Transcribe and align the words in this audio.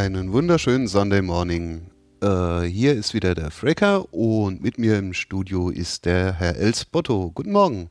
Einen 0.00 0.32
wunderschönen 0.32 0.88
Sunday 0.88 1.20
Morning. 1.20 1.90
Äh, 2.22 2.62
hier 2.62 2.94
ist 2.94 3.12
wieder 3.12 3.34
der 3.34 3.50
Frecker 3.50 4.10
und 4.14 4.62
mit 4.62 4.78
mir 4.78 4.96
im 4.96 5.12
Studio 5.12 5.68
ist 5.68 6.06
der 6.06 6.32
Herr 6.32 6.56
Elsbotto. 6.56 7.30
Guten 7.34 7.52
Morgen. 7.52 7.90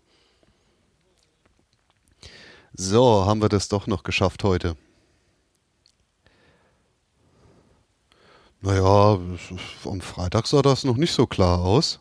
So, 2.73 3.27
haben 3.27 3.43
wir 3.43 3.49
das 3.49 3.67
doch 3.69 3.85
noch 3.85 4.01
geschafft 4.01 4.43
heute. 4.43 4.75
Naja, 8.61 9.19
am 9.85 10.01
Freitag 10.01 10.47
sah 10.47 10.63
das 10.63 10.83
noch 10.85 10.97
nicht 10.97 11.13
so 11.13 11.27
klar 11.27 11.59
aus. 11.59 11.99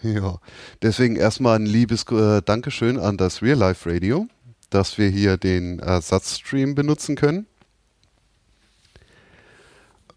Ja, 0.00 0.38
deswegen 0.80 1.16
erstmal 1.16 1.56
ein 1.56 1.66
liebes 1.66 2.04
äh, 2.10 2.40
Dankeschön 2.40 2.98
an 2.98 3.18
das 3.18 3.42
Real 3.42 3.58
Life 3.58 3.90
Radio 3.90 4.26
dass 4.70 4.98
wir 4.98 5.08
hier 5.08 5.36
den 5.36 5.78
Ersatzstream 5.78 6.74
benutzen 6.74 7.16
können. 7.16 7.46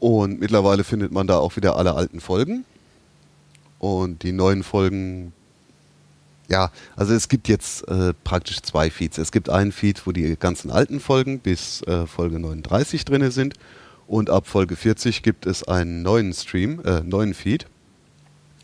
Und 0.00 0.40
mittlerweile 0.40 0.84
findet 0.84 1.12
man 1.12 1.26
da 1.26 1.38
auch 1.38 1.56
wieder 1.56 1.76
alle 1.76 1.94
alten 1.94 2.20
Folgen. 2.20 2.64
Und 3.78 4.22
die 4.22 4.32
neuen 4.32 4.62
Folgen, 4.62 5.32
ja, 6.48 6.70
also 6.96 7.14
es 7.14 7.28
gibt 7.28 7.48
jetzt 7.48 7.86
äh, 7.88 8.12
praktisch 8.24 8.60
zwei 8.62 8.90
Feeds. 8.90 9.18
Es 9.18 9.32
gibt 9.32 9.48
einen 9.48 9.72
Feed, 9.72 10.06
wo 10.06 10.12
die 10.12 10.36
ganzen 10.36 10.70
alten 10.70 11.00
Folgen 11.00 11.40
bis 11.40 11.82
äh, 11.82 12.06
Folge 12.06 12.38
39 12.38 13.04
drin 13.04 13.30
sind. 13.30 13.54
Und 14.06 14.30
ab 14.30 14.46
Folge 14.46 14.74
40 14.74 15.22
gibt 15.22 15.46
es 15.46 15.66
einen 15.68 16.02
neuen 16.02 16.32
Stream, 16.32 16.80
äh, 16.84 17.00
neuen 17.00 17.34
Feed. 17.34 17.66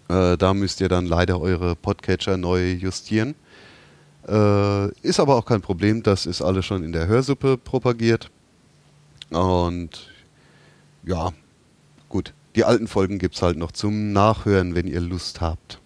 Äh, 0.09 0.37
da 0.37 0.55
müsst 0.55 0.81
ihr 0.81 0.89
dann 0.89 1.07
leider 1.07 1.41
eure 1.41 1.77
Podcatcher 1.77 2.37
neu 2.37 2.73
justieren. 2.73 3.35
Äh, 4.27 4.89
ist 5.03 5.21
aber 5.21 5.37
auch 5.37 5.45
kein 5.45 5.61
Problem, 5.61 6.03
das 6.03 6.27
ist 6.27 6.41
alles 6.41 6.65
schon 6.65 6.83
in 6.83 6.93
der 6.93 7.07
Hörsuppe 7.07 7.59
propagiert. 7.59 8.31
Und 9.31 10.14
ja, 11.07 11.33
gut. 12.09 12.33
Die 12.57 12.65
alten 12.65 12.87
Folgen 12.87 13.19
gibt 13.19 13.35
es 13.35 13.43
halt 13.43 13.57
noch 13.57 13.73
zum 13.73 14.13
Nachhören, 14.13 14.75
wenn 14.75 14.87
ihr 14.87 15.01
Lust 15.01 15.41
habt. 15.41 15.81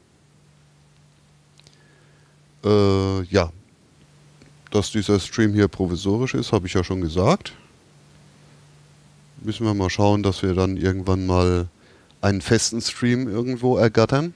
Äh, 2.64 3.22
ja. 3.24 3.50
Dass 4.70 4.90
dieser 4.90 5.18
Stream 5.18 5.54
hier 5.54 5.68
provisorisch 5.68 6.34
ist, 6.34 6.52
habe 6.52 6.66
ich 6.66 6.74
ja 6.74 6.84
schon 6.84 7.00
gesagt. 7.00 7.54
Müssen 9.40 9.64
wir 9.64 9.72
mal 9.72 9.88
schauen, 9.88 10.22
dass 10.22 10.42
wir 10.42 10.54
dann 10.54 10.76
irgendwann 10.76 11.26
mal 11.26 11.68
einen 12.20 12.42
festen 12.42 12.80
Stream 12.82 13.28
irgendwo 13.28 13.78
ergattern. 13.78 14.34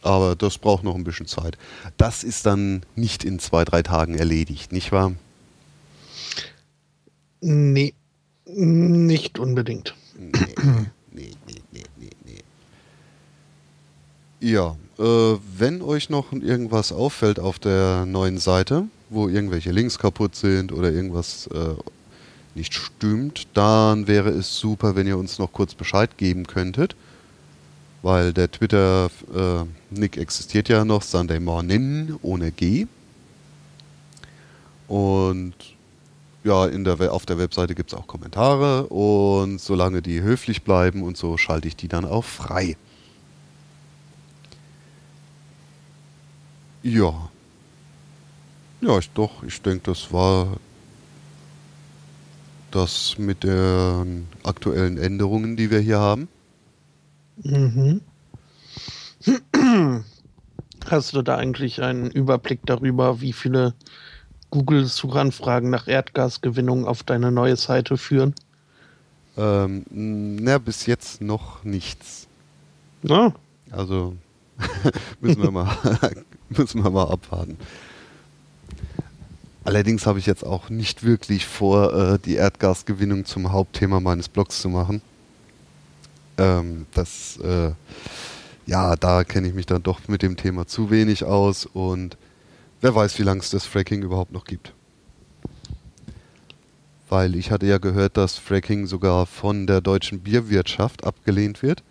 Aber 0.00 0.36
das 0.36 0.58
braucht 0.58 0.84
noch 0.84 0.94
ein 0.94 1.04
bisschen 1.04 1.26
Zeit. 1.26 1.58
Das 1.96 2.24
ist 2.24 2.46
dann 2.46 2.84
nicht 2.94 3.24
in 3.24 3.38
zwei, 3.38 3.64
drei 3.64 3.82
Tagen 3.82 4.14
erledigt, 4.14 4.72
nicht 4.72 4.92
wahr? 4.92 5.12
Nee. 7.40 7.94
Nicht 8.46 9.38
unbedingt. 9.38 9.94
Nee, 10.16 10.30
nee, 11.10 11.30
nee, 11.46 11.62
nee, 11.72 11.82
nee, 11.96 12.10
nee. 12.24 12.42
Ja, 14.40 14.76
äh, 14.98 15.38
wenn 15.56 15.80
euch 15.80 16.10
noch 16.10 16.32
irgendwas 16.32 16.92
auffällt 16.92 17.40
auf 17.40 17.58
der 17.58 18.04
neuen 18.04 18.38
Seite, 18.38 18.84
wo 19.08 19.28
irgendwelche 19.28 19.70
Links 19.70 19.98
kaputt 19.98 20.36
sind 20.36 20.72
oder 20.72 20.92
irgendwas 20.92 21.46
äh, 21.46 21.74
nicht 22.54 22.74
stimmt, 22.74 23.48
dann 23.54 24.06
wäre 24.06 24.30
es 24.30 24.58
super, 24.58 24.94
wenn 24.94 25.06
ihr 25.06 25.18
uns 25.18 25.38
noch 25.38 25.52
kurz 25.52 25.74
Bescheid 25.74 26.18
geben 26.18 26.46
könntet. 26.46 26.94
Weil 28.02 28.34
der 28.34 28.50
Twitter-Nick 28.50 30.16
äh, 30.16 30.20
existiert 30.20 30.68
ja 30.68 30.84
noch, 30.84 31.02
Sunday 31.02 31.40
Morning 31.40 32.16
ohne 32.20 32.52
G. 32.52 32.86
Und 34.88 35.54
ja, 36.44 36.66
in 36.66 36.84
der, 36.84 37.12
auf 37.12 37.26
der 37.26 37.38
Webseite 37.38 37.74
gibt 37.74 37.92
es 37.92 37.98
auch 37.98 38.06
Kommentare 38.06 38.86
und 38.88 39.60
solange 39.60 40.02
die 40.02 40.20
höflich 40.20 40.62
bleiben 40.62 41.02
und 41.02 41.16
so 41.16 41.38
schalte 41.38 41.68
ich 41.68 41.76
die 41.76 41.88
dann 41.88 42.04
auch 42.04 42.24
frei. 42.24 42.76
Ja. 46.82 47.30
Ja, 48.82 48.98
ich 48.98 49.08
doch, 49.10 49.42
ich 49.42 49.62
denke, 49.62 49.90
das 49.90 50.12
war 50.12 50.58
das 52.70 53.16
mit 53.18 53.42
den 53.42 54.26
aktuellen 54.42 54.98
Änderungen, 54.98 55.56
die 55.56 55.70
wir 55.70 55.80
hier 55.80 55.98
haben. 55.98 56.28
Mhm. 57.42 58.02
Hast 60.86 61.14
du 61.14 61.22
da 61.22 61.36
eigentlich 61.36 61.80
einen 61.80 62.10
Überblick 62.10 62.60
darüber, 62.66 63.22
wie 63.22 63.32
viele 63.32 63.72
Google-Suchanfragen 64.54 65.68
nach 65.68 65.88
Erdgasgewinnung 65.88 66.86
auf 66.86 67.02
deine 67.02 67.32
neue 67.32 67.56
Seite 67.56 67.96
führen? 67.96 68.36
Ähm, 69.36 69.84
na, 69.90 70.58
bis 70.58 70.86
jetzt 70.86 71.20
noch 71.20 71.64
nichts. 71.64 72.28
Ja. 73.02 73.34
Also 73.72 74.14
müssen 75.20 75.42
wir 75.42 75.50
mal 75.50 75.76
müssen 76.50 76.84
wir 76.84 76.90
mal 76.90 77.08
abwarten. 77.10 77.56
Allerdings 79.64 80.06
habe 80.06 80.20
ich 80.20 80.26
jetzt 80.26 80.46
auch 80.46 80.70
nicht 80.70 81.02
wirklich 81.02 81.46
vor, 81.46 81.92
äh, 81.92 82.18
die 82.20 82.36
Erdgasgewinnung 82.36 83.24
zum 83.24 83.50
Hauptthema 83.50 83.98
meines 83.98 84.28
Blogs 84.28 84.60
zu 84.60 84.68
machen. 84.68 85.02
Ähm, 86.38 86.86
das, 86.94 87.38
äh, 87.38 87.72
ja, 88.66 88.94
da 88.94 89.24
kenne 89.24 89.48
ich 89.48 89.54
mich 89.54 89.66
dann 89.66 89.82
doch 89.82 90.06
mit 90.06 90.22
dem 90.22 90.36
Thema 90.36 90.68
zu 90.68 90.90
wenig 90.90 91.24
aus 91.24 91.66
und 91.66 92.16
wer 92.84 92.94
weiß, 92.94 93.18
wie 93.18 93.22
lange 93.22 93.40
es 93.40 93.48
das 93.48 93.64
Fracking 93.64 94.02
überhaupt 94.02 94.30
noch 94.30 94.44
gibt. 94.44 94.74
Weil 97.08 97.34
ich 97.34 97.50
hatte 97.50 97.64
ja 97.64 97.78
gehört, 97.78 98.18
dass 98.18 98.36
Fracking 98.36 98.86
sogar 98.86 99.24
von 99.24 99.66
der 99.66 99.80
deutschen 99.80 100.20
Bierwirtschaft 100.20 101.04
abgelehnt 101.04 101.62
wird, 101.62 101.82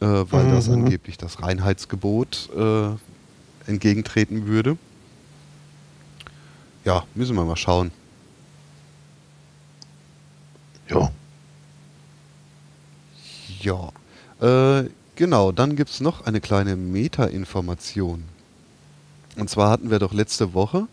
äh, 0.00 0.06
weil 0.06 0.48
das 0.48 0.66
Mhm. 0.66 0.74
angeblich 0.74 1.16
das 1.16 1.40
Reinheitsgebot 1.40 2.50
äh, 2.56 3.70
entgegentreten 3.70 4.46
würde. 4.48 4.76
Ja, 6.84 7.04
müssen 7.14 7.36
wir 7.36 7.44
mal 7.44 7.56
schauen. 7.56 7.92
Ja. 10.88 11.12
Ja, 13.60 13.92
äh, 14.40 14.88
genau, 15.14 15.52
dann 15.52 15.76
gibt 15.76 15.90
es 15.90 16.00
noch 16.00 16.26
eine 16.26 16.40
kleine 16.40 16.74
Meta-Information. 16.74 18.33
Und 19.36 19.50
zwar 19.50 19.70
hatten 19.70 19.90
wir 19.90 19.98
doch 19.98 20.12
letzte 20.12 20.54
Woche 20.54 20.86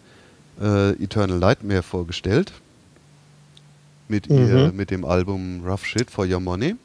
äh, 0.61 0.91
Eternal 1.03 1.37
Nightmare 1.39 1.83
vorgestellt. 1.83 2.53
Mit, 4.07 4.29
Mhm. 4.29 4.37
ihr, 4.37 4.71
mit 4.73 4.91
dem 4.91 5.05
Album 5.05 5.61
Rough 5.65 5.85
Shit 5.85 6.11
for 6.11 6.25
Your 6.25 6.39
Money. 6.39 6.75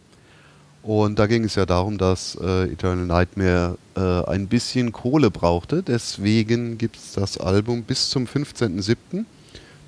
Und 0.82 1.19
da 1.19 1.26
ging 1.26 1.43
es 1.44 1.56
ja 1.56 1.67
darum, 1.67 1.99
dass 1.99 2.38
äh, 2.41 2.70
Eternal 2.70 3.06
Nightmare 3.06 3.76
äh, 3.97 4.00
ein 4.31 4.47
bisschen 4.47 4.93
Kohle 4.93 5.31
brauchte. 5.32 5.82
Deswegen 5.82 6.79
gibt 6.79 6.97
es 6.97 7.12
das 7.12 7.38
Album 7.38 7.82
bis 7.82 8.09
zum 8.11 8.26
15.07. 8.26 9.25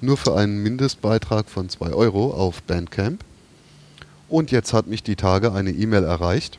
nur 0.01 0.17
für 0.17 0.37
einen 0.37 0.61
Mindestbeitrag 0.63 1.49
von 1.49 1.69
2 1.69 1.93
Euro 1.93 2.33
auf 2.33 2.63
Bandcamp. 2.63 3.23
Und 4.29 4.51
jetzt 4.51 4.73
hat 4.73 4.89
mich 4.89 5.03
die 5.05 5.17
Tage 5.17 5.53
eine 5.53 5.71
E-Mail 5.71 6.03
erreicht, 6.03 6.59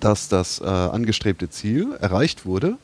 dass 0.00 0.28
das 0.28 0.60
äh, 0.60 0.64
angestrebte 0.64 1.48
Ziel 1.50 1.94
erreicht 2.00 2.44
wurde. 2.44 2.76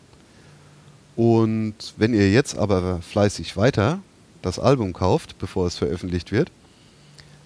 Und 1.16 1.94
wenn 1.96 2.12
ihr 2.12 2.30
jetzt 2.30 2.56
aber 2.56 3.00
fleißig 3.00 3.56
weiter 3.56 4.00
das 4.42 4.58
Album 4.58 4.92
kauft, 4.92 5.38
bevor 5.38 5.66
es 5.66 5.76
veröffentlicht 5.76 6.30
wird, 6.30 6.50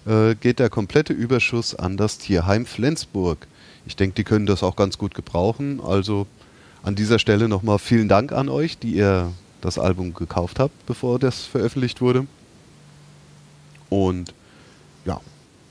äh, 0.05 0.35
geht 0.35 0.59
der 0.59 0.69
komplette 0.69 1.13
Überschuss 1.13 1.73
an 1.73 1.95
das 1.95 2.17
Tierheim 2.17 2.65
Flensburg. 2.65 3.47
Ich 3.85 3.95
denke, 3.95 4.15
die 4.15 4.23
können 4.25 4.45
das 4.45 4.61
auch 4.61 4.75
ganz 4.75 4.97
gut 4.97 5.15
gebrauchen. 5.15 5.79
Also 5.81 6.27
an 6.83 6.95
dieser 6.95 7.17
Stelle 7.17 7.47
nochmal 7.47 7.79
vielen 7.79 8.09
Dank 8.09 8.33
an 8.33 8.49
euch, 8.49 8.77
die 8.77 8.93
ihr 8.95 9.31
das 9.61 9.79
Album 9.79 10.13
gekauft 10.13 10.59
habt, 10.59 10.85
bevor 10.85 11.17
das 11.17 11.43
veröffentlicht 11.43 12.01
wurde. 12.01 12.27
Und 13.89 14.33
ja, 15.05 15.21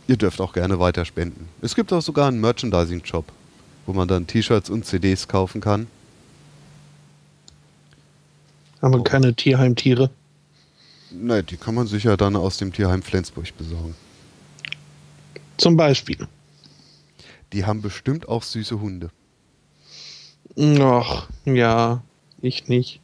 ihr 0.06 0.16
dürft 0.16 0.40
auch 0.40 0.52
gerne 0.52 0.78
weiter 0.78 1.04
spenden. 1.04 1.48
Es 1.60 1.74
gibt 1.74 1.92
auch 1.92 2.02
sogar 2.02 2.28
einen 2.28 2.40
Merchandising-Shop, 2.40 3.26
wo 3.86 3.92
man 3.92 4.08
dann 4.08 4.26
T-Shirts 4.26 4.70
und 4.70 4.86
CDs 4.86 5.28
kaufen 5.28 5.60
kann. 5.60 5.86
Haben 8.82 8.92
wir 8.94 9.00
Oh. 9.00 9.04
keine 9.04 9.34
Tierheimtiere? 9.34 10.10
Ne, 11.10 11.42
die 11.42 11.56
kann 11.56 11.74
man 11.74 11.86
sich 11.86 12.04
ja 12.04 12.16
dann 12.16 12.36
aus 12.36 12.58
dem 12.58 12.72
Tierheim 12.72 13.02
Flensburg 13.02 13.56
besorgen. 13.56 13.94
Zum 15.56 15.76
Beispiel. 15.76 16.26
Die 17.52 17.64
haben 17.64 17.82
bestimmt 17.82 18.28
auch 18.28 18.42
süße 18.42 18.80
Hunde. 18.80 19.10
Ach, 20.56 21.28
ja, 21.44 22.02
ich 22.40 22.68
nicht. 22.68 23.00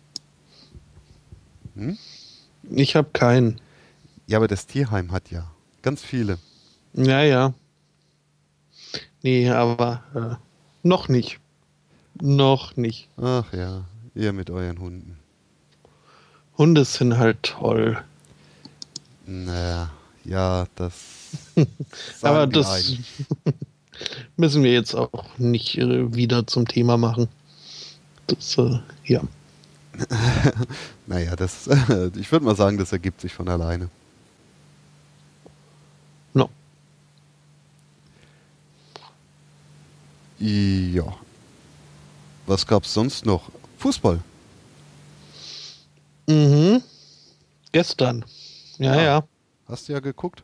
Hm? 1.75 1.99
Ich 2.71 2.97
habe 2.97 3.09
keinen. 3.13 3.61
Ja, 4.27 4.39
aber 4.39 4.49
das 4.49 4.67
Tierheim 4.67 5.13
hat 5.13 5.31
ja 5.31 5.51
ganz 5.83 6.03
viele. 6.03 6.39
Ja, 6.95 7.23
ja. 7.23 7.55
Nee, 9.23 9.51
aber 9.51 10.03
äh, 10.15 10.87
noch 10.87 11.09
nicht. 11.09 11.39
Noch 12.21 12.77
nicht. 12.77 13.09
Ach 13.17 13.53
ja, 13.53 13.85
ihr 14.15 14.33
mit 14.33 14.49
euren 14.51 14.79
Hunden. 14.79 15.19
Hunde 16.59 16.85
sind 16.85 17.19
halt 17.19 17.43
toll. 17.43 18.03
Naja, 19.27 19.91
ja, 20.25 20.67
das. 20.77 20.95
aber 22.23 22.47
das 22.47 22.95
müssen 24.37 24.63
wir 24.63 24.73
jetzt 24.73 24.95
auch 24.95 25.25
nicht 25.39 25.77
äh, 25.79 26.15
wieder 26.15 26.47
zum 26.47 26.67
Thema 26.67 26.97
machen. 26.97 27.29
Das, 28.27 28.57
äh, 28.59 28.79
ja. 29.05 29.23
Naja, 31.07 31.37
das. 31.37 31.69
ich 32.17 32.33
würde 32.33 32.45
mal 32.45 32.57
sagen, 32.57 32.79
das 32.79 32.91
ergibt 32.91 33.21
sich 33.21 33.33
von 33.33 33.49
alleine. 33.49 33.89
No. 36.35 36.51
Ja. 40.39 41.17
Was 42.47 42.67
gab's 42.67 42.93
sonst 42.93 43.25
noch? 43.25 43.51
Fußball. 43.79 44.21
Mhm. 46.27 46.83
Gestern. 47.73 48.25
Ja, 48.79 48.93
Ah. 48.93 49.03
ja. 49.03 49.29
Hast 49.69 49.89
du 49.89 49.93
ja 49.93 50.01
geguckt? 50.01 50.43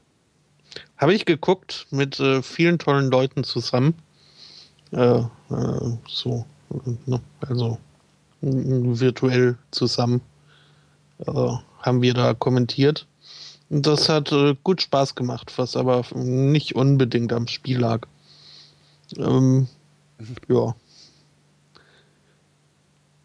Habe 0.96 1.14
ich 1.14 1.24
geguckt 1.24 1.86
mit 1.90 2.18
äh, 2.20 2.42
vielen 2.42 2.78
tollen 2.78 3.10
Leuten 3.10 3.44
zusammen. 3.44 3.94
Äh, 4.92 5.18
äh, 5.50 5.98
so, 6.08 6.44
ne, 7.06 7.20
also 7.40 7.78
virtuell 8.40 9.56
zusammen 9.70 10.20
äh, 11.26 11.50
haben 11.80 12.02
wir 12.02 12.14
da 12.14 12.34
kommentiert. 12.34 13.06
Und 13.70 13.86
das 13.86 14.08
hat 14.08 14.32
äh, 14.32 14.54
gut 14.62 14.82
Spaß 14.82 15.14
gemacht, 15.14 15.52
was 15.56 15.76
aber 15.76 16.04
nicht 16.14 16.74
unbedingt 16.74 17.32
am 17.32 17.46
Spiel 17.46 17.78
lag. 17.78 18.06
Ähm, 19.16 19.68
ja. 20.48 20.74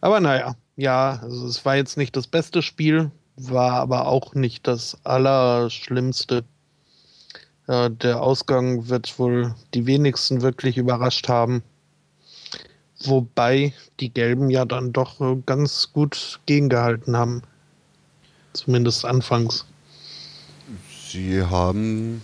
Aber 0.02 0.20
naja, 0.20 0.56
ja, 0.78 1.20
also 1.24 1.48
es 1.48 1.66
war 1.66 1.76
jetzt 1.76 1.98
nicht 1.98 2.16
das 2.16 2.28
beste 2.28 2.62
Spiel, 2.62 3.12
war 3.36 3.74
aber 3.74 4.08
auch 4.08 4.36
nicht 4.36 4.68
das 4.68 4.98
Allerschlimmste. 5.04 6.46
Äh, 7.68 7.90
der 7.90 8.22
Ausgang 8.22 8.88
wird 8.88 9.18
wohl 9.20 9.56
die 9.74 9.88
wenigsten 9.88 10.42
wirklich 10.42 10.78
überrascht 10.78 11.28
haben. 11.28 11.64
Wobei 13.04 13.74
die 14.00 14.12
Gelben 14.12 14.50
ja 14.50 14.66
dann 14.66 14.94
doch 14.94 15.20
äh, 15.20 15.42
ganz 15.46 15.92
gut 15.92 16.40
gegengehalten 16.46 17.18
haben. 17.18 17.42
Zumindest 18.54 19.04
anfangs. 19.04 19.66
Sie 21.10 21.42
haben, 21.42 22.22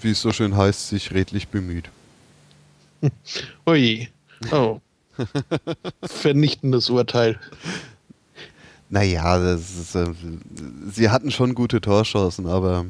wie 0.00 0.10
es 0.10 0.20
so 0.22 0.32
schön 0.32 0.56
heißt, 0.56 0.88
sich 0.88 1.12
redlich 1.12 1.48
bemüht. 1.48 1.90
Ui. 3.66 4.08
Oh. 4.50 4.80
Vernichtendes 6.02 6.90
Urteil. 6.90 7.38
Naja, 8.90 9.38
das 9.38 9.76
ist, 9.76 9.94
äh, 9.94 10.12
sie 10.90 11.10
hatten 11.10 11.30
schon 11.30 11.54
gute 11.54 11.80
Torchancen, 11.80 12.46
aber 12.46 12.86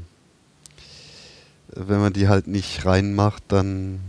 wenn 1.68 2.00
man 2.00 2.12
die 2.12 2.28
halt 2.28 2.46
nicht 2.46 2.84
reinmacht, 2.84 3.42
dann 3.48 4.00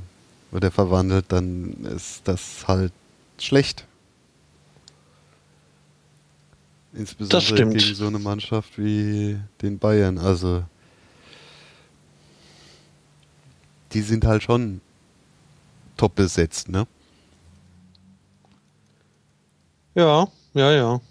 oder 0.52 0.72
verwandelt, 0.72 1.26
dann 1.30 1.74
ist 1.86 2.22
das 2.26 2.68
halt 2.68 2.94
schlecht. 3.40 3.86
Insbesondere 6.94 7.74
gegen 7.74 7.96
so 7.96 8.08
eine 8.08 8.20
Mannschaft 8.20 8.78
wie 8.78 9.38
den 9.62 9.80
Bayern. 9.80 10.18
Also 10.18 10.64
die 13.92 14.02
sind 14.02 14.26
halt 14.26 14.44
schon 14.44 14.80
top 15.98 16.16
besetzt, 16.16 16.70
ne? 16.70 16.88
Ja, 19.96 20.28
ja, 20.54 20.72
ja. 20.72 21.02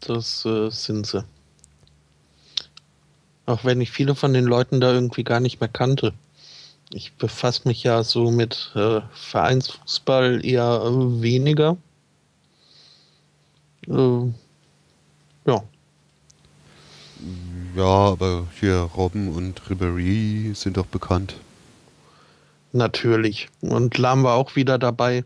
Das 0.00 0.44
äh, 0.44 0.70
sind 0.70 1.06
sie. 1.06 1.24
Auch 3.46 3.64
wenn 3.64 3.80
ich 3.80 3.90
viele 3.90 4.14
von 4.14 4.32
den 4.32 4.44
Leuten 4.44 4.80
da 4.80 4.92
irgendwie 4.92 5.24
gar 5.24 5.40
nicht 5.40 5.60
mehr 5.60 5.68
kannte. 5.68 6.12
Ich 6.92 7.14
befasse 7.14 7.66
mich 7.66 7.82
ja 7.82 8.02
so 8.02 8.30
mit 8.30 8.72
äh, 8.74 9.00
Vereinsfußball 9.12 10.44
eher 10.44 10.82
äh, 10.84 11.22
weniger. 11.22 11.76
Äh, 13.88 14.26
ja, 15.46 15.62
Ja, 17.76 17.84
aber 17.84 18.46
hier 18.58 18.90
Robben 18.96 19.28
und 19.34 19.62
Ribéry 19.62 20.54
sind 20.54 20.76
doch 20.76 20.86
bekannt. 20.86 21.36
Natürlich. 22.72 23.48
Und 23.60 23.96
Lahm 23.98 24.24
war 24.24 24.36
auch 24.36 24.56
wieder 24.56 24.78
dabei. 24.78 25.24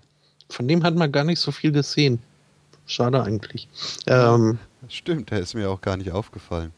Von 0.48 0.68
dem 0.68 0.84
hat 0.84 0.94
man 0.94 1.10
gar 1.10 1.24
nicht 1.24 1.40
so 1.40 1.50
viel 1.50 1.72
gesehen. 1.72 2.20
Schade 2.86 3.22
eigentlich. 3.22 3.68
Ähm, 4.06 4.58
Stimmt, 4.88 5.30
der 5.30 5.40
ist 5.40 5.54
mir 5.54 5.70
auch 5.70 5.80
gar 5.80 5.96
nicht 5.96 6.10
aufgefallen. 6.12 6.72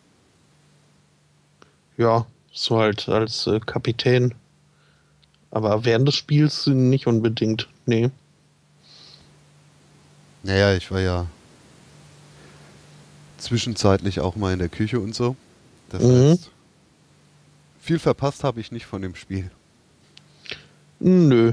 Ja, 1.96 2.26
so 2.52 2.78
halt 2.78 3.08
als 3.08 3.46
äh, 3.46 3.58
Kapitän. 3.60 4.34
Aber 5.50 5.84
während 5.84 6.06
des 6.06 6.14
Spiels 6.16 6.66
nicht 6.66 7.06
unbedingt. 7.06 7.68
Nee. 7.86 8.10
Naja, 10.42 10.74
ich 10.74 10.90
war 10.90 11.00
ja 11.00 11.26
zwischenzeitlich 13.38 14.20
auch 14.20 14.36
mal 14.36 14.52
in 14.52 14.58
der 14.58 14.68
Küche 14.68 15.00
und 15.00 15.14
so. 15.14 15.36
Das 15.90 16.02
Mhm. 16.02 16.30
heißt, 16.32 16.50
viel 17.80 17.98
verpasst 17.98 18.44
habe 18.44 18.60
ich 18.60 18.72
nicht 18.72 18.86
von 18.86 19.02
dem 19.02 19.14
Spiel. 19.14 19.50
Nö. 20.98 21.52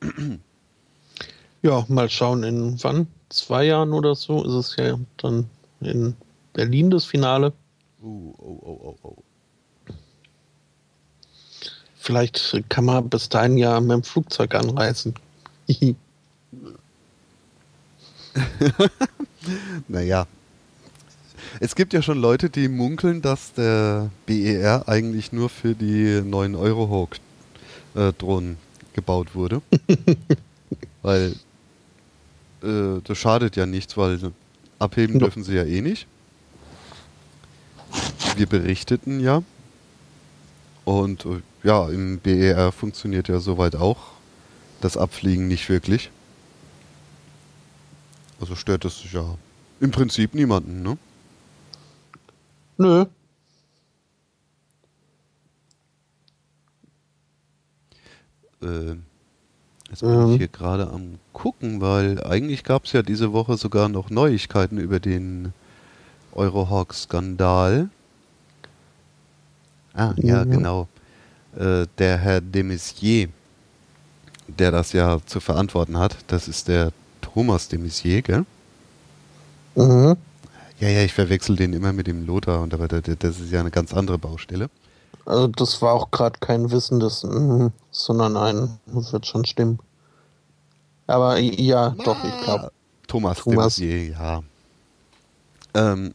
Ja, 1.60 1.84
mal 1.88 2.08
schauen, 2.08 2.44
in 2.44 2.82
wann? 2.84 3.08
Zwei 3.30 3.64
Jahren 3.64 3.92
oder 3.92 4.14
so 4.14 4.44
ist 4.44 4.52
es 4.52 4.76
ja 4.76 4.96
dann 5.16 5.50
in 5.80 6.14
Berlin 6.52 6.88
das 6.88 7.04
Finale. 7.04 7.52
Uh, 8.00 8.32
oh, 8.38 8.58
oh, 8.62 8.80
oh, 8.84 8.96
oh. 9.02 9.16
Vielleicht 11.96 12.62
kann 12.68 12.84
man 12.84 13.08
bis 13.08 13.28
dahin 13.28 13.58
ja 13.58 13.80
mit 13.80 13.90
dem 13.90 14.02
Flugzeug 14.04 14.54
anreisen. 14.54 15.14
Naja. 19.88 20.26
Es 21.60 21.74
gibt 21.74 21.92
ja 21.92 22.02
schon 22.02 22.18
Leute, 22.18 22.50
die 22.50 22.68
munkeln, 22.68 23.20
dass 23.22 23.52
der 23.52 24.10
BER 24.26 24.84
eigentlich 24.86 25.32
nur 25.32 25.48
für 25.48 25.74
die 25.74 26.22
9 26.24 26.54
Gebaut 28.98 29.34
wurde. 29.36 29.62
weil 31.02 31.34
äh, 32.64 33.00
das 33.04 33.16
schadet 33.16 33.54
ja 33.54 33.64
nichts, 33.64 33.96
weil 33.96 34.32
abheben 34.80 35.14
Ja. 35.14 35.20
dürfen 35.20 35.44
sie 35.44 35.54
ja 35.54 35.64
eh 35.64 35.80
nicht. 35.80 36.06
Wir 38.36 38.46
berichteten 38.46 39.20
ja. 39.20 39.42
Und 40.84 41.24
äh, 41.26 41.40
ja, 41.62 41.88
im 41.88 42.18
BER 42.18 42.72
funktioniert 42.72 43.28
ja 43.28 43.38
soweit 43.38 43.76
auch 43.76 43.98
das 44.80 44.96
Abfliegen 44.96 45.46
nicht 45.46 45.68
wirklich. 45.68 46.10
Also 48.40 48.56
stört 48.56 48.84
es 48.84 49.04
ja 49.12 49.24
im 49.80 49.90
Prinzip 49.92 50.34
niemanden, 50.34 50.82
ne? 50.82 50.98
Nö. 52.78 53.04
Äh, 58.62 58.96
jetzt 59.90 60.00
bin 60.02 60.10
Ähm. 60.10 60.30
ich 60.32 60.36
hier 60.38 60.48
gerade 60.48 60.88
am 60.90 61.18
gucken, 61.32 61.80
weil 61.80 62.22
eigentlich 62.24 62.64
gab 62.64 62.84
es 62.84 62.92
ja 62.92 63.02
diese 63.02 63.32
Woche 63.32 63.56
sogar 63.56 63.88
noch 63.88 64.10
Neuigkeiten 64.10 64.78
über 64.78 65.00
den 65.00 65.52
Eurohawk-Skandal. 66.32 67.90
Ah, 69.94 70.14
ja, 70.22 70.44
Mhm. 70.44 70.50
genau. 70.50 70.88
Äh, 71.56 71.86
der 71.98 72.18
Herr 72.18 72.40
de 72.40 72.62
Maizière, 72.62 73.28
der 74.48 74.70
das 74.72 74.92
ja 74.92 75.18
zu 75.26 75.40
verantworten 75.40 75.98
hat, 75.98 76.16
das 76.28 76.48
ist 76.48 76.68
der 76.68 76.92
Thomas 77.20 77.68
de 77.68 77.78
Maizière, 77.78 78.22
gell? 78.22 78.44
Mhm. 79.76 80.16
Ja, 80.80 80.88
ja, 80.88 81.02
ich 81.02 81.12
verwechsel 81.12 81.56
den 81.56 81.72
immer 81.72 81.92
mit 81.92 82.06
dem 82.06 82.26
Lothar, 82.26 82.60
und 82.62 82.72
aber 82.74 82.88
das 82.88 83.40
ist 83.40 83.50
ja 83.50 83.60
eine 83.60 83.70
ganz 83.70 83.92
andere 83.94 84.18
Baustelle. 84.18 84.70
Also 85.28 85.46
das 85.46 85.82
war 85.82 85.92
auch 85.92 86.10
gerade 86.10 86.38
kein 86.40 86.70
wissendes, 86.70 87.22
mhm, 87.22 87.70
sondern 87.90 88.38
ein, 88.38 88.80
das 88.86 89.12
wird 89.12 89.26
schon 89.26 89.44
stimmen. 89.44 89.78
Aber 91.06 91.38
ja, 91.38 91.90
doch, 92.02 92.16
ich 92.24 92.44
glaube. 92.44 92.72
Thomas, 93.06 93.36
Thomas. 93.36 93.76
de 93.76 94.08
Maizière, 94.08 94.12
ja. 94.12 94.42
Ähm, 95.74 96.14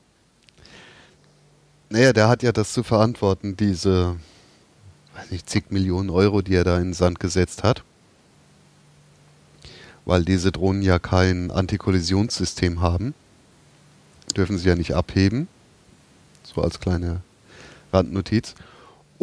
naja, 1.89 2.12
der 2.12 2.27
hat 2.27 2.41
ja 2.41 2.51
das 2.51 2.74
zu 2.74 2.82
verantworten, 2.82 3.55
diese, 3.55 4.15
weiß 5.15 5.29
nicht, 5.29 5.48
zig 5.48 5.65
Millionen 5.70 6.10
Euro, 6.10 6.41
die 6.41 6.55
er 6.55 6.63
da 6.63 6.77
in 6.77 6.86
den 6.86 6.93
Sand 6.96 7.20
gesetzt 7.20 7.63
hat. 7.63 7.84
Weil 10.05 10.25
diese 10.25 10.51
Drohnen 10.51 10.82
ja 10.82 10.98
kein 10.98 11.51
Antikollisionssystem 11.51 12.82
haben. 12.82 13.13
Dürfen 14.36 14.58
sie 14.58 14.70
ja 14.70 14.75
nicht 14.75 14.96
abheben. 14.96 15.48
So 16.41 16.63
als 16.63 16.79
kleine 16.79 17.22
Randnotiz. 17.91 18.55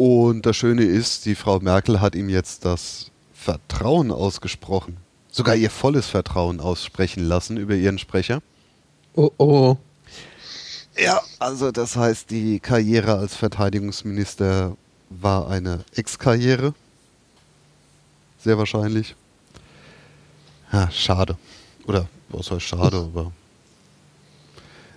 Und 0.03 0.47
das 0.47 0.57
Schöne 0.57 0.81
ist, 0.81 1.25
die 1.27 1.35
Frau 1.35 1.59
Merkel 1.59 2.01
hat 2.01 2.15
ihm 2.15 2.27
jetzt 2.27 2.65
das 2.65 3.11
Vertrauen 3.35 4.09
ausgesprochen. 4.09 4.97
Sogar 5.29 5.55
ihr 5.55 5.69
volles 5.69 6.07
Vertrauen 6.07 6.59
aussprechen 6.59 7.23
lassen 7.23 7.55
über 7.57 7.75
ihren 7.75 7.99
Sprecher. 7.99 8.41
Oh, 9.13 9.29
oh. 9.37 9.77
Ja, 10.97 11.21
also 11.37 11.71
das 11.71 11.97
heißt, 11.97 12.31
die 12.31 12.59
Karriere 12.59 13.15
als 13.15 13.35
Verteidigungsminister 13.35 14.75
war 15.11 15.47
eine 15.47 15.85
Ex-Karriere. 15.93 16.73
Sehr 18.39 18.57
wahrscheinlich. 18.57 19.15
Ja, 20.73 20.89
schade. 20.89 21.37
Oder 21.85 22.07
was 22.29 22.49
heißt 22.49 22.63
schade, 22.63 22.97
aber. 22.97 23.31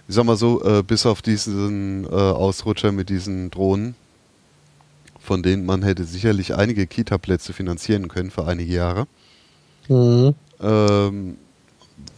Ich 0.08 0.14
sag 0.14 0.24
mal 0.24 0.38
so, 0.38 0.64
äh, 0.64 0.82
bis 0.82 1.04
auf 1.04 1.20
diesen 1.20 2.04
äh, 2.04 2.08
Ausrutscher 2.08 2.90
mit 2.90 3.10
diesen 3.10 3.50
Drohnen, 3.50 3.96
von 5.24 5.42
denen 5.42 5.64
man 5.64 5.82
hätte 5.82 6.04
sicherlich 6.04 6.54
einige 6.54 6.86
Kita-Plätze 6.86 7.52
finanzieren 7.54 8.08
können 8.08 8.30
für 8.30 8.46
einige 8.46 8.72
Jahre, 8.72 9.06
Mhm. 9.88 10.34
ähm, 10.60 11.36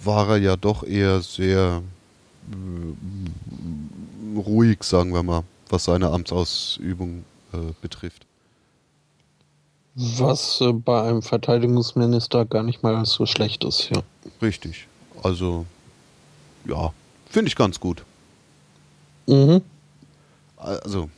war 0.03 0.29
er 0.31 0.37
ja 0.39 0.57
doch 0.57 0.83
eher 0.83 1.21
sehr 1.21 1.83
äh, 2.51 4.39
ruhig, 4.39 4.83
sagen 4.83 5.13
wir 5.13 5.23
mal, 5.23 5.43
was 5.69 5.85
seine 5.85 6.11
Amtsausübung 6.11 7.25
äh, 7.53 7.59
betrifft. 7.81 8.27
Was 9.95 10.61
äh, 10.61 10.73
bei 10.73 11.03
einem 11.09 11.23
Verteidigungsminister 11.23 12.45
gar 12.45 12.63
nicht 12.63 12.83
mal 12.83 13.05
so 13.07 13.25
schlecht 13.27 13.65
ist, 13.65 13.89
ja. 13.91 14.03
Richtig. 14.43 14.87
Also, 15.23 15.65
ja, 16.67 16.93
finde 17.31 17.49
ich 17.49 17.57
ganz 17.57 17.81
gut. 17.81 18.05
Mhm. 19.27 19.63
Also, 20.57 21.09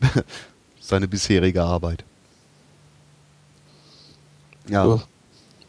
seine 0.84 1.08
bisherige 1.08 1.62
Arbeit. 1.62 2.04
Ja, 4.68 4.86
Ja. 4.86 5.02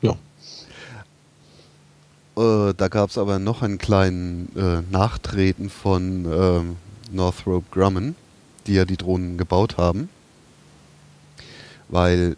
Ja. 0.02 0.16
Äh, 2.70 2.74
da 2.76 2.88
gab 2.90 3.10
es 3.10 3.18
aber 3.18 3.40
noch 3.40 3.62
einen 3.62 3.78
kleinen 3.78 4.52
äh, 4.58 4.82
Nachtreten 4.92 5.70
von 5.70 6.26
ähm, 6.26 6.76
Northrop 7.12 7.72
Grumman, 7.72 8.16
die 8.68 8.74
ja 8.74 8.84
die 8.84 8.98
Drohnen 8.98 9.38
gebaut 9.38 9.78
haben. 9.78 10.10
Weil 11.88 12.36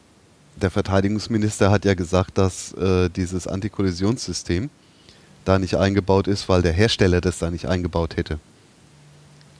der 0.56 0.70
Verteidigungsminister 0.70 1.72
hat 1.72 1.86
ja 1.86 1.96
gesagt, 1.96 2.38
dass 2.38 2.74
äh, 2.74 3.10
dieses 3.10 3.48
Antikollisionssystem 3.48 4.70
da 5.46 5.58
nicht 5.58 5.76
eingebaut 5.76 6.28
ist, 6.28 6.48
weil 6.50 6.62
der 6.62 6.74
Hersteller 6.74 7.22
das 7.22 7.40
da 7.40 7.50
nicht 7.50 7.68
eingebaut 7.68 8.18
hätte. 8.18 8.40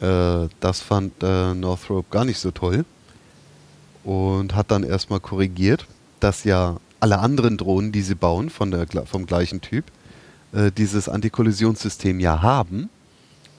Äh, 0.02 0.50
das 0.60 0.82
fand 0.82 1.14
äh, 1.24 1.56
Northrop 1.56 2.12
gar 2.12 2.26
nicht 2.26 2.40
so 2.40 2.52
toll 2.52 2.86
und 4.08 4.56
hat 4.56 4.72
dann 4.72 4.84
erstmal 4.84 5.20
korrigiert, 5.20 5.86
dass 6.22 6.46
ja 6.46 6.78
alle 7.02 7.20
anderen 7.20 7.58
Drohnen, 7.58 7.92
die 7.92 8.02
sie 8.02 8.16
bauen, 8.16 8.50
von 8.50 8.72
der, 8.72 8.88
vom 9.06 9.26
gleichen 9.26 9.60
Typ, 9.60 9.84
äh, 10.54 10.72
dieses 10.72 11.10
Antikollisionssystem 11.10 12.22
ja 12.22 12.42
haben 12.42 12.90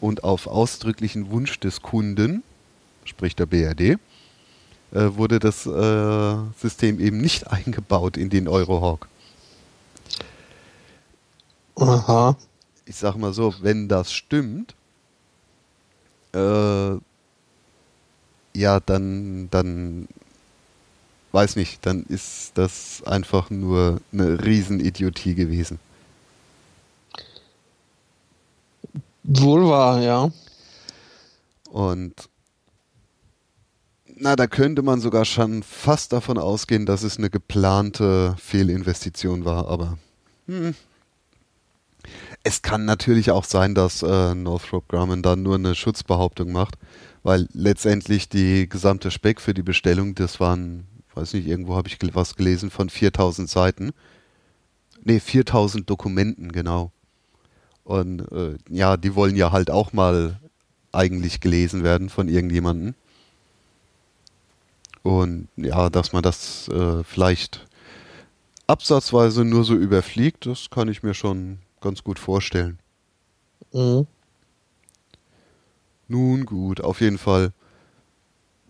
und 0.01 0.25
auf 0.25 0.47
ausdrücklichen 0.47 1.31
Wunsch 1.31 1.61
des 1.61 1.83
Kunden, 1.83 2.43
sprich 3.05 3.37
der 3.37 3.45
BRD, 3.45 3.81
äh, 3.81 3.99
wurde 4.91 5.39
das 5.39 5.67
äh, 5.67 6.37
System 6.57 6.99
eben 6.99 7.19
nicht 7.19 7.47
eingebaut 7.53 8.17
in 8.17 8.31
den 8.31 8.49
Eurohawk. 8.49 9.07
Aha. 11.77 12.39
Ich 12.87 12.97
sag 12.97 13.17
mal 13.17 13.35
so, 13.35 13.55
wenn 13.61 13.87
das 13.87 14.15
stimmt, 14.15 14.75
äh, 16.33 16.93
ja, 18.55 18.81
dann, 18.81 19.51
dann, 19.51 20.09
weiß 21.39 21.55
nicht, 21.55 21.87
dann 21.87 22.03
ist 22.09 22.53
das 22.55 23.03
einfach 23.07 23.49
nur 23.49 24.01
eine 24.13 24.45
Riesenidiotie 24.45 25.37
gewesen. 25.37 25.79
Wohl 29.23 29.69
wahr, 29.69 30.01
ja. 30.01 30.31
Und 31.71 32.15
na, 34.17 34.35
da 34.35 34.49
könnte 34.49 34.83
man 34.83 35.01
sogar 35.01 35.25
schon 35.25 35.63
fast 35.63 36.13
davon 36.13 36.39
ausgehen, 36.39 36.87
dass 36.87 37.05
es 37.05 37.19
eine 37.19 37.31
geplante 37.31 38.35
Fehlinvestition 38.39 39.45
war, 39.45 39.69
aber 39.69 39.97
hm. 40.47 40.75
es 42.43 42.63
kann 42.63 42.85
natürlich 42.85 43.31
auch 43.31 43.45
sein, 43.45 43.77
dass 43.77 44.03
äh, 44.03 44.35
Northrop 44.35 44.89
Grumman 44.89 45.23
dann 45.23 45.45
nur 45.45 45.55
eine 45.55 45.77
Schutzbehauptung 45.77 46.51
macht, 46.51 46.75
Weil 47.23 47.47
letztendlich 47.53 48.29
die 48.29 48.69
gesamte 48.69 49.11
Speck 49.11 49.41
für 49.41 49.55
die 49.55 49.63
Bestellung, 49.63 50.15
das 50.15 50.41
waren, 50.41 50.87
weiß 51.19 51.35
nicht, 51.35 51.47
irgendwo 51.47 51.75
habe 51.75 51.89
ich 51.89 51.99
was 52.15 52.37
gelesen 52.37 52.71
von 52.71 52.89
4000 52.89 53.49
Seiten. 53.49 53.91
Ne, 55.03 55.21
4000 55.21 55.89
Dokumenten, 55.89 56.53
genau. 56.53 56.93
Und 57.85 58.21
äh, 58.33 58.57
ja, 58.69 58.97
die 58.97 59.15
wollen 59.15 59.37
ja 59.37 59.51
halt 59.51 59.71
auch 59.71 59.93
mal 59.93 60.39
eigentlich 60.93 61.41
gelesen 61.41 61.83
werden 61.85 62.09
von 62.09 62.29
irgendjemandem. 62.29 62.95
Und 65.03 65.49
ja, 65.57 65.91
dass 65.91 66.13
man 66.13 66.23
das 66.23 66.69
äh, 66.69 67.03
vielleicht 67.03 67.67
absatzweise 68.67 69.45
nur 69.45 69.65
so 69.65 69.75
überfliegt, 69.75 70.47
das 70.47 70.71
kann 70.71 70.89
ich 70.89 71.03
mir 71.03 71.15
schon 71.15 71.59
ganz 71.81 72.05
gut 72.05 72.19
vorstellen. 72.19 72.79
Mhm. 73.73 74.07
Nun 76.09 76.47
gut, 76.47 76.81
auf 76.81 77.01
jeden 77.01 77.19
Fall 77.19 77.53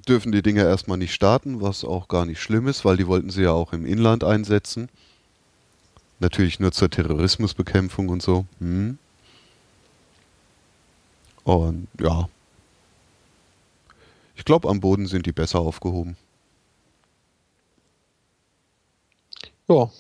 dürfen 0.09 0.33
die 0.33 0.43
Dinger 0.43 0.65
erstmal 0.65 0.99
nicht 0.99 1.15
starten, 1.15 1.61
was 1.61 1.85
auch 1.85 2.09
gar 2.09 2.25
nicht 2.25 2.41
schlimm 2.41 2.69
ist, 2.69 2.85
weil 2.85 2.97
die 2.97 3.07
wollten 3.07 3.31
sie 3.31 3.43
ja 3.43 3.53
auch 3.53 3.73
im 3.73 3.87
Inland 3.87 4.25
einsetzen. 4.25 4.89
Natürlich 6.21 6.59
nur 6.59 6.73
zur 6.73 6.91
Terrorismusbekämpfung 6.91 8.09
und 8.09 8.23
so. 8.23 8.47
Hm. 8.59 8.99
Und 11.45 11.89
ja. 12.01 12.29
Ich 14.37 14.45
glaube, 14.45 14.69
am 14.69 14.81
Boden 14.81 15.07
sind 15.07 15.27
die 15.27 15.33
besser 15.33 15.61
aufgehoben. 15.61 16.17
Ja. 19.69 19.91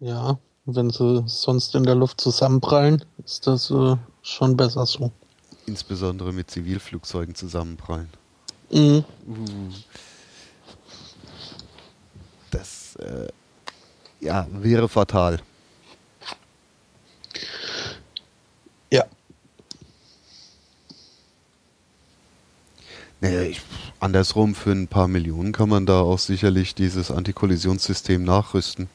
Ja, 0.00 0.38
wenn 0.66 0.90
sie 0.90 1.22
sonst 1.26 1.74
in 1.74 1.84
der 1.84 1.94
Luft 1.94 2.20
zusammenprallen, 2.20 3.04
ist 3.24 3.46
das 3.46 3.70
äh, 3.70 3.96
schon 4.22 4.56
besser 4.56 4.84
so. 4.84 5.10
Insbesondere 5.66 6.32
mit 6.32 6.50
Zivilflugzeugen 6.50 7.34
zusammenprallen. 7.34 8.08
Mhm. 8.70 9.04
Uh. 9.26 9.72
Das 12.50 12.96
äh, 12.96 13.28
ja, 14.20 14.46
wäre 14.50 14.88
fatal. 14.88 15.40
Ja. 18.90 19.04
Naja, 23.20 23.42
ich, 23.42 23.60
andersrum, 24.00 24.54
für 24.54 24.72
ein 24.72 24.88
paar 24.88 25.08
Millionen 25.08 25.52
kann 25.52 25.68
man 25.68 25.84
da 25.84 26.00
auch 26.00 26.18
sicherlich 26.18 26.74
dieses 26.74 27.10
Antikollisionssystem 27.10 28.22
nachrüsten. 28.22 28.88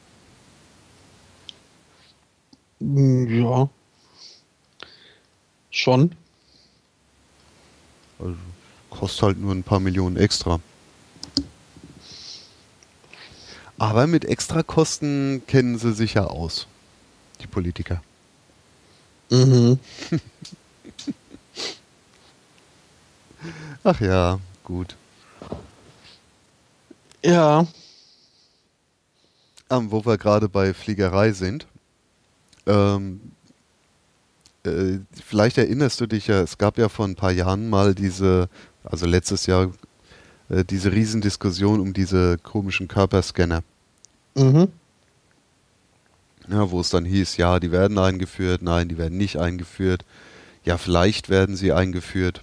Ja. 2.80 3.68
Schon. 5.70 6.14
Also, 8.22 8.36
kostet 8.90 9.22
halt 9.22 9.40
nur 9.40 9.52
ein 9.52 9.62
paar 9.62 9.80
Millionen 9.80 10.16
extra. 10.16 10.60
Aber 13.78 14.06
mit 14.06 14.24
Extrakosten 14.24 15.42
kennen 15.46 15.76
sie 15.78 15.92
sich 15.92 16.14
ja 16.14 16.24
aus, 16.24 16.66
die 17.40 17.48
Politiker. 17.48 18.02
Mhm. 19.30 19.78
Ach 23.84 24.00
ja, 24.00 24.38
gut. 24.62 24.94
Ja. 27.24 27.66
Ähm, 29.70 29.90
wo 29.90 30.04
wir 30.04 30.18
gerade 30.18 30.48
bei 30.48 30.74
Fliegerei 30.74 31.32
sind. 31.32 31.66
Ähm, 32.66 33.32
äh, 34.64 34.98
vielleicht 35.24 35.58
erinnerst 35.58 36.00
du 36.00 36.06
dich 36.06 36.28
ja, 36.28 36.40
es 36.40 36.58
gab 36.58 36.78
ja 36.78 36.88
vor 36.88 37.06
ein 37.06 37.16
paar 37.16 37.32
Jahren 37.32 37.68
mal 37.68 37.94
diese, 37.94 38.48
also 38.84 39.06
letztes 39.06 39.46
Jahr, 39.46 39.72
äh, 40.48 40.64
diese 40.64 40.92
Riesendiskussion 40.92 41.80
um 41.80 41.92
diese 41.92 42.38
komischen 42.38 42.88
Körperscanner. 42.88 43.62
Mhm. 44.34 44.68
Ja, 46.48 46.70
wo 46.70 46.80
es 46.80 46.90
dann 46.90 47.04
hieß, 47.04 47.36
ja, 47.36 47.60
die 47.60 47.70
werden 47.70 47.98
eingeführt, 47.98 48.62
nein, 48.62 48.88
die 48.88 48.98
werden 48.98 49.16
nicht 49.16 49.38
eingeführt. 49.38 50.04
Ja, 50.64 50.76
vielleicht 50.78 51.28
werden 51.28 51.56
sie 51.56 51.72
eingeführt. 51.72 52.42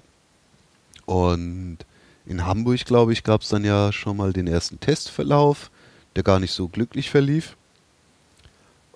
Und 1.05 1.79
in 2.25 2.45
Hamburg, 2.45 2.85
glaube 2.85 3.13
ich, 3.13 3.23
gab 3.23 3.41
es 3.41 3.49
dann 3.49 3.65
ja 3.65 3.91
schon 3.91 4.17
mal 4.17 4.33
den 4.33 4.47
ersten 4.47 4.79
Testverlauf, 4.79 5.71
der 6.15 6.23
gar 6.23 6.39
nicht 6.39 6.53
so 6.53 6.67
glücklich 6.67 7.09
verlief. 7.09 7.57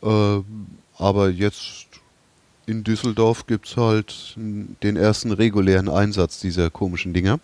Ähm, 0.01 0.67
aber 0.97 1.29
jetzt 1.29 1.87
in 2.65 2.83
Düsseldorf 2.83 3.45
gibt 3.45 3.67
es 3.67 3.77
halt 3.77 4.35
den 4.37 4.95
ersten 4.95 5.31
regulären 5.31 5.89
Einsatz 5.89 6.39
dieser 6.39 6.69
komischen 6.69 7.13
Dinger. 7.13 7.39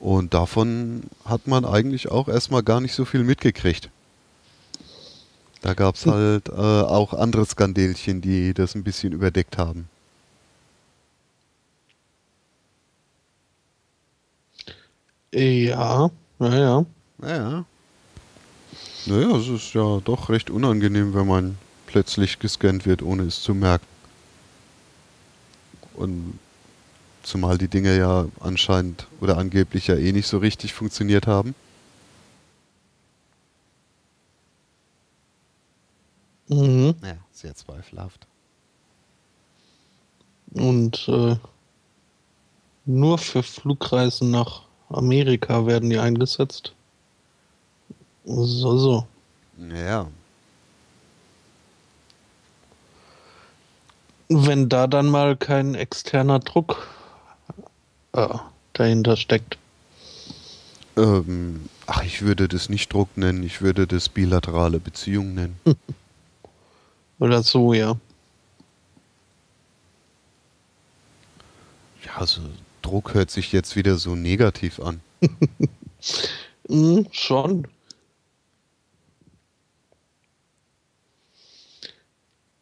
Und 0.00 0.34
davon 0.34 1.04
hat 1.24 1.46
man 1.46 1.64
eigentlich 1.64 2.10
auch 2.10 2.28
erstmal 2.28 2.62
gar 2.62 2.80
nicht 2.80 2.94
so 2.94 3.04
viel 3.04 3.22
mitgekriegt. 3.22 3.88
Da 5.60 5.74
gab 5.74 5.94
es 5.94 6.04
hm. 6.04 6.12
halt 6.12 6.48
äh, 6.48 6.52
auch 6.52 7.14
andere 7.14 7.46
Skandelchen, 7.46 8.20
die 8.20 8.52
das 8.52 8.74
ein 8.74 8.82
bisschen 8.82 9.12
überdeckt 9.12 9.58
haben. 9.58 9.88
Ja, 15.32 16.10
naja. 16.38 16.84
Naja. 17.18 17.64
Naja, 19.06 19.36
es 19.36 19.48
ist 19.48 19.72
ja 19.72 20.00
doch 20.04 20.28
recht 20.28 20.50
unangenehm, 20.50 21.14
wenn 21.14 21.26
man 21.26 21.58
plötzlich 21.92 22.38
gescannt 22.38 22.86
wird, 22.86 23.02
ohne 23.02 23.24
es 23.24 23.42
zu 23.42 23.54
merken. 23.54 23.86
Und 25.94 26.38
zumal 27.22 27.58
die 27.58 27.68
Dinge 27.68 27.96
ja 27.96 28.26
anscheinend 28.40 29.06
oder 29.20 29.36
angeblich 29.36 29.88
ja 29.88 29.96
eh 29.96 30.12
nicht 30.12 30.26
so 30.26 30.38
richtig 30.38 30.72
funktioniert 30.72 31.26
haben. 31.26 31.54
Mhm. 36.48 36.94
Ja, 37.02 37.16
sehr 37.30 37.54
zweifelhaft. 37.54 38.26
Und 40.54 41.08
äh, 41.08 41.36
nur 42.86 43.18
für 43.18 43.42
Flugreisen 43.42 44.30
nach 44.30 44.62
Amerika 44.88 45.66
werden 45.66 45.90
die 45.90 45.98
eingesetzt. 45.98 46.74
So, 48.24 48.78
so. 48.78 49.06
Ja. 49.58 50.08
Wenn 54.34 54.68
da 54.68 54.86
dann 54.86 55.06
mal 55.06 55.36
kein 55.36 55.74
externer 55.74 56.38
Druck 56.38 56.86
äh, 58.12 58.28
dahinter 58.72 59.16
steckt. 59.16 59.58
Ähm, 60.96 61.68
ach, 61.86 62.02
ich 62.02 62.22
würde 62.22 62.48
das 62.48 62.68
nicht 62.68 62.92
Druck 62.92 63.16
nennen, 63.16 63.42
ich 63.42 63.62
würde 63.62 63.86
das 63.86 64.08
bilaterale 64.08 64.78
Beziehung 64.80 65.34
nennen. 65.34 65.58
Oder 67.18 67.42
so, 67.42 67.72
ja. 67.72 67.96
Ja, 72.04 72.16
also 72.16 72.42
Druck 72.82 73.14
hört 73.14 73.30
sich 73.30 73.52
jetzt 73.52 73.76
wieder 73.76 73.96
so 73.96 74.14
negativ 74.14 74.80
an. 74.80 75.00
mm, 76.68 77.02
schon. 77.12 77.68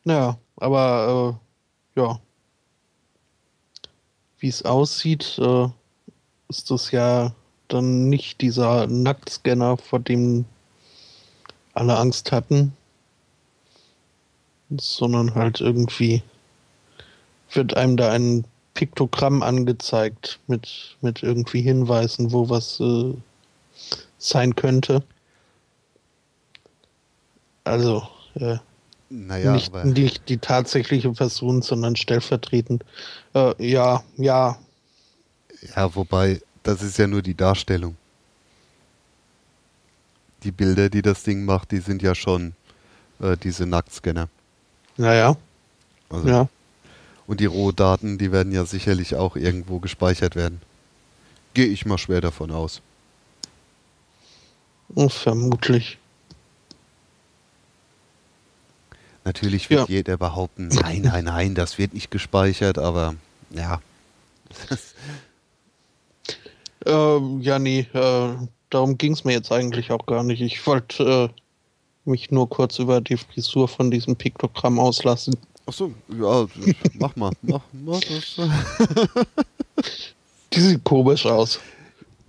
Ja, 0.04 0.38
aber 0.56 1.38
äh, 1.40 1.49
ja. 1.94 2.20
Wie 4.38 4.48
es 4.48 4.64
aussieht, 4.64 5.38
äh, 5.38 5.68
ist 6.48 6.70
das 6.70 6.90
ja 6.90 7.32
dann 7.68 8.08
nicht 8.08 8.40
dieser 8.40 8.86
Nacktscanner, 8.86 9.76
vor 9.76 10.00
dem 10.00 10.44
alle 11.74 11.96
Angst 11.96 12.32
hatten, 12.32 12.76
sondern 14.70 15.34
halt 15.34 15.60
irgendwie 15.60 16.22
wird 17.52 17.76
einem 17.76 17.96
da 17.96 18.12
ein 18.12 18.44
Piktogramm 18.74 19.42
angezeigt 19.42 20.40
mit, 20.46 20.96
mit 21.00 21.22
irgendwie 21.22 21.62
Hinweisen, 21.62 22.32
wo 22.32 22.48
was 22.48 22.80
äh, 22.80 23.14
sein 24.18 24.54
könnte. 24.54 25.02
Also, 27.64 28.06
äh, 28.34 28.58
naja, 29.10 29.52
nicht, 29.52 29.74
nicht 29.84 30.28
die 30.28 30.38
tatsächliche 30.38 31.10
Person, 31.12 31.62
sondern 31.62 31.96
stellvertretend. 31.96 32.84
Äh, 33.34 33.54
ja, 33.58 34.04
ja. 34.16 34.58
Ja, 35.76 35.94
wobei, 35.94 36.40
das 36.62 36.82
ist 36.82 36.96
ja 36.96 37.06
nur 37.06 37.20
die 37.20 37.34
Darstellung. 37.34 37.96
Die 40.44 40.52
Bilder, 40.52 40.88
die 40.88 41.02
das 41.02 41.24
Ding 41.24 41.44
macht, 41.44 41.72
die 41.72 41.78
sind 41.78 42.02
ja 42.02 42.14
schon 42.14 42.54
äh, 43.20 43.36
diese 43.36 43.66
Nacktscanner. 43.66 44.28
Naja. 44.96 45.36
Also, 46.08 46.28
ja. 46.28 46.48
Und 47.26 47.40
die 47.40 47.46
Rohdaten, 47.46 48.16
die 48.16 48.32
werden 48.32 48.52
ja 48.52 48.64
sicherlich 48.64 49.16
auch 49.16 49.36
irgendwo 49.36 49.80
gespeichert 49.80 50.34
werden. 50.36 50.60
Gehe 51.54 51.66
ich 51.66 51.84
mal 51.84 51.98
schwer 51.98 52.20
davon 52.20 52.50
aus. 52.50 52.80
Oh, 54.94 55.08
vermutlich. 55.08 55.98
Natürlich 59.30 59.70
wird 59.70 59.88
ja. 59.88 59.94
jeder 59.94 60.16
behaupten, 60.16 60.66
nein, 60.66 61.02
nein, 61.02 61.26
nein, 61.26 61.54
das 61.54 61.78
wird 61.78 61.94
nicht 61.94 62.10
gespeichert, 62.10 62.78
aber 62.78 63.14
ja. 63.50 63.80
ähm, 66.84 67.40
ja, 67.40 67.60
nee, 67.60 67.86
äh, 67.92 68.34
darum 68.70 68.98
ging 68.98 69.12
es 69.12 69.22
mir 69.22 69.34
jetzt 69.34 69.52
eigentlich 69.52 69.92
auch 69.92 70.04
gar 70.06 70.24
nicht. 70.24 70.40
Ich 70.40 70.66
wollte 70.66 71.30
äh, 72.04 72.10
mich 72.10 72.32
nur 72.32 72.48
kurz 72.48 72.80
über 72.80 73.00
die 73.00 73.16
Frisur 73.16 73.68
von 73.68 73.92
diesem 73.92 74.16
Piktogramm 74.16 74.80
auslassen. 74.80 75.36
Achso, 75.64 75.94
ja, 76.08 76.48
mach 76.94 77.14
mal, 77.14 77.30
mach, 77.42 77.62
mach 77.72 78.00
das. 78.00 78.34
die 80.52 80.60
sieht 80.60 80.82
komisch 80.82 81.24
aus. 81.24 81.60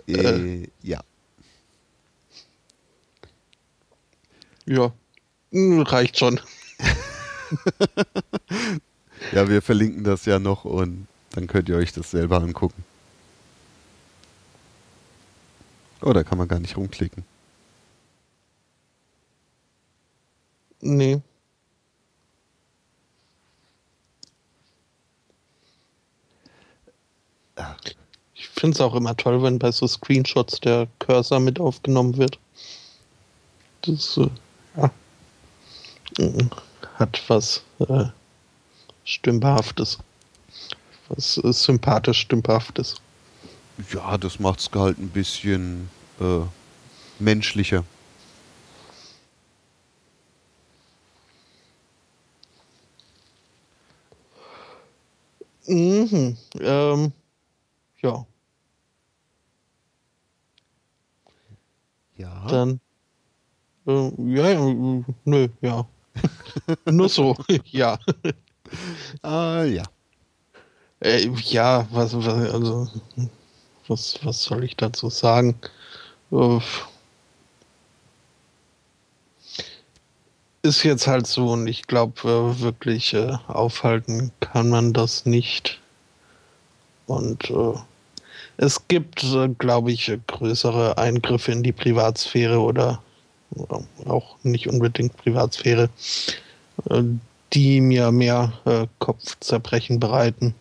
Äh, 0.08 0.12
äh, 0.12 0.68
ja. 0.84 1.00
Ja, 4.68 4.94
hm, 5.52 5.82
reicht 5.82 6.20
schon. 6.20 6.40
ja, 9.32 9.48
wir 9.50 9.62
verlinken 9.62 10.04
das 10.04 10.26
ja 10.26 10.40
noch 10.40 10.66
und 10.66 11.08
dann 11.32 11.48
könnt 11.48 11.70
ihr 11.70 11.78
euch 11.78 11.94
das 11.94 12.12
selber 12.12 12.42
angucken. 12.42 12.84
Oh, 16.02 16.14
da 16.14 16.24
kann 16.24 16.38
man 16.38 16.48
gar 16.48 16.60
nicht 16.60 16.78
rumklicken. 16.78 17.24
Nee. 20.82 21.22
Ich 28.34 28.50
finde 28.50 28.76
es 28.76 28.82
auch 28.82 28.96
immer 28.96 29.16
toll, 29.16 29.44
wenn 29.44 29.60
bei 29.60 29.72
so 29.72 29.88
Screenshots 29.88 30.60
der 30.60 30.88
Cursor 31.00 31.40
mit 31.40 31.60
aufgenommen 31.60 32.18
wird. 32.18 32.40
Das 33.82 34.18
äh, 34.18 34.30
ja, 34.78 34.92
hat 37.02 37.22
was 37.28 37.64
äh, 37.80 38.06
Stümperhaftes. 39.04 39.98
Was 41.10 41.38
äh, 41.38 41.52
sympathisch 41.52 42.22
Stümperhaftes. 42.22 42.96
Ja, 43.92 44.18
das 44.18 44.40
macht 44.40 44.60
es 44.60 44.70
halt 44.74 44.98
ein 45.00 45.10
bisschen 45.10 45.90
äh, 46.20 46.42
menschlicher. 47.20 47.84
Mhm. 55.68 56.38
Ähm, 56.60 57.12
ja. 58.02 58.26
Ja. 62.18 62.48
Dann. 62.48 62.80
Äh, 63.88 64.12
ja, 64.36 64.50
ja, 64.50 65.04
nö, 65.26 65.48
ja. 65.62 65.88
Nur 66.86 67.10
so, 67.10 67.36
ja. 67.66 67.98
Ah, 69.22 69.64
ja. 69.64 69.84
Äh, 71.02 71.28
ja, 71.44 71.86
was, 71.92 72.16
was, 72.16 72.28
also, 72.54 72.88
was, 73.88 74.18
was 74.24 74.44
soll 74.44 74.64
ich 74.64 74.78
dazu 74.78 75.10
sagen? 75.10 75.60
Äh, 76.32 76.60
ist 80.64 80.84
jetzt 80.84 81.08
halt 81.08 81.28
so 81.28 81.50
und 81.50 81.68
ich 81.68 81.88
glaube, 81.88 82.22
äh, 82.24 82.62
wirklich 82.62 83.14
äh, 83.14 83.36
aufhalten 83.48 84.32
kann 84.40 84.70
man 84.70 84.94
das 84.94 85.26
nicht. 85.26 85.82
Und 87.08 87.50
äh, 87.50 87.74
es 88.58 88.88
gibt, 88.88 89.24
äh, 89.24 89.50
glaube 89.50 89.92
ich, 89.92 90.12
größere 90.28 90.98
Eingriffe 90.98 91.52
in 91.52 91.64
die 91.64 91.72
Privatsphäre 91.72 92.60
oder 92.60 93.02
auch 94.06 94.38
nicht 94.44 94.68
unbedingt 94.68 95.18
Privatsphäre, 95.18 95.90
äh, 96.90 97.04
die 97.54 97.82
mir 97.82 98.12
mehr 98.12 98.54
äh, 98.66 98.88
Kopfzerbrechen 99.00 100.00
bereiten. 100.00 100.56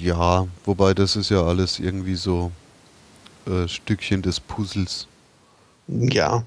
Ja, 0.00 0.46
wobei 0.64 0.92
das 0.92 1.16
ist 1.16 1.30
ja 1.30 1.42
alles 1.42 1.78
irgendwie 1.78 2.16
so 2.16 2.52
äh, 3.46 3.66
Stückchen 3.66 4.20
des 4.20 4.40
Puzzles. 4.40 5.06
Ja. 5.88 6.44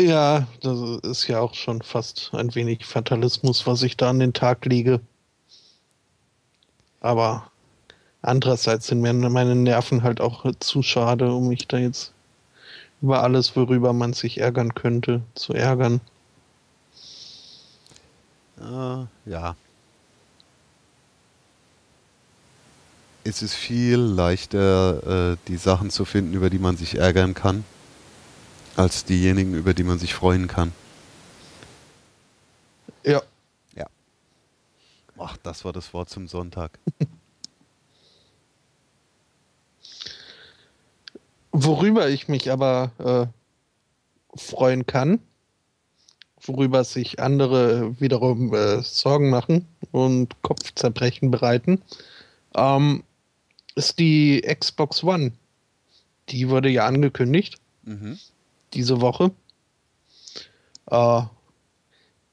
Ja, 0.00 0.46
das 0.62 0.78
ist 1.02 1.26
ja 1.26 1.40
auch 1.40 1.54
schon 1.54 1.82
fast 1.82 2.30
ein 2.32 2.54
wenig 2.54 2.84
Fatalismus, 2.84 3.66
was 3.66 3.82
ich 3.82 3.96
da 3.96 4.10
an 4.10 4.20
den 4.20 4.32
Tag 4.32 4.64
lege. 4.64 5.00
Aber 7.00 7.50
andererseits 8.22 8.86
sind 8.88 9.00
mir 9.00 9.12
meine 9.12 9.54
Nerven 9.54 10.02
halt 10.02 10.20
auch 10.20 10.44
zu 10.60 10.82
schade, 10.82 11.32
um 11.32 11.48
mich 11.48 11.68
da 11.68 11.78
jetzt 11.78 12.12
über 13.00 13.22
alles, 13.22 13.54
worüber 13.56 13.92
man 13.92 14.12
sich 14.12 14.38
ärgern 14.38 14.74
könnte, 14.74 15.22
zu 15.34 15.52
ärgern. 15.52 16.00
Uh, 18.60 19.06
ja. 19.24 19.54
Es 23.22 23.42
ist 23.42 23.54
viel 23.54 23.98
leichter, 23.98 25.32
äh, 25.32 25.36
die 25.46 25.56
Sachen 25.56 25.90
zu 25.90 26.04
finden, 26.04 26.34
über 26.34 26.50
die 26.50 26.58
man 26.58 26.76
sich 26.76 26.96
ärgern 26.96 27.34
kann 27.34 27.64
als 28.78 29.04
diejenigen, 29.04 29.54
über 29.54 29.74
die 29.74 29.82
man 29.82 29.98
sich 29.98 30.14
freuen 30.14 30.46
kann. 30.46 30.72
Ja. 33.04 33.22
Ja. 33.74 33.86
Ach, 35.18 35.36
das 35.42 35.64
war 35.64 35.72
das 35.72 35.92
Wort 35.92 36.08
zum 36.08 36.28
Sonntag. 36.28 36.78
Worüber 41.52 42.08
ich 42.08 42.28
mich 42.28 42.50
aber 42.50 42.92
äh, 42.98 44.38
freuen 44.38 44.86
kann, 44.86 45.20
worüber 46.40 46.84
sich 46.84 47.20
andere 47.20 47.98
wiederum 48.00 48.54
äh, 48.54 48.82
Sorgen 48.82 49.30
machen 49.30 49.66
und 49.92 50.40
Kopfzerbrechen 50.42 51.30
bereiten, 51.30 51.82
ähm, 52.54 53.02
ist 53.74 53.98
die 53.98 54.42
Xbox 54.42 55.02
One. 55.02 55.32
Die 56.28 56.48
wurde 56.48 56.68
ja 56.68 56.86
angekündigt. 56.86 57.56
Mhm 57.84 58.18
diese 58.74 59.00
Woche. 59.00 59.30
Äh, 60.90 61.22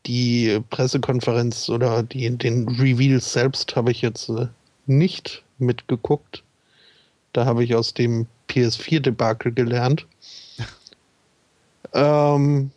die 0.06 0.62
Pressekonferenz 0.70 1.70
oder 1.70 2.04
die, 2.04 2.30
den 2.38 2.70
Reveal 2.70 3.20
selbst 3.20 3.76
habe 3.76 3.92
ich 3.92 4.02
jetzt 4.02 4.30
äh, 4.30 4.48
nicht 4.86 5.44
mitgeguckt. 5.58 6.44
Da 7.34 7.46
habe 7.46 7.64
ich 7.64 7.76
aus 7.76 7.94
dem 7.94 8.28
PS4-Debakel 8.50 9.52
gelernt. 9.54 10.08
ähm, 11.94 12.72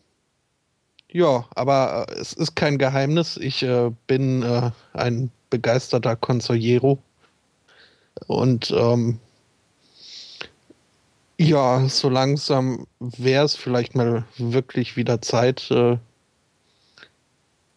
ja, 1.10 1.46
aber 1.54 2.06
äh, 2.08 2.14
es 2.14 2.32
ist 2.34 2.54
kein 2.54 2.78
Geheimnis. 2.78 3.36
Ich 3.36 3.62
äh, 3.62 3.90
bin 4.06 4.42
äh, 4.42 4.70
ein 4.92 5.30
begeisterter 5.50 6.16
Consigliero. 6.16 6.98
Und 8.26 8.70
ähm, 8.72 9.18
ja, 11.38 11.88
so 11.88 12.08
langsam 12.08 12.86
wäre 12.98 13.44
es 13.44 13.54
vielleicht 13.54 13.94
mal 13.94 14.24
wirklich 14.36 14.96
wieder 14.96 15.22
Zeit, 15.22 15.70
äh, 15.70 15.96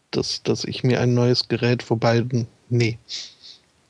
dass, 0.10 0.44
dass 0.44 0.66
ich 0.66 0.84
mir 0.84 1.00
ein 1.00 1.14
neues 1.14 1.48
Gerät, 1.48 1.90
wobei, 1.90 2.26
nee, 2.70 2.98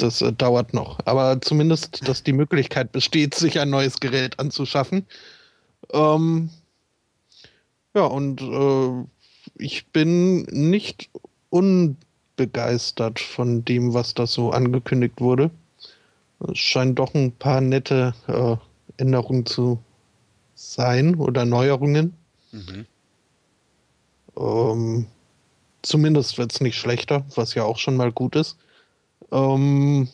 das 0.02 0.22
äh, 0.22 0.34
dauert 0.34 0.74
noch. 0.74 1.00
Aber 1.06 1.42
zumindest, 1.42 2.08
dass 2.08 2.24
die 2.24 2.34
Möglichkeit 2.34 2.92
besteht, 2.92 3.36
sich 3.36 3.60
ein 3.60 3.70
neues 3.70 4.00
Gerät 4.00 4.40
anzuschaffen. 4.40 5.06
Ähm, 5.94 6.50
ja, 7.94 8.06
und 8.06 8.42
äh, 8.42 9.06
ich 9.56 9.88
bin 9.88 10.44
nicht 10.44 11.10
unbegeistert 11.50 13.20
von 13.20 13.66
dem, 13.66 13.94
was 13.94 14.14
da 14.14 14.28
so 14.28 14.52
angekündigt 14.52 15.20
wurde. 15.20 15.52
Es 16.50 16.58
scheint 16.58 16.98
doch 16.98 17.14
ein 17.14 17.32
paar 17.34 17.62
nette 17.62 18.14
äh, 18.28 18.56
Änderungen 19.02 19.46
zu 19.46 19.80
sein 20.56 21.16
oder 21.16 21.46
Neuerungen. 21.46 22.14
Mhm. 22.52 22.86
Ähm, 24.38 25.08
zumindest 25.82 26.38
wird 26.38 26.54
es 26.54 26.62
nicht 26.62 26.78
schlechter, 26.78 27.26
was 27.36 27.54
ja 27.54 27.64
auch 27.64 27.78
schon 27.78 27.98
mal 27.98 28.12
gut 28.12 28.36
ist. 28.36 28.58
Ähm, 29.32 30.08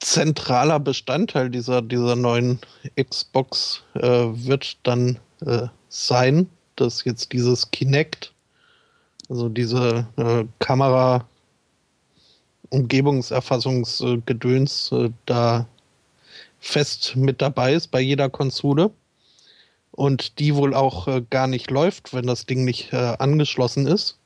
zentraler 0.00 0.80
Bestandteil 0.80 1.50
dieser, 1.50 1.82
dieser 1.82 2.16
neuen 2.16 2.58
Xbox 3.00 3.82
äh, 3.94 4.00
wird 4.00 4.78
dann 4.84 5.18
äh, 5.44 5.66
sein, 5.88 6.48
dass 6.76 7.04
jetzt 7.04 7.32
dieses 7.32 7.70
Kinect, 7.70 8.32
also 9.28 9.48
diese 9.48 10.06
äh, 10.16 10.44
Kamera 10.58 11.26
Umgebungserfassungsgedöns 12.70 14.92
äh, 14.92 15.10
da 15.24 15.66
fest 16.58 17.14
mit 17.16 17.42
dabei 17.42 17.74
ist 17.74 17.88
bei 17.88 18.00
jeder 18.00 18.28
Konsole 18.28 18.90
und 19.92 20.38
die 20.38 20.54
wohl 20.54 20.74
auch 20.74 21.08
äh, 21.08 21.22
gar 21.30 21.46
nicht 21.46 21.70
läuft, 21.70 22.12
wenn 22.12 22.26
das 22.26 22.44
Ding 22.46 22.64
nicht 22.64 22.92
äh, 22.92 23.16
angeschlossen 23.18 23.86
ist. 23.86 24.18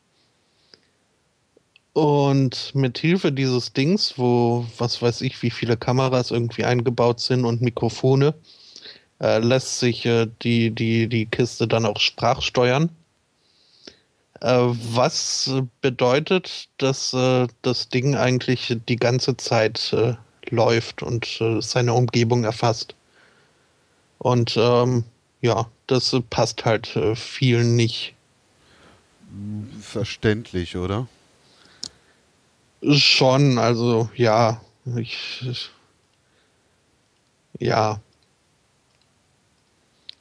Und 1.92 2.72
mit 2.74 2.98
Hilfe 2.98 3.32
dieses 3.32 3.72
Dings, 3.72 4.14
wo 4.16 4.64
was 4.78 5.02
weiß 5.02 5.22
ich, 5.22 5.42
wie 5.42 5.50
viele 5.50 5.76
Kameras 5.76 6.30
irgendwie 6.30 6.64
eingebaut 6.64 7.20
sind 7.20 7.44
und 7.44 7.62
Mikrofone, 7.62 8.34
äh, 9.20 9.38
lässt 9.38 9.80
sich 9.80 10.06
äh, 10.06 10.28
die, 10.42 10.70
die, 10.70 11.08
die 11.08 11.26
Kiste 11.26 11.66
dann 11.66 11.84
auch 11.84 11.98
sprachsteuern. 11.98 12.90
Äh, 14.40 14.58
was 14.92 15.50
bedeutet, 15.80 16.68
dass 16.78 17.12
äh, 17.12 17.48
das 17.62 17.88
Ding 17.88 18.14
eigentlich 18.14 18.76
die 18.88 18.96
ganze 18.96 19.36
Zeit 19.36 19.92
äh, 19.92 20.14
läuft 20.48 21.02
und 21.02 21.40
äh, 21.40 21.60
seine 21.60 21.92
Umgebung 21.94 22.44
erfasst. 22.44 22.94
Und 24.18 24.56
ähm, 24.56 25.04
ja, 25.40 25.68
das 25.86 26.14
passt 26.28 26.64
halt 26.66 26.98
vielen 27.14 27.74
nicht. 27.74 28.14
Verständlich, 29.80 30.76
oder? 30.76 31.08
Schon, 32.82 33.58
also 33.58 34.08
ja, 34.16 34.60
ich, 34.96 35.70
ja, 37.58 38.00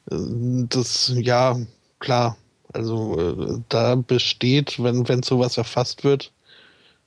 das, 0.06 1.12
ja, 1.16 1.56
klar. 2.00 2.36
Also 2.72 3.60
da 3.68 3.94
besteht, 3.96 4.82
wenn, 4.82 5.08
wenn 5.08 5.22
sowas 5.22 5.56
erfasst 5.56 6.04
wird, 6.04 6.32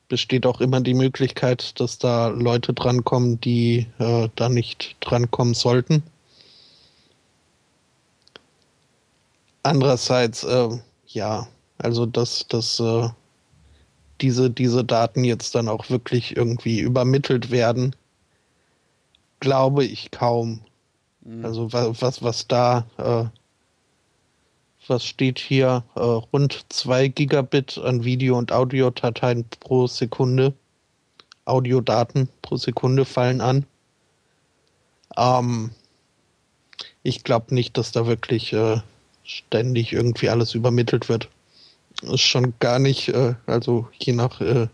besteht 0.10 0.46
auch 0.46 0.60
immer 0.62 0.82
die 0.82 0.94
Möglichkeit, 0.94 1.80
dass 1.80 1.98
da 2.00 2.28
Leute 2.28 2.74
drankommen, 2.74 3.40
die 3.40 3.88
äh, 4.00 4.30
da 4.36 4.50
nicht 4.50 4.98
drankommen 5.00 5.54
sollten. 5.54 6.04
Andererseits, 9.64 10.44
äh, 10.44 10.70
ja, 11.08 11.48
also 11.78 12.06
dass, 12.06 12.46
dass 12.48 12.80
äh, 12.80 13.10
diese, 14.24 14.50
diese 14.50 14.86
Daten 14.86 15.26
jetzt 15.26 15.54
dann 15.54 15.68
auch 15.68 15.90
wirklich 15.90 16.36
irgendwie 16.36 16.80
übermittelt 16.80 17.52
werden, 17.52 17.94
glaube 19.42 19.84
ich 19.84 20.12
kaum. 20.12 20.62
Mhm. 21.22 21.46
Also 21.46 21.74
was, 21.74 22.24
was 22.24 22.48
da, 22.48 22.88
äh, 22.98 23.26
was 24.88 25.06
steht 25.06 25.40
hier, 25.40 25.84
äh, 25.96 26.00
rund 26.00 26.66
2 26.70 27.10
Gigabit 27.10 27.78
an 27.78 28.06
Video- 28.06 28.38
und 28.38 28.54
Audiodateien 28.54 29.46
pro 29.60 29.88
Sekunde, 29.88 30.54
Audiodaten 31.44 32.30
pro 32.42 32.56
Sekunde 32.56 33.04
fallen 33.04 33.42
an. 33.42 33.66
Ähm, 35.18 35.72
ich 37.04 37.26
glaube 37.26 37.54
nicht, 37.54 37.78
dass 37.78 37.92
da 37.92 38.08
wirklich 38.08 38.54
äh, 38.54 38.78
ständig 39.26 39.92
irgendwie 39.92 40.30
alles 40.30 40.56
übermittelt 40.56 41.10
wird. 41.10 41.28
Ist 42.02 42.22
schon 42.22 42.54
gar 42.60 42.80
nicht, 42.80 43.10
äh, 43.10 43.36
also 43.46 43.88
je 43.94 44.14
nach 44.14 44.42
äh, 44.42 44.68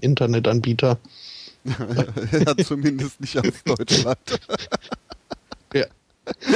Internetanbieter. 0.00 0.98
ja, 1.64 2.56
zumindest 2.56 3.20
nicht 3.20 3.38
aus 3.38 3.62
Deutschland. 3.64 4.18
Ja. 5.74 5.86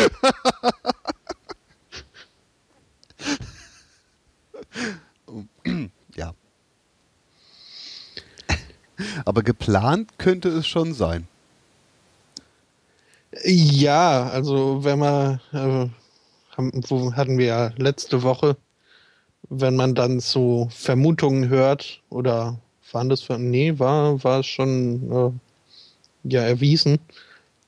ja. 6.17 6.35
Aber 9.25 9.43
geplant 9.43 10.19
könnte 10.19 10.51
es 10.51 10.67
schon 10.67 10.93
sein. 10.93 11.27
Ja, 13.45 14.29
also 14.29 14.85
wenn 14.85 14.99
man, 14.99 15.41
äh, 15.53 15.89
haben, 16.57 16.83
hatten 17.17 17.39
wir 17.39 17.47
ja 17.47 17.73
letzte 17.77 18.23
Woche, 18.23 18.59
wenn 19.51 19.77
man 19.77 19.95
dann 19.95 20.21
so 20.21 20.69
Vermutungen 20.71 21.49
hört 21.49 22.01
oder 22.11 22.59
waren 22.93 23.09
das, 23.09 23.29
nee, 23.29 23.79
war, 23.79 24.23
war 24.23 24.43
schon 24.43 25.13
äh, 25.13 26.33
ja 26.33 26.43
erwiesen, 26.43 26.99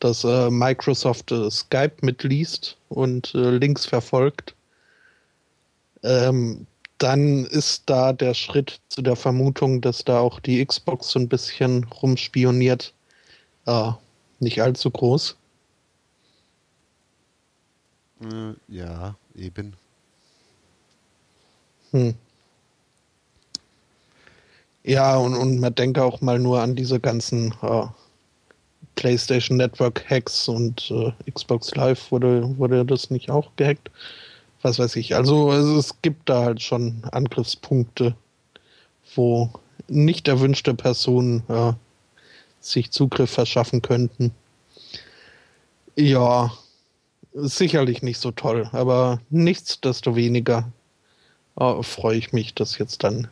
dass 0.00 0.24
äh, 0.24 0.50
Microsoft 0.50 1.32
äh, 1.32 1.50
Skype 1.50 1.96
mitliest 2.02 2.76
und 2.88 3.34
äh, 3.34 3.50
Links 3.50 3.86
verfolgt, 3.86 4.54
ähm, 6.02 6.66
dann 6.98 7.44
ist 7.46 7.84
da 7.86 8.12
der 8.12 8.34
Schritt 8.34 8.80
zu 8.88 9.02
der 9.02 9.16
Vermutung, 9.16 9.80
dass 9.80 10.04
da 10.04 10.20
auch 10.20 10.40
die 10.40 10.64
Xbox 10.64 11.10
so 11.10 11.18
ein 11.18 11.28
bisschen 11.28 11.84
rumspioniert, 11.84 12.92
äh, 13.66 13.92
nicht 14.40 14.60
allzu 14.60 14.90
groß. 14.90 15.36
Äh, 18.22 18.54
ja, 18.68 19.14
eben. 19.34 19.74
Hm. 21.92 22.14
Ja, 24.84 25.16
und, 25.16 25.34
und 25.34 25.60
man 25.60 25.74
denke 25.74 26.02
auch 26.02 26.20
mal 26.20 26.38
nur 26.38 26.60
an 26.60 26.74
diese 26.74 26.98
ganzen 26.98 27.54
äh, 27.62 27.86
PlayStation 28.94 29.56
Network 29.56 30.04
Hacks 30.10 30.48
und 30.48 30.90
äh, 30.90 31.12
Xbox 31.30 31.74
Live 31.74 32.10
wurde, 32.10 32.56
wurde 32.58 32.84
das 32.84 33.10
nicht 33.10 33.30
auch 33.30 33.50
gehackt? 33.56 33.90
Was 34.62 34.78
weiß 34.78 34.96
ich. 34.96 35.14
Also, 35.14 35.52
es 35.52 36.02
gibt 36.02 36.28
da 36.28 36.42
halt 36.44 36.60
schon 36.60 37.02
Angriffspunkte, 37.12 38.16
wo 39.14 39.50
nicht 39.86 40.26
erwünschte 40.26 40.74
Personen 40.74 41.44
äh, 41.48 41.72
sich 42.60 42.90
Zugriff 42.90 43.30
verschaffen 43.30 43.82
könnten. 43.82 44.32
Ja, 45.94 46.52
sicherlich 47.34 48.02
nicht 48.02 48.18
so 48.18 48.32
toll, 48.32 48.68
aber 48.72 49.20
nichtsdestoweniger 49.30 50.72
äh, 51.58 51.82
freue 51.82 52.18
ich 52.18 52.32
mich, 52.32 52.54
dass 52.54 52.78
jetzt 52.78 53.04
dann 53.04 53.28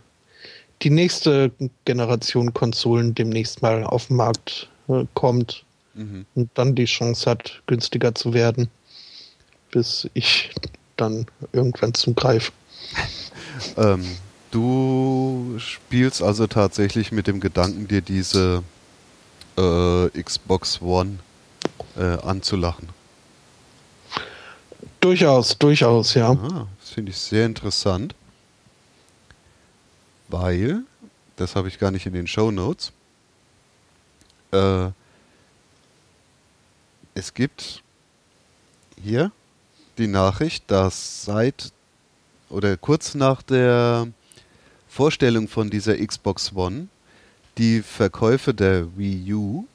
die 0.83 0.91
nächste 0.91 1.51
Generation 1.85 2.53
Konsolen 2.53 3.15
demnächst 3.15 3.63
mal 3.63 3.85
auf 3.85 4.09
den 4.09 4.17
Markt 4.17 4.69
äh, 4.89 5.05
kommt 5.15 5.65
mhm. 5.95 6.27
und 6.35 6.51
dann 6.55 6.75
die 6.75 6.85
Chance 6.85 7.31
hat, 7.31 7.63
günstiger 7.67 8.15
zu 8.15 8.35
werden, 8.35 8.69
bis 9.71 10.09
ich 10.15 10.51
dann 10.97 11.27
irgendwann 11.53 11.95
zugreife. 11.95 12.53
ähm, 13.77 14.05
du 14.51 15.57
spielst 15.59 16.23
also 16.23 16.47
tatsächlich 16.47 17.13
mit 17.13 17.27
dem 17.27 17.41
Gedanken, 17.41 17.89
dir 17.89 18.03
diese 18.03 18.63
äh, 19.57 20.23
Xbox 20.23 20.83
One 20.83 21.19
äh, 21.97 22.19
anzulachen. 22.23 22.89
Durchaus, 25.01 25.57
durchaus, 25.59 26.15
ja. 26.15 26.33
Ah, 26.33 26.67
finde 26.97 27.11
ich 27.11 27.19
sehr 27.19 27.45
interessant, 27.45 28.15
weil, 30.29 30.83
das 31.37 31.55
habe 31.55 31.69
ich 31.69 31.79
gar 31.79 31.91
nicht 31.91 32.07
in 32.07 32.15
den 32.15 32.27
Show 32.27 32.51
Notes, 32.51 32.91
äh, 34.51 34.89
es 37.13 37.35
gibt 37.35 37.83
hier 38.99 39.31
die 39.99 40.07
Nachricht, 40.07 40.71
dass 40.71 41.23
seit 41.23 41.71
oder 42.49 42.79
kurz 42.79 43.15
nach 43.15 43.43
der 43.43 44.09
Vorstellung 44.89 45.49
von 45.49 45.69
dieser 45.69 45.99
Xbox 45.99 46.55
One 46.55 46.89
die 47.59 47.83
Verkäufe 47.83 48.55
der 48.55 48.97
Wii 48.97 49.35
U 49.35 49.67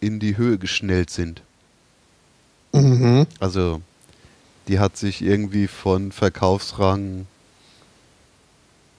in 0.00 0.20
die 0.20 0.36
Höhe 0.36 0.58
geschnellt 0.58 1.08
sind. 1.08 1.40
Mhm. 2.74 3.26
Also 3.38 3.80
die 4.70 4.78
hat 4.78 4.96
sich 4.96 5.20
irgendwie 5.20 5.66
von 5.66 6.12
Verkaufsrang 6.12 7.26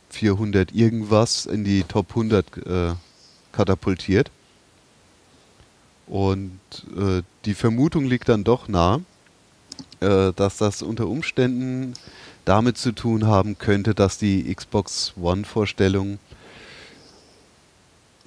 400 0.09 0.73
irgendwas 0.73 1.45
in 1.45 1.63
die 1.63 1.83
Top 1.83 2.09
100 2.09 2.57
äh, 2.57 2.93
katapultiert. 3.53 4.31
Und 6.07 6.59
äh, 6.97 7.21
die 7.45 7.53
Vermutung 7.53 8.03
liegt 8.03 8.27
dann 8.27 8.43
doch 8.43 8.67
nah, 8.67 8.99
äh, 10.01 10.33
dass 10.35 10.57
das 10.57 10.81
unter 10.81 11.07
Umständen 11.07 11.93
damit 12.43 12.77
zu 12.77 12.91
tun 12.91 13.25
haben 13.25 13.57
könnte, 13.57 13.95
dass 13.95 14.17
die 14.17 14.53
Xbox 14.53 15.13
One-Vorstellung, 15.15 16.19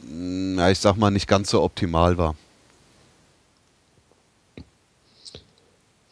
na, 0.03 0.71
ich 0.71 0.79
sag 0.79 0.97
mal, 0.97 1.11
nicht 1.11 1.29
ganz 1.29 1.51
so 1.51 1.63
optimal 1.63 2.17
war. 2.17 2.37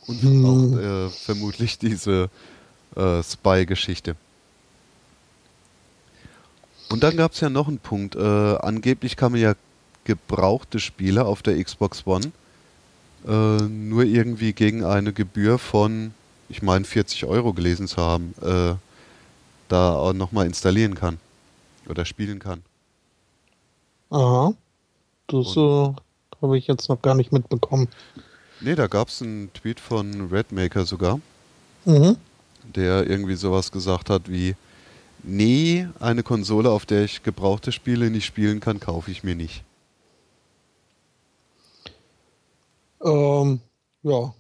Und 0.07 0.23
hm. 0.23 0.45
auch 0.45 0.79
äh, 0.79 1.11
vermutlich 1.11 1.79
diese 1.79 2.29
äh, 2.97 3.23
Spy-Geschichte. 3.23 4.17
Und 6.89 7.03
dann 7.03 7.17
gab 7.17 7.33
es 7.33 7.41
ja 7.41 7.49
noch 7.49 7.69
einen 7.69 7.79
Punkt. 7.79 8.17
Äh, 8.17 8.21
angeblich 8.21 9.17
kann 9.17 9.33
man 9.33 9.41
ja 9.41 9.55
gebrauchte 10.05 10.79
Spiele 10.81 11.25
auf 11.25 11.43
der 11.43 11.63
Xbox 11.63 12.07
One 12.07 12.33
äh, 13.27 13.63
nur 13.63 14.05
irgendwie 14.05 14.53
gegen 14.53 14.85
eine 14.85 15.13
Gebühr 15.13 15.59
von, 15.59 16.13
ich 16.49 16.63
meine, 16.63 16.85
40 16.85 17.25
Euro 17.25 17.53
gelesen 17.53 17.87
zu 17.87 17.99
haben, 17.99 18.35
äh, 18.43 18.75
da 19.69 19.95
auch 19.95 20.13
nochmal 20.13 20.47
installieren 20.47 20.95
kann 20.95 21.19
oder 21.89 22.05
spielen 22.05 22.39
kann. 22.39 22.63
Aha. 24.11 24.55
Das 25.29 25.57
äh, 25.57 25.93
habe 26.43 26.59
ich 26.59 26.67
jetzt 26.67 26.89
noch 26.89 27.01
gar 27.01 27.15
nicht 27.15 27.33
mitbekommen. 27.33 27.89
Nee, 28.65 28.77
da 28.77 28.87
gab 28.87 29.09
es 29.09 29.21
einen 29.21 29.53
Tweet 29.55 29.81
von 29.81 30.29
Redmaker 30.31 30.85
sogar, 30.87 31.19
mhm. 31.85 32.17
der 32.63 33.09
irgendwie 33.09 33.35
sowas 33.35 33.73
gesagt 33.73 34.09
hat 34.09 34.31
wie, 34.31 34.55
nee, 35.25 35.89
eine 35.99 36.23
Konsole, 36.23 36.71
auf 36.71 36.87
der 36.87 37.03
ich 37.03 37.25
gebrauchte 37.25 37.73
Spiele 37.73 38.09
nicht 38.09 38.25
spielen 38.25 38.61
kann, 38.61 38.79
kaufe 38.79 39.11
ich 39.11 39.25
mir 39.25 39.35
nicht. 39.35 39.65
Ähm, 43.05 43.61
ja. 44.03 44.33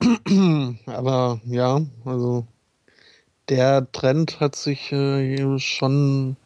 Aber 0.86 1.40
ja, 1.44 1.80
also 2.04 2.46
der 3.48 3.90
Trend 3.92 4.40
hat 4.40 4.56
sich 4.56 4.90
äh, 4.90 5.58
schon 5.60 6.36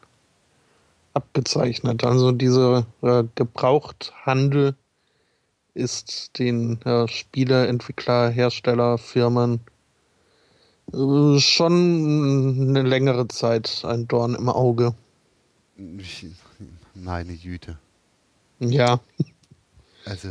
abgezeichnet. 1.14 2.04
Also 2.04 2.30
dieser 2.30 2.86
äh, 3.00 3.24
Gebrauchthandel 3.34 4.74
ist 5.74 6.38
den 6.38 6.80
äh, 6.82 7.06
Spiele, 7.08 7.66
Entwickler, 7.66 8.30
Hersteller, 8.30 8.98
Firmen 8.98 9.60
äh, 10.92 11.38
schon 11.38 12.68
eine 12.70 12.82
längere 12.82 13.28
Zeit 13.28 13.82
ein 13.84 14.08
Dorn 14.08 14.34
im 14.34 14.48
Auge. 14.48 14.94
Meine 16.94 17.36
Güte. 17.36 17.78
Ja. 18.58 19.00
Also. 20.04 20.28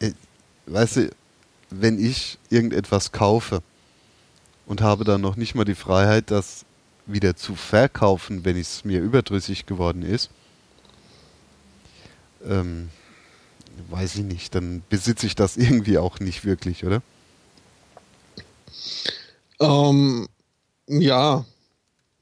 Äh, 0.00 0.12
weißt 0.66 0.96
du, 0.96 1.10
wenn 1.70 1.98
ich 1.98 2.38
irgendetwas 2.50 3.12
kaufe 3.12 3.62
und 4.66 4.80
habe 4.80 5.04
dann 5.04 5.20
noch 5.20 5.36
nicht 5.36 5.54
mal 5.54 5.64
die 5.64 5.74
Freiheit, 5.74 6.30
das 6.30 6.64
wieder 7.08 7.36
zu 7.36 7.54
verkaufen, 7.54 8.44
wenn 8.44 8.56
es 8.56 8.84
mir 8.84 9.00
überdrüssig 9.00 9.66
geworden 9.66 10.02
ist, 10.02 10.30
ähm, 12.44 12.90
weiß 13.90 14.16
ich 14.16 14.24
nicht, 14.24 14.54
dann 14.54 14.82
besitze 14.88 15.26
ich 15.26 15.34
das 15.34 15.56
irgendwie 15.56 15.98
auch 15.98 16.20
nicht 16.20 16.44
wirklich, 16.44 16.84
oder? 16.84 17.02
Ähm, 19.60 20.28
ja, 20.86 21.44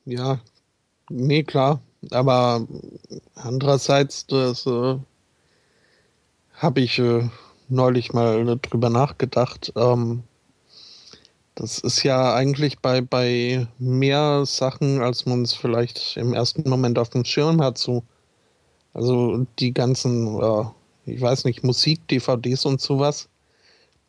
ja, 0.04 0.40
nee, 1.10 1.42
klar, 1.42 1.80
aber 2.10 2.66
andererseits, 3.34 4.26
das 4.26 4.66
äh, 4.66 4.96
habe 6.54 6.80
ich 6.80 6.98
äh, 6.98 7.28
neulich 7.68 8.12
mal 8.12 8.58
drüber 8.62 8.90
nachgedacht. 8.90 9.72
Ähm, 9.76 10.22
das 11.56 11.78
ist 11.78 12.02
ja 12.02 12.34
eigentlich 12.34 12.80
bei, 12.80 13.00
bei 13.00 13.66
mehr 13.78 14.44
Sachen, 14.44 15.00
als 15.00 15.24
man 15.24 15.42
es 15.42 15.54
vielleicht 15.54 16.16
im 16.18 16.34
ersten 16.34 16.68
Moment 16.68 16.98
auf 16.98 17.08
dem 17.08 17.24
Schirm 17.24 17.62
hat, 17.62 17.78
so. 17.78 18.04
Also 18.92 19.46
die 19.58 19.72
ganzen, 19.74 20.38
äh, 20.40 20.64
ich 21.06 21.20
weiß 21.20 21.44
nicht, 21.44 21.64
Musik, 21.64 22.06
DVDs 22.08 22.66
und 22.66 22.80
sowas, 22.80 23.28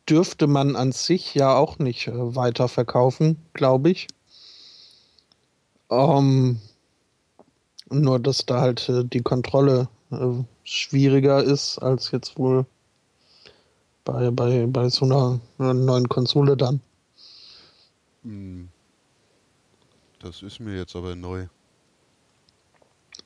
dürfte 0.10 0.48
man 0.48 0.76
an 0.76 0.92
sich 0.92 1.36
ja 1.36 1.56
auch 1.56 1.80
nicht 1.80 2.08
äh, 2.08 2.36
weiterverkaufen, 2.36 3.38
glaube 3.54 3.92
ich. 3.92 4.08
Ähm, 5.90 6.60
nur, 7.90 8.20
dass 8.20 8.46
da 8.46 8.60
halt 8.60 8.90
äh, 8.90 9.06
die 9.06 9.22
Kontrolle 9.22 9.88
äh, 10.12 10.44
schwieriger 10.64 11.42
ist 11.44 11.80
als 11.80 12.12
jetzt 12.12 12.38
wohl 12.38 12.66
bei, 14.04 14.32
bei, 14.32 14.66
bei 14.68 14.90
so 14.90 15.06
einer, 15.06 15.40
einer 15.60 15.74
neuen 15.74 16.10
Konsole 16.10 16.58
dann. 16.58 16.82
Hm. 18.28 18.68
Das 20.20 20.42
ist 20.42 20.60
mir 20.60 20.76
jetzt 20.76 20.96
aber 20.98 21.16
neu. 21.16 21.48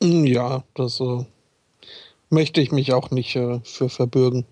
Hm, 0.01 0.25
ja, 0.25 0.63
das 0.75 0.99
äh, 0.99 1.25
möchte 2.29 2.61
ich 2.61 2.71
mich 2.71 2.93
auch 2.93 3.09
nicht 3.09 3.35
äh, 3.35 3.59
für 3.63 3.89
verbürgen. 3.89 4.45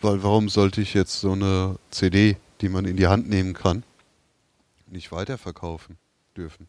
Weil 0.00 0.22
warum 0.22 0.48
sollte 0.48 0.80
ich 0.80 0.94
jetzt 0.94 1.20
so 1.20 1.32
eine 1.32 1.80
CD, 1.90 2.36
die 2.60 2.68
man 2.68 2.84
in 2.84 2.96
die 2.96 3.08
Hand 3.08 3.28
nehmen 3.28 3.54
kann, 3.54 3.82
nicht 4.86 5.10
weiterverkaufen 5.10 5.96
dürfen? 6.36 6.68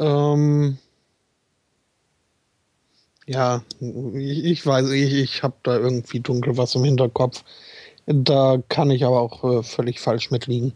Ähm, 0.00 0.78
ja, 3.26 3.62
ich, 3.78 4.44
ich 4.44 4.66
weiß, 4.66 4.90
ich, 4.90 5.12
ich 5.12 5.42
habe 5.44 5.54
da 5.62 5.78
irgendwie 5.78 6.18
dunkel 6.18 6.56
was 6.56 6.74
im 6.74 6.82
Hinterkopf. 6.82 7.44
Da 8.06 8.58
kann 8.68 8.90
ich 8.90 9.04
aber 9.04 9.20
auch 9.20 9.44
äh, 9.44 9.62
völlig 9.62 10.00
falsch 10.00 10.30
mitliegen. 10.30 10.72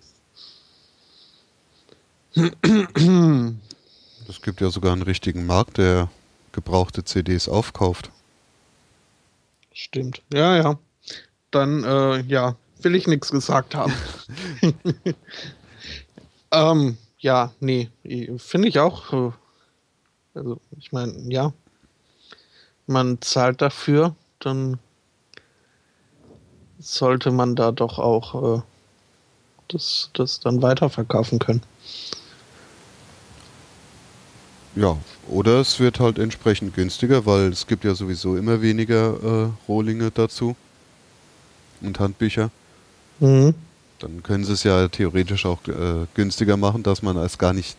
Es 4.28 4.42
gibt 4.42 4.60
ja 4.60 4.70
sogar 4.70 4.92
einen 4.92 5.02
richtigen 5.02 5.46
Markt, 5.46 5.78
der 5.78 6.10
gebrauchte 6.52 7.04
CDs 7.04 7.48
aufkauft. 7.48 8.10
Stimmt. 9.72 10.22
Ja, 10.32 10.56
ja. 10.56 10.78
Dann, 11.50 11.84
äh, 11.84 12.20
ja, 12.22 12.56
will 12.80 12.94
ich 12.94 13.06
nichts 13.06 13.30
gesagt 13.30 13.74
haben. 13.74 13.92
ähm, 16.50 16.96
ja, 17.18 17.52
nee, 17.60 17.90
finde 18.38 18.68
ich 18.68 18.78
auch. 18.78 19.12
Äh, 19.12 19.32
also, 20.34 20.60
ich 20.78 20.92
meine, 20.92 21.14
ja, 21.32 21.52
man 22.86 23.20
zahlt 23.20 23.62
dafür, 23.62 24.14
dann 24.38 24.78
sollte 26.86 27.30
man 27.30 27.56
da 27.56 27.72
doch 27.72 27.98
auch 27.98 28.58
äh, 28.58 28.62
das, 29.68 30.10
das 30.14 30.40
dann 30.40 30.62
weiterverkaufen 30.62 31.38
können. 31.38 31.62
Ja, 34.76 34.96
oder 35.28 35.60
es 35.60 35.80
wird 35.80 36.00
halt 36.00 36.18
entsprechend 36.18 36.74
günstiger, 36.74 37.24
weil 37.24 37.48
es 37.48 37.66
gibt 37.66 37.84
ja 37.84 37.94
sowieso 37.94 38.36
immer 38.36 38.60
weniger 38.60 39.14
äh, 39.22 39.48
Rohlinge 39.66 40.10
dazu 40.10 40.54
und 41.80 41.98
Handbücher. 41.98 42.50
Mhm. 43.18 43.54
Dann 43.98 44.22
können 44.22 44.44
sie 44.44 44.52
es 44.52 44.62
ja 44.62 44.86
theoretisch 44.88 45.46
auch 45.46 45.66
äh, 45.66 46.06
günstiger 46.14 46.58
machen, 46.58 46.82
dass 46.82 47.02
man 47.02 47.16
es 47.16 47.38
gar 47.38 47.54
nicht 47.54 47.76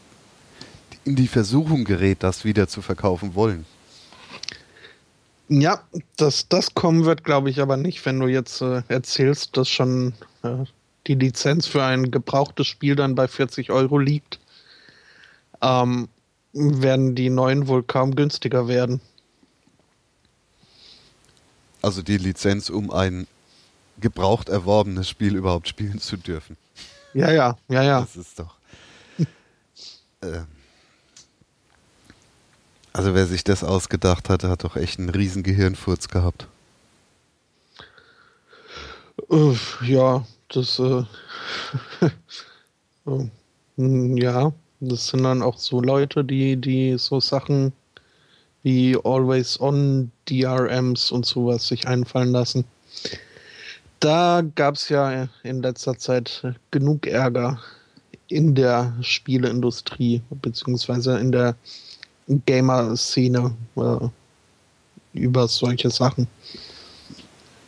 in 1.06 1.16
die 1.16 1.28
Versuchung 1.28 1.86
gerät, 1.86 2.24
das 2.24 2.44
wieder 2.44 2.68
zu 2.68 2.82
verkaufen 2.82 3.36
wollen. 3.36 3.66
Ja, 5.50 5.82
das, 6.18 6.50
das 6.50 6.74
kommen 6.74 7.06
wird, 7.06 7.24
glaube 7.24 7.50
ich, 7.50 7.62
aber 7.62 7.78
nicht, 7.78 8.06
wenn 8.06 8.20
du 8.20 8.28
jetzt 8.28 8.62
äh, 8.62 8.84
erzählst, 8.90 9.56
dass 9.56 9.70
schon 9.70 10.14
äh, 10.44 10.66
die 11.08 11.16
Lizenz 11.16 11.68
für 11.68 11.84
ein 11.84 12.12
gebrauchtes 12.12 12.68
Spiel 12.68 12.96
dann 12.96 13.16
bei 13.16 13.28
40 13.28 13.72
Euro 13.72 13.98
liegt. 13.98 14.40
Ähm, 15.62 16.10
werden 16.54 17.16
die 17.16 17.30
neuen 17.30 17.68
wohl 17.68 17.84
kaum 17.84 18.16
günstiger 18.16 18.68
werden. 18.68 19.00
Also 21.82 22.02
die 22.02 22.18
Lizenz, 22.18 22.70
um 22.70 22.92
ein 22.92 23.28
gebraucht 24.00 24.50
erworbenes 24.50 25.08
Spiel 25.08 25.36
überhaupt 25.36 25.68
spielen 25.68 26.00
zu 26.00 26.18
dürfen. 26.18 26.58
Ja, 27.14 27.32
ja, 27.32 27.58
ja, 27.70 27.84
ja. 27.84 28.02
Das 28.02 28.16
ist 28.16 28.40
doch. 28.40 28.56
äh, 30.22 30.42
also 32.98 33.14
wer 33.14 33.28
sich 33.28 33.44
das 33.44 33.64
ausgedacht 33.64 34.28
hatte, 34.28 34.50
hat 34.50 34.64
doch 34.64 34.76
echt 34.76 34.98
einen 34.98 35.10
riesen 35.10 35.44
Gehirnfurz 35.44 36.08
gehabt. 36.08 36.48
Ja, 39.84 40.26
das 40.48 40.80
äh, 40.80 41.04
uh, 43.06 43.30
ja, 43.78 44.52
das 44.80 45.08
sind 45.10 45.24
dann 45.24 45.44
auch 45.44 45.60
so 45.60 45.80
Leute, 45.80 46.24
die, 46.24 46.58
die 46.58 46.98
so 46.98 47.20
Sachen 47.20 47.72
wie 48.64 48.98
Always 49.04 49.60
On 49.60 50.12
DRMs 50.28 51.12
und 51.12 51.26
sowas 51.28 51.68
sich 51.68 51.88
einfallen 51.88 52.32
lassen. 52.32 52.66
Da 54.00 54.42
gab 54.56 54.74
es 54.74 54.90
ja 54.90 55.28
in 55.44 55.62
letzter 55.62 56.00
Zeit 56.00 56.44
genug 56.72 57.06
Ärger 57.06 57.60
in 58.28 58.56
der 58.56 58.96
Spieleindustrie, 59.02 60.24
beziehungsweise 60.42 61.20
in 61.20 61.32
der 61.32 61.56
Gamer-Szene 62.28 63.56
äh, 63.76 64.08
über 65.14 65.48
solche 65.48 65.90
Sachen. 65.90 66.28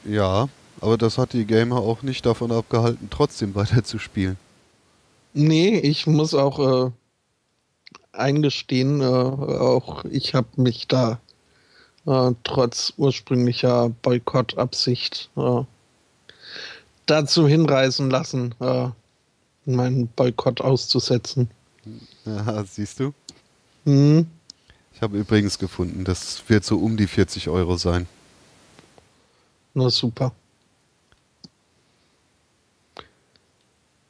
Ja, 0.06 0.48
aber 0.82 0.98
das 0.98 1.18
hat 1.18 1.34
die 1.34 1.46
Gamer 1.46 1.78
auch 1.78 2.04
nicht 2.04 2.26
davon 2.26 2.52
abgehalten, 2.52 3.10
trotzdem 3.10 3.56
weiter 3.56 3.84
zu 3.84 4.00
spielen. 4.00 4.38
Nee, 5.34 5.78
ich 5.80 6.08
muss 6.08 6.34
auch 6.34 6.88
äh, 6.88 6.92
eingestehen, 8.12 9.02
äh, 9.02 9.06
auch 9.06 10.06
ich 10.06 10.34
habe 10.34 10.48
mich 10.56 10.88
da 10.88 11.20
äh, 12.06 12.32
trotz 12.44 12.94
ursprünglicher 12.98 13.90
Boykottabsicht 14.02 15.30
äh, 15.36 15.62
dazu 17.06 17.48
hinreißen 17.48 18.10
lassen, 18.10 18.56
äh, 18.60 18.90
meinen 19.66 20.08
Boykott 20.08 20.62
auszusetzen. 20.62 21.50
Ja, 22.26 22.64
siehst 22.64 23.00
du? 23.00 23.14
Mhm. 23.86 24.28
Ich 25.00 25.02
habe 25.02 25.18
übrigens 25.18 25.58
gefunden, 25.58 26.04
das 26.04 26.44
wird 26.50 26.66
so 26.66 26.78
um 26.78 26.98
die 26.98 27.08
40 27.08 27.48
Euro 27.48 27.78
sein. 27.78 28.06
Na 29.74 29.90
super. 29.90 30.34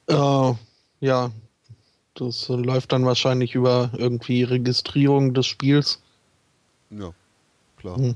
Äh, 0.08 0.54
ja, 1.00 1.32
das 2.16 2.48
läuft 2.48 2.92
dann 2.92 3.06
wahrscheinlich 3.06 3.54
über 3.54 3.92
irgendwie 3.96 4.42
Registrierung 4.42 5.36
des 5.36 5.46
Spiels. 5.46 6.02
Ja, 6.90 7.14
klar. 7.78 7.96
Hm. 7.96 8.16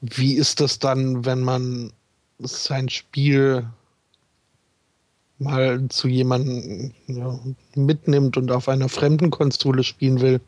Wie 0.00 0.34
ist 0.34 0.58
das 0.58 0.80
dann, 0.80 1.24
wenn 1.24 1.42
man 1.42 1.92
sein 2.40 2.88
Spiel 2.88 3.64
mal 5.38 5.88
zu 5.88 6.08
jemandem 6.08 6.92
ja, 7.06 7.38
mitnimmt 7.74 8.36
und 8.36 8.50
auf 8.50 8.68
einer 8.68 8.88
fremden 8.88 9.30
Konsole 9.30 9.84
spielen 9.84 10.20
will? 10.20 10.40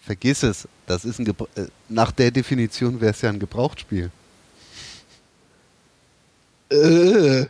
Vergiss 0.00 0.42
es, 0.42 0.68
das 0.86 1.04
ist 1.04 1.18
ein 1.18 1.24
Gebra 1.24 1.46
äh, 1.56 1.66
nach 1.88 2.12
der 2.12 2.30
Definition 2.30 3.00
wäre 3.00 3.10
es 3.10 3.22
ja 3.22 3.30
ein 3.30 3.40
Gebrauchtspiel. 3.40 4.10
Äh. 6.70 7.46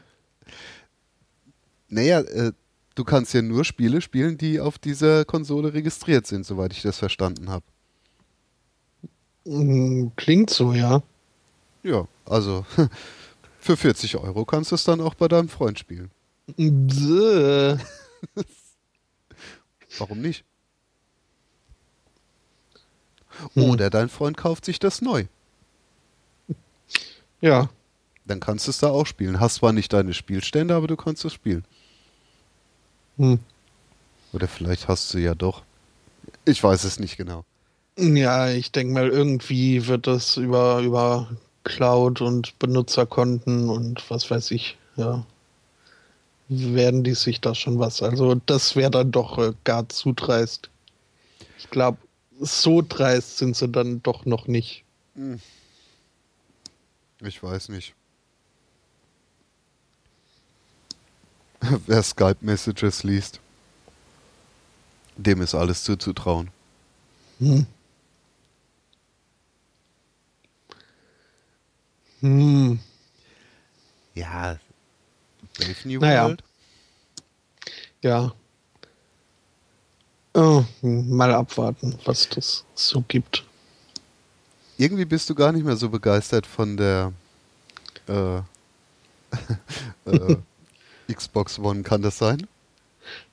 Naja, 1.88 2.20
äh, 2.20 2.52
du 2.94 3.04
kannst 3.04 3.32
ja 3.34 3.42
nur 3.42 3.64
Spiele 3.64 4.00
spielen, 4.00 4.38
die 4.38 4.58
auf 4.58 4.78
dieser 4.78 5.24
Konsole 5.24 5.72
registriert 5.72 6.26
sind, 6.26 6.44
soweit 6.44 6.72
ich 6.72 6.82
das 6.82 6.98
verstanden 6.98 7.48
habe. 7.48 7.64
Mm, 9.44 10.08
klingt 10.16 10.50
so, 10.50 10.72
ja. 10.72 11.02
Ja, 11.82 12.08
also 12.24 12.66
für 13.60 13.76
40 13.76 14.16
Euro 14.16 14.44
kannst 14.44 14.72
du 14.72 14.74
es 14.74 14.84
dann 14.84 15.00
auch 15.00 15.14
bei 15.14 15.28
deinem 15.28 15.48
Freund 15.48 15.78
spielen. 15.78 16.10
Warum 19.98 20.20
nicht? 20.20 20.44
Hm. 23.54 23.62
Oder 23.64 23.90
dein 23.90 24.08
Freund 24.08 24.36
kauft 24.36 24.64
sich 24.64 24.78
das 24.78 25.02
neu. 25.02 25.24
Ja. 27.40 27.68
Dann 28.24 28.40
kannst 28.40 28.66
du 28.66 28.70
es 28.70 28.78
da 28.78 28.88
auch 28.88 29.06
spielen. 29.06 29.40
Hast 29.40 29.56
zwar 29.56 29.72
nicht 29.72 29.92
deine 29.92 30.14
Spielstände, 30.14 30.74
aber 30.74 30.86
du 30.86 30.96
kannst 30.96 31.24
es 31.24 31.32
spielen. 31.32 31.64
Hm. 33.18 33.38
Oder 34.32 34.48
vielleicht 34.48 34.88
hast 34.88 35.12
du 35.14 35.18
ja 35.18 35.34
doch. 35.34 35.62
Ich 36.44 36.62
weiß 36.62 36.84
es 36.84 36.98
nicht 36.98 37.16
genau. 37.16 37.44
Ja, 37.98 38.50
ich 38.50 38.72
denke 38.72 38.92
mal, 38.92 39.08
irgendwie 39.08 39.86
wird 39.86 40.06
das 40.06 40.36
über, 40.36 40.80
über 40.80 41.30
Cloud 41.64 42.20
und 42.20 42.58
Benutzerkonten 42.58 43.70
und 43.70 44.08
was 44.10 44.30
weiß 44.30 44.50
ich, 44.50 44.76
ja, 44.96 45.24
werden 46.48 47.04
die 47.04 47.14
sich 47.14 47.40
da 47.40 47.54
schon 47.54 47.78
was. 47.78 48.02
Also 48.02 48.34
das 48.46 48.76
wäre 48.76 48.90
dann 48.90 49.10
doch 49.10 49.38
äh, 49.38 49.52
gar 49.64 49.88
zu 49.88 50.12
dreist. 50.12 50.70
Ich 51.58 51.70
glaube, 51.70 51.98
so 52.38 52.82
dreist 52.86 53.38
sind 53.38 53.56
sie 53.56 53.68
dann 53.68 54.02
doch 54.02 54.26
noch 54.26 54.46
nicht. 54.46 54.84
Hm. 55.14 55.40
Ich 57.20 57.42
weiß 57.42 57.70
nicht. 57.70 57.94
Wer 61.86 62.02
Skype-Messages 62.02 63.02
liest, 63.02 63.40
dem 65.16 65.40
ist 65.40 65.54
alles 65.54 65.82
zuzutrauen. 65.82 66.50
Hm. 67.38 67.66
Hm. 72.20 72.78
Ja. 74.14 74.58
Brave 75.58 75.76
New 75.84 76.00
naja. 76.00 76.24
World. 76.24 76.42
Ja. 78.02 78.32
Oh, 80.34 80.64
mal 80.82 81.32
abwarten, 81.32 81.98
was 82.04 82.28
das 82.28 82.64
so 82.74 83.02
gibt. 83.08 83.44
Irgendwie 84.76 85.06
bist 85.06 85.30
du 85.30 85.34
gar 85.34 85.52
nicht 85.52 85.64
mehr 85.64 85.76
so 85.76 85.88
begeistert 85.88 86.46
von 86.46 86.76
der 86.76 87.12
äh, 88.06 88.36
äh, 90.04 90.36
Xbox 91.12 91.58
One, 91.58 91.82
kann 91.82 92.02
das 92.02 92.18
sein? 92.18 92.46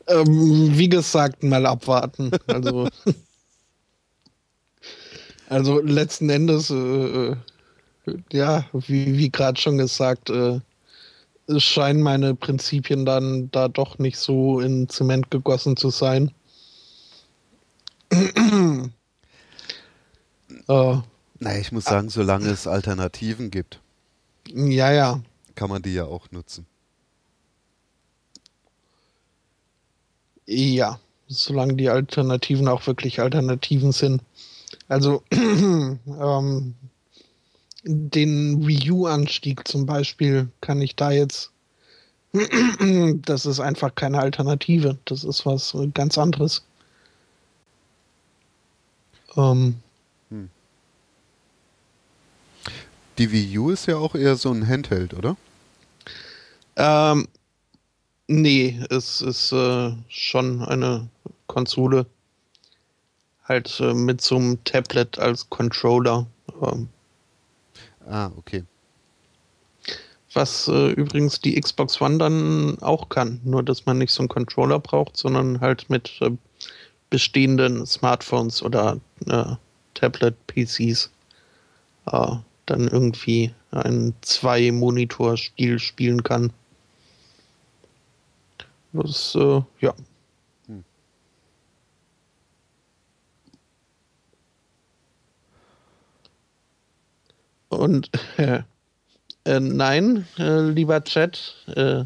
Ähm, 0.08 0.78
wie 0.78 0.88
gesagt, 0.88 1.44
mal 1.44 1.66
abwarten. 1.66 2.32
Also, 2.48 2.88
also 5.50 5.82
letzten 5.82 6.30
Endes, 6.30 6.70
äh, 6.70 7.32
äh 7.32 7.36
ja, 8.32 8.66
wie, 8.74 9.18
wie 9.18 9.30
gerade 9.30 9.60
schon 9.60 9.78
gesagt, 9.78 10.30
äh, 10.30 10.60
scheinen 11.58 12.02
meine 12.02 12.36
Prinzipien 12.36 13.06
dann 13.06 13.52
da 13.52 13.68
doch 13.68 14.00
nicht 14.00 14.18
so 14.18 14.60
in 14.60 14.90
Zement 14.90 15.30
gegossen 15.32 15.78
zu 15.78 15.90
sein. 15.90 16.32
äh, 18.12 18.90
naja, 20.68 21.60
ich 21.60 21.72
muss 21.72 21.86
sagen, 21.86 22.10
solange 22.10 22.50
es 22.50 22.68
Alternativen 22.68 23.52
gibt, 23.52 23.82
ja, 24.48 24.92
ja, 24.92 25.22
kann 25.56 25.70
man 25.70 25.82
die 25.82 25.94
ja 25.94 26.06
auch 26.06 26.32
nutzen. 26.32 26.66
Ja, 30.46 31.00
solange 31.28 31.76
die 31.76 31.90
Alternativen 31.90 32.68
auch 32.68 32.86
wirklich 32.88 33.20
Alternativen 33.22 33.92
sind. 33.92 34.22
Also 34.88 35.24
ähm, 35.32 36.76
den 37.84 38.66
Wii 38.66 38.92
U-Anstieg 38.92 39.68
zum 39.68 39.86
Beispiel 39.86 40.50
kann 40.62 40.82
ich 40.82 40.96
da 40.96 41.12
jetzt. 41.12 41.52
das 43.26 43.46
ist 43.46 43.60
einfach 43.60 43.94
keine 43.94 44.20
Alternative. 44.20 44.98
Das 45.06 45.24
ist 45.24 45.46
was 45.46 45.76
ganz 45.94 46.18
anderes. 46.18 46.64
Ähm. 49.36 49.76
Hm. 50.30 50.50
Die 53.18 53.32
Wii 53.32 53.58
U 53.60 53.70
ist 53.70 53.86
ja 53.86 53.98
auch 53.98 54.16
eher 54.16 54.36
so 54.36 54.52
ein 54.52 54.68
Handheld, 54.68 55.14
oder? 55.14 55.38
Ähm, 56.76 57.28
nee, 58.28 58.82
es 58.90 59.22
ist 59.22 59.52
äh, 59.52 59.92
schon 60.08 60.64
eine 60.64 61.08
Konsole. 61.48 62.08
Halt 63.44 63.80
äh, 63.82 63.94
mit 63.94 64.22
so 64.22 64.38
einem 64.38 64.64
Tablet 64.64 65.20
als 65.20 65.50
Controller. 65.50 66.26
Ähm, 66.62 66.88
Ah, 68.08 68.32
okay. 68.38 68.64
Was 70.34 70.68
äh, 70.68 70.92
übrigens 70.92 71.40
die 71.42 71.60
Xbox 71.60 72.02
One 72.02 72.18
dann 72.18 72.78
auch 72.82 73.10
kann. 73.10 73.40
Nur, 73.44 73.64
dass 73.64 73.86
man 73.86 74.00
nicht 74.00 74.12
so 74.12 74.22
einen 74.22 74.30
Controller 74.30 74.80
braucht, 74.80 75.16
sondern 75.16 75.62
halt 75.62 75.90
mit 75.90 76.20
äh, 76.22 76.32
bestehenden 77.10 77.86
Smartphones 77.86 78.64
oder 78.64 79.00
äh, 79.28 79.56
Tablet-PCs 79.94 81.12
äh, 82.08 82.36
dann 82.66 82.88
irgendwie 82.88 83.54
ein 83.72 84.14
Zwei-Monitor-Spiel 84.22 85.78
spielen 85.80 86.24
kann. 86.24 86.52
Das, 88.94 89.36
äh, 89.36 89.62
ja, 89.80 89.94
Und 97.76 98.10
äh, 98.38 98.62
äh, 99.46 99.60
nein, 99.60 100.26
äh, 100.38 100.62
lieber 100.70 101.04
Chat, 101.04 101.56
äh, 101.76 102.06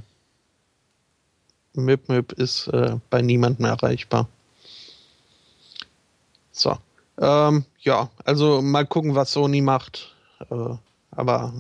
Mip 1.74 2.10
Mip 2.10 2.32
ist 2.34 2.68
äh, 2.70 2.96
bei 3.10 3.22
niemandem 3.22 3.66
erreichbar. 3.66 4.28
So. 6.52 6.78
Ähm, 7.20 7.66
ja, 7.82 8.10
also 8.26 8.62
mal 8.62 8.86
gucken, 8.86 9.16
was 9.16 9.32
Sony 9.32 9.62
macht. 9.62 10.16
Äh, 10.50 10.76
aber 11.12 11.54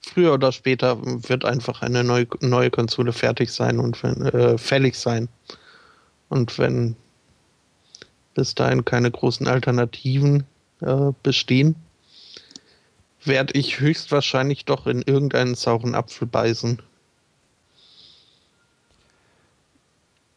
früher 0.00 0.34
oder 0.34 0.52
später 0.52 0.98
wird 1.02 1.44
einfach 1.44 1.82
eine 1.82 2.04
neue, 2.04 2.26
neue 2.40 2.70
Konsole 2.70 3.12
fertig 3.12 3.50
sein 3.50 3.78
und 3.78 4.02
äh, 4.04 4.56
fällig 4.56 4.96
sein. 4.96 5.28
Und 6.28 6.56
wenn 6.58 6.94
bis 8.34 8.54
dahin 8.54 8.84
keine 8.84 9.10
großen 9.10 9.48
Alternativen 9.48 10.44
bestehen, 11.22 11.74
werde 13.24 13.58
ich 13.58 13.80
höchstwahrscheinlich 13.80 14.64
doch 14.64 14.86
in 14.86 15.02
irgendeinen 15.02 15.54
sauren 15.54 15.94
Apfel 15.94 16.26
beißen. 16.26 16.80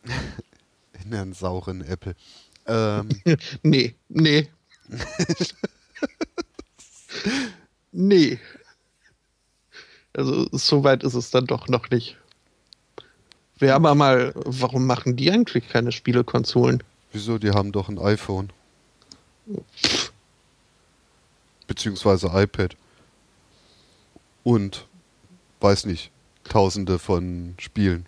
In 1.05 1.13
einen 1.13 1.33
sauren 1.33 1.83
Apfel. 1.87 2.15
Ähm. 2.65 3.09
nee, 3.63 3.95
nee. 4.07 4.49
nee. 7.91 8.39
Also 10.13 10.47
so 10.51 10.83
weit 10.83 11.03
ist 11.03 11.15
es 11.15 11.31
dann 11.31 11.45
doch 11.45 11.67
noch 11.67 11.89
nicht. 11.89 12.17
Wir 13.57 13.73
haben 13.73 13.97
mal, 13.97 14.33
warum 14.35 14.85
machen 14.85 15.15
die 15.15 15.31
eigentlich 15.31 15.69
keine 15.69 15.91
Spielekonsolen? 15.91 16.83
Wieso? 17.11 17.37
Die 17.37 17.51
haben 17.51 17.71
doch 17.71 17.89
ein 17.89 17.99
iPhone. 17.99 18.51
Pff 19.75 20.02
beziehungsweise 21.73 22.27
iPad. 22.27 22.75
Und, 24.43 24.85
weiß 25.59 25.85
nicht, 25.85 26.11
tausende 26.43 26.99
von 26.99 27.55
Spielen. 27.57 28.05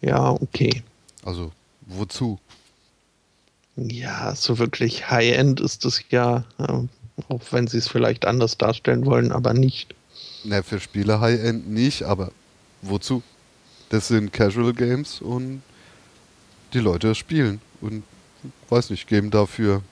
Ja, 0.00 0.30
okay. 0.30 0.84
Also, 1.24 1.50
wozu? 1.86 2.38
Ja, 3.74 4.36
so 4.36 4.58
wirklich 4.58 5.10
High-End 5.10 5.58
ist 5.58 5.84
es 5.84 6.04
ja, 6.10 6.44
äh, 6.58 6.62
auch 7.28 7.42
wenn 7.50 7.66
sie 7.66 7.78
es 7.78 7.88
vielleicht 7.88 8.24
anders 8.24 8.56
darstellen 8.56 9.04
wollen, 9.04 9.32
aber 9.32 9.52
nicht. 9.52 9.94
Na, 10.44 10.62
für 10.62 10.78
Spiele 10.78 11.20
High-End 11.20 11.68
nicht, 11.68 12.04
aber 12.04 12.30
wozu? 12.82 13.22
Das 13.88 14.06
sind 14.06 14.32
Casual 14.32 14.72
Games 14.74 15.20
und 15.20 15.62
die 16.72 16.78
Leute 16.78 17.16
spielen 17.16 17.60
und 17.80 18.04
weiß 18.68 18.90
nicht, 18.90 19.08
geben 19.08 19.32
dafür 19.32 19.82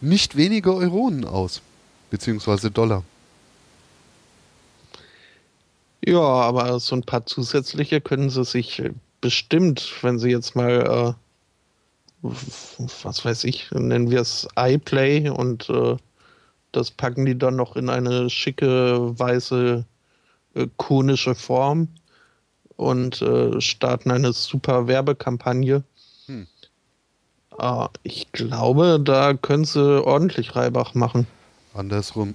nicht 0.00 0.36
wenige 0.36 0.74
Euronen 0.74 1.24
aus. 1.24 1.62
beziehungsweise 2.10 2.70
Dollar. 2.70 3.04
Ja, 6.04 6.20
aber 6.20 6.80
so 6.80 6.96
ein 6.96 7.02
paar 7.02 7.26
zusätzliche 7.26 8.00
können 8.00 8.30
sie 8.30 8.44
sich 8.44 8.82
bestimmt, 9.20 9.92
wenn 10.02 10.18
sie 10.18 10.30
jetzt 10.30 10.56
mal, 10.56 11.16
äh, 12.22 12.28
was 13.02 13.24
weiß 13.24 13.44
ich, 13.44 13.70
nennen 13.72 14.10
wir 14.10 14.20
es 14.20 14.48
iPlay 14.56 15.28
und 15.28 15.68
äh, 15.68 15.96
das 16.72 16.90
packen 16.90 17.26
die 17.26 17.36
dann 17.36 17.56
noch 17.56 17.76
in 17.76 17.88
eine 17.90 18.30
schicke, 18.30 19.18
weiße, 19.18 19.84
äh, 20.54 20.66
konische 20.76 21.34
Form 21.34 21.88
und 22.76 23.20
äh, 23.22 23.60
starten 23.60 24.10
eine 24.10 24.32
super 24.32 24.86
Werbekampagne. 24.86 25.82
Äh, 27.58 27.88
ich 28.02 28.32
glaube, 28.32 29.00
da 29.02 29.34
können 29.34 29.64
sie 29.64 30.02
ordentlich 30.02 30.56
Reibach 30.56 30.94
machen. 30.94 31.26
Andersrum, 31.74 32.34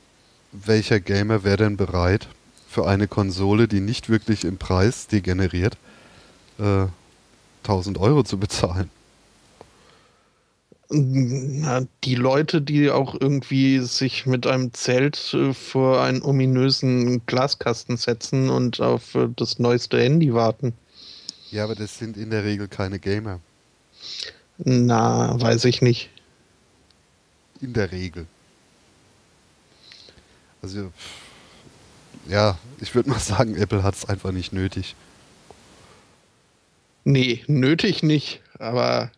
welcher 0.51 0.99
Gamer 0.99 1.43
wäre 1.43 1.57
denn 1.57 1.77
bereit, 1.77 2.27
für 2.67 2.87
eine 2.87 3.07
Konsole, 3.07 3.67
die 3.67 3.81
nicht 3.81 4.09
wirklich 4.09 4.45
im 4.45 4.57
Preis 4.57 5.07
degeneriert, 5.07 5.77
äh, 6.59 6.87
1000 7.63 7.99
Euro 7.99 8.23
zu 8.23 8.37
bezahlen? 8.37 8.89
Na, 10.89 11.85
die 12.03 12.15
Leute, 12.15 12.61
die 12.61 12.91
auch 12.91 13.15
irgendwie 13.19 13.79
sich 13.79 14.25
mit 14.25 14.45
einem 14.45 14.73
Zelt 14.73 15.33
äh, 15.33 15.53
vor 15.53 16.01
einen 16.01 16.21
ominösen 16.21 17.25
Glaskasten 17.25 17.97
setzen 17.97 18.49
und 18.49 18.79
auf 18.79 19.15
äh, 19.15 19.27
das 19.35 19.59
neueste 19.59 19.99
Handy 19.99 20.33
warten. 20.33 20.73
Ja, 21.51 21.63
aber 21.63 21.75
das 21.75 21.97
sind 21.97 22.17
in 22.17 22.29
der 22.29 22.43
Regel 22.43 22.67
keine 22.67 22.99
Gamer. 22.99 23.39
Na, 24.57 25.39
weiß 25.39 25.65
ich 25.65 25.81
nicht. 25.81 26.09
In 27.61 27.73
der 27.73 27.91
Regel. 27.91 28.27
Also, 30.61 30.91
ja, 32.27 32.57
ich 32.79 32.95
würde 32.95 33.09
mal 33.09 33.19
sagen, 33.19 33.55
Apple 33.55 33.83
hat 33.83 33.95
es 33.95 34.05
einfach 34.05 34.31
nicht 34.31 34.53
nötig. 34.53 34.95
Nee, 37.03 37.43
nötig 37.47 38.01
nicht, 38.01 38.41
aber 38.59 39.11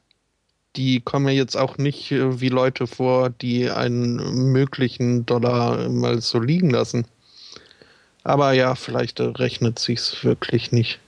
die 0.75 1.01
kommen 1.01 1.27
ja 1.27 1.33
jetzt 1.33 1.55
auch 1.55 1.77
nicht 1.77 2.11
äh, 2.11 2.41
wie 2.41 2.49
Leute 2.49 2.88
vor, 2.88 3.29
die 3.29 3.69
einen 3.69 4.51
möglichen 4.51 5.25
Dollar 5.25 5.89
mal 5.89 6.21
so 6.21 6.39
liegen 6.39 6.69
lassen. 6.69 7.05
Aber 8.23 8.53
ja, 8.53 8.73
vielleicht 8.73 9.19
rechnet 9.19 9.77
sich's 9.77 10.23
wirklich 10.23 10.71
nicht. 10.71 10.99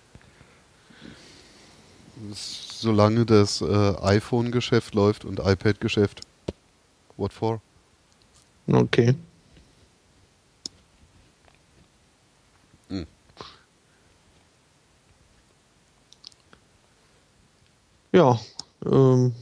Solange 2.79 3.25
das 3.25 3.61
äh, 3.61 3.65
iPhone-Geschäft 4.01 4.93
läuft 4.93 5.25
und 5.25 5.39
iPad-Geschäft, 5.39 6.21
what 7.17 7.33
for? 7.33 7.59
Okay. 8.67 9.15
Ja. 18.11 18.39
Ähm. 18.85 19.33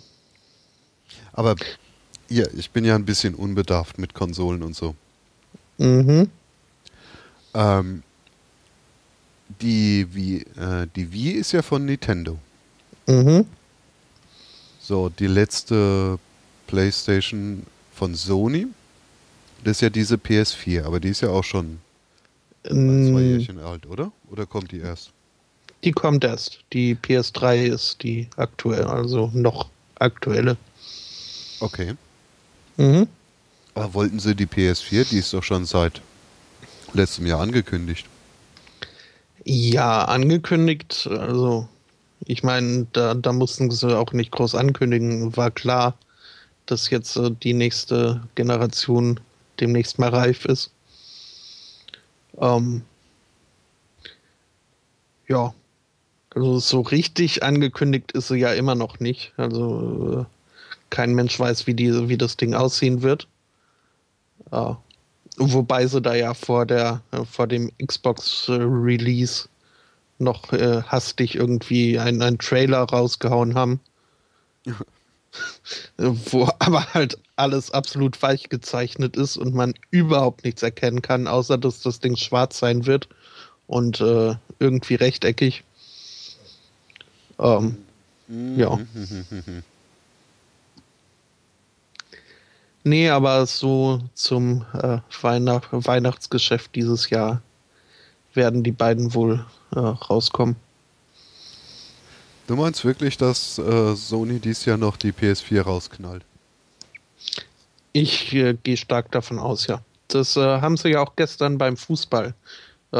Aber 1.33 1.55
ja, 2.29 2.45
ich 2.55 2.71
bin 2.71 2.85
ja 2.85 2.95
ein 2.95 3.05
bisschen 3.05 3.35
unbedarft 3.35 3.97
mit 3.97 4.13
Konsolen 4.13 4.63
und 4.63 4.75
so. 4.75 4.95
Mhm. 5.77 6.29
Ähm, 7.53 8.03
die, 9.61 10.07
Wii, 10.13 10.41
äh, 10.57 10.87
die 10.95 11.11
Wii 11.11 11.31
ist 11.31 11.51
ja 11.51 11.61
von 11.61 11.85
Nintendo. 11.85 12.37
Mhm. 13.07 13.45
So, 14.79 15.09
die 15.09 15.27
letzte 15.27 16.19
PlayStation 16.67 17.65
von 17.93 18.15
Sony, 18.15 18.67
das 19.63 19.77
ist 19.77 19.81
ja 19.81 19.89
diese 19.89 20.15
PS4, 20.15 20.83
aber 20.83 20.99
die 20.99 21.09
ist 21.09 21.21
ja 21.21 21.29
auch 21.29 21.43
schon 21.43 21.79
ähm, 22.65 23.11
zwei 23.11 23.21
Jährchen 23.21 23.59
alt, 23.59 23.85
oder? 23.85 24.11
Oder 24.29 24.45
kommt 24.45 24.71
die 24.71 24.79
erst? 24.79 25.11
Die 25.83 25.91
kommt 25.91 26.23
erst. 26.23 26.59
Die 26.73 26.95
PS3 26.95 27.65
ist 27.65 28.03
die 28.03 28.27
aktuelle, 28.37 28.87
also 28.87 29.29
noch 29.33 29.69
aktuelle. 29.99 30.57
Okay. 31.59 31.93
Mhm. 32.77 33.07
Aber 33.75 33.93
wollten 33.93 34.19
sie 34.19 34.35
die 34.35 34.47
PS4? 34.47 35.09
Die 35.09 35.19
ist 35.19 35.33
doch 35.33 35.43
schon 35.43 35.65
seit 35.65 36.01
letztem 36.93 37.25
Jahr 37.25 37.41
angekündigt. 37.41 38.07
Ja, 39.43 40.05
angekündigt. 40.05 41.07
Also, 41.11 41.67
ich 42.25 42.43
meine, 42.43 42.87
da, 42.93 43.13
da 43.13 43.33
mussten 43.33 43.69
sie 43.71 43.97
auch 43.97 44.13
nicht 44.13 44.31
groß 44.31 44.55
ankündigen. 44.55 45.35
War 45.35 45.51
klar, 45.51 45.97
dass 46.65 46.89
jetzt 46.89 47.15
äh, 47.17 47.31
die 47.31 47.53
nächste 47.53 48.21
Generation 48.35 49.19
demnächst 49.59 49.99
mal 49.99 50.09
reif 50.09 50.45
ist. 50.45 50.71
Ähm, 52.39 52.83
ja, 55.27 55.53
also 56.33 56.59
so 56.59 56.81
richtig 56.81 57.43
angekündigt 57.43 58.11
ist 58.11 58.27
sie 58.27 58.37
ja 58.37 58.53
immer 58.53 58.75
noch 58.75 58.99
nicht. 58.99 59.33
Also 59.37 60.21
äh, 60.21 60.25
kein 60.89 61.13
Mensch 61.13 61.39
weiß, 61.39 61.67
wie, 61.67 61.73
die, 61.73 62.09
wie 62.09 62.17
das 62.17 62.37
Ding 62.37 62.53
aussehen 62.53 63.01
wird. 63.01 63.27
Äh, 64.51 64.73
wobei 65.37 65.87
sie 65.87 66.01
da 66.01 66.13
ja 66.13 66.33
vor, 66.33 66.65
der, 66.65 67.01
äh, 67.11 67.23
vor 67.25 67.47
dem 67.47 67.71
Xbox-Release 67.85 69.47
noch 70.17 70.53
äh, 70.53 70.81
hastig 70.83 71.35
irgendwie 71.35 71.99
einen, 71.99 72.37
Trailer 72.37 72.83
rausgehauen 72.83 73.55
haben. 73.55 73.79
wo 75.97 76.49
aber 76.59 76.93
halt 76.93 77.17
alles 77.35 77.71
absolut 77.71 78.21
weich 78.21 78.49
gezeichnet 78.49 79.17
ist 79.17 79.37
und 79.37 79.53
man 79.53 79.73
überhaupt 79.91 80.45
nichts 80.45 80.63
erkennen 80.63 81.01
kann, 81.01 81.27
außer 81.27 81.57
dass 81.57 81.81
das 81.81 81.99
Ding 81.99 82.15
schwarz 82.15 82.59
sein 82.59 82.85
wird 82.85 83.09
und 83.67 83.99
äh, 84.01 84.35
irgendwie 84.59 84.95
rechteckig. 84.95 85.63
Ähm, 87.39 87.77
mhm. 88.27 88.59
Ja. 88.59 88.79
nee, 92.83 93.09
aber 93.09 93.45
so 93.45 94.01
zum 94.13 94.65
äh, 94.73 94.99
Weihnacht 95.21 95.67
Weihnachtsgeschäft 95.71 96.75
dieses 96.75 97.09
Jahr 97.09 97.41
werden 98.35 98.63
die 98.63 98.71
beiden 98.71 99.13
wohl 99.13 99.45
äh, 99.75 99.79
rauskommen. 99.79 100.55
Du 102.47 102.55
meinst 102.55 102.85
wirklich, 102.85 103.17
dass 103.17 103.57
äh, 103.57 103.95
Sony 103.95 104.39
dies 104.39 104.65
Jahr 104.65 104.77
noch 104.77 104.97
die 104.97 105.11
PS4 105.11 105.61
rausknallt? 105.61 106.23
Ich 107.91 108.33
äh, 108.33 108.53
gehe 108.61 108.77
stark 108.77 109.11
davon 109.11 109.39
aus, 109.39 109.67
ja. 109.67 109.81
Das 110.09 110.37
äh, 110.37 110.61
haben 110.61 110.77
sie 110.77 110.89
ja 110.89 111.01
auch 111.01 111.15
gestern 111.15 111.57
beim 111.57 111.75
Fußball 111.75 112.35
äh, 112.91 112.97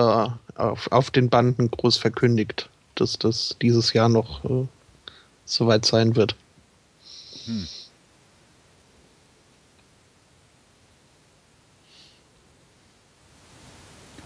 auf, 0.55 0.91
auf 0.91 1.11
den 1.11 1.29
Banden 1.29 1.69
groß 1.69 1.97
verkündigt 1.97 2.69
dass 2.95 3.19
das 3.19 3.55
dieses 3.61 3.93
Jahr 3.93 4.09
noch 4.09 4.43
äh, 4.45 4.67
soweit 5.45 5.85
sein 5.85 6.15
wird. 6.15 6.35
Hm. 7.45 7.67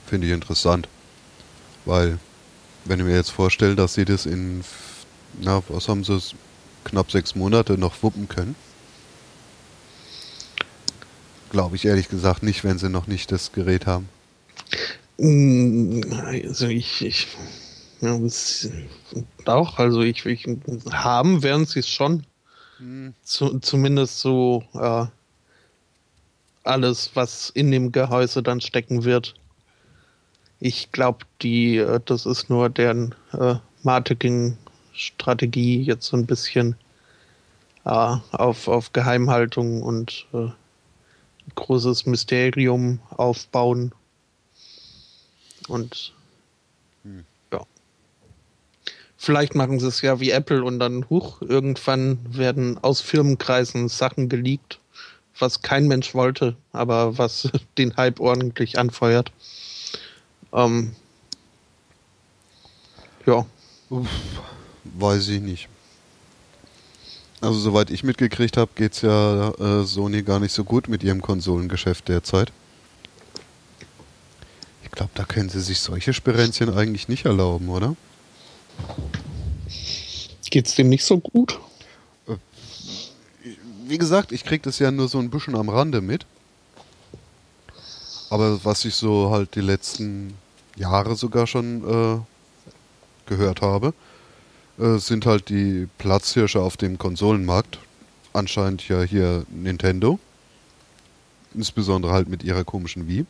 Finde 0.05 0.27
ich 0.27 0.33
interessant. 0.33 0.87
Weil, 1.85 2.19
wenn 2.85 2.99
ich 2.99 3.05
mir 3.05 3.15
jetzt 3.15 3.31
vorstelle, 3.31 3.75
dass 3.75 3.93
sie 3.93 4.05
das 4.05 4.25
in, 4.25 4.63
na, 5.41 5.61
was 5.69 5.87
haben 5.87 6.03
sie, 6.03 6.19
knapp 6.83 7.11
sechs 7.11 7.35
Monate 7.35 7.77
noch 7.77 8.01
wuppen 8.03 8.27
können, 8.27 8.55
glaube 11.49 11.75
ich 11.75 11.85
ehrlich 11.85 12.09
gesagt 12.09 12.43
nicht, 12.43 12.63
wenn 12.63 12.77
sie 12.77 12.89
noch 12.89 13.07
nicht 13.07 13.31
das 13.31 13.51
Gerät 13.51 13.85
haben. 13.85 14.07
Hm, 15.17 16.01
also 16.25 16.67
ich, 16.67 17.03
ich 17.03 17.27
ja, 18.01 18.17
auch, 19.45 19.77
also 19.77 20.01
ich, 20.01 20.25
ich 20.25 20.45
haben 20.91 21.43
werden 21.43 21.65
sie 21.65 21.79
es 21.79 21.89
schon. 21.89 22.25
Hm. 22.77 23.13
Zu, 23.23 23.59
zumindest 23.59 24.19
so 24.19 24.63
äh, 24.73 25.05
alles, 26.63 27.11
was 27.13 27.49
in 27.49 27.71
dem 27.71 27.91
Gehäuse 27.91 28.41
dann 28.41 28.61
stecken 28.61 29.03
wird. 29.03 29.33
Ich 30.59 30.91
glaube, 30.91 31.25
die, 31.41 31.77
äh, 31.77 31.99
das 32.05 32.25
ist 32.25 32.49
nur 32.49 32.69
deren 32.69 33.15
äh, 33.33 33.55
Marketing-Strategie 33.83 35.81
jetzt 35.83 36.07
so 36.07 36.17
ein 36.17 36.25
bisschen 36.25 36.75
äh, 37.85 38.17
auf, 38.31 38.67
auf 38.67 38.91
Geheimhaltung 38.93 39.81
und 39.81 40.27
äh, 40.33 40.47
großes 41.55 42.05
Mysterium 42.05 42.99
aufbauen. 43.11 43.93
Und 45.67 46.13
Vielleicht 49.21 49.53
machen 49.53 49.81
sie 49.81 49.87
es 49.87 50.01
ja 50.01 50.21
wie 50.21 50.31
Apple 50.31 50.63
und 50.63 50.79
dann, 50.79 51.09
huch, 51.09 51.41
irgendwann 51.41 52.19
werden 52.29 52.77
aus 52.81 53.01
Firmenkreisen 53.01 53.89
Sachen 53.89 54.29
geleakt, 54.29 54.79
was 55.37 55.61
kein 55.61 55.89
Mensch 55.89 56.15
wollte, 56.15 56.55
aber 56.71 57.17
was 57.17 57.49
den 57.77 57.97
Hype 57.97 58.21
ordentlich 58.21 58.79
anfeuert. 58.79 59.33
Ähm, 60.53 60.95
ja. 63.25 63.45
Uff, 63.89 64.07
weiß 64.83 65.27
ich 65.29 65.41
nicht. 65.41 65.69
Also 67.41 67.59
soweit 67.59 67.89
ich 67.89 68.03
mitgekriegt 68.03 68.57
habe, 68.57 68.71
geht 68.75 68.93
es 68.93 69.01
ja 69.01 69.51
äh, 69.51 69.85
Sony 69.85 70.23
gar 70.23 70.39
nicht 70.39 70.51
so 70.51 70.63
gut 70.63 70.89
mit 70.89 71.03
ihrem 71.03 71.21
Konsolengeschäft 71.21 72.07
derzeit. 72.09 72.51
Ich 74.83 74.91
glaube, 74.91 75.11
da 75.15 75.23
können 75.23 75.49
sie 75.49 75.61
sich 75.61 75.79
solche 75.79 76.13
Sperenzchen 76.13 76.73
eigentlich 76.73 77.07
nicht 77.07 77.25
erlauben, 77.25 77.69
oder? 77.69 77.95
Geht's 80.49 80.75
dem 80.75 80.89
nicht 80.89 81.05
so 81.05 81.19
gut? 81.19 81.59
Wie 83.85 83.97
gesagt, 83.97 84.31
ich 84.31 84.43
krieg 84.43 84.63
das 84.63 84.79
ja 84.79 84.91
nur 84.91 85.07
so 85.07 85.19
ein 85.19 85.29
bisschen 85.29 85.55
am 85.55 85.69
Rande 85.69 86.01
mit. 86.01 86.25
Aber 88.29 88.63
was 88.63 88.85
ich 88.85 88.95
so 88.95 89.31
halt 89.31 89.55
die 89.55 89.61
letzten 89.61 90.35
Jahre 90.75 91.15
sogar 91.15 91.47
schon 91.47 91.83
äh, 91.83 92.19
gehört 93.25 93.61
habe, 93.61 93.93
äh, 94.77 94.97
sind 94.97 95.25
halt 95.25 95.49
die 95.49 95.87
Platzhirsche 95.97 96.61
auf 96.61 96.77
dem 96.77 96.97
Konsolenmarkt. 96.97 97.79
Anscheinend 98.33 98.87
ja 98.87 99.01
hier 99.01 99.45
Nintendo. 99.49 100.19
Insbesondere 101.53 102.13
halt 102.13 102.29
mit 102.29 102.43
ihrer 102.43 102.63
komischen 102.63 103.07
Wii. 103.07 103.25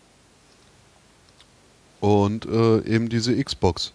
Und 2.02 2.46
äh, 2.46 2.80
eben 2.86 3.10
diese 3.10 3.42
Xbox. 3.42 3.94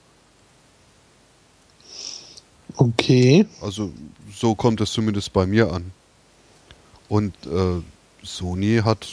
Okay. 2.76 3.46
Also 3.60 3.92
so 4.34 4.54
kommt 4.54 4.80
es 4.80 4.92
zumindest 4.92 5.32
bei 5.32 5.46
mir 5.46 5.72
an. 5.72 5.92
Und 7.08 7.34
äh, 7.46 7.82
Sony 8.22 8.80
hat 8.84 9.06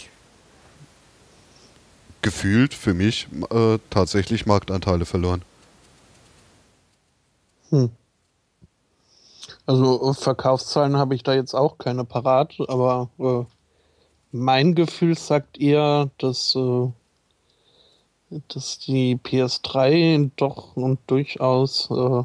gefühlt 2.22 2.74
für 2.74 2.93
mich 2.93 3.28
äh, 3.49 3.80
tatsächlich 3.89 4.45
Marktanteile 4.45 5.05
verloren. 5.05 5.43
Hm. 7.69 7.89
Also 9.65 10.13
Verkaufszahlen 10.13 10.97
habe 10.97 11.15
ich 11.15 11.24
da 11.24 11.34
jetzt 11.34 11.53
auch 11.53 11.78
keine 11.78 12.03
parat, 12.03 12.55
aber 12.67 13.09
äh, 13.19 13.43
mein 14.32 14.76
Gefühl 14.76 15.17
sagt 15.17 15.59
eher, 15.59 16.09
dass, 16.17 16.55
äh, 16.55 16.89
dass 18.47 18.80
die 18.80 19.17
PS3 19.17 20.32
doch 20.36 20.76
und 20.76 20.99
durchaus 21.07 21.89
äh, 21.91 22.24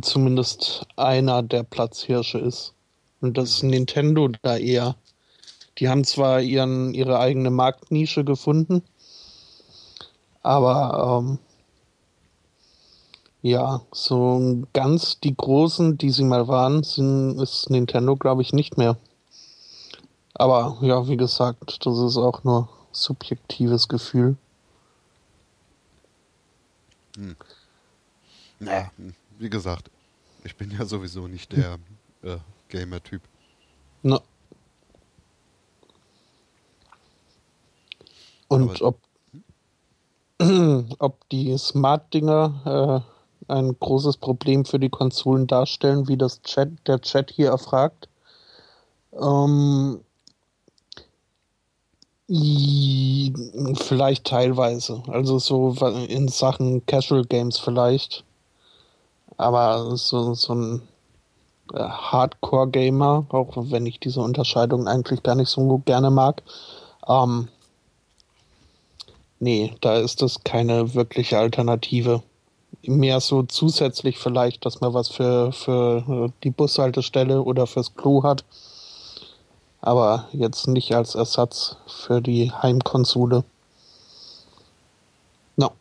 zumindest 0.00 0.86
einer 0.96 1.42
der 1.42 1.62
Platzhirsche 1.62 2.38
ist. 2.38 2.74
Und 3.20 3.36
das 3.36 3.62
Nintendo 3.62 4.28
da 4.42 4.56
eher. 4.56 4.96
Die 5.78 5.88
haben 5.88 6.04
zwar 6.04 6.40
ihren, 6.40 6.92
ihre 6.92 7.18
eigene 7.20 7.50
Marktnische 7.50 8.24
gefunden, 8.24 8.82
aber 10.42 11.22
ähm, 11.22 11.38
ja, 13.42 13.82
so 13.92 14.64
ganz 14.72 15.20
die 15.20 15.36
großen, 15.36 15.96
die 15.96 16.10
sie 16.10 16.24
mal 16.24 16.48
waren, 16.48 16.82
sind, 16.82 17.40
ist 17.40 17.70
Nintendo, 17.70 18.16
glaube 18.16 18.42
ich, 18.42 18.52
nicht 18.52 18.76
mehr. 18.76 18.96
Aber 20.34 20.78
ja, 20.80 21.06
wie 21.06 21.16
gesagt, 21.16 21.86
das 21.86 21.98
ist 21.98 22.16
auch 22.16 22.42
nur 22.44 22.68
subjektives 22.92 23.88
Gefühl. 23.88 24.36
Hm. 27.16 27.36
Ja, 28.60 28.90
wie 29.38 29.50
gesagt, 29.50 29.90
ich 30.42 30.56
bin 30.56 30.70
ja 30.72 30.84
sowieso 30.84 31.28
nicht 31.28 31.52
der 31.52 31.78
äh, 32.22 32.38
Gamer-Typ. 32.68 33.22
Na. 34.02 34.20
Und 38.48 38.82
ob, 38.82 38.98
ob 40.98 41.28
die 41.30 41.56
Smart-Dinger 41.56 43.04
äh, 43.48 43.52
ein 43.52 43.78
großes 43.78 44.16
Problem 44.18 44.64
für 44.64 44.78
die 44.78 44.90
Konsolen 44.90 45.46
darstellen, 45.46 46.08
wie 46.08 46.16
das 46.16 46.42
Chat, 46.42 46.70
der 46.86 47.00
Chat 47.00 47.30
hier 47.30 47.48
erfragt. 47.48 48.08
Ähm, 49.12 50.00
vielleicht 53.74 54.26
teilweise. 54.26 55.02
Also 55.08 55.38
so 55.38 55.70
in 56.08 56.28
Sachen 56.28 56.84
Casual 56.84 57.24
Games 57.24 57.58
vielleicht. 57.58 58.24
Aber 59.38 59.96
so, 59.96 60.34
so 60.34 60.54
ein 60.54 60.82
äh, 61.72 61.78
Hardcore-Gamer, 61.78 63.26
auch 63.30 63.56
wenn 63.56 63.86
ich 63.86 64.00
diese 64.00 64.20
Unterscheidung 64.20 64.88
eigentlich 64.88 65.22
gar 65.22 65.36
nicht 65.36 65.48
so 65.48 65.78
gerne 65.84 66.10
mag, 66.10 66.42
ähm, 67.06 67.48
nee, 69.40 69.74
da 69.80 69.98
ist 69.98 70.22
das 70.22 70.44
keine 70.44 70.94
wirkliche 70.94 71.38
Alternative. 71.38 72.22
Mehr 72.82 73.20
so 73.20 73.42
zusätzlich 73.42 74.18
vielleicht, 74.18 74.64
dass 74.64 74.80
man 74.80 74.94
was 74.94 75.08
für, 75.08 75.52
für 75.52 76.26
äh, 76.26 76.32
die 76.44 76.50
Bushaltestelle 76.50 77.42
oder 77.42 77.66
fürs 77.66 77.94
Klo 77.94 78.22
hat. 78.22 78.44
Aber 79.80 80.28
jetzt 80.32 80.66
nicht 80.68 80.94
als 80.94 81.14
Ersatz 81.14 81.76
für 81.86 82.20
die 82.20 82.50
Heimkonsole. 82.50 83.44
No. 85.56 85.72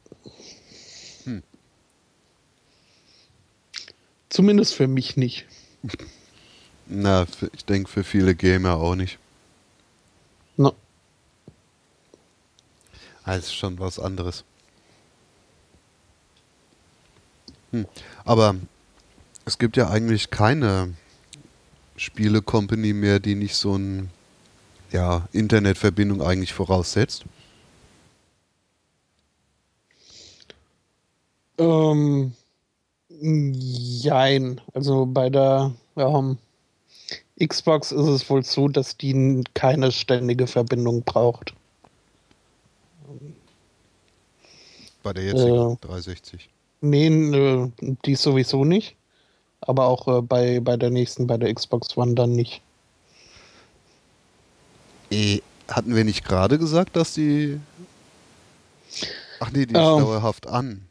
Hm. 1.23 1.43
Zumindest 4.29 4.73
für 4.73 4.87
mich 4.87 5.17
nicht. 5.17 5.45
Na, 6.87 7.25
ich 7.53 7.65
denke 7.65 7.89
für 7.89 8.03
viele 8.03 8.33
Gamer 8.33 8.75
auch 8.75 8.95
nicht. 8.95 9.17
No. 10.55 10.73
Das 13.27 13.39
ist 13.39 13.55
schon 13.55 13.77
was 13.77 13.99
anderes. 13.99 14.45
Hm. 17.71 17.85
Aber 18.23 18.55
es 19.43 19.57
gibt 19.57 19.75
ja 19.75 19.89
eigentlich 19.89 20.29
keine 20.29 20.93
Spiele-Company 21.97 22.93
mehr, 22.93 23.19
die 23.19 23.35
nicht 23.35 23.55
so 23.55 23.75
ein 23.75 24.09
ja, 24.91 25.27
Internetverbindung 25.33 26.21
eigentlich 26.21 26.53
voraussetzt. 26.53 27.25
Ähm, 31.57 32.31
jein. 33.09 34.61
Also 34.73 35.05
bei 35.05 35.29
der 35.29 35.73
ähm, 35.97 36.37
Xbox 37.45 37.91
ist 37.91 38.07
es 38.07 38.29
wohl 38.29 38.45
so, 38.45 38.69
dass 38.69 38.95
die 38.95 39.43
keine 39.53 39.91
ständige 39.91 40.47
Verbindung 40.47 41.03
braucht. 41.03 41.53
Bei 45.07 45.13
der 45.13 45.23
jetzigen 45.23 45.71
äh, 45.71 45.87
360. 45.87 46.49
Nee, 46.81 47.07
äh, 47.07 47.71
die 48.03 48.15
sowieso 48.15 48.65
nicht. 48.65 48.97
Aber 49.61 49.85
auch 49.85 50.05
äh, 50.09 50.21
bei, 50.21 50.59
bei 50.59 50.75
der 50.75 50.89
nächsten, 50.89 51.27
bei 51.27 51.37
der 51.37 51.53
Xbox 51.53 51.95
One 51.95 52.13
dann 52.13 52.33
nicht. 52.33 52.61
E, 55.09 55.39
hatten 55.69 55.95
wir 55.95 56.03
nicht 56.03 56.25
gerade 56.25 56.57
gesagt, 56.57 56.97
dass 56.97 57.13
die. 57.13 57.57
Ach 59.39 59.49
nee, 59.51 59.65
die 59.65 59.75
ist 59.75 59.79
ähm, 59.79 59.99
dauerhaft 59.99 60.45
an. 60.47 60.81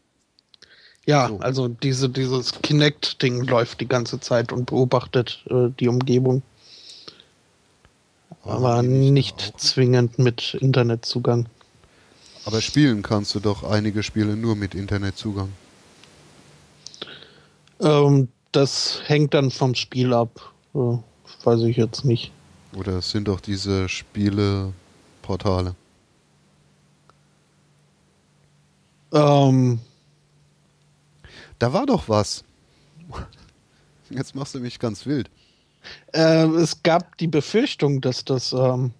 Ja, 1.04 1.28
so. 1.28 1.38
also 1.40 1.68
diese, 1.68 2.08
dieses 2.08 2.52
Kinect-Ding 2.62 3.42
läuft 3.42 3.82
die 3.82 3.88
ganze 3.88 4.18
Zeit 4.18 4.50
und 4.50 4.64
beobachtet 4.64 5.44
äh, 5.50 5.68
die 5.78 5.88
Umgebung. 5.88 6.40
Aber 8.44 8.80
nicht 8.82 9.52
zwingend 9.58 10.18
mit 10.18 10.54
Internetzugang. 10.54 11.50
Aber 12.46 12.60
spielen 12.60 13.02
kannst 13.02 13.34
du 13.34 13.40
doch 13.40 13.64
einige 13.64 14.04
Spiele 14.04 14.36
nur 14.36 14.54
mit 14.54 14.74
Internetzugang. 14.74 15.52
Ähm, 17.80 18.28
das 18.52 19.00
hängt 19.04 19.34
dann 19.34 19.50
vom 19.50 19.74
Spiel 19.74 20.14
ab. 20.14 20.52
Äh, 20.72 20.96
weiß 21.42 21.62
ich 21.62 21.76
jetzt 21.76 22.04
nicht. 22.04 22.30
Oder 22.76 22.98
es 22.98 23.10
sind 23.10 23.26
doch 23.26 23.40
diese 23.40 23.88
Spieleportale. 23.88 25.74
Ähm, 29.12 29.80
da 31.58 31.72
war 31.72 31.86
doch 31.86 32.08
was. 32.08 32.44
Jetzt 34.08 34.36
machst 34.36 34.54
du 34.54 34.60
mich 34.60 34.78
ganz 34.78 35.04
wild. 35.04 35.28
Äh, 36.12 36.46
es 36.46 36.80
gab 36.84 37.18
die 37.18 37.26
Befürchtung, 37.26 38.00
dass 38.00 38.24
das, 38.24 38.52
ähm, 38.52 38.92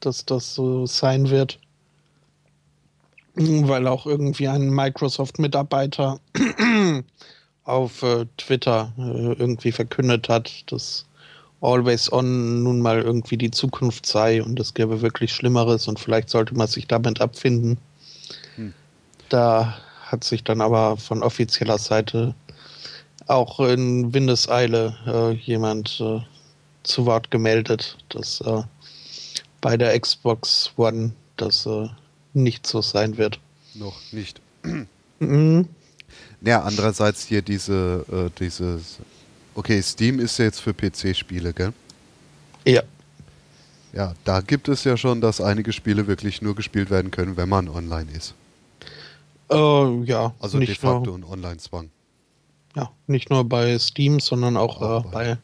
dass 0.00 0.24
das 0.24 0.54
so 0.54 0.86
sein 0.86 1.28
wird. 1.28 1.58
Weil 3.36 3.86
auch 3.88 4.06
irgendwie 4.06 4.48
ein 4.48 4.70
Microsoft-Mitarbeiter 4.70 6.20
auf 7.64 8.02
äh, 8.02 8.26
Twitter 8.36 8.92
äh, 8.98 9.32
irgendwie 9.32 9.72
verkündet 9.72 10.28
hat, 10.28 10.70
dass 10.70 11.06
Always 11.60 12.12
On 12.12 12.62
nun 12.62 12.80
mal 12.80 13.00
irgendwie 13.00 13.38
die 13.38 13.50
Zukunft 13.50 14.06
sei 14.06 14.42
und 14.42 14.60
es 14.60 14.74
gäbe 14.74 15.00
wirklich 15.00 15.32
Schlimmeres 15.32 15.88
und 15.88 15.98
vielleicht 15.98 16.28
sollte 16.28 16.54
man 16.54 16.68
sich 16.68 16.86
damit 16.86 17.20
abfinden. 17.20 17.78
Hm. 18.56 18.74
Da 19.30 19.78
hat 20.02 20.24
sich 20.24 20.44
dann 20.44 20.60
aber 20.60 20.96
von 20.96 21.22
offizieller 21.22 21.78
Seite 21.78 22.34
auch 23.26 23.60
in 23.60 24.12
Windeseile 24.12 24.94
äh, 25.06 25.30
jemand 25.32 26.00
äh, 26.00 26.20
zu 26.82 27.06
Wort 27.06 27.30
gemeldet, 27.30 27.96
dass 28.10 28.42
äh, 28.42 28.62
bei 29.60 29.78
der 29.78 29.98
Xbox 29.98 30.72
One 30.76 31.12
das 31.38 31.64
äh, 31.64 31.88
nicht 32.34 32.66
so 32.66 32.82
sein 32.82 33.16
wird. 33.16 33.40
Noch 33.74 34.00
nicht. 34.12 34.40
mhm. 35.18 35.68
Ja, 36.42 36.62
andererseits 36.62 37.24
hier 37.24 37.42
diese, 37.42 38.04
äh, 38.12 38.30
dieses. 38.38 38.98
Okay, 39.54 39.80
Steam 39.82 40.18
ist 40.20 40.38
ja 40.38 40.44
jetzt 40.46 40.60
für 40.60 40.74
PC-Spiele, 40.74 41.52
gell? 41.52 41.72
Ja. 42.66 42.82
Ja, 43.92 44.14
da 44.24 44.40
gibt 44.40 44.68
es 44.68 44.82
ja 44.84 44.96
schon, 44.96 45.20
dass 45.20 45.40
einige 45.40 45.72
Spiele 45.72 46.06
wirklich 46.08 46.42
nur 46.42 46.54
gespielt 46.56 46.90
werden 46.90 47.10
können, 47.12 47.36
wenn 47.36 47.48
man 47.48 47.68
online 47.68 48.10
ist. 48.10 48.34
Äh, 49.50 50.02
ja, 50.04 50.34
Also 50.40 50.58
de 50.58 50.66
nicht 50.68 50.80
facto 50.80 51.16
nur, 51.16 51.18
ein 51.18 51.24
Online-Zwang. 51.24 51.90
ja, 52.74 52.90
nicht 53.06 53.30
nur 53.30 53.44
bei 53.44 53.78
Steam, 53.78 54.18
sondern 54.20 54.56
auch 54.56 54.82
Auch 54.82 55.04
äh, 55.04 55.08
bei- 55.08 55.10
bei 55.34 55.38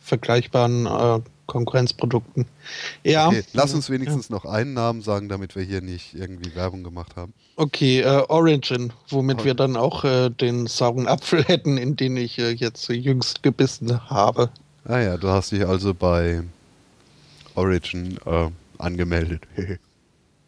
vergleichbaren 0.00 0.86
äh, 0.86 1.20
Konkurrenzprodukten. 1.46 2.46
Ja, 3.04 3.28
Okay, 3.28 3.44
lass 3.52 3.72
uns 3.74 3.88
wenigstens 3.90 4.30
noch 4.30 4.44
einen 4.44 4.74
Namen 4.74 5.02
sagen, 5.02 5.28
damit 5.28 5.54
wir 5.56 5.62
hier 5.62 5.80
nicht 5.80 6.14
irgendwie 6.14 6.54
Werbung 6.54 6.82
gemacht 6.84 7.16
haben. 7.16 7.32
okay, 7.56 8.00
äh, 8.00 8.24
Origin, 8.28 8.92
womit 9.08 9.40
Oh. 9.40 9.44
wir 9.44 9.54
dann 9.54 9.76
auch 9.76 10.04
äh, 10.04 10.30
den 10.30 10.66
sauren 10.66 11.06
Apfel 11.06 11.44
hätten, 11.48 11.76
in 11.78 11.96
den 11.96 12.16
ich 12.16 12.38
äh, 12.38 12.50
jetzt 12.50 12.88
jüngst 12.88 13.42
gebissen 13.42 14.10
habe. 14.10 14.50
Ah 14.84 14.98
ja, 15.00 15.16
du 15.16 15.28
hast 15.28 15.52
dich 15.52 15.66
also 15.66 15.94
bei 15.94 16.42
Origin 17.54 18.18
äh, 18.26 18.50
angemeldet. 18.78 19.42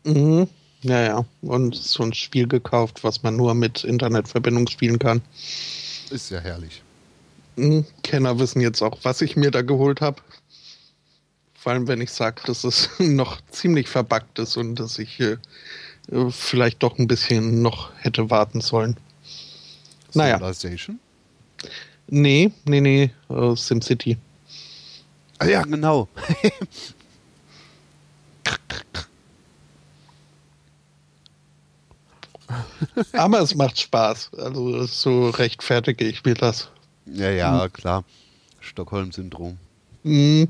Mhm. 0.04 0.48
Ja, 0.82 1.02
ja. 1.02 1.24
Und 1.42 1.74
so 1.74 2.02
ein 2.04 2.14
Spiel 2.14 2.46
gekauft, 2.46 3.02
was 3.02 3.22
man 3.24 3.36
nur 3.36 3.52
mit 3.54 3.82
Internetverbindung 3.84 4.68
spielen 4.68 4.98
kann. 4.98 5.20
Ist 6.10 6.30
ja 6.30 6.38
herrlich. 6.38 6.82
Mhm. 7.56 7.84
Kenner 8.04 8.38
wissen 8.38 8.60
jetzt 8.60 8.80
auch, 8.80 8.96
was 9.02 9.20
ich 9.20 9.36
mir 9.36 9.50
da 9.50 9.60
geholt 9.62 10.00
habe. 10.00 10.22
Vor 11.58 11.72
allem, 11.72 11.88
wenn 11.88 12.00
ich 12.00 12.12
sage, 12.12 12.40
dass 12.46 12.62
es 12.62 12.88
noch 13.00 13.40
ziemlich 13.50 13.88
verbuggt 13.88 14.38
ist 14.38 14.56
und 14.56 14.76
dass 14.76 14.98
ich 14.98 15.18
äh, 15.18 15.36
vielleicht 16.30 16.82
doch 16.82 16.98
ein 16.98 17.08
bisschen 17.08 17.62
noch 17.62 17.90
hätte 17.98 18.30
warten 18.30 18.60
sollen. 18.60 18.96
Naja. 20.14 20.38
Civilization? 20.38 21.00
Nee, 22.06 22.52
nee, 22.64 22.80
nee, 22.80 23.10
äh, 23.28 23.56
SimCity. 23.56 24.16
Ah 25.38 25.46
ja, 25.46 25.62
genau. 25.62 26.08
Aber 33.12 33.40
es 33.40 33.54
macht 33.54 33.78
Spaß. 33.78 34.30
Also 34.38 34.86
so 34.86 35.28
rechtfertige 35.30 36.04
ich 36.06 36.24
mir 36.24 36.34
das. 36.34 36.70
Ja, 37.06 37.30
ja, 37.30 37.68
klar. 37.68 38.04
Stockholm-Syndrom. 38.60 39.58
Mhm. 40.04 40.48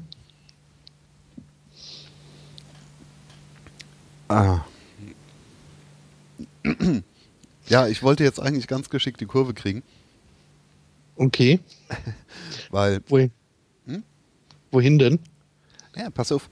Ah. 4.29 4.61
Ja, 7.69 7.87
ich 7.87 8.03
wollte 8.03 8.25
jetzt 8.25 8.41
eigentlich 8.41 8.67
ganz 8.67 8.91
geschickt 8.91 9.21
die 9.21 9.27
Kurve 9.27 9.55
kriegen, 9.55 9.83
Okay. 11.17 11.59
weil, 12.71 13.01
Wohin? 13.09 13.33
Hm? 13.87 14.03
Wohin 14.71 14.99
denn? 14.99 15.19
ja, 15.97 16.11
pass 16.11 16.31
auf, 16.31 16.49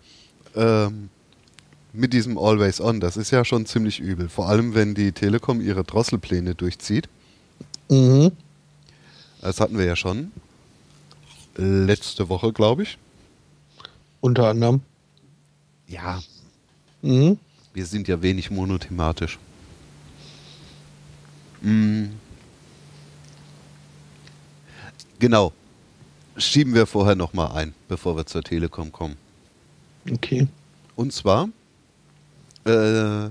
ähm, 0.56 1.08
mit 1.92 2.12
diesem 2.12 2.36
Always 2.36 2.80
On, 2.80 2.98
das 2.98 3.16
ist 3.16 3.30
ja 3.30 3.44
schon 3.44 3.64
ziemlich 3.64 4.00
übel. 4.00 4.28
Vor 4.28 4.48
allem, 4.48 4.74
wenn 4.74 4.94
die 4.94 5.12
Telekom 5.12 5.60
ihre 5.60 5.84
Drosselpläne 5.84 6.54
durchzieht. 6.56 7.08
Mhm. 7.88 8.32
Das 9.40 9.60
hatten 9.60 9.78
wir 9.78 9.84
ja 9.84 9.94
schon. 9.96 10.32
Letzte 11.54 12.28
Woche, 12.28 12.52
glaube 12.52 12.82
ich. 12.82 12.98
Unter 14.20 14.48
anderem. 14.48 14.80
Ja, 15.86 16.20
Mhm. 17.02 17.38
Wir 17.76 17.84
sind 17.84 18.08
ja 18.08 18.22
wenig 18.22 18.50
monothematisch. 18.50 19.38
Mm. 21.60 22.06
Genau. 25.18 25.52
Schieben 26.38 26.72
wir 26.72 26.86
vorher 26.86 27.14
nochmal 27.14 27.52
ein, 27.52 27.74
bevor 27.86 28.16
wir 28.16 28.24
zur 28.24 28.42
Telekom 28.42 28.92
kommen. 28.92 29.18
Okay. 30.10 30.48
Und 30.94 31.12
zwar 31.12 31.50
äh, 32.64 33.28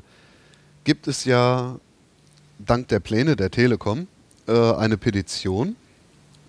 gibt 0.83 1.07
es 1.07 1.25
ja 1.25 1.79
dank 2.59 2.87
der 2.89 2.99
Pläne 2.99 3.35
der 3.35 3.49
Telekom 3.49 4.07
äh, 4.47 4.73
eine 4.73 4.97
Petition 4.97 5.75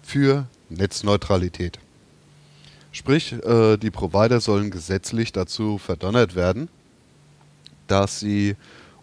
für 0.03 0.47
Netzneutralität. 0.69 1.79
Sprich, 2.93 3.33
äh, 3.33 3.79
die 3.79 3.91
Provider 3.91 4.43
sollen 4.43 4.71
gesetzlich 4.71 5.33
dazu 5.33 5.79
verdonnert 5.79 6.35
werden, 6.35 6.69
dass 7.87 8.21
sie 8.21 8.57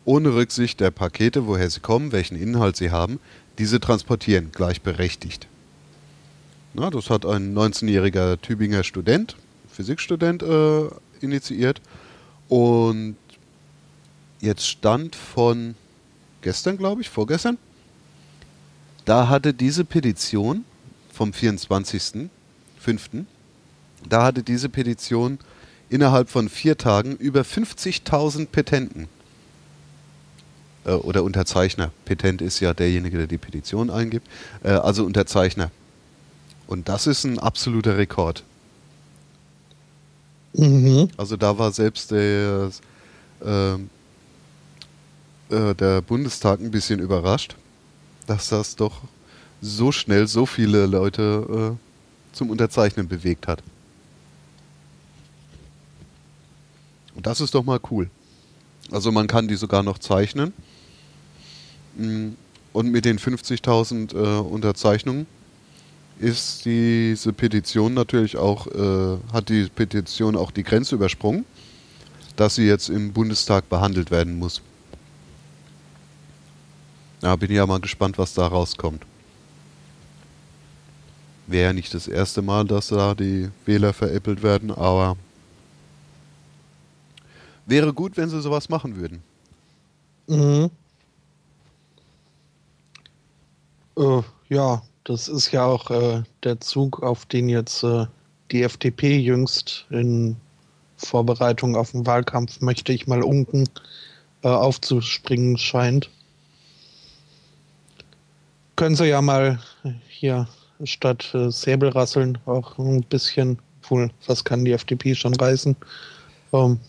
ohne 0.05 0.33
Rücksicht 0.33 0.79
der 0.79 0.91
Pakete, 0.91 1.47
woher 1.47 1.69
sie 1.69 1.79
kommen, 1.79 2.11
welchen 2.11 2.35
Inhalt 2.35 2.75
sie 2.75 2.91
haben, 2.91 3.19
diese 3.57 3.79
transportieren, 3.79 4.51
gleichberechtigt. 4.51 5.47
Na, 6.73 6.89
das 6.89 7.09
hat 7.09 7.25
ein 7.25 7.55
19-jähriger 7.55 8.41
Tübinger 8.41 8.83
Student, 8.83 9.35
Physikstudent, 9.71 10.41
äh, 10.43 10.87
initiiert. 11.21 11.81
Und 12.49 13.15
jetzt 14.41 14.67
stand 14.67 15.15
von 15.15 15.75
gestern, 16.41 16.77
glaube 16.77 17.01
ich, 17.01 17.09
vorgestern, 17.09 17.57
da 19.05 19.27
hatte 19.29 19.53
diese 19.53 19.85
Petition 19.85 20.65
vom 21.11 21.31
24.05., 21.31 22.29
da 24.09 24.23
hatte 24.25 24.43
diese 24.43 24.67
Petition 24.67 25.39
innerhalb 25.93 26.29
von 26.29 26.49
vier 26.49 26.75
Tagen 26.75 27.15
über 27.17 27.41
50.000 27.41 28.47
Petenten 28.47 29.07
äh, 30.85 30.91
oder 30.91 31.23
Unterzeichner. 31.23 31.91
Petent 32.05 32.41
ist 32.41 32.59
ja 32.59 32.73
derjenige, 32.73 33.17
der 33.19 33.27
die 33.27 33.37
Petition 33.37 33.91
eingibt. 33.91 34.27
Äh, 34.63 34.69
also 34.71 35.05
Unterzeichner. 35.05 35.69
Und 36.65 36.89
das 36.89 37.05
ist 37.05 37.25
ein 37.25 37.37
absoluter 37.37 37.95
Rekord. 37.95 38.43
Mhm. 40.53 41.09
Also 41.15 41.37
da 41.37 41.59
war 41.59 41.71
selbst 41.71 42.09
der, 42.09 42.71
ähm, 43.45 43.89
äh, 45.49 45.75
der 45.75 46.01
Bundestag 46.01 46.59
ein 46.59 46.71
bisschen 46.71 46.99
überrascht, 46.99 47.55
dass 48.25 48.49
das 48.49 48.75
doch 48.75 49.01
so 49.61 49.91
schnell 49.91 50.27
so 50.27 50.47
viele 50.47 50.87
Leute 50.87 51.77
äh, 51.77 52.35
zum 52.35 52.49
Unterzeichnen 52.49 53.07
bewegt 53.07 53.47
hat. 53.47 53.61
Und 53.61 53.67
das 57.15 57.41
ist 57.41 57.53
doch 57.55 57.63
mal 57.63 57.79
cool. 57.91 58.09
Also 58.91 59.11
man 59.11 59.27
kann 59.27 59.47
die 59.47 59.55
sogar 59.55 59.83
noch 59.83 59.97
zeichnen. 59.99 60.53
Mm, 61.97 62.29
Und 62.73 62.91
mit 62.91 63.05
den 63.05 63.19
50.000 63.19 64.15
äh, 64.15 64.39
Unterzeichnungen 64.39 65.27
ist 66.19 66.65
diese 66.65 67.33
Petition 67.33 67.93
natürlich 67.93 68.37
auch, 68.37 68.67
äh, 68.67 69.17
hat 69.31 69.49
die 69.49 69.67
Petition 69.69 70.35
auch 70.35 70.51
die 70.51 70.63
Grenze 70.63 70.95
übersprungen, 70.95 71.45
dass 72.35 72.55
sie 72.55 72.65
jetzt 72.65 72.89
im 72.89 73.13
Bundestag 73.13 73.69
behandelt 73.69 74.09
werden 74.11 74.37
muss. 74.39 74.61
Da 77.21 77.35
bin 77.35 77.51
ich 77.51 77.57
ja 77.57 77.65
mal 77.65 77.79
gespannt, 77.79 78.17
was 78.17 78.33
da 78.33 78.47
rauskommt. 78.47 79.05
Wäre 81.47 81.67
ja 81.67 81.73
nicht 81.73 81.93
das 81.93 82.07
erste 82.07 82.41
Mal, 82.41 82.65
dass 82.65 82.87
da 82.87 83.15
die 83.15 83.49
Wähler 83.65 83.93
veräppelt 83.93 84.43
werden, 84.43 84.71
aber 84.71 85.17
wäre 87.65 87.93
gut, 87.93 88.17
wenn 88.17 88.29
sie 88.29 88.41
sowas 88.41 88.69
machen 88.69 88.95
würden. 88.95 89.23
Mhm. 90.27 90.69
Äh, 93.97 94.21
ja, 94.49 94.81
das 95.03 95.27
ist 95.27 95.51
ja 95.51 95.65
auch 95.65 95.89
äh, 95.91 96.23
der 96.43 96.59
Zug, 96.59 97.03
auf 97.03 97.25
den 97.25 97.49
jetzt 97.49 97.83
äh, 97.83 98.05
die 98.51 98.63
FDP 98.63 99.17
jüngst 99.17 99.85
in 99.89 100.35
Vorbereitung 100.97 101.75
auf 101.75 101.91
den 101.91 102.05
Wahlkampf, 102.05 102.61
möchte 102.61 102.93
ich 102.93 103.07
mal 103.07 103.23
unken, 103.23 103.67
äh, 104.43 104.47
aufzuspringen 104.47 105.57
scheint. 105.57 106.09
Können 108.75 108.95
Sie 108.95 109.05
ja 109.05 109.21
mal 109.21 109.59
hier 110.07 110.47
statt 110.83 111.29
äh, 111.33 111.51
Säbelrasseln 111.51 112.37
auch 112.45 112.77
ein 112.79 113.03
bisschen, 113.03 113.59
wohl, 113.83 114.09
was 114.27 114.43
kann 114.43 114.65
die 114.65 114.71
FDP 114.71 115.13
schon 115.15 115.35
reißen? 115.35 115.75
Ähm, 116.53 116.79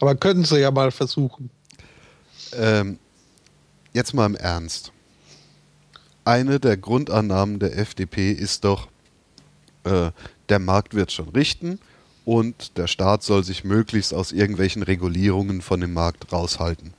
aber 0.00 0.14
können 0.14 0.44
Sie 0.44 0.60
ja 0.60 0.70
mal 0.70 0.90
versuchen. 0.90 1.50
Ähm, 2.52 2.98
jetzt 3.92 4.14
mal 4.14 4.26
im 4.26 4.36
Ernst. 4.36 4.92
Eine 6.24 6.60
der 6.60 6.76
Grundannahmen 6.76 7.58
der 7.58 7.76
FDP 7.78 8.32
ist 8.32 8.64
doch, 8.64 8.88
äh, 9.84 10.10
der 10.48 10.58
Markt 10.58 10.94
wird 10.94 11.12
schon 11.12 11.28
richten 11.30 11.78
und 12.24 12.78
der 12.78 12.86
Staat 12.86 13.22
soll 13.22 13.44
sich 13.44 13.64
möglichst 13.64 14.14
aus 14.14 14.32
irgendwelchen 14.32 14.82
Regulierungen 14.82 15.60
von 15.60 15.80
dem 15.80 15.92
Markt 15.92 16.32
raushalten. 16.32 16.94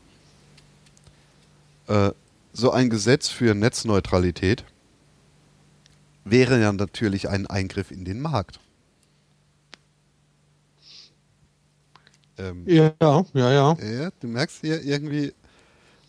Äh, 1.87 2.11
so 2.53 2.71
ein 2.71 2.89
Gesetz 2.89 3.29
für 3.29 3.55
Netzneutralität 3.55 4.63
wäre 6.23 6.59
ja 6.59 6.71
natürlich 6.71 7.29
ein 7.29 7.47
Eingriff 7.47 7.91
in 7.91 8.05
den 8.05 8.21
Markt. 8.21 8.59
Ähm, 12.37 12.63
Ja, 12.67 12.93
ja, 13.01 13.23
ja. 13.33 13.77
ja, 13.81 14.09
du 14.19 14.27
merkst 14.27 14.61
hier 14.61 14.83
irgendwie 14.83 15.33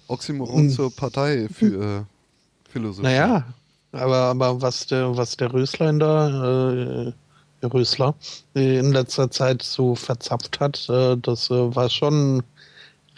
Oxymoron 0.09 0.65
Hm. 0.65 0.71
zur 0.71 0.95
Partei 0.95 1.49
für 1.49 2.07
äh, 2.07 2.71
Philosophie. 2.71 3.03
Naja, 3.03 3.55
aber, 3.93 4.17
aber 4.17 4.63
was 4.63 4.87
der, 4.87 5.17
was 5.17 5.37
der 5.37 5.53
Röslein 5.53 5.99
da 5.99 7.09
äh, 7.09 7.13
Herr 7.61 7.73
Rösler, 7.73 8.15
in 8.55 8.93
letzter 8.93 9.31
Zeit 9.31 9.63
so 9.63 9.95
verzapft 9.95 10.61
hat, 10.61 10.89
äh, 10.89 11.17
das 11.17 11.51
äh, 11.51 11.75
war 11.75 11.89
schon 11.89 12.43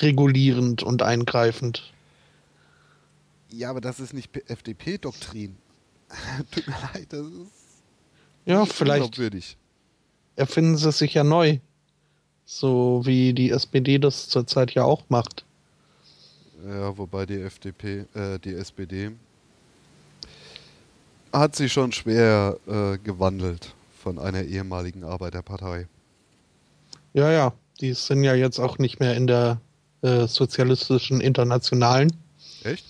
regulierend 0.01 0.83
und 0.83 1.03
eingreifend. 1.03 1.93
Ja, 3.51 3.71
aber 3.71 3.81
das 3.81 3.99
ist 4.01 4.15
nicht 4.15 4.37
FDP-Doktrin. 4.49 5.57
Tut 6.51 6.67
mir 6.69 6.77
leid, 6.95 7.07
das 7.11 7.27
ist 7.27 7.53
ja, 8.47 8.65
vielleicht 8.65 9.19
erfinden 10.37 10.77
sie 10.77 10.93
sich 10.93 11.15
ja 11.15 11.25
neu. 11.25 11.59
So 12.51 13.03
wie 13.05 13.35
die 13.35 13.51
SPD 13.51 13.99
das 13.99 14.31
zurzeit 14.31 14.71
ja 14.71 14.83
auch 14.83 15.03
macht. 15.11 15.45
Ja, 16.67 16.97
wobei 16.97 17.27
die 17.27 17.43
FDP, 17.43 18.07
äh, 18.15 18.39
die 18.43 18.55
SPD 18.55 19.11
hat 21.31 21.55
sich 21.55 21.71
schon 21.71 21.93
schwer 21.93 22.57
äh, 22.67 22.97
gewandelt 22.97 23.75
von 24.03 24.19
einer 24.19 24.45
ehemaligen 24.45 25.05
Arbeiterpartei. 25.05 25.89
Ja, 27.13 27.31
ja, 27.31 27.53
die 27.83 27.93
sind 27.93 28.25
ja 28.25 28.35
jetzt 28.35 28.59
auch 28.59 28.79
nicht 28.79 28.99
mehr 28.99 29.15
in 29.15 29.27
der 29.27 29.61
äh, 30.01 30.27
sozialistischen 30.27 31.21
Internationalen. 31.21 32.11
Echt? 32.65 32.87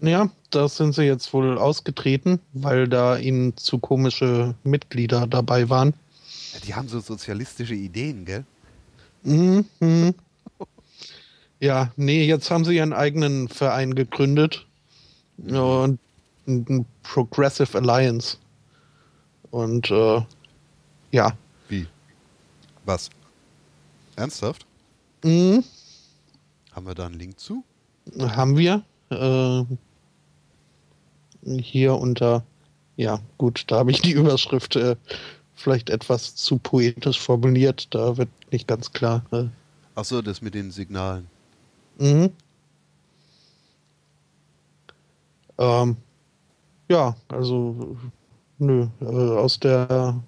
Ja, 0.00 0.30
da 0.48 0.70
sind 0.70 0.94
sie 0.94 1.02
jetzt 1.02 1.34
wohl 1.34 1.58
ausgetreten, 1.58 2.40
weil 2.54 2.88
da 2.88 3.18
ihnen 3.18 3.58
zu 3.58 3.78
komische 3.78 4.54
Mitglieder 4.64 5.26
dabei 5.26 5.68
waren. 5.68 5.92
Ja, 6.52 6.60
die 6.64 6.74
haben 6.74 6.88
so 6.88 7.00
sozialistische 7.00 7.74
Ideen, 7.74 8.24
gell? 8.24 8.44
Mhm. 9.22 9.64
mhm. 9.80 10.14
Ja, 11.60 11.92
nee, 11.94 12.24
jetzt 12.24 12.50
haben 12.50 12.64
sie 12.64 12.74
ihren 12.74 12.92
eigenen 12.92 13.48
Verein 13.48 13.94
gegründet. 13.94 14.66
Und 15.38 16.00
ein 16.48 16.86
Progressive 17.04 17.78
Alliance. 17.78 18.36
Und 19.52 19.90
äh, 19.90 20.22
ja. 21.12 21.36
Wie? 21.68 21.86
Was? 22.84 23.10
Ernsthaft? 24.16 24.66
Mhm. 25.22 25.62
Haben 26.72 26.86
wir 26.86 26.94
da 26.94 27.06
einen 27.06 27.18
Link 27.18 27.38
zu? 27.38 27.62
Haben 28.18 28.56
wir. 28.56 28.82
Äh, 29.10 29.62
hier 31.60 31.94
unter, 31.96 32.44
ja 32.96 33.20
gut, 33.38 33.64
da 33.68 33.78
habe 33.78 33.90
ich 33.90 34.00
die 34.00 34.12
Überschrift 34.12 34.76
äh, 34.76 34.96
vielleicht 35.54 35.90
etwas 35.90 36.34
zu 36.34 36.58
poetisch 36.58 37.20
formuliert. 37.20 37.94
Da 37.94 38.16
wird 38.16 38.28
nicht 38.50 38.68
ganz 38.68 38.92
klar. 38.92 39.24
Äh. 39.32 39.44
Ach 39.94 40.04
so, 40.04 40.22
das 40.22 40.42
mit 40.42 40.54
den 40.54 40.70
Signalen. 40.70 41.26
Mhm. 41.98 42.30
Ähm, 45.58 45.96
ja, 46.88 47.14
also 47.28 47.96
nö, 48.58 48.88
äh, 49.00 49.04
aus 49.04 49.60
der 49.60 50.20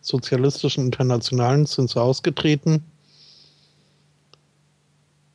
sozialistischen 0.00 0.86
Internationalen 0.86 1.66
sind 1.66 1.90
sie 1.90 2.00
ausgetreten 2.00 2.82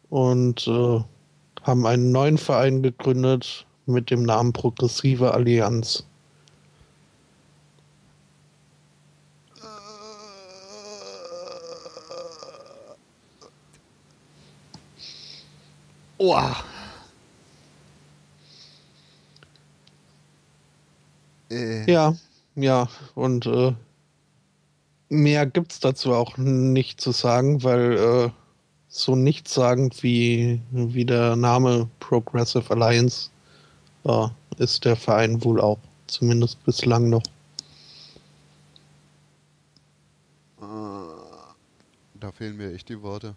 und 0.10 0.68
äh, 0.68 1.00
haben 1.64 1.86
einen 1.86 2.12
neuen 2.12 2.38
Verein 2.38 2.82
gegründet 2.82 3.66
mit 3.86 4.12
dem 4.12 4.24
Namen 4.24 4.54
Progressive 4.54 5.34
Allianz. 5.34 6.06
Oh. 16.20 16.38
Äh. 21.50 21.92
Ja, 21.92 22.16
ja, 22.56 22.88
und 23.16 23.46
äh, 23.48 23.74
mehr 25.10 25.46
gibt's 25.46 25.80
dazu 25.80 26.14
auch 26.14 26.38
nicht 26.38 27.02
zu 27.02 27.12
sagen, 27.12 27.64
weil 27.64 27.98
äh, 27.98 28.30
so 28.90 29.16
nichtssagend 29.16 30.04
wie, 30.04 30.62
wie 30.72 31.06
der 31.06 31.36
Name 31.36 31.90
Progressive 32.00 32.70
Alliance 32.70 33.32
äh, 34.04 34.28
ist 34.58 34.86
der 34.86 34.96
Verein 34.96 35.44
wohl 35.44 35.60
auch, 35.60 35.80
zumindest 36.08 36.64
bislang 36.66 37.10
noch. 37.10 37.24
Da 42.20 42.34
fehlen 42.34 42.58
mir 42.58 42.74
echt 42.74 42.90
die 42.90 43.02
Worte. 43.02 43.34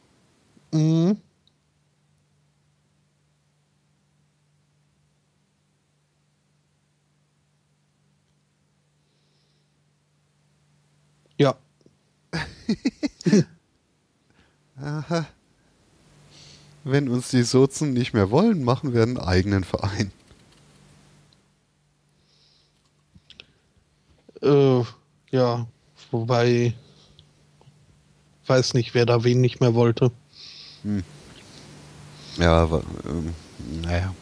Mhm. 0.73 1.17
Ja. 11.39 11.57
Aha. 14.81 15.27
Wenn 16.85 17.09
uns 17.09 17.31
die 17.31 17.45
Sozen 17.45 17.93
nicht 17.93 18.13
mehr 18.13 18.31
wollen, 18.31 18.65
machen 18.65 18.93
wir 18.93 19.03
einen 19.03 19.19
eigenen 19.19 19.65
Verein. 19.65 20.11
Äh, 24.43 24.83
ja, 25.31 25.67
wobei 26.11 26.75
weiß 28.47 28.75
nicht, 28.75 28.95
wer 28.95 29.07
da 29.07 29.23
wen 29.23 29.41
nicht 29.41 29.61
mehr 29.61 29.75
wollte. 29.75 30.11
Hm. 30.83 31.05
Ja, 32.39 32.63
aber 32.63 32.83
ähm, 33.09 33.35
naja. 33.83 34.15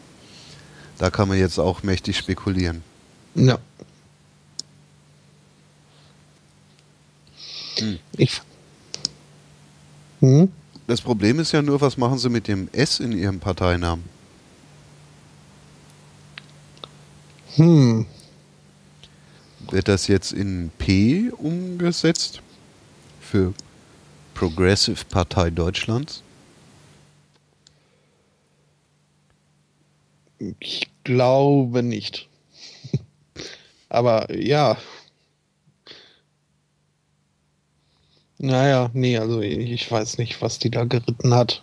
Da 0.99 1.09
kann 1.09 1.27
man 1.27 1.39
jetzt 1.39 1.57
auch 1.57 1.81
mächtig 1.81 2.17
spekulieren. 2.17 2.83
Ja. 3.33 3.57
Hm. 7.81 7.99
Ich. 8.17 8.41
Hm? 10.19 10.51
Das 10.87 11.01
Problem 11.01 11.39
ist 11.39 11.51
ja 11.51 11.61
nur, 11.61 11.81
was 11.81 11.97
machen 11.97 12.17
sie 12.17 12.29
mit 12.29 12.47
dem 12.47 12.69
S 12.71 12.99
in 12.99 13.11
ihrem 13.11 13.39
Parteinamen? 13.39 14.03
Hm. 17.55 18.05
Wird 19.69 19.87
das 19.87 20.07
jetzt 20.07 20.31
in 20.31 20.71
P 20.77 21.31
umgesetzt? 21.31 22.41
Für 23.19 23.53
Progressive 24.33 25.05
Partei 25.05 25.49
Deutschlands? 25.49 26.23
Ich 30.59 30.87
glaube 31.03 31.83
nicht. 31.83 32.27
Aber 33.89 34.33
ja. 34.35 34.77
Naja, 38.43 38.89
nee, 38.93 39.19
also 39.19 39.39
ich 39.41 39.91
weiß 39.91 40.17
nicht, 40.17 40.41
was 40.41 40.57
die 40.57 40.71
da 40.71 40.83
geritten 40.83 41.31
hat. 41.35 41.61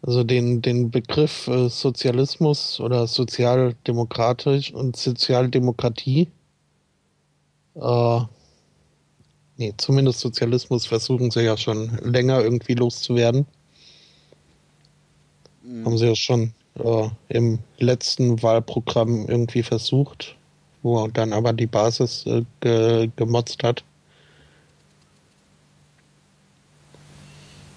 Also 0.00 0.24
den, 0.24 0.62
den 0.62 0.90
Begriff 0.90 1.48
äh, 1.48 1.68
Sozialismus 1.68 2.80
oder 2.80 3.06
sozialdemokratisch 3.08 4.72
und 4.72 4.96
Sozialdemokratie, 4.96 6.28
äh, 7.74 8.20
nee, 9.58 9.74
zumindest 9.76 10.20
Sozialismus 10.20 10.86
versuchen 10.86 11.30
sie 11.30 11.42
ja 11.42 11.58
schon 11.58 11.98
länger 12.02 12.40
irgendwie 12.40 12.74
loszuwerden. 12.74 13.46
Mhm. 15.62 15.84
Haben 15.84 15.98
sie 15.98 16.06
ja 16.06 16.16
schon 16.16 16.54
äh, 16.78 17.10
im 17.28 17.58
letzten 17.76 18.42
Wahlprogramm 18.42 19.26
irgendwie 19.28 19.62
versucht, 19.62 20.36
wo 20.82 21.06
dann 21.08 21.34
aber 21.34 21.52
die 21.52 21.66
Basis 21.66 22.24
äh, 22.24 22.44
ge 22.60 23.10
gemotzt 23.16 23.62
hat. 23.62 23.84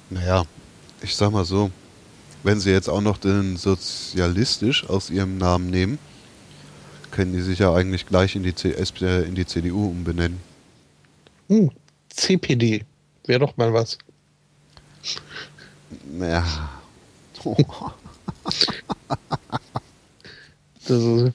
Naja, 0.10 0.44
ich 1.02 1.16
sag 1.16 1.32
mal 1.32 1.46
so, 1.46 1.72
wenn 2.44 2.60
sie 2.60 2.72
jetzt 2.72 2.90
auch 2.90 3.02
noch 3.02 3.18
den 3.18 3.58
sozialistisch 3.58 4.88
aus 4.90 5.10
ihrem 5.10 5.38
Namen 5.38 5.70
nehmen, 5.70 6.00
können 7.12 7.34
die 7.34 7.42
sich 7.42 7.60
ja 7.60 7.74
eigentlich 7.74 8.06
gleich 8.06 8.36
in 8.36 8.44
die, 8.44 8.54
CS, 8.54 8.94
äh, 9.02 9.24
in 9.24 9.36
die 9.36 9.46
CDU 9.46 9.88
umbenennen. 9.88 10.40
Hm, 11.48 11.72
CPD. 12.10 12.86
Wäre 13.26 13.40
doch 13.40 13.58
mal 13.58 13.74
was. 13.74 13.98
Naja. 16.12 16.46
Das, 20.88 21.32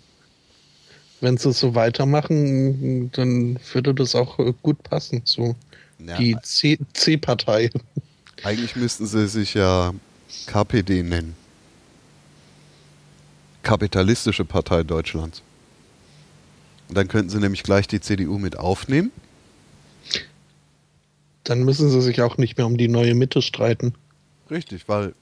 wenn 1.20 1.36
sie 1.36 1.52
so 1.52 1.76
weitermachen, 1.76 3.10
dann 3.12 3.58
würde 3.72 3.94
das 3.94 4.16
auch 4.16 4.36
äh, 4.40 4.52
gut 4.62 4.82
passen. 4.82 5.22
So 5.24 5.54
Ja, 6.04 6.16
die 6.16 6.36
C-Partei. 6.92 7.70
Eigentlich 8.45 8.76
müssten 8.76 9.07
sie 9.07 9.26
sich 9.26 9.55
ja 9.55 9.95
KPD 10.47 11.03
nennen. 11.03 11.34
Kapitalistische 13.62 14.45
Partei 14.45 14.82
Deutschlands. 14.82 15.42
Und 16.90 16.99
dann 16.99 17.09
könnten 17.09 17.30
sie 17.30 17.38
nämlich 17.38 17.62
gleich 17.62 17.88
die 17.88 18.01
CDU 18.01 18.38
mit 18.38 18.59
aufnehmen. 18.59 19.11
Dann 21.45 21.64
müssen 21.64 21.88
sie 21.88 22.03
sich 22.03 22.20
auch 22.20 22.36
nicht 22.36 22.59
mehr 22.59 22.66
um 22.66 22.76
die 22.76 22.88
neue 22.88 23.14
Mitte 23.14 23.40
streiten. 23.40 23.95
Richtig, 24.51 24.88
weil 24.88 25.14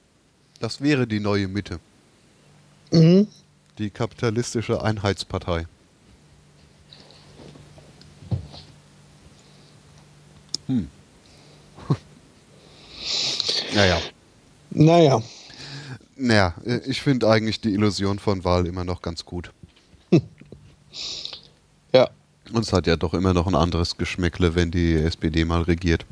das 0.58 0.80
wäre 0.80 1.06
die 1.06 1.20
neue 1.20 1.46
Mitte. 1.46 1.78
Mhm. 2.90 3.28
Die 3.78 3.90
kapitalistische 3.90 4.82
Einheitspartei. 4.82 5.66
Hm 10.66 10.88
naja. 13.74 13.98
Naja. 14.70 15.22
Naja, 16.16 16.54
ich 16.86 17.02
finde 17.02 17.28
eigentlich 17.28 17.60
die 17.60 17.72
Illusion 17.72 18.18
von 18.18 18.44
Wahl 18.44 18.66
immer 18.66 18.84
noch 18.84 19.02
ganz 19.02 19.24
gut. 19.24 19.50
ja. 21.92 22.08
Und 22.52 22.62
es 22.62 22.72
hat 22.72 22.86
ja 22.86 22.96
doch 22.96 23.14
immer 23.14 23.34
noch 23.34 23.46
ein 23.46 23.54
anderes 23.54 23.96
Geschmäckle, 23.96 24.54
wenn 24.54 24.70
die 24.70 24.94
SPD 24.94 25.44
mal 25.44 25.62
regiert. 25.62 26.06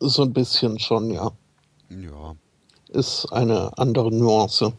So 0.00 0.22
ein 0.22 0.32
bisschen 0.32 0.78
schon, 0.78 1.10
ja. 1.10 1.32
Ja. 1.90 2.36
Ist 2.88 3.26
eine 3.32 3.76
andere 3.76 4.10
Nuance. 4.10 4.72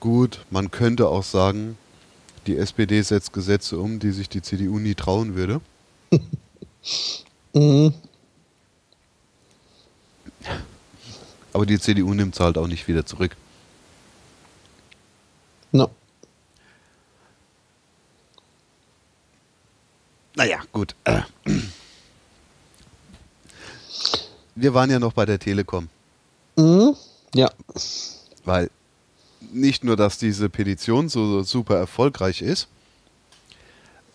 Gut, 0.00 0.44
man 0.50 0.70
könnte 0.70 1.08
auch 1.08 1.22
sagen, 1.22 1.76
die 2.46 2.56
SPD 2.56 3.02
setzt 3.02 3.32
Gesetze 3.32 3.78
um, 3.78 3.98
die 3.98 4.10
sich 4.10 4.28
die 4.28 4.42
CDU 4.42 4.78
nie 4.78 4.94
trauen 4.94 5.34
würde. 5.34 5.60
mhm. 7.52 7.94
Aber 11.52 11.66
die 11.66 11.78
CDU 11.78 12.14
nimmt 12.14 12.34
es 12.34 12.40
halt 12.40 12.56
auch 12.56 12.66
nicht 12.66 12.88
wieder 12.88 13.04
zurück. 13.04 13.36
No. 15.70 15.90
Naja, 20.34 20.60
gut. 20.72 20.94
Wir 24.54 24.74
waren 24.74 24.90
ja 24.90 24.98
noch 24.98 25.12
bei 25.12 25.26
der 25.26 25.38
Telekom. 25.38 25.88
Mhm. 26.56 26.96
Ja. 27.34 27.50
Weil 28.44 28.70
nicht 29.52 29.84
nur, 29.84 29.96
dass 29.96 30.18
diese 30.18 30.48
Petition 30.48 31.08
so 31.08 31.42
super 31.42 31.76
erfolgreich 31.76 32.42
ist, 32.42 32.68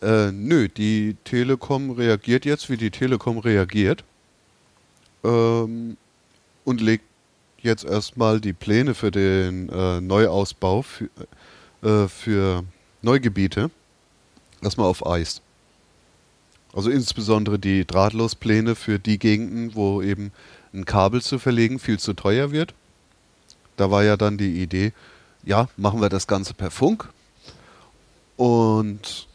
äh, 0.01 0.31
nö, 0.31 0.67
die 0.67 1.15
Telekom 1.23 1.91
reagiert 1.91 2.45
jetzt, 2.45 2.69
wie 2.69 2.77
die 2.77 2.91
Telekom 2.91 3.39
reagiert 3.39 4.03
ähm, 5.23 5.97
und 6.65 6.81
legt 6.81 7.05
jetzt 7.61 7.85
erstmal 7.85 8.39
die 8.39 8.53
Pläne 8.53 8.93
für 8.93 9.11
den 9.11 9.69
äh, 9.69 10.01
Neuausbau 10.01 10.83
für, 10.83 11.09
äh, 11.81 12.07
für 12.07 12.63
Neugebiete 13.01 13.71
erstmal 14.61 14.87
auf 14.87 15.05
Eis. 15.05 15.41
Also 16.73 16.89
insbesondere 16.89 17.57
die 17.57 17.85
Drahtlospläne 17.85 18.75
für 18.75 18.99
die 18.99 19.17
Gegenden, 19.17 19.73
wo 19.75 20.01
eben 20.01 20.31
ein 20.73 20.85
Kabel 20.85 21.21
zu 21.21 21.39
verlegen 21.39 21.79
viel 21.79 21.99
zu 21.99 22.13
teuer 22.13 22.51
wird. 22.51 22.73
Da 23.77 23.89
war 23.89 24.03
ja 24.03 24.17
dann 24.17 24.37
die 24.37 24.61
Idee, 24.61 24.93
ja, 25.43 25.69
machen 25.77 26.01
wir 26.01 26.09
das 26.09 26.27
Ganze 26.27 26.53
per 26.53 26.71
Funk. 26.71 27.09
Und 28.35 29.26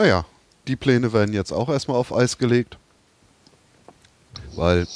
naja, 0.00 0.24
die 0.66 0.76
Pläne 0.76 1.12
werden 1.12 1.34
jetzt 1.34 1.52
auch 1.52 1.68
erstmal 1.68 1.98
auf 1.98 2.10
Eis 2.10 2.38
gelegt. 2.38 2.78
Weil 4.56 4.86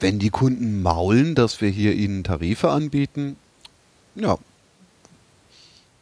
wenn 0.00 0.18
die 0.18 0.30
Kunden 0.30 0.82
maulen, 0.82 1.36
dass 1.36 1.60
wir 1.60 1.68
hier 1.68 1.94
ihnen 1.94 2.24
Tarife 2.24 2.70
anbieten, 2.70 3.36
ja, 4.16 4.36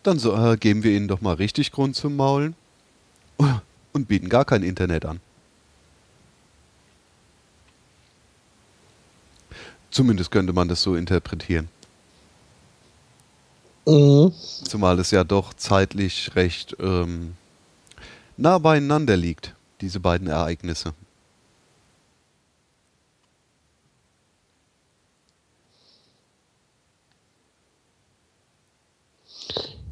dann 0.03 0.19
so, 0.19 0.35
äh, 0.35 0.57
geben 0.57 0.85
wir 0.85 0.93
ihnen 0.93 1.07
doch 1.07 1.21
mal 1.21 1.35
richtig 1.35 1.71
Grund 1.71 1.97
zum 1.97 2.17
Maulen 2.17 2.55
und 3.93 4.09
bieten 4.09 4.31
gar 4.31 4.47
kein 4.47 4.63
Internet 4.63 5.05
an. 5.05 5.21
Zumindest 9.91 10.31
könnte 10.31 10.55
man 10.55 10.69
das 10.69 10.81
so 10.81 10.95
interpretieren. 10.95 11.69
Mhm. 13.87 14.33
Zumal 14.65 14.99
es 14.99 15.11
ja 15.11 15.25
doch 15.25 15.53
zeitlich 15.53 16.35
recht 16.37 16.75
ähm, 16.81 17.35
nah 18.41 18.59
beieinander 18.59 19.17
liegt, 19.17 19.55
diese 19.81 20.01
beiden 20.01 20.29
Ereignisse. 20.29 20.95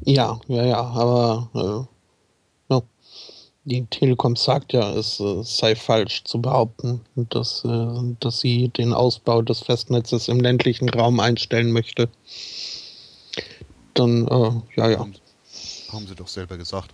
Ja, 0.05 0.39
ja, 0.47 0.65
ja, 0.65 0.81
aber 0.81 1.87
äh, 2.69 2.73
ja. 2.73 2.81
die 3.65 3.85
Telekom 3.85 4.35
sagt 4.35 4.73
ja, 4.73 4.91
es 4.93 5.19
äh, 5.19 5.43
sei 5.43 5.75
falsch 5.75 6.23
zu 6.23 6.41
behaupten, 6.41 7.01
dass, 7.15 7.63
äh, 7.65 8.15
dass 8.19 8.39
sie 8.39 8.69
den 8.69 8.93
Ausbau 8.93 9.41
des 9.41 9.59
Festnetzes 9.59 10.27
im 10.27 10.39
ländlichen 10.39 10.89
Raum 10.89 11.19
einstellen 11.19 11.71
möchte 11.71 12.09
dann, 13.99 14.27
äh, 14.27 14.51
ja, 14.77 14.89
ja. 14.89 14.99
Haben, 14.99 15.15
haben 15.91 16.07
sie 16.07 16.15
doch 16.15 16.27
selber 16.27 16.57
gesagt. 16.57 16.93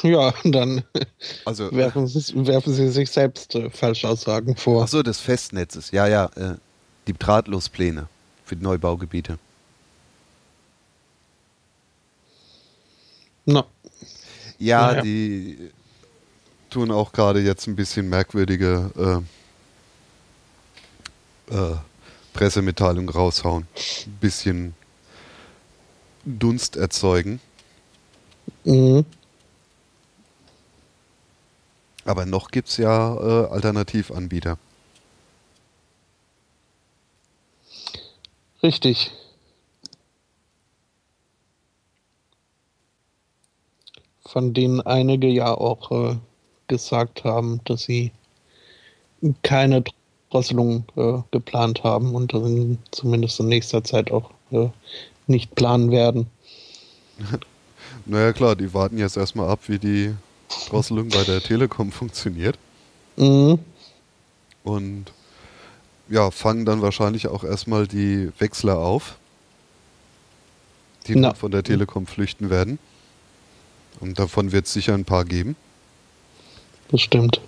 ja, 0.08 0.32
dann 0.44 0.82
also, 1.44 1.70
werfen, 1.72 2.06
sie, 2.06 2.46
werfen 2.46 2.72
sie 2.72 2.88
sich 2.88 3.10
selbst 3.10 3.54
äh, 3.54 3.70
Falschaussagen 3.70 4.56
vor. 4.56 4.82
Achso, 4.82 5.02
des 5.02 5.20
Festnetzes. 5.20 5.90
Ja, 5.90 6.06
ja. 6.06 6.26
Äh, 6.36 6.56
die 7.06 7.14
Drahtlospläne 7.14 8.08
für 8.44 8.56
die 8.56 8.62
Neubaugebiete. 8.62 9.38
Na. 13.46 13.64
Ja, 14.58 14.94
ja, 14.94 15.02
die 15.02 15.70
tun 16.68 16.90
auch 16.90 17.12
gerade 17.12 17.40
jetzt 17.40 17.66
ein 17.66 17.74
bisschen 17.74 18.08
merkwürdige 18.08 19.22
äh, 21.50 21.54
äh, 21.54 21.76
Pressemitteilung 22.32 23.08
raushauen. 23.08 23.66
Ein 24.06 24.18
bisschen 24.20 24.74
Dunst 26.24 26.76
erzeugen. 26.76 27.40
Mhm. 28.64 29.04
Aber 32.04 32.26
noch 32.26 32.50
gibt 32.50 32.68
es 32.68 32.76
ja 32.76 33.14
äh, 33.14 33.46
Alternativanbieter. 33.50 34.58
Richtig. 38.62 39.10
Von 44.26 44.54
denen 44.54 44.80
einige 44.80 45.26
ja 45.26 45.52
auch 45.52 45.90
äh, 45.90 46.16
gesagt 46.68 47.24
haben, 47.24 47.60
dass 47.64 47.82
sie 47.82 48.12
keine 49.42 49.82
Drosselung 50.30 50.84
äh, 50.96 51.18
geplant 51.30 51.82
haben 51.82 52.14
und 52.14 52.32
in, 52.32 52.78
zumindest 52.92 53.40
in 53.40 53.48
nächster 53.48 53.82
Zeit 53.82 54.10
auch 54.10 54.30
äh, 54.52 54.68
nicht 55.26 55.54
planen 55.54 55.90
werden. 55.90 56.30
naja 58.06 58.32
klar, 58.32 58.56
die 58.56 58.72
warten 58.72 58.98
jetzt 58.98 59.16
erstmal 59.16 59.48
ab, 59.48 59.60
wie 59.66 59.78
die 59.78 60.14
Drosselung 60.68 61.08
bei 61.08 61.24
der 61.24 61.40
Telekom 61.40 61.92
funktioniert. 61.92 62.58
Mhm. 63.16 63.58
Und 64.64 65.06
ja, 66.08 66.30
fangen 66.30 66.64
dann 66.64 66.82
wahrscheinlich 66.82 67.28
auch 67.28 67.44
erstmal 67.44 67.86
die 67.86 68.30
Wechsler 68.38 68.78
auf, 68.78 69.16
die 71.06 71.20
dann 71.20 71.34
von 71.34 71.50
der 71.50 71.62
Telekom 71.62 72.06
flüchten 72.06 72.50
werden. 72.50 72.78
Und 74.00 74.18
davon 74.18 74.52
wird 74.52 74.66
es 74.66 74.72
sicher 74.72 74.94
ein 74.94 75.04
paar 75.04 75.24
geben. 75.24 75.56
Das 76.88 77.02
stimmt. 77.02 77.40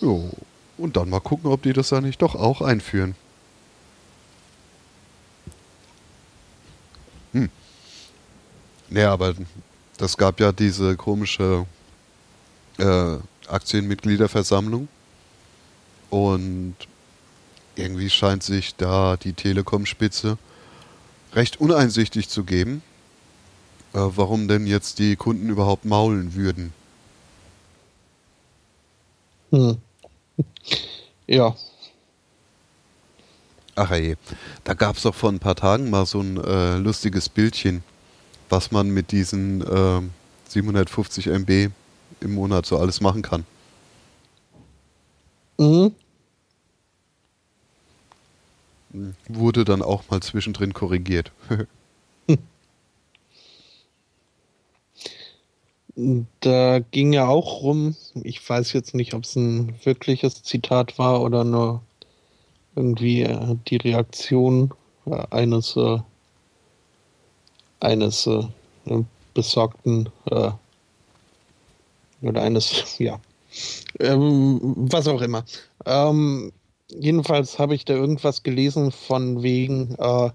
Jo, 0.00 0.30
und 0.78 0.96
dann 0.96 1.10
mal 1.10 1.20
gucken, 1.20 1.50
ob 1.50 1.62
die 1.62 1.72
das 1.72 1.88
da 1.88 2.00
nicht 2.00 2.22
doch 2.22 2.34
auch 2.34 2.60
einführen. 2.60 3.14
Hm. 7.32 7.50
Naja, 8.88 9.12
aber 9.12 9.34
das 9.98 10.16
gab 10.16 10.40
ja 10.40 10.52
diese 10.52 10.96
komische 10.96 11.66
äh, 12.78 13.16
Aktienmitgliederversammlung. 13.48 14.88
Und 16.10 16.76
irgendwie 17.74 18.10
scheint 18.10 18.42
sich 18.42 18.74
da 18.76 19.16
die 19.16 19.32
Telekom-Spitze 19.32 20.38
recht 21.34 21.60
uneinsichtig 21.60 22.28
zu 22.28 22.44
geben, 22.44 22.82
äh, 23.92 23.98
warum 23.98 24.48
denn 24.48 24.66
jetzt 24.66 24.98
die 24.98 25.16
Kunden 25.16 25.48
überhaupt 25.48 25.84
maulen 25.84 26.34
würden. 26.34 26.72
Hm. 29.50 29.78
Ja. 31.26 31.56
Ach 33.74 33.90
ey, 33.90 34.16
da 34.64 34.74
gab 34.74 34.96
es 34.96 35.02
doch 35.02 35.14
vor 35.14 35.30
ein 35.30 35.38
paar 35.38 35.54
Tagen 35.54 35.90
mal 35.90 36.06
so 36.06 36.20
ein 36.20 36.42
äh, 36.42 36.78
lustiges 36.78 37.28
Bildchen, 37.28 37.82
was 38.48 38.70
man 38.70 38.88
mit 38.90 39.12
diesen 39.12 39.62
äh, 39.62 40.00
750 40.48 41.26
MB 41.28 41.70
im 42.20 42.34
Monat 42.34 42.66
so 42.66 42.78
alles 42.78 43.00
machen 43.00 43.22
kann. 43.22 43.44
Mhm. 45.58 45.92
Wurde 49.28 49.64
dann 49.64 49.82
auch 49.82 50.04
mal 50.10 50.20
zwischendrin 50.20 50.72
korrigiert. 50.72 51.32
Da 56.40 56.80
ging 56.90 57.14
ja 57.14 57.26
auch 57.26 57.62
rum, 57.62 57.96
ich 58.22 58.46
weiß 58.46 58.74
jetzt 58.74 58.94
nicht, 58.94 59.14
ob 59.14 59.24
es 59.24 59.34
ein 59.34 59.74
wirkliches 59.82 60.42
Zitat 60.42 60.98
war 60.98 61.22
oder 61.22 61.42
nur 61.42 61.80
irgendwie 62.74 63.22
äh, 63.22 63.56
die 63.68 63.76
Reaktion 63.76 64.74
äh, 65.06 65.24
eines, 67.80 68.26
äh, 68.26 68.42
eines 68.86 69.06
besorgten 69.34 70.08
äh, 70.30 70.50
oder 72.22 72.42
eines, 72.42 72.98
ja, 72.98 73.20
ähm, 74.00 74.60
was 74.76 75.06
auch 75.06 75.20
immer. 75.20 75.44
Ähm, 75.84 76.52
jedenfalls 76.88 77.58
habe 77.58 77.74
ich 77.74 77.84
da 77.84 77.94
irgendwas 77.94 78.42
gelesen 78.42 78.90
von 78.90 79.42
wegen, 79.42 79.94
äh, 79.98 80.30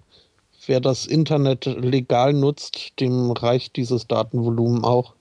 wer 0.68 0.80
das 0.80 1.06
Internet 1.06 1.66
legal 1.66 2.34
nutzt, 2.34 3.00
dem 3.00 3.32
reicht 3.32 3.76
dieses 3.76 4.08
Datenvolumen 4.08 4.84
auch. 4.84 5.14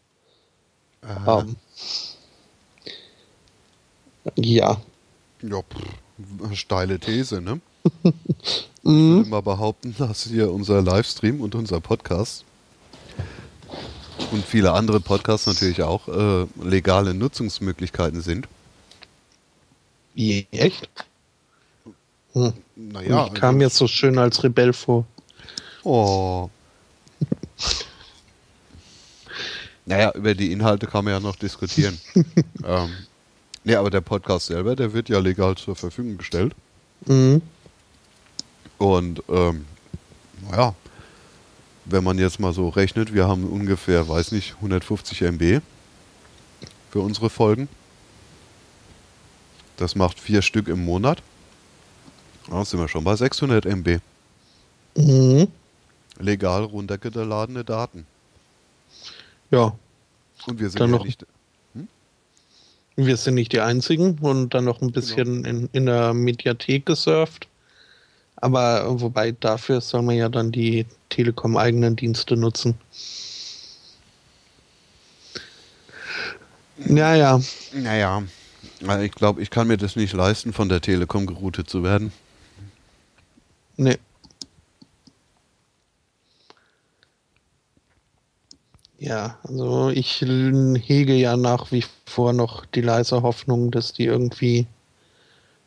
Ähm, 1.26 1.56
ja. 4.36 4.80
Ja, 5.42 5.62
pff, 5.62 6.54
steile 6.54 6.98
These, 6.98 7.40
ne? 7.40 7.60
Ich 8.02 8.84
würde 8.84 9.28
mal 9.28 9.42
behaupten, 9.42 9.94
dass 9.98 10.24
hier 10.24 10.52
unser 10.52 10.82
Livestream 10.82 11.40
und 11.40 11.54
unser 11.54 11.80
Podcast 11.80 12.44
und 14.32 14.44
viele 14.44 14.72
andere 14.72 15.00
Podcasts 15.00 15.46
natürlich 15.46 15.82
auch 15.82 16.08
äh, 16.08 16.46
legale 16.62 17.14
Nutzungsmöglichkeiten 17.14 18.20
sind. 18.20 18.48
Wie, 20.14 20.46
echt? 20.50 20.88
Hm. 22.32 22.52
Naja, 22.76 23.26
ich 23.26 23.34
kam 23.34 23.60
jetzt 23.60 23.76
so 23.76 23.86
schön 23.86 24.18
als 24.18 24.42
Rebell 24.44 24.72
vor. 24.72 25.04
Oh. 25.82 26.48
naja, 29.86 30.12
über 30.14 30.34
die 30.34 30.52
Inhalte 30.52 30.86
kann 30.86 31.04
man 31.04 31.14
ja 31.14 31.20
noch 31.20 31.36
diskutieren. 31.36 31.98
ähm, 32.64 32.90
nee, 33.64 33.74
aber 33.74 33.90
der 33.90 34.00
Podcast 34.00 34.46
selber, 34.46 34.76
der 34.76 34.92
wird 34.92 35.08
ja 35.08 35.18
legal 35.18 35.56
zur 35.56 35.76
Verfügung 35.76 36.18
gestellt. 36.18 36.54
Mhm. 37.06 37.42
Und 38.80 39.22
ähm, 39.28 39.66
naja, 40.50 40.74
wenn 41.84 42.02
man 42.02 42.18
jetzt 42.18 42.40
mal 42.40 42.54
so 42.54 42.70
rechnet, 42.70 43.12
wir 43.12 43.28
haben 43.28 43.44
ungefähr, 43.44 44.08
weiß 44.08 44.32
nicht, 44.32 44.54
150 44.56 45.20
MB 45.20 45.60
für 46.90 47.00
unsere 47.00 47.28
Folgen. 47.28 47.68
Das 49.76 49.94
macht 49.96 50.18
vier 50.18 50.40
Stück 50.40 50.66
im 50.68 50.82
Monat. 50.82 51.22
Da 52.48 52.64
sind 52.64 52.80
wir 52.80 52.88
schon 52.88 53.04
bei 53.04 53.14
600 53.16 53.66
MB. 53.66 53.98
Mhm. 54.96 55.48
Legal 56.18 56.64
runtergeladene 56.64 57.64
Daten. 57.64 58.06
Ja, 59.50 59.74
Und 60.46 60.58
wir 60.58 60.70
sind 60.70 60.80
ja 60.80 60.86
noch- 60.86 61.04
nicht. 61.04 61.26
wir 62.96 63.16
sind 63.18 63.34
nicht 63.34 63.52
die 63.52 63.60
Einzigen 63.60 64.18
und 64.20 64.54
dann 64.54 64.64
noch 64.64 64.80
ein 64.80 64.90
bisschen 64.90 65.44
in, 65.44 65.68
in 65.72 65.84
der 65.84 66.14
Mediathek 66.14 66.86
gesurft. 66.86 67.46
Aber 68.40 69.00
wobei 69.00 69.32
dafür 69.32 69.80
soll 69.80 70.02
man 70.02 70.16
ja 70.16 70.28
dann 70.28 70.50
die 70.52 70.86
Telekom 71.10 71.56
eigenen 71.56 71.96
Dienste 71.96 72.36
nutzen. 72.36 72.74
Naja, 76.76 77.40
Naja, 77.72 78.22
also 78.86 79.02
ich 79.02 79.12
glaube, 79.12 79.42
ich 79.42 79.50
kann 79.50 79.68
mir 79.68 79.76
das 79.76 79.96
nicht 79.96 80.14
leisten, 80.14 80.52
von 80.52 80.68
der 80.68 80.80
Telekom 80.80 81.26
geroutet 81.26 81.68
zu 81.68 81.82
werden. 81.82 82.12
ne. 83.76 83.98
Ja, 88.98 89.38
also 89.44 89.88
ich 89.90 90.20
hege 90.20 91.14
ja 91.14 91.36
nach 91.36 91.72
wie 91.72 91.84
vor 92.06 92.32
noch 92.34 92.66
die 92.66 92.82
leise 92.82 93.22
Hoffnung, 93.22 93.70
dass 93.70 93.94
die 93.94 94.04
irgendwie 94.04 94.66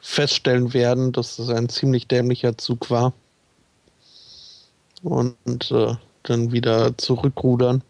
feststellen 0.03 0.73
werden, 0.73 1.13
dass 1.13 1.37
das 1.37 1.49
ein 1.49 1.69
ziemlich 1.69 2.07
dämlicher 2.07 2.57
Zug 2.57 2.89
war. 2.89 3.13
Und 5.01 5.71
äh, 5.71 5.95
dann 6.23 6.51
wieder 6.51 6.97
zurückrudern. 6.97 7.81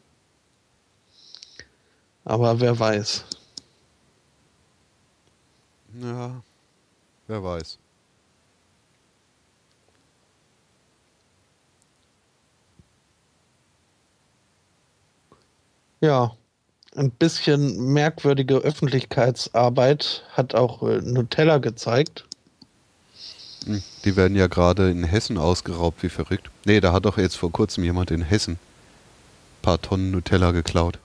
Aber 2.23 2.59
wer 2.59 2.79
weiß. 2.79 3.25
Ja, 6.01 6.41
wer 7.27 7.43
weiß. 7.43 7.79
Ja, 16.01 16.35
ein 16.95 17.11
bisschen 17.11 17.93
merkwürdige 17.93 18.57
Öffentlichkeitsarbeit 18.57 20.23
hat 20.33 20.55
auch 20.55 20.83
äh, 20.83 20.99
Nutella 21.01 21.57
gezeigt. 21.57 22.25
Hm, 23.65 23.81
Die 24.05 24.15
werden 24.15 24.35
ja 24.35 24.47
gerade 24.47 24.89
in 24.91 25.03
Hessen 25.03 25.37
ausgeraubt, 25.37 26.03
wie 26.03 26.09
verrückt. 26.09 26.49
Nee, 26.65 26.79
da 26.79 26.93
hat 26.93 27.05
doch 27.05 27.17
jetzt 27.17 27.35
vor 27.35 27.51
kurzem 27.51 27.83
jemand 27.83 28.11
in 28.11 28.21
Hessen 28.21 28.53
ein 28.53 29.61
paar 29.61 29.81
Tonnen 29.81 30.11
Nutella 30.11 30.51
geklaut. 30.51 30.99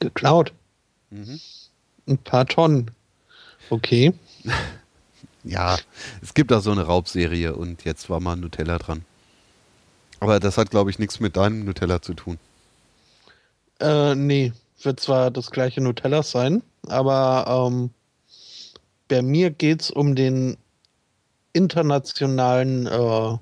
Geklaut. 0.00 0.52
Mhm. 1.10 1.40
Ein 2.06 2.18
paar 2.18 2.46
Tonnen. 2.46 2.90
Okay. 3.70 4.12
Ja, 5.42 5.78
es 6.20 6.34
gibt 6.34 6.50
da 6.50 6.60
so 6.60 6.70
eine 6.70 6.82
Raubserie 6.82 7.54
und 7.54 7.84
jetzt 7.86 8.10
war 8.10 8.20
mal 8.20 8.36
Nutella 8.36 8.76
dran. 8.76 9.06
Aber 10.18 10.38
das 10.38 10.58
hat, 10.58 10.70
glaube 10.70 10.90
ich, 10.90 10.98
nichts 10.98 11.18
mit 11.18 11.34
deinem 11.38 11.64
Nutella 11.64 12.02
zu 12.02 12.12
tun. 12.12 12.38
Äh, 13.80 14.14
nee, 14.14 14.52
wird 14.84 15.00
zwar 15.00 15.30
das 15.30 15.50
gleiche 15.50 15.80
Nutella 15.80 16.22
sein, 16.22 16.62
aber 16.86 17.68
ähm, 17.68 17.90
bei 19.08 19.22
mir 19.22 19.50
geht's 19.50 19.90
um 19.90 20.14
den 20.14 20.56
internationalen 21.52 22.86
äh, 22.86 23.38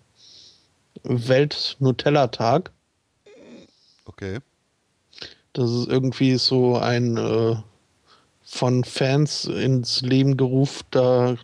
Welt-Nutella-Tag. 1.05 2.73
Okay. 4.07 4.39
Das 5.53 5.71
ist 5.71 5.89
irgendwie 5.89 6.37
so 6.37 6.77
ein 6.77 7.17
äh, 7.17 7.57
von 8.43 8.85
Fans 8.85 9.45
ins 9.45 10.01
Leben 10.01 10.37
gerufener 10.37 11.37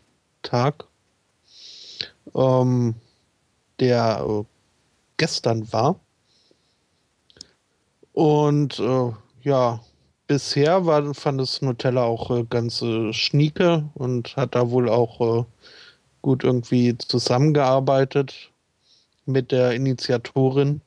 Tag, 0.42 0.86
ähm, 2.34 2.94
der 3.80 4.24
äh, 4.26 4.44
gestern 5.16 5.70
war. 5.72 6.00
Und 8.12 8.78
äh, 8.78 9.12
ja, 9.44 9.80
bisher 10.26 10.86
war, 10.86 11.14
fand 11.14 11.40
es 11.40 11.62
Nutella 11.62 12.02
auch 12.02 12.30
äh, 12.30 12.44
ganz 12.48 12.82
äh, 12.82 13.12
schnieke 13.12 13.88
und 13.94 14.36
hat 14.36 14.54
da 14.54 14.70
wohl 14.70 14.88
auch 14.88 15.20
äh, 15.20 15.44
gut 16.22 16.44
irgendwie 16.44 16.96
zusammengearbeitet 16.96 18.50
mit 19.26 19.52
der 19.52 19.72
Initiatorin. 19.72 20.80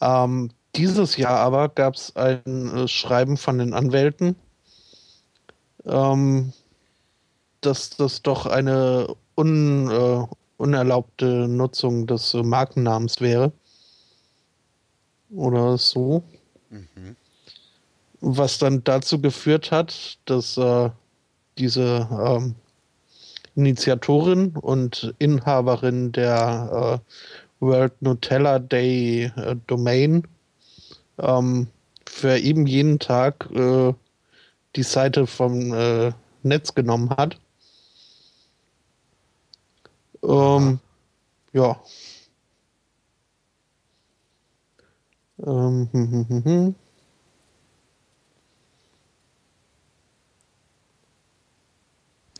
Ähm, 0.00 0.50
dieses 0.74 1.16
Jahr 1.16 1.38
aber 1.38 1.68
gab 1.68 1.94
es 1.94 2.14
ein 2.16 2.76
äh, 2.76 2.88
Schreiben 2.88 3.36
von 3.36 3.58
den 3.58 3.72
Anwälten, 3.72 4.36
ähm, 5.84 6.52
dass 7.60 7.90
das 7.90 8.22
doch 8.22 8.46
eine 8.46 9.14
un, 9.36 9.90
äh, 9.90 10.26
unerlaubte 10.56 11.46
Nutzung 11.48 12.06
des 12.06 12.34
äh, 12.34 12.42
Markennamens 12.42 13.20
wäre. 13.20 13.52
Oder 15.30 15.78
so. 15.78 16.22
Mhm. 16.76 17.16
Was 18.20 18.58
dann 18.58 18.82
dazu 18.84 19.20
geführt 19.20 19.70
hat, 19.70 20.18
dass 20.24 20.56
äh, 20.56 20.90
diese 21.58 22.08
ähm, 22.10 22.54
Initiatorin 23.54 24.56
und 24.56 25.14
Inhaberin 25.18 26.12
der 26.12 27.00
äh, 27.00 27.64
World 27.64 28.00
Nutella 28.02 28.58
Day 28.58 29.32
äh, 29.36 29.56
Domain 29.66 30.26
ähm, 31.18 31.68
für 32.06 32.38
eben 32.38 32.66
jeden 32.66 32.98
Tag 32.98 33.48
äh, 33.52 33.92
die 34.76 34.82
Seite 34.82 35.26
vom 35.26 35.72
äh, 35.72 36.12
Netz 36.42 36.74
genommen 36.74 37.10
hat. 37.10 37.38
Ähm, 40.22 40.78
ja. 41.52 41.80
Ähm, 45.44 45.88
hm, 45.92 46.10
hm, 46.10 46.28
hm, 46.28 46.44
hm. 46.44 46.74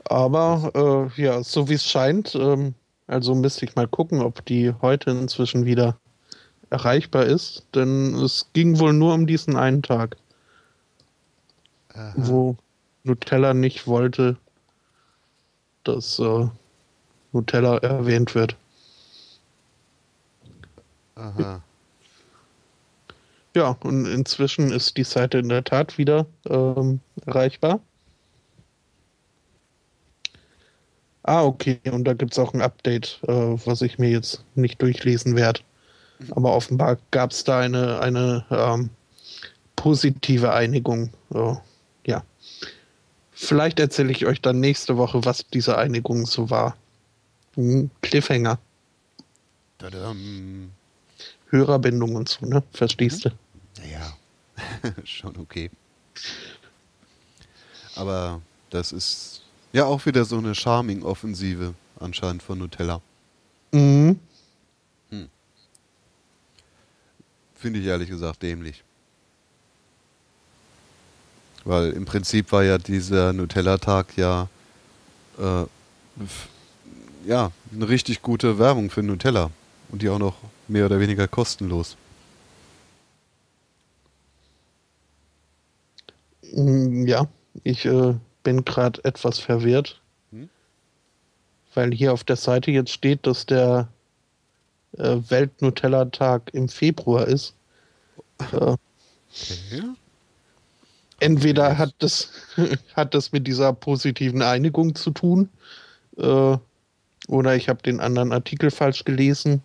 Aber 0.09 1.11
äh, 1.17 1.23
ja, 1.23 1.43
so 1.43 1.69
wie 1.69 1.75
es 1.75 1.85
scheint, 1.85 2.35
ähm, 2.35 2.75
also 3.07 3.35
müsste 3.35 3.65
ich 3.65 3.75
mal 3.75 3.89
gucken, 3.89 4.21
ob 4.21 4.45
die 4.45 4.73
heute 4.81 5.11
inzwischen 5.11 5.65
wieder 5.65 5.99
erreichbar 6.71 7.25
ist, 7.27 7.67
denn 7.75 8.15
es 8.15 8.49
ging 8.53 8.79
wohl 8.79 8.93
nur 8.93 9.15
um 9.15 9.27
diesen 9.27 9.57
einen 9.57 9.83
Tag, 9.83 10.17
Aha. 11.95 12.13
wo 12.17 12.57
Nutella 13.05 13.55
nicht 13.55 13.87
wollte, 13.87 14.37
dass 15.85 16.19
äh, 16.19 16.49
Nutella 17.33 17.79
erwähnt 17.79 18.35
wird. 18.35 18.57
Aha. 21.15 21.63
Ja, 23.57 23.75
und 23.85 24.05
inzwischen 24.05 24.71
ist 24.71 24.99
die 24.99 25.05
Seite 25.05 25.39
in 25.39 25.49
der 25.49 25.65
Tat 25.65 25.97
wieder 25.97 26.27
ähm, 26.47 27.01
erreichbar. 27.25 27.81
Ah, 31.23 31.43
okay, 31.43 31.81
und 31.91 32.05
da 32.05 32.13
gibt 32.13 32.33
es 32.33 32.39
auch 32.39 32.53
ein 32.53 32.61
Update, 32.61 33.19
äh, 33.27 33.33
was 33.33 33.81
ich 33.81 33.99
mir 33.99 34.11
jetzt 34.11 34.45
nicht 34.57 34.83
durchlesen 34.83 35.37
werde. 35.37 35.63
Aber 36.33 36.55
offenbar 36.55 36.99
gab 37.13 37.31
es 37.31 37.45
da 37.45 37.61
eine, 37.61 37.99
eine 38.01 38.45
ähm, 38.51 38.91
positive 39.75 40.53
Einigung. 40.53 41.09
So, 41.31 41.59
ja. 42.07 42.23
Vielleicht 43.31 43.81
erzähle 43.81 44.13
ich 44.13 44.27
euch 44.27 44.43
dann 44.43 44.61
nächste 44.61 44.99
Woche, 44.99 45.25
was 45.25 45.47
diese 45.49 45.79
Einigung 45.79 46.27
so 46.27 46.51
war. 46.51 46.77
Hm, 47.55 47.89
Cliffhanger. 48.03 48.59
Tadam. 49.79 50.73
Hörerbindung 51.49 52.17
und 52.17 52.29
so, 52.29 52.45
ne? 52.45 52.63
Verstehst 52.73 53.25
du? 53.25 53.31
Naja, 53.87 54.17
schon 55.05 55.37
okay. 55.37 55.71
Aber 57.95 58.41
das 58.71 58.93
ist 58.93 59.43
ja 59.73 59.85
auch 59.85 60.05
wieder 60.07 60.25
so 60.25 60.39
eine 60.39 60.55
Charming-Offensive 60.55 61.75
anscheinend 62.01 62.43
von 62.43 62.59
Nutella. 62.59 63.01
Mhm. 63.73 64.19
Finde 67.55 67.81
ich 67.81 67.87
ehrlich 67.87 68.09
gesagt 68.09 68.43
dämlich. 68.43 68.85
Weil 71.65 71.91
im 71.93 72.05
Prinzip 72.05 72.53
war 72.53 72.63
ja 72.63 72.79
dieser 72.79 73.33
Nutella-Tag 73.33 74.17
ja, 74.17 74.49
äh, 75.39 75.65
ja 77.27 77.51
eine 77.73 77.89
richtig 77.89 78.23
gute 78.23 78.59
Werbung 78.59 78.91
für 78.91 79.03
Nutella. 79.03 79.51
Und 79.89 80.03
die 80.03 80.09
auch 80.09 80.19
noch 80.19 80.37
mehr 80.69 80.87
oder 80.87 81.01
weniger 81.01 81.27
kostenlos. 81.29 81.97
Ja, 86.53 87.27
ich 87.65 87.85
äh, 87.87 88.15
bin 88.43 88.65
gerade 88.65 89.03
etwas 89.05 89.39
verwirrt, 89.39 90.01
Hm? 90.31 90.49
weil 91.75 91.93
hier 91.93 92.13
auf 92.13 92.25
der 92.25 92.37
Seite 92.37 92.71
jetzt 92.71 92.93
steht, 92.93 93.27
dass 93.27 93.47
der 93.47 93.89
äh, 94.99 95.17
Welt-Nutella-Tag 95.29 96.53
im 96.55 96.69
Februar 96.69 97.27
ist. 97.27 97.55
Äh, 98.53 98.77
Okay. 99.29 99.83
entweder 101.21 101.77
hat 101.77 101.95
das, 101.99 102.31
hat 102.95 103.15
das 103.15 103.33
mit 103.33 103.47
dieser 103.47 103.73
positiven 103.73 104.43
Einigung 104.43 104.95
zu 104.95 105.11
tun, 105.11 105.51
äh, 106.17 106.57
oder 107.29 107.57
ich 107.57 107.69
habe 107.69 107.83
den 107.83 108.01
anderen 108.01 108.33
Artikel 108.33 108.71
falsch 108.71 109.05
gelesen. 109.05 109.63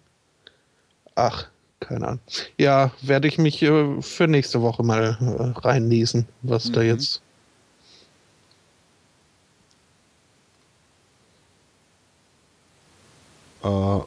Ach, 1.15 1.50
keine 1.81 2.07
Ahnung. 2.07 2.19
Ja, 2.57 2.91
werde 3.01 3.27
ich 3.27 3.37
mich 3.37 3.61
äh, 3.61 4.01
für 4.01 4.27
nächste 4.27 4.61
Woche 4.61 4.83
mal 4.83 5.17
äh, 5.19 5.59
reinlesen, 5.59 6.27
was 6.43 6.71
da 6.71 6.79
Mhm. 6.81 6.87
jetzt. 6.87 7.21
Äh, 13.63 13.99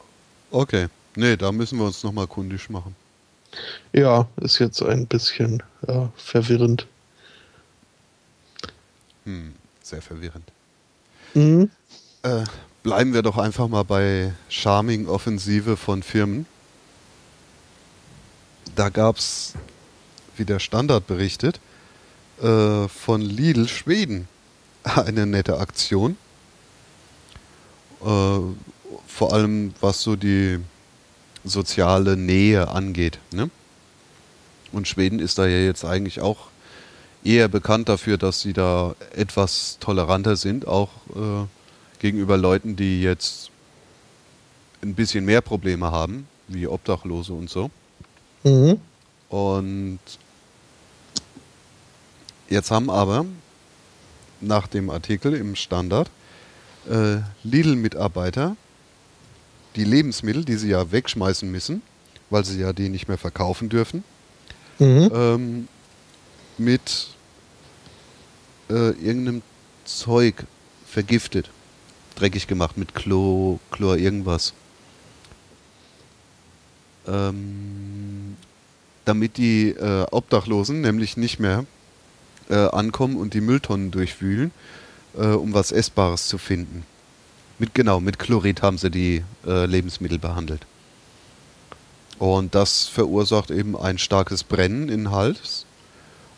okay. 0.51 0.87
Nee, 1.15 1.37
da 1.37 1.51
müssen 1.51 1.77
wir 1.79 1.85
uns 1.85 2.03
nochmal 2.03 2.27
kundig 2.27 2.69
machen. 2.69 2.95
Ja, 3.93 4.27
ist 4.41 4.59
jetzt 4.59 4.81
ein 4.83 5.07
bisschen 5.07 5.63
äh, 5.87 6.07
verwirrend. 6.17 6.87
Hm, 9.23 9.53
sehr 9.81 10.01
verwirrend. 10.01 10.51
Mhm. 11.33 11.69
Äh, 12.23 12.43
bleiben 12.83 13.13
wir 13.13 13.21
doch 13.21 13.37
einfach 13.37 13.67
mal 13.69 13.83
bei 13.83 14.33
Charming-Offensive 14.49 15.77
von 15.77 16.03
Firmen. 16.03 16.45
Da 18.75 18.89
gab 18.89 19.17
es, 19.17 19.53
wie 20.35 20.43
der 20.43 20.59
Standard 20.59 21.07
berichtet, 21.07 21.61
äh, 22.41 22.87
von 22.89 23.21
Lidl 23.21 23.67
Schweden 23.69 24.27
eine 24.83 25.25
nette 25.25 25.59
Aktion. 25.59 26.17
Äh, 28.01 28.39
vor 29.07 29.33
allem 29.33 29.73
was 29.79 30.01
so 30.01 30.17
die 30.17 30.59
soziale 31.45 32.17
Nähe 32.17 32.67
angeht. 32.67 33.19
Ne? 33.31 33.49
Und 34.73 34.87
Schweden 34.89 35.19
ist 35.19 35.37
da 35.37 35.45
ja 35.45 35.59
jetzt 35.59 35.85
eigentlich 35.85 36.19
auch 36.19 36.49
eher 37.23 37.47
bekannt 37.47 37.87
dafür, 37.87 38.17
dass 38.17 38.41
sie 38.41 38.51
da 38.51 38.95
etwas 39.15 39.77
toleranter 39.79 40.35
sind, 40.35 40.67
auch 40.67 40.89
äh, 41.15 41.45
gegenüber 41.99 42.35
Leuten, 42.35 42.75
die 42.75 43.01
jetzt 43.01 43.51
ein 44.81 44.95
bisschen 44.95 45.23
mehr 45.23 45.41
Probleme 45.41 45.91
haben, 45.91 46.27
wie 46.47 46.67
Obdachlose 46.67 47.33
und 47.33 47.49
so. 47.49 47.71
Mhm. 48.45 48.79
Und 49.29 49.99
jetzt 52.49 52.71
haben 52.71 52.89
aber 52.89 53.25
nach 54.39 54.67
dem 54.67 54.89
Artikel 54.89 55.33
im 55.33 55.55
Standard 55.55 56.09
äh, 56.89 57.17
Lidl-Mitarbeiter 57.43 58.55
die 59.75 59.83
Lebensmittel, 59.83 60.45
die 60.45 60.55
sie 60.55 60.69
ja 60.69 60.91
wegschmeißen 60.91 61.49
müssen, 61.51 61.81
weil 62.29 62.45
sie 62.45 62.59
ja 62.59 62.71
die 62.71 62.89
nicht 62.89 63.07
mehr 63.07 63.17
verkaufen 63.17 63.67
dürfen, 63.69 64.03
Mhm. 64.77 65.11
ähm, 65.13 65.67
mit 66.57 67.07
äh, 68.69 68.89
irgendeinem 68.91 69.41
Zeug 69.85 70.45
vergiftet, 70.85 71.49
dreckig 72.15 72.47
gemacht, 72.47 72.77
mit 72.77 72.93
Chlor, 72.93 73.59
Chlor 73.71 73.95
irgendwas. 73.97 74.53
Ähm, 77.07 78.24
damit 79.05 79.37
die 79.37 79.69
äh, 79.69 80.05
Obdachlosen 80.11 80.81
nämlich 80.81 81.17
nicht 81.17 81.39
mehr 81.39 81.65
äh, 82.49 82.55
ankommen 82.55 83.17
und 83.17 83.33
die 83.33 83.41
Mülltonnen 83.41 83.91
durchwühlen, 83.91 84.51
äh, 85.17 85.27
um 85.27 85.53
was 85.53 85.71
Essbares 85.71 86.27
zu 86.27 86.37
finden. 86.37 86.85
Mit, 87.57 87.73
genau, 87.73 87.99
mit 87.99 88.19
Chlorid 88.19 88.61
haben 88.61 88.77
sie 88.77 88.91
die 88.91 89.23
äh, 89.45 89.65
Lebensmittel 89.65 90.19
behandelt. 90.19 90.65
Und 92.19 92.55
das 92.55 92.87
verursacht 92.87 93.51
eben 93.51 93.77
ein 93.77 93.97
starkes 93.97 94.43
Brennen 94.43 94.89
in 94.89 95.05
den 95.05 95.11
Hals 95.11 95.65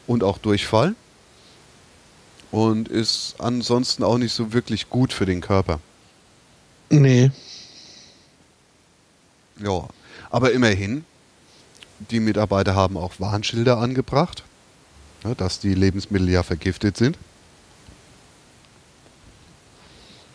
und 0.06 0.24
auch 0.24 0.38
Durchfall. 0.38 0.96
Und 2.52 2.88
ist 2.88 3.36
ansonsten 3.40 4.04
auch 4.04 4.18
nicht 4.18 4.34
so 4.34 4.54
wirklich 4.54 4.90
gut 4.90 5.12
für 5.12 5.26
den 5.26 5.42
Körper. 5.42 5.80
Nee. 6.90 7.32
Ja, 9.60 9.88
aber 10.30 10.52
immerhin, 10.54 11.04
die 12.00 12.20
Mitarbeiter 12.20 12.76
haben 12.76 12.98
auch 12.98 13.14
Warnschilder 13.20 13.78
angebracht, 13.78 14.44
ja, 15.24 15.34
dass 15.36 15.60
die 15.60 15.74
Lebensmittel 15.74 16.30
ja 16.30 16.44
vergiftet 16.44 16.98
sind. 16.98 17.18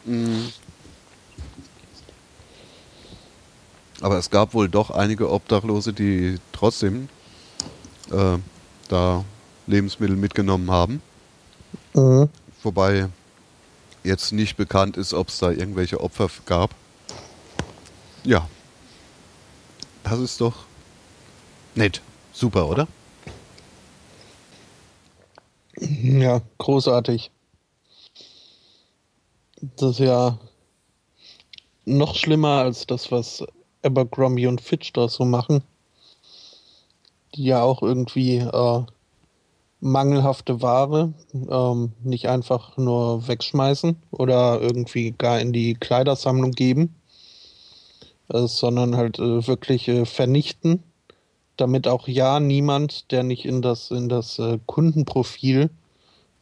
Mm. 0.04 0.48
Aber 4.00 4.18
es 4.18 4.30
gab 4.30 4.52
wohl 4.52 4.68
doch 4.68 4.90
einige 4.90 5.30
Obdachlose, 5.30 5.92
die 5.92 6.38
trotzdem 6.52 7.08
äh, 8.10 8.38
da 8.88 9.24
Lebensmittel 9.68 10.16
mitgenommen 10.16 10.70
haben. 10.70 11.00
Mhm. 11.94 12.28
Wobei 12.64 13.08
jetzt 14.02 14.32
nicht 14.32 14.56
bekannt 14.56 14.96
ist, 14.96 15.14
ob 15.14 15.28
es 15.28 15.38
da 15.38 15.50
irgendwelche 15.50 16.00
Opfer 16.00 16.28
gab. 16.46 16.74
Ja. 18.24 18.48
Das 20.02 20.18
ist 20.18 20.40
doch 20.40 20.64
nett. 21.74 22.00
Super, 22.32 22.68
oder? 22.68 22.88
Ja, 25.76 26.40
großartig. 26.58 27.30
Das 29.60 29.92
ist 29.92 29.98
ja 30.00 30.38
noch 31.84 32.14
schlimmer 32.14 32.62
als 32.62 32.86
das, 32.86 33.10
was 33.10 33.44
Abercrombie 33.82 34.46
und 34.46 34.60
Fitch 34.60 34.92
da 34.92 35.08
so 35.08 35.24
machen. 35.24 35.62
Die 37.34 37.44
ja 37.44 37.62
auch 37.62 37.82
irgendwie 37.82 38.36
äh, 38.36 38.82
mangelhafte 39.80 40.62
Ware 40.62 41.12
ähm, 41.32 41.92
nicht 42.04 42.28
einfach 42.28 42.76
nur 42.76 43.26
wegschmeißen 43.26 43.96
oder 44.12 44.60
irgendwie 44.60 45.12
gar 45.12 45.40
in 45.40 45.52
die 45.52 45.74
Kleidersammlung 45.74 46.52
geben, 46.52 46.94
äh, 48.28 48.46
sondern 48.46 48.96
halt 48.96 49.18
äh, 49.18 49.46
wirklich 49.46 49.88
äh, 49.88 50.04
vernichten, 50.04 50.84
damit 51.56 51.86
auch 51.86 52.08
ja 52.08 52.40
niemand, 52.40 53.10
der 53.10 53.22
nicht 53.22 53.44
in 53.44 53.62
das, 53.62 53.90
in 53.90 54.08
das 54.08 54.38
äh, 54.38 54.58
Kundenprofil, 54.66 55.70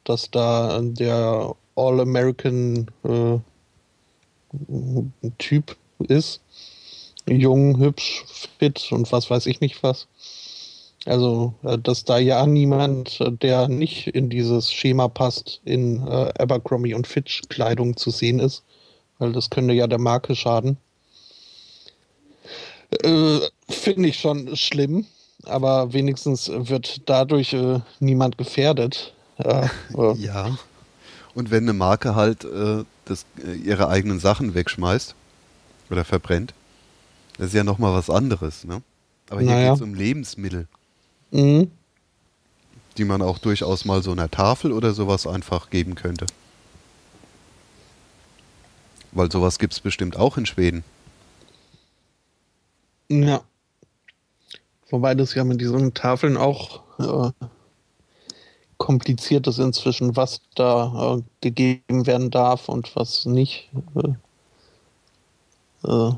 das 0.05 0.31
da 0.31 0.79
äh, 0.79 0.83
der 0.93 1.55
All-American 1.77 2.91
äh, 3.05 3.39
Typ 5.39 5.77
ist, 5.99 6.41
jung, 7.27 7.79
hübsch, 7.79 8.25
fit 8.59 8.91
und 8.91 9.11
was 9.13 9.31
weiß 9.31 9.47
ich 9.47 9.61
nicht 9.61 9.83
was. 9.83 10.09
Also, 11.07 11.55
äh, 11.63 11.79
dass 11.79 12.05
da 12.05 12.19
ja 12.19 12.47
niemand, 12.47 13.21
äh, 13.21 13.33
der 13.33 13.69
nicht 13.69 14.09
in 14.09 14.29
dieses 14.29 14.73
Schema 14.73 15.09
passt, 15.09 15.61
in 15.65 16.07
äh, 16.07 16.33
Abercrombie 16.39 16.95
und 16.95 17.07
Fitch 17.07 17.43
Kleidung 17.49 17.97
zu 17.97 18.11
sehen 18.11 18.39
ist, 18.39 18.63
weil 19.19 19.33
das 19.33 19.51
könnte 19.51 19.73
ja 19.75 19.87
der 19.87 19.99
Marke 19.99 20.35
schaden. 20.37 20.77
Äh, 23.03 23.39
Finde 23.71 24.09
ich 24.09 24.19
schon 24.19 24.57
schlimm, 24.57 25.07
aber 25.45 25.93
wenigstens 25.93 26.49
wird 26.53 27.03
dadurch 27.09 27.53
äh, 27.53 27.81
niemand 28.01 28.37
gefährdet. 28.39 29.15
Äh, 29.39 29.67
äh, 29.97 30.13
Ja. 30.15 30.59
Und 31.35 31.51
wenn 31.53 31.63
eine 31.65 31.73
Marke 31.73 32.15
halt 32.17 32.45
äh, 32.45 32.85
das, 33.05 33.25
äh, 33.45 33.53
ihre 33.55 33.89
eigenen 33.89 34.19
Sachen 34.19 34.55
wegschmeißt 34.55 35.15
oder 35.91 36.05
verbrennt, 36.05 36.53
das 37.39 37.49
ist 37.49 37.55
ja 37.55 37.65
nochmal 37.65 37.95
was 37.95 38.11
anderes, 38.11 38.65
ne? 38.65 38.83
Aber 39.31 39.41
hier 39.41 39.51
Naja. 39.51 39.69
geht 39.71 39.77
es 39.77 39.83
um 39.83 39.95
Lebensmittel, 39.95 40.67
Mhm. 41.31 41.71
die 42.99 43.05
man 43.05 43.23
auch 43.23 43.39
durchaus 43.39 43.85
mal 43.85 44.03
so 44.03 44.11
einer 44.11 44.29
Tafel 44.31 44.73
oder 44.73 44.93
sowas 44.93 45.27
einfach 45.29 45.71
geben 45.71 45.95
könnte. 45.95 46.27
Weil 49.13 49.31
sowas 49.31 49.61
gibt 49.61 49.73
es 49.73 49.81
bestimmt 49.81 50.17
auch 50.17 50.37
in 50.37 50.47
Schweden. 50.47 50.83
Ja. 53.09 53.43
Wobei 54.91 55.15
das 55.15 55.35
ja 55.35 55.45
mit 55.45 55.61
diesen 55.61 55.95
Tafeln 55.95 56.37
auch 56.37 56.83
äh, 56.99 57.31
kompliziert 58.79 59.47
ist 59.47 59.59
inzwischen, 59.59 60.17
was 60.17 60.41
da 60.55 61.17
äh, 61.19 61.23
gegeben 61.41 62.07
werden 62.07 62.31
darf 62.31 62.69
und 62.69 62.95
was 62.97 63.25
nicht. 63.27 63.71
Äh, 63.95 64.15
äh, 65.89 66.13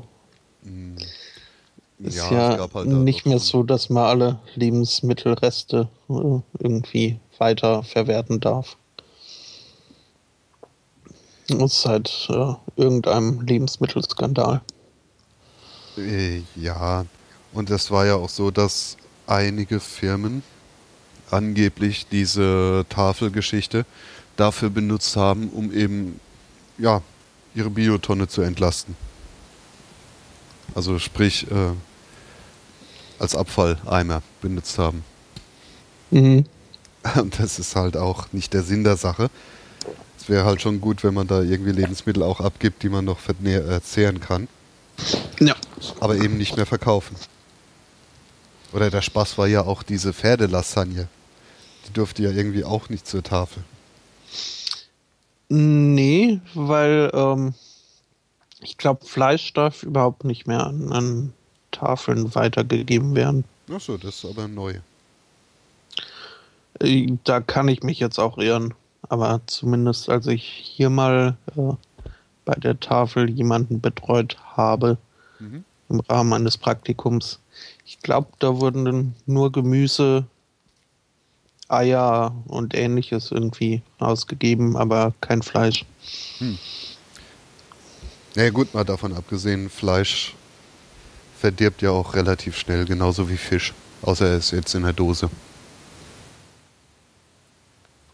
ist 1.99 2.15
ja, 2.31 2.57
gab 2.57 2.73
halt 2.73 2.87
nicht 2.87 3.25
mehr 3.25 3.39
so, 3.39 3.63
dass 3.63 3.89
man 3.89 4.05
alle 4.05 4.39
Lebensmittelreste 4.55 5.87
äh, 6.09 6.39
irgendwie 6.59 7.19
weiter 7.37 7.83
verwerten 7.83 8.39
darf. 8.39 8.77
Das 11.47 11.61
ist 11.61 11.81
seit 11.81 12.27
äh, 12.29 12.53
irgendeinem 12.75 13.41
Lebensmittelskandal. 13.41 14.61
Äh, 15.97 16.41
Ja, 16.55 17.05
und 17.53 17.69
das 17.69 17.91
war 17.91 18.05
ja 18.05 18.15
auch 18.15 18.29
so, 18.29 18.51
dass 18.51 18.97
einige 19.27 19.79
Firmen 19.79 20.43
angeblich 21.31 22.07
diese 22.11 22.85
Tafelgeschichte 22.89 23.85
dafür 24.35 24.69
benutzt 24.69 25.15
haben, 25.15 25.49
um 25.49 25.73
eben 25.73 26.19
ja 26.77 27.01
ihre 27.55 27.69
Biotonne 27.69 28.27
zu 28.27 28.41
entlasten. 28.41 28.95
Also 30.75 30.97
sprich 30.99 31.49
äh, 31.51 31.71
als 33.19 33.35
Abfalleimer 33.35 34.21
benutzt 34.41 34.77
haben. 34.77 35.03
Mhm. 36.11 36.45
Und 37.15 37.39
das 37.39 37.59
ist 37.59 37.75
halt 37.75 37.97
auch 37.97 38.31
nicht 38.31 38.53
der 38.53 38.63
Sinn 38.63 38.83
der 38.83 38.97
Sache. 38.97 39.29
Es 40.19 40.29
wäre 40.29 40.45
halt 40.45 40.61
schon 40.61 40.79
gut, 40.81 41.03
wenn 41.03 41.13
man 41.13 41.27
da 41.27 41.41
irgendwie 41.41 41.71
Lebensmittel 41.71 42.23
auch 42.23 42.39
abgibt, 42.39 42.81
die 42.83 42.89
man 42.89 43.05
noch 43.05 43.19
vernähr- 43.19 43.69
äh, 43.69 43.81
zehren 43.81 44.19
kann. 44.19 44.47
Ja. 45.39 45.55
aber 45.99 46.15
eben 46.17 46.37
nicht 46.37 46.55
mehr 46.55 46.67
verkaufen. 46.67 47.15
Oder 48.73 48.89
der 48.89 49.01
Spaß 49.01 49.37
war 49.37 49.47
ja 49.47 49.61
auch 49.63 49.83
diese 49.83 50.13
Pferdelasagne. 50.13 51.07
Die 51.87 51.93
durfte 51.93 52.23
ja 52.23 52.31
irgendwie 52.31 52.63
auch 52.63 52.89
nicht 52.89 53.05
zur 53.07 53.23
Tafel. 53.23 53.63
Nee, 55.49 56.39
weil 56.55 57.11
ähm, 57.13 57.53
ich 58.61 58.77
glaube, 58.77 59.05
Fleisch 59.05 59.53
darf 59.53 59.83
überhaupt 59.83 60.23
nicht 60.23 60.47
mehr 60.47 60.65
an, 60.65 60.91
an 60.91 61.33
Tafeln 61.71 62.33
weitergegeben 62.33 63.15
werden. 63.15 63.43
Achso, 63.71 63.97
das 63.97 64.15
ist 64.15 64.25
aber 64.25 64.47
neu. 64.47 64.75
Äh, 66.79 67.07
Da 67.23 67.41
kann 67.41 67.67
ich 67.67 67.83
mich 67.83 67.99
jetzt 67.99 68.19
auch 68.19 68.37
irren. 68.37 68.73
Aber 69.09 69.41
zumindest 69.47 70.09
als 70.09 70.27
ich 70.27 70.43
hier 70.43 70.89
mal 70.89 71.35
äh, 71.55 71.73
bei 72.45 72.55
der 72.55 72.79
Tafel 72.79 73.29
jemanden 73.29 73.79
betreut 73.81 74.37
habe 74.55 74.97
Mhm. 75.39 75.63
im 75.89 75.99
Rahmen 76.01 76.31
eines 76.33 76.57
Praktikums, 76.57 77.39
ich 77.93 77.99
glaube, 77.99 78.29
da 78.39 78.59
wurden 78.59 78.85
dann 78.85 79.15
nur 79.27 79.51
Gemüse, 79.51 80.25
Eier 81.67 82.35
und 82.47 82.73
ähnliches 82.73 83.31
irgendwie 83.31 83.83
ausgegeben, 83.99 84.75
aber 84.75 85.13
kein 85.21 85.43
Fleisch. 85.43 85.85
Naja 88.35 88.49
gut, 88.49 88.73
mal 88.73 88.83
davon 88.83 89.13
abgesehen, 89.13 89.69
Fleisch 89.69 90.33
verdirbt 91.39 91.83
ja 91.83 91.91
auch 91.91 92.15
relativ 92.15 92.57
schnell, 92.57 92.85
genauso 92.85 93.29
wie 93.29 93.37
Fisch. 93.37 93.73
Außer 94.01 94.27
er 94.27 94.37
ist 94.37 94.51
jetzt 94.51 94.73
in 94.73 94.83
der 94.83 94.93
Dose. 94.93 95.29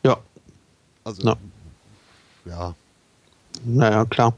Ja, 0.03 0.18
Also, 1.06 1.23
Ja. 1.23 1.38
ja. 2.45 2.76
naja, 3.64 4.06
klar. 4.06 4.34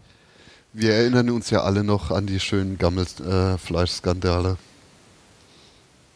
Wir 0.74 0.94
erinnern 0.94 1.32
uns 1.32 1.50
ja 1.50 1.62
alle 1.64 1.84
noch 1.84 2.12
an 2.12 2.28
die 2.28 2.40
schönen 2.40 2.78
Gammelfleischskandale. 2.78 4.58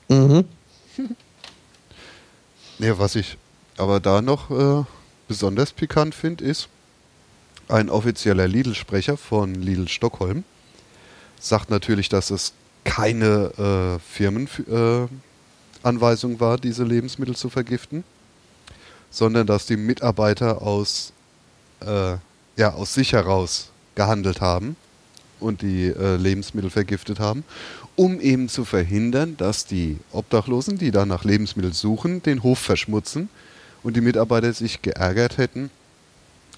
Mhm. 0.09 0.45
Ja, 2.77 2.99
was 2.99 3.15
ich 3.15 3.37
aber 3.77 4.01
da 4.01 4.21
noch 4.21 4.51
äh, 4.51 4.83
besonders 5.29 5.71
pikant 5.71 6.13
finde, 6.13 6.43
ist, 6.43 6.67
ein 7.67 7.89
offizieller 7.89 8.47
Lidl-Sprecher 8.47 9.17
von 9.17 9.55
Lidl 9.55 9.87
Stockholm 9.87 10.43
sagt 11.39 11.69
natürlich, 11.69 12.09
dass 12.09 12.31
es 12.31 12.53
keine 12.83 13.51
äh, 13.57 13.99
Firmenanweisung 13.99 16.35
äh, 16.35 16.39
war, 16.39 16.57
diese 16.57 16.83
Lebensmittel 16.83 17.35
zu 17.35 17.49
vergiften, 17.49 18.03
sondern 19.09 19.47
dass 19.47 19.65
die 19.65 19.77
Mitarbeiter 19.77 20.61
aus, 20.61 21.13
äh, 21.81 22.17
ja, 22.57 22.73
aus 22.73 22.93
sich 22.93 23.13
heraus 23.13 23.71
gehandelt 23.95 24.41
haben 24.41 24.75
und 25.39 25.61
die 25.61 25.87
äh, 25.87 26.17
Lebensmittel 26.17 26.69
vergiftet 26.69 27.19
haben, 27.19 27.43
um 27.95 28.19
eben 28.19 28.49
zu 28.49 28.65
verhindern, 28.65 29.37
dass 29.37 29.65
die 29.65 29.97
Obdachlosen, 30.11 30.77
die 30.77 30.91
da 30.91 31.05
nach 31.05 31.23
Lebensmitteln 31.23 31.73
suchen, 31.73 32.21
den 32.23 32.43
Hof 32.43 32.59
verschmutzen 32.59 33.29
und 33.83 33.95
die 33.95 34.01
Mitarbeiter 34.01 34.51
sich 34.53 34.81
geärgert 34.81 35.37
hätten, 35.37 35.69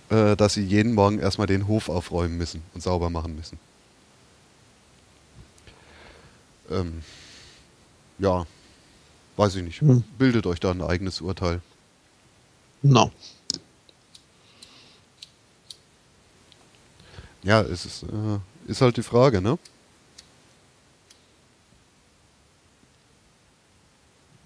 äh, 0.09 0.35
dass 0.35 0.55
sie 0.55 0.64
jeden 0.64 0.93
Morgen 0.93 1.19
erstmal 1.19 1.47
den 1.47 1.68
Hof 1.68 1.89
aufräumen 1.89 2.38
müssen 2.38 2.64
und 2.73 2.81
sauber 2.81 3.09
machen 3.09 3.35
müssen. 3.35 3.59
Ähm, 6.69 7.01
ja, 8.19 8.45
weiß 9.35 9.55
ich 9.55 9.64
nicht. 9.64 9.81
Hm. 9.81 10.03
Bildet 10.18 10.47
euch 10.47 10.59
da 10.59 10.72
ein 10.72 10.81
eigenes 10.81 11.22
Urteil. 11.22 11.61
No. 12.81 13.11
Ja, 17.43 17.61
es 17.61 17.85
ist, 17.85 18.03
äh, 18.03 18.69
ist 18.69 18.81
halt 18.81 18.97
die 18.97 19.03
Frage, 19.03 19.41
ne? 19.41 19.57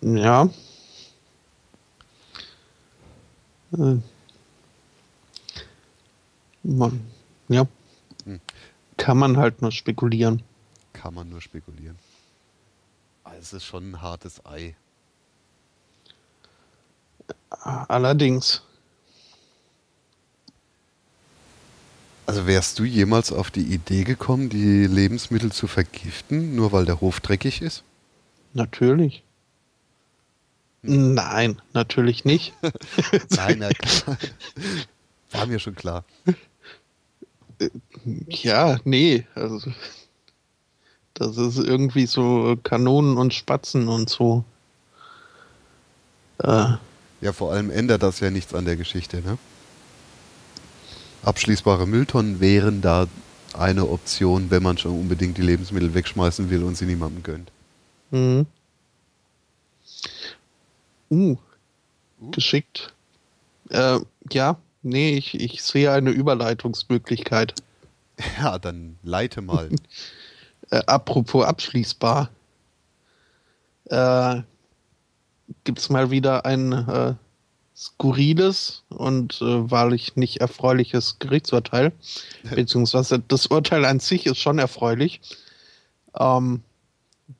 Ja. 0.01 0.49
Äh. 3.73 3.97
Man, 6.63 7.11
ja. 7.47 7.67
Hm. 8.25 8.39
Kann 8.97 9.17
man 9.17 9.37
halt 9.37 9.61
nur 9.61 9.71
spekulieren. 9.71 10.43
Kann 10.93 11.13
man 11.13 11.29
nur 11.29 11.41
spekulieren. 11.41 11.97
Aber 13.23 13.37
Es 13.37 13.53
ist 13.53 13.63
schon 13.63 13.91
ein 13.91 14.01
hartes 14.01 14.45
Ei. 14.45 14.75
Allerdings. 17.49 18.61
Also 22.25 22.47
wärst 22.47 22.79
du 22.79 22.83
jemals 22.83 23.31
auf 23.31 23.51
die 23.51 23.73
Idee 23.73 24.03
gekommen, 24.03 24.49
die 24.49 24.85
Lebensmittel 24.85 25.51
zu 25.51 25.67
vergiften, 25.67 26.55
nur 26.55 26.71
weil 26.71 26.85
der 26.85 27.01
Hof 27.01 27.19
dreckig 27.19 27.61
ist? 27.61 27.83
Natürlich. 28.53 29.23
Nein, 30.83 31.61
natürlich 31.73 32.25
nicht. 32.25 32.53
Nein, 33.29 33.57
na 33.59 33.69
klar. 33.73 34.17
War 35.31 35.45
mir 35.45 35.59
schon 35.59 35.75
klar. 35.75 36.05
Ja, 38.27 38.79
nee. 38.83 39.25
Also, 39.35 39.71
das 41.13 41.37
ist 41.37 41.57
irgendwie 41.57 42.05
so 42.07 42.57
Kanonen 42.63 43.17
und 43.17 43.33
Spatzen 43.33 43.87
und 43.87 44.09
so. 44.09 44.43
Äh, 46.39 46.77
Ja, 47.21 47.31
vor 47.33 47.53
allem 47.53 47.69
ändert 47.71 48.03
das 48.03 48.19
ja 48.19 48.29
nichts 48.31 48.53
an 48.53 48.65
der 48.65 48.75
Geschichte, 48.75 49.21
ne? 49.21 49.37
Abschließbare 51.23 51.87
Mülltonnen 51.87 52.39
wären 52.39 52.81
da 52.81 53.07
eine 53.53 53.87
Option, 53.87 54.49
wenn 54.51 54.63
man 54.63 54.77
schon 54.77 54.91
unbedingt 54.99 55.37
die 55.37 55.41
Lebensmittel 55.41 55.93
wegschmeißen 55.93 56.49
will 56.49 56.63
und 56.63 56.75
sie 56.77 56.85
niemandem 56.85 57.23
gönnt. 57.23 57.51
mhm. 58.11 58.45
Uh, 61.11 61.35
geschickt. 62.31 62.93
Äh, 63.69 63.99
ja, 64.31 64.57
nee, 64.81 65.17
ich, 65.17 65.39
ich 65.39 65.61
sehe 65.61 65.91
eine 65.91 66.11
Überleitungsmöglichkeit. 66.11 67.53
Ja, 68.39 68.57
dann 68.57 68.97
leite 69.03 69.41
mal. 69.41 69.69
Äh, 70.69 70.83
apropos 70.85 71.43
abschließbar. 71.43 72.29
Äh, 73.89 74.41
Gibt 75.65 75.79
es 75.79 75.89
mal 75.89 76.11
wieder 76.11 76.45
ein 76.45 76.71
äh, 76.71 77.15
skurriles 77.75 78.83
und 78.87 79.41
äh, 79.41 79.69
wahrlich 79.69 80.15
nicht 80.15 80.37
erfreuliches 80.37 81.19
Gerichtsurteil. 81.19 81.91
Beziehungsweise 82.55 83.19
das 83.19 83.47
Urteil 83.47 83.83
an 83.83 83.99
sich 83.99 84.27
ist 84.27 84.37
schon 84.37 84.59
erfreulich. 84.59 85.19
Ähm, 86.17 86.61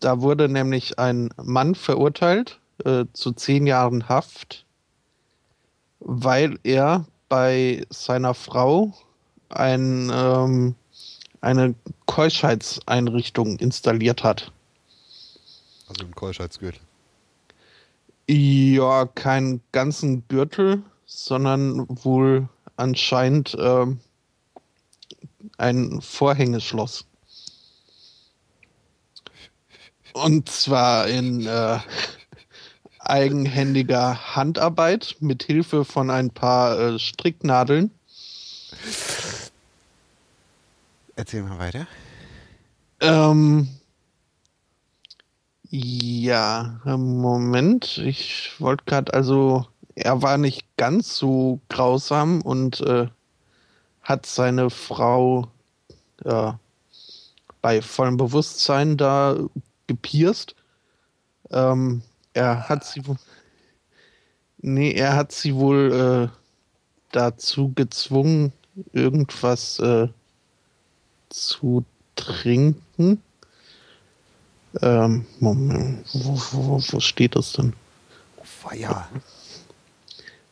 da 0.02 0.20
wurde 0.20 0.50
nämlich 0.50 1.00
ein 1.00 1.30
Mann 1.38 1.74
verurteilt 1.74 2.60
äh, 2.86 3.06
zu 3.14 3.32
zehn 3.32 3.68
Jahren 3.68 4.10
Haft, 4.10 4.66
weil 6.00 6.60
er 6.64 7.06
bei 7.30 7.86
seiner 7.90 8.34
Frau 8.34 8.94
ein, 9.50 10.12
ähm, 10.14 10.76
eine 11.40 11.76
Keuschheitseinrichtung 12.06 13.58
installiert 13.58 14.24
hat. 14.24 14.52
Also 15.88 16.04
im 16.04 16.16
Keuschheitsgürtel. 16.16 16.82
Ja, 18.28 19.06
keinen 19.06 19.62
ganzen 19.72 20.28
Gürtel, 20.28 20.84
sondern 21.06 21.86
wohl 22.04 22.48
anscheinend 22.78 23.54
äh, 23.56 23.86
ein 25.58 26.02
Vorhängeschloss. 26.02 27.06
Und 30.14 30.50
zwar 30.50 31.08
in 31.08 31.46
äh, 31.46 31.80
eigenhändiger 33.12 34.36
Handarbeit 34.36 35.18
mit 35.20 35.44
Hilfe 35.44 35.84
von 35.84 36.10
ein 36.10 36.30
paar 36.30 36.80
äh, 36.80 37.00
Stricknadeln. 37.00 37.92
Erzähl 41.16 41.44
mal 41.44 41.60
weiter. 41.60 41.88
Ähm, 43.02 43.68
ja, 45.70 46.80
Moment. 46.86 47.98
Ich 47.98 48.54
wollte 48.60 48.86
gerade, 48.86 49.14
also, 49.14 49.68
er 49.96 50.22
war 50.22 50.38
nicht 50.38 50.66
ganz 50.78 51.18
so 51.18 51.60
grausam 51.70 52.42
und 52.42 52.80
äh, 52.82 53.08
hat 54.04 54.26
seine 54.26 54.70
Frau 54.70 55.48
äh, 56.24 56.54
bei 57.62 57.82
vollem 57.82 58.18
Bewusstsein 58.18 58.96
da 58.96 59.38
gepierst. 59.88 60.56
Ähm, 61.52 62.04
er 62.34 62.70
hat 62.70 62.84
sie 62.86 63.06
wohl. 63.06 63.18
Nee, 64.60 64.94
er 64.94 65.16
hat 65.16 65.32
sie 65.32 65.56
wohl 65.56 66.30
äh, 66.32 66.38
dazu 67.12 67.72
gezwungen, 67.74 68.54
irgendwas 68.94 69.80
äh, 69.80 70.08
zu 71.30 71.84
trinken. 72.16 73.22
Ähm, 74.82 75.26
Moment, 75.40 76.06
wo, 76.14 76.38
wo, 76.52 76.82
wo 76.82 77.00
steht 77.00 77.36
das 77.36 77.54
denn? 77.54 77.74
Feier. 78.44 79.10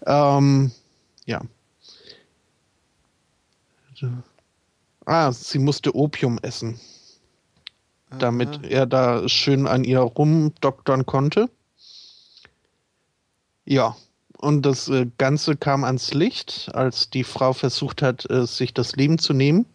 Ähm, 0.06 0.72
ja. 1.26 1.42
Ah, 5.06 5.32
sie 5.32 5.60
musste 5.60 5.96
Opium 5.96 6.40
essen, 6.42 6.80
damit 8.18 8.66
er 8.66 8.86
da 8.86 9.28
schön 9.28 9.68
an 9.68 9.84
ihr 9.84 10.00
rumdoktern 10.00 11.06
konnte. 11.06 11.50
Ja, 13.70 13.96
und 14.40 14.64
das 14.66 14.90
äh, 14.90 15.06
Ganze 15.20 15.56
kam 15.56 15.84
ans 15.84 16.12
Licht, 16.12 16.72
als 16.74 17.12
die 17.12 17.24
Frau 17.24 17.54
versucht 17.54 18.02
hat, 18.02 18.28
äh, 18.32 18.48
sich 18.48 18.74
das 18.74 18.96
Leben 18.96 19.20
zu 19.20 19.32
nehmen 19.32 19.68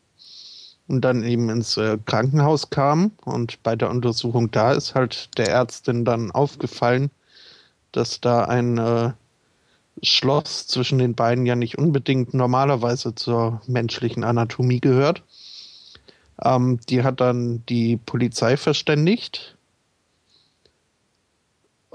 und 0.89 1.03
dann 1.03 1.23
eben 1.23 1.49
ins 1.49 1.77
äh, 1.77 1.97
Krankenhaus 2.05 2.71
kam. 2.71 3.13
Und 3.25 3.63
bei 3.63 3.77
der 3.77 3.91
Untersuchung 3.91 4.51
da 4.51 4.73
ist 4.73 4.97
halt 4.97 5.39
der 5.39 5.49
Ärztin 5.49 6.05
dann 6.05 6.33
aufgefallen, 6.33 7.13
dass 7.93 8.21
da 8.21 8.47
ein 8.47 9.15
Schloss 10.03 10.67
zwischen 10.67 10.99
den 10.99 11.15
beiden 11.15 11.47
ja 11.47 11.55
nicht 11.55 11.79
unbedingt 11.79 12.35
normalerweise 12.35 13.15
zur 13.15 13.63
menschlichen 13.69 14.25
Anatomie 14.25 14.81
gehört. 14.81 15.23
Ähm, 16.43 16.81
die 16.89 17.05
hat 17.05 17.21
dann 17.21 17.65
die 17.67 17.97
Polizei 17.97 18.57
verständigt. 18.57 19.57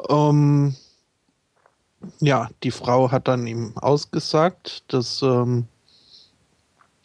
Ähm, 0.08 0.78
ja, 2.20 2.50
die 2.64 2.72
Frau 2.72 3.12
hat 3.12 3.28
dann 3.28 3.48
ihm 3.48 3.78
ausgesagt, 3.78 4.84
dass 4.88 5.22
ähm, 5.22 5.68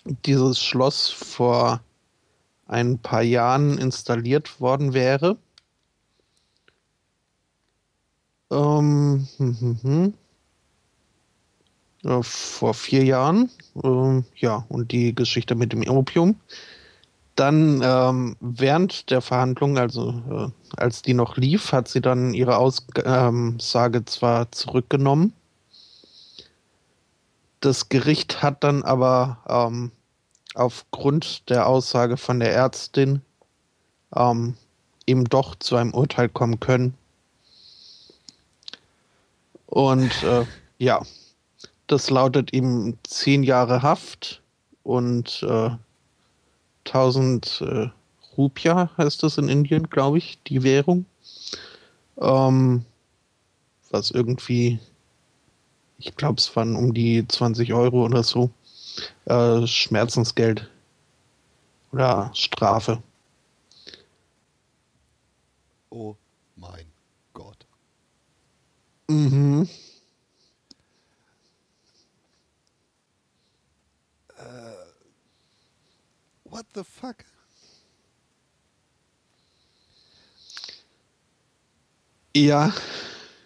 dieses 0.04 0.62
Schloss 0.62 1.10
vor 1.10 1.80
ein 2.66 2.98
paar 2.98 3.22
Jahren 3.22 3.78
installiert 3.78 4.60
worden 4.60 4.94
wäre. 4.94 5.36
Ähm, 8.50 9.26
hm, 9.36 9.60
hm, 9.60 9.78
hm. 9.82 10.14
Äh, 12.04 12.22
vor 12.22 12.74
vier 12.74 13.04
Jahren. 13.04 13.50
Äh, 13.82 14.22
ja, 14.36 14.64
und 14.68 14.92
die 14.92 15.14
Geschichte 15.14 15.54
mit 15.54 15.72
dem 15.72 15.88
Opium. 15.88 16.36
Dann 17.36 17.80
ähm, 17.82 18.36
während 18.40 19.10
der 19.10 19.20
Verhandlung, 19.20 19.76
also 19.76 20.22
äh, 20.30 20.80
als 20.80 21.02
die 21.02 21.14
noch 21.14 21.36
lief, 21.36 21.72
hat 21.72 21.88
sie 21.88 22.00
dann 22.00 22.32
ihre 22.32 22.58
Aussage 22.58 24.04
zwar 24.04 24.52
zurückgenommen. 24.52 25.32
Das 27.60 27.88
Gericht 27.88 28.42
hat 28.42 28.62
dann 28.62 28.82
aber 28.82 29.38
ähm, 29.48 29.90
aufgrund 30.54 31.48
der 31.50 31.66
Aussage 31.66 32.16
von 32.16 32.38
der 32.38 32.52
Ärztin 32.52 33.22
ähm, 34.14 34.56
eben 35.06 35.24
doch 35.24 35.54
zu 35.56 35.76
einem 35.76 35.92
Urteil 35.92 36.28
kommen 36.28 36.60
können. 36.60 36.94
Und 39.66 40.22
äh, 40.22 40.44
ja, 40.78 41.02
das 41.86 42.10
lautet 42.10 42.52
ihm 42.52 42.96
zehn 43.02 43.42
Jahre 43.42 43.82
Haft 43.82 44.42
und 44.82 45.42
äh, 45.42 45.70
1000 46.86 47.60
äh, 47.62 47.88
Rupia 48.36 48.90
heißt 48.98 49.22
das 49.22 49.38
in 49.38 49.48
Indien, 49.48 49.88
glaube 49.88 50.18
ich, 50.18 50.38
die 50.46 50.62
Währung. 50.62 51.06
Ähm, 52.18 52.84
was 53.90 54.10
irgendwie, 54.10 54.78
ich 55.98 56.16
glaube, 56.16 56.38
es 56.38 56.54
waren 56.56 56.76
um 56.76 56.92
die 56.94 57.26
20 57.26 57.72
Euro 57.72 58.04
oder 58.04 58.22
so. 58.22 58.50
Äh, 59.26 59.66
Schmerzensgeld 59.66 60.70
oder 61.92 62.30
Strafe. 62.34 63.02
Oh 65.90 66.16
mein 66.56 66.86
Gott. 67.32 67.66
Mhm. 69.08 69.68
What 76.54 76.66
the 76.76 76.84
fuck? 76.84 77.16
Ja. 82.32 82.72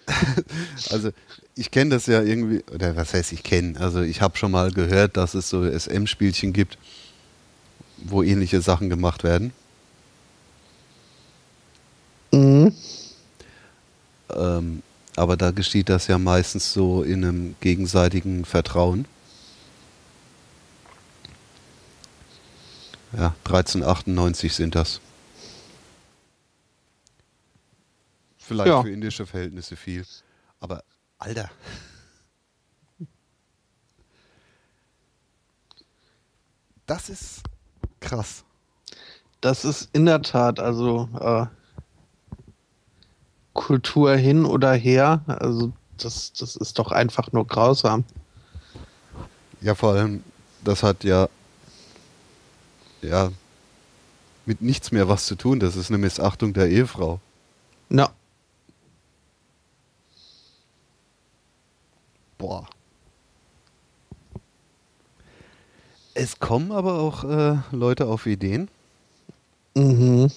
also 0.91 1.13
ich 1.55 1.71
kenne 1.71 1.89
das 1.89 2.05
ja 2.05 2.21
irgendwie, 2.21 2.63
oder 2.71 2.97
was 2.97 3.15
heißt 3.15 3.33
ich 3.33 3.43
kenne, 3.43 3.81
also 3.81 4.03
ich 4.03 4.21
habe 4.21 4.37
schon 4.37 4.51
mal 4.51 4.73
gehört, 4.73 5.17
dass 5.17 5.33
es 5.33 5.49
so 5.49 5.65
SM-Spielchen 5.65 6.53
gibt, 6.53 6.77
wo 7.97 8.23
ähnliche 8.23 8.61
Sachen 8.61 8.91
gemacht 8.91 9.25
werden. 9.25 9.55
Mhm. 12.31 12.75
Ähm, 14.37 14.83
aber 15.17 15.39
da 15.39 15.51
geschieht 15.51 15.89
das 15.89 16.09
ja 16.09 16.19
meistens 16.19 16.75
so 16.75 17.03
in 17.03 17.25
einem 17.25 17.57
gegenseitigen 17.61 18.45
Vertrauen. 18.45 19.07
Ja, 23.13 23.35
1398 23.45 24.55
sind 24.55 24.75
das. 24.75 25.01
Vielleicht 28.37 28.69
ja. 28.69 28.83
für 28.83 28.91
indische 28.91 29.27
Verhältnisse 29.27 29.77
viel. 29.77 30.05
Aber 30.61 30.83
Alter. 31.19 31.51
Das 36.87 37.09
ist 37.09 37.43
krass. 38.01 38.45
Das 39.41 39.65
ist 39.65 39.91
in 39.93 40.07
der 40.07 40.23
Tat, 40.23 40.59
also 40.59 41.09
äh, 41.21 41.47
Kultur 43.53 44.17
hin 44.17 44.45
oder 44.45 44.73
her, 44.73 45.23
also 45.27 45.73
das, 45.97 46.33
das 46.33 46.57
ist 46.57 46.79
doch 46.79 46.91
einfach 46.91 47.33
nur 47.33 47.47
grausam. 47.47 48.05
Ja, 49.61 49.75
vor 49.75 49.93
allem, 49.95 50.23
das 50.65 50.83
hat 50.83 51.05
ja 51.05 51.29
ja, 53.03 53.31
mit 54.47 54.63
nichts 54.63 54.93
mehr 54.93 55.09
was 55.09 55.27
zu 55.27 55.35
tun. 55.35 55.61
Das 55.61 55.77
ist 55.77 55.91
eine 55.91 55.99
Missachtung 55.99 56.53
der 56.53 56.69
Ehefrau. 56.69 57.21
Na. 57.89 58.11
Boah. 62.39 62.69
Es 66.15 66.41
kommen 66.41 66.73
aber 66.73 66.99
auch 66.99 67.25
äh, 67.25 67.59
Leute 67.71 68.07
auf 68.07 68.27
Ideen. 68.27 68.69
Mhm. 69.75 70.31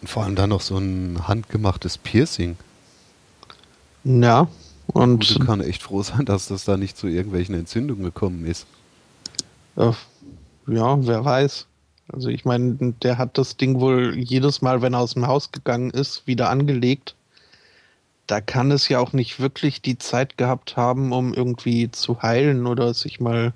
Und 0.00 0.10
vor 0.10 0.24
allem 0.24 0.34
dann 0.34 0.50
noch 0.50 0.60
so 0.60 0.76
ein 0.78 1.28
handgemachtes 1.28 1.98
Piercing. 1.98 2.56
Ja. 4.04 4.48
Und 4.88 5.28
Gute 5.28 5.44
kann 5.44 5.60
echt 5.60 5.82
froh 5.82 6.02
sein, 6.02 6.24
dass 6.24 6.48
das 6.48 6.64
da 6.64 6.76
nicht 6.76 6.96
zu 6.96 7.06
irgendwelchen 7.06 7.54
Entzündungen 7.54 8.04
gekommen 8.04 8.46
ist. 8.46 8.66
Ja, 9.76 9.94
wer 11.06 11.24
weiß. 11.24 11.66
Also 12.08 12.28
ich 12.28 12.44
meine, 12.44 12.94
der 13.02 13.18
hat 13.18 13.36
das 13.36 13.56
Ding 13.56 13.80
wohl 13.80 14.16
jedes 14.16 14.62
Mal, 14.62 14.80
wenn 14.80 14.94
er 14.94 15.00
aus 15.00 15.14
dem 15.14 15.26
Haus 15.26 15.52
gegangen 15.52 15.90
ist, 15.90 16.26
wieder 16.26 16.50
angelegt. 16.50 17.14
Da 18.26 18.40
kann 18.40 18.70
es 18.70 18.88
ja 18.88 18.98
auch 19.00 19.12
nicht 19.12 19.38
wirklich 19.40 19.82
die 19.82 19.98
Zeit 19.98 20.38
gehabt 20.38 20.76
haben, 20.76 21.12
um 21.12 21.34
irgendwie 21.34 21.90
zu 21.90 22.22
heilen 22.22 22.66
oder 22.66 22.94
sich 22.94 23.20
mal 23.20 23.52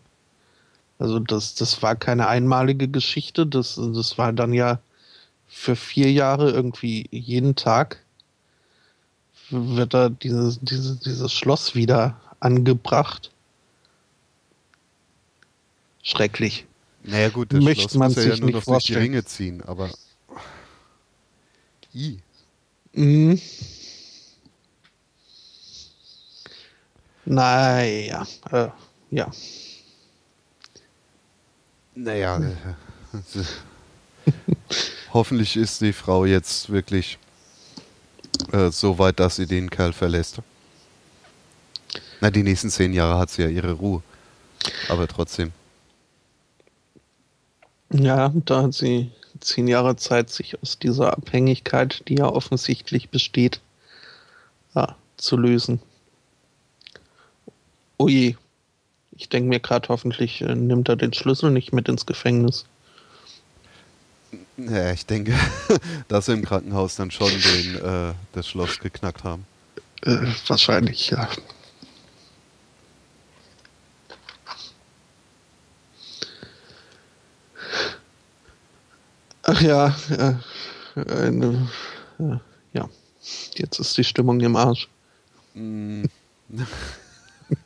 Also 0.99 1.19
das, 1.19 1.55
das 1.55 1.83
war 1.83 1.97
keine 1.97 2.29
einmalige 2.29 2.87
Geschichte, 2.89 3.47
das, 3.47 3.77
das 3.77 4.19
war 4.19 4.33
dann 4.33 4.53
ja 4.53 4.79
für 5.49 5.75
vier 5.75 6.13
Jahre 6.13 6.51
irgendwie 6.51 7.07
jeden 7.11 7.57
Tag 7.57 8.05
wird 9.51 9.95
da 9.95 10.09
dieses, 10.09 10.61
dieses, 10.61 11.01
dieses 11.01 11.33
Schloss 11.33 11.75
wieder 11.75 12.21
angebracht. 12.41 13.31
Schrecklich. 16.03 16.67
Naja 17.03 17.29
gut, 17.31 17.53
das 17.53 17.63
Möchte 17.63 17.83
Schloss 17.83 17.95
man 17.95 18.09
muss 18.09 18.17
er 18.19 18.25
ja 18.25 18.31
sich 18.33 18.41
nur 18.41 18.51
noch 18.51 18.55
durch 18.55 18.65
die 18.65 18.71
vorstellen. 18.71 19.03
Ringe 19.03 19.25
ziehen, 19.25 19.63
aber... 19.63 19.91
I. 21.95 22.19
Mhm. 22.93 23.41
Naja, 27.25 28.27
äh, 28.51 28.69
ja. 29.11 29.31
Naja, 31.95 32.39
äh, 32.39 32.55
hoffentlich 35.13 35.57
ist 35.57 35.81
die 35.81 35.93
Frau 35.93 36.25
jetzt 36.25 36.71
wirklich 36.71 37.19
äh, 38.53 38.71
so 38.71 38.99
weit, 38.99 39.21
dass 39.21 39.37
sie 39.37 39.47
den 39.47 39.71
Kerl 39.71 39.93
verlässt. 39.93 40.41
Na, 42.21 42.31
die 42.31 42.43
nächsten 42.43 42.71
zehn 42.71 42.93
Jahre 42.93 43.19
hat 43.19 43.31
sie 43.31 43.43
ja 43.43 43.49
ihre 43.49 43.73
Ruhe. 43.73 44.03
Aber 44.89 45.09
trotzdem. 45.09 45.53
Ja, 47.93 48.33
da 48.45 48.63
hat 48.63 48.75
sie 48.75 49.11
zehn 49.41 49.67
Jahre 49.67 49.97
Zeit, 49.97 50.31
sich 50.31 50.61
aus 50.63 50.79
dieser 50.79 51.13
Abhängigkeit, 51.13 52.03
die 52.09 52.17
ja 52.17 52.27
offensichtlich 52.27 53.09
besteht, 53.09 53.61
ja, 54.75 54.97
zu 55.17 55.37
lösen. 55.37 55.81
Ui, 57.99 58.37
ich 59.13 59.29
denke 59.29 59.49
mir 59.49 59.61
gerade, 59.61 59.89
hoffentlich 59.89 60.41
äh, 60.43 60.55
nimmt 60.55 60.89
er 60.89 60.97
den 60.97 61.13
Schlüssel 61.13 61.51
nicht 61.51 61.73
mit 61.73 61.89
ins 61.89 62.07
Gefängnis. 62.07 62.67
Ja, 64.69 64.93
ich 64.93 65.07
denke, 65.07 65.35
dass 66.09 66.27
sie 66.27 66.33
im 66.33 66.45
Krankenhaus 66.45 66.97
dann 66.97 67.11
schon 67.11 67.31
den, 67.31 67.77
äh, 67.77 68.13
das 68.33 68.49
Schloss 68.49 68.79
geknackt 68.79 69.25
haben. 69.25 69.47
Äh, 70.03 70.19
wahrscheinlich, 70.47 71.11
ja. 71.11 71.29
Ach 79.43 79.61
ja, 79.61 79.97
äh, 80.11 80.35
eine, 80.95 81.69
äh, 82.19 82.37
ja, 82.73 82.89
jetzt 83.55 83.79
ist 83.79 83.97
die 83.97 84.05
Stimmung 84.05 84.41
im 84.41 84.57
Arsch. 84.57 84.89
Mm. 85.55 86.05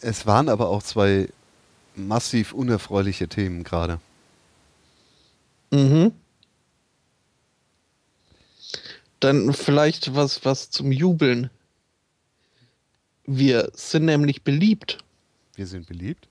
es 0.00 0.26
waren 0.26 0.48
aber 0.48 0.68
auch 0.68 0.82
zwei 0.82 1.28
massiv 1.94 2.52
unerfreuliche 2.52 3.28
Themen 3.28 3.64
gerade. 3.64 4.00
Mhm. 5.70 6.12
Dann 9.20 9.52
vielleicht 9.52 10.14
was, 10.14 10.44
was 10.44 10.70
zum 10.70 10.92
Jubeln. 10.92 11.50
Wir 13.26 13.70
sind 13.74 14.06
nämlich 14.06 14.42
beliebt. 14.42 14.98
Wir 15.54 15.66
sind 15.66 15.86
beliebt. 15.86 16.26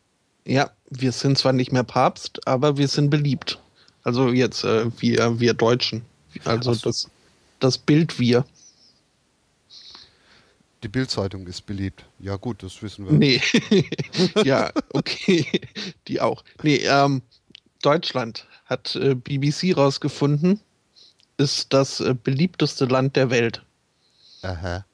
Ja, 0.45 0.71
wir 0.89 1.11
sind 1.11 1.37
zwar 1.37 1.53
nicht 1.53 1.71
mehr 1.71 1.83
Papst, 1.83 2.45
aber 2.47 2.77
wir 2.77 2.87
sind 2.87 3.09
beliebt. 3.09 3.59
Also 4.03 4.29
jetzt 4.29 4.63
äh, 4.63 4.89
wir, 4.99 5.39
wir 5.39 5.53
Deutschen. 5.53 6.01
Also 6.45 6.73
so. 6.73 6.89
das, 6.89 7.07
das 7.59 7.77
Bild 7.77 8.19
wir. 8.19 8.45
Die 10.83 10.87
Bildzeitung 10.87 11.45
ist 11.47 11.65
beliebt. 11.65 12.05
Ja 12.19 12.37
gut, 12.37 12.63
das 12.63 12.81
wissen 12.81 13.05
wir. 13.05 13.13
Nee. 13.13 13.41
ja, 14.43 14.71
okay. 14.93 15.45
Die 16.07 16.21
auch. 16.21 16.43
Nee, 16.63 16.77
ähm, 16.85 17.21
Deutschland 17.81 18.47
hat 18.69 18.95
äh, 18.95 19.15
BBC 19.15 19.75
rausgefunden, 19.75 20.59
ist 21.37 21.73
das 21.73 21.99
äh, 21.99 22.13
beliebteste 22.13 22.85
Land 22.85 23.15
der 23.15 23.29
Welt. 23.31 23.63
Aha. 24.43 24.85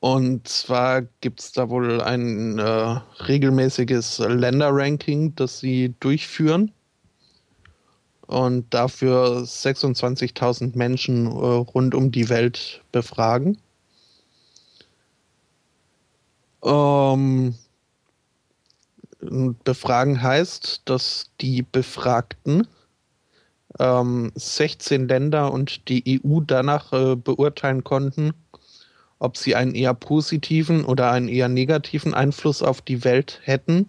Und 0.00 0.48
zwar 0.48 1.02
gibt 1.20 1.38
es 1.38 1.52
da 1.52 1.68
wohl 1.68 2.00
ein 2.00 2.58
äh, 2.58 2.62
regelmäßiges 2.62 4.18
Länderranking, 4.18 5.36
das 5.36 5.60
sie 5.60 5.94
durchführen 6.00 6.72
und 8.26 8.74
dafür 8.74 9.42
26.000 9.42 10.76
Menschen 10.76 11.26
äh, 11.26 11.30
rund 11.30 11.94
um 11.94 12.10
die 12.10 12.28
Welt 12.28 12.82
befragen. 12.90 13.58
Ähm, 16.64 17.54
befragen 19.22 20.22
heißt, 20.22 20.82
dass 20.84 21.30
die 21.40 21.62
Befragten 21.62 22.66
ähm, 23.78 24.32
16 24.34 25.08
Länder 25.08 25.52
und 25.52 25.88
die 25.88 26.20
EU 26.24 26.40
danach 26.40 26.92
äh, 26.92 27.16
beurteilen 27.16 27.84
konnten, 27.84 28.32
ob 29.18 29.36
sie 29.36 29.54
einen 29.54 29.74
eher 29.74 29.94
positiven 29.94 30.84
oder 30.84 31.10
einen 31.10 31.28
eher 31.28 31.48
negativen 31.48 32.14
Einfluss 32.14 32.62
auf 32.62 32.82
die 32.82 33.04
Welt 33.04 33.40
hätten. 33.44 33.86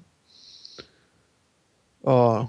Äh, 2.04 2.44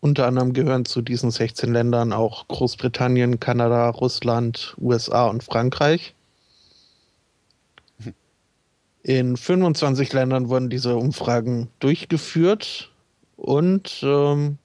unter 0.00 0.26
anderem 0.26 0.52
gehören 0.52 0.84
zu 0.84 1.02
diesen 1.02 1.30
16 1.30 1.72
Ländern 1.72 2.12
auch 2.12 2.46
Großbritannien, 2.48 3.40
Kanada, 3.40 3.88
Russland, 3.88 4.76
USA 4.78 5.26
und 5.26 5.42
Frankreich. 5.42 6.15
In 9.06 9.36
25 9.36 10.12
Ländern 10.14 10.48
wurden 10.48 10.68
diese 10.68 10.96
Umfragen 10.96 11.68
durchgeführt 11.78 12.90
und 13.36 14.00
ähm, 14.02 14.58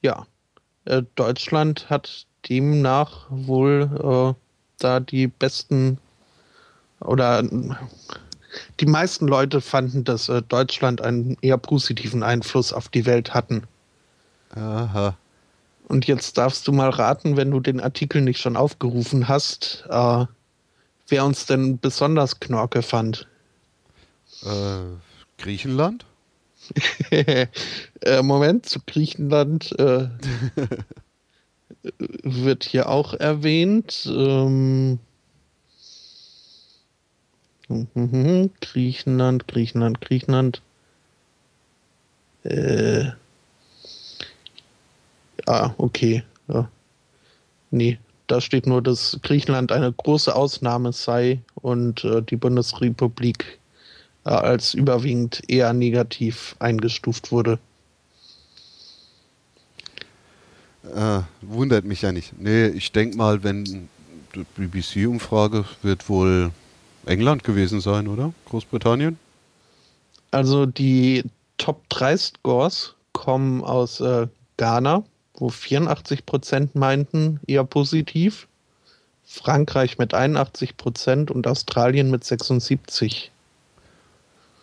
ja, 0.00 0.26
äh, 0.86 1.02
Deutschland 1.16 1.90
hat 1.90 2.26
demnach 2.48 3.26
wohl 3.28 3.90
äh, 4.02 4.42
da 4.78 5.00
die 5.00 5.26
besten 5.26 5.98
oder 7.00 7.44
die 8.80 8.86
meisten 8.86 9.28
Leute 9.28 9.60
fanden, 9.60 10.04
dass 10.04 10.30
äh, 10.30 10.40
Deutschland 10.40 11.02
einen 11.02 11.36
eher 11.42 11.58
positiven 11.58 12.22
Einfluss 12.22 12.72
auf 12.72 12.88
die 12.88 13.04
Welt 13.04 13.34
hatten. 13.34 13.64
Aha. 14.54 15.14
Und 15.88 16.06
jetzt 16.06 16.38
darfst 16.38 16.66
du 16.66 16.72
mal 16.72 16.88
raten, 16.88 17.36
wenn 17.36 17.50
du 17.50 17.60
den 17.60 17.80
Artikel 17.80 18.22
nicht 18.22 18.40
schon 18.40 18.56
aufgerufen 18.56 19.28
hast, 19.28 19.84
äh, 19.90 20.24
wer 21.12 21.26
uns 21.26 21.44
denn 21.44 21.78
besonders 21.78 22.40
Knorke 22.40 22.82
fand. 22.82 23.28
Äh, 24.44 24.96
Griechenland? 25.36 26.06
äh, 27.10 27.46
Moment, 28.22 28.64
zu 28.66 28.80
Griechenland 28.86 29.78
äh, 29.78 30.08
wird 32.22 32.64
hier 32.64 32.88
auch 32.88 33.12
erwähnt. 33.12 34.06
Ähm, 34.06 34.98
Griechenland, 38.62 39.48
Griechenland, 39.48 40.00
Griechenland. 40.00 40.62
Äh, 42.44 43.10
ah, 45.46 45.74
okay. 45.76 46.24
Ja. 46.48 46.70
Nee, 47.70 47.98
da 48.26 48.40
steht 48.40 48.66
nur, 48.66 48.82
dass 48.82 49.18
Griechenland 49.22 49.72
eine 49.72 49.92
große 49.92 50.34
Ausnahme 50.34 50.92
sei 50.92 51.40
und 51.54 52.04
äh, 52.04 52.22
die 52.22 52.36
Bundesrepublik 52.36 53.58
äh, 54.24 54.30
als 54.30 54.74
überwiegend 54.74 55.42
eher 55.48 55.72
negativ 55.72 56.56
eingestuft 56.58 57.32
wurde. 57.32 57.58
Äh, 60.94 61.20
wundert 61.42 61.84
mich 61.84 62.02
ja 62.02 62.12
nicht. 62.12 62.38
Nee, 62.38 62.66
ich 62.68 62.92
denke 62.92 63.16
mal, 63.16 63.42
wenn 63.44 63.64
die 64.34 64.44
BBC-Umfrage 64.56 65.64
wird 65.82 66.08
wohl 66.08 66.50
England 67.06 67.44
gewesen 67.44 67.80
sein, 67.80 68.08
oder? 68.08 68.32
Großbritannien? 68.46 69.18
Also 70.30 70.66
die 70.66 71.24
Top 71.58 71.88
3 71.90 72.16
Scores 72.16 72.94
kommen 73.12 73.62
aus 73.62 74.00
äh, 74.00 74.26
Ghana, 74.56 75.04
wo 75.42 75.48
84% 75.48 76.70
meinten 76.74 77.40
eher 77.48 77.64
positiv, 77.64 78.46
Frankreich 79.24 79.98
mit 79.98 80.14
81% 80.14 81.32
und 81.32 81.48
Australien 81.48 82.12
mit 82.12 82.22
76%. 82.22 83.30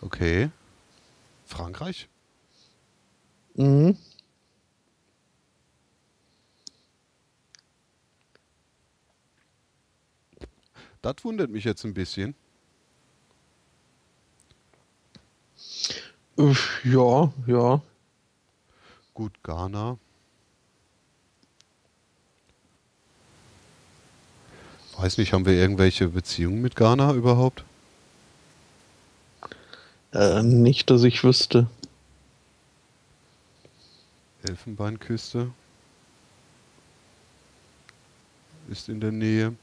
Okay. 0.00 0.50
Frankreich? 1.44 2.08
Mhm. 3.56 3.98
Das 11.02 11.16
wundert 11.24 11.50
mich 11.50 11.64
jetzt 11.64 11.84
ein 11.84 11.92
bisschen. 11.92 12.34
Äh, 16.38 16.54
Ja, 16.84 17.30
ja. 17.46 17.82
Gut, 19.12 19.42
Ghana. 19.42 19.98
Weiß 25.00 25.16
nicht, 25.16 25.32
haben 25.32 25.46
wir 25.46 25.54
irgendwelche 25.54 26.08
Beziehungen 26.08 26.60
mit 26.60 26.76
Ghana 26.76 27.14
überhaupt? 27.14 27.64
Äh, 30.12 30.42
nicht, 30.42 30.90
dass 30.90 31.04
ich 31.04 31.24
wüsste. 31.24 31.68
Elfenbeinküste 34.42 35.52
ist 38.68 38.90
in 38.90 39.00
der 39.00 39.12
Nähe. 39.12 39.54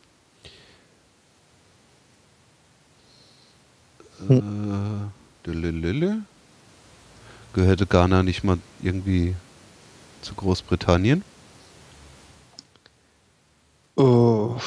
Hm. 4.26 5.12
Äh, 5.46 6.18
Gehörte 7.54 7.86
Ghana 7.86 8.24
nicht 8.24 8.44
mal 8.44 8.58
irgendwie 8.82 9.36
zu 10.24 10.34
Großbritannien? 10.34 11.24
Oh. 13.98 14.60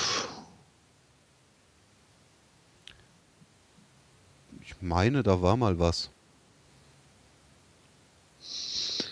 Meine, 4.83 5.23
da 5.23 5.43
war 5.43 5.57
mal 5.57 5.79
was. 5.79 6.11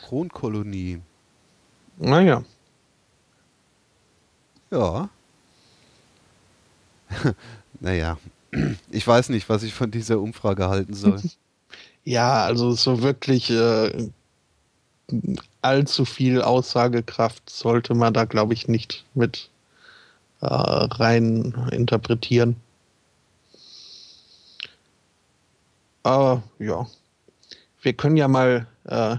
Kronkolonie. 0.09 1.01
Naja. 1.99 2.45
Ja. 4.71 5.09
naja. 7.81 8.19
Ich 8.91 9.07
weiß 9.07 9.29
nicht, 9.29 9.49
was 9.49 9.63
ich 9.63 9.75
von 9.75 9.91
dieser 9.91 10.19
Umfrage 10.21 10.69
halten 10.69 10.95
soll. 10.95 11.21
Ja, 12.05 12.45
also 12.45 12.73
so 12.73 13.03
wirklich 13.03 13.51
äh, 13.51 14.09
allzu 15.61 16.07
viel 16.07 16.41
Aussagekraft 16.41 17.51
sollte 17.51 17.95
man 17.95 18.15
da, 18.15 18.25
glaube 18.25 18.55
ich, 18.55 18.67
nicht 18.67 19.05
mit 19.13 19.51
äh, 20.41 20.47
rein 20.47 21.69
interpretieren. 21.71 22.57
Aber 26.03 26.43
ja, 26.59 26.87
wir 27.83 27.93
können 27.93 28.17
ja 28.17 28.29
mal 28.29 28.67
äh, 28.85 29.17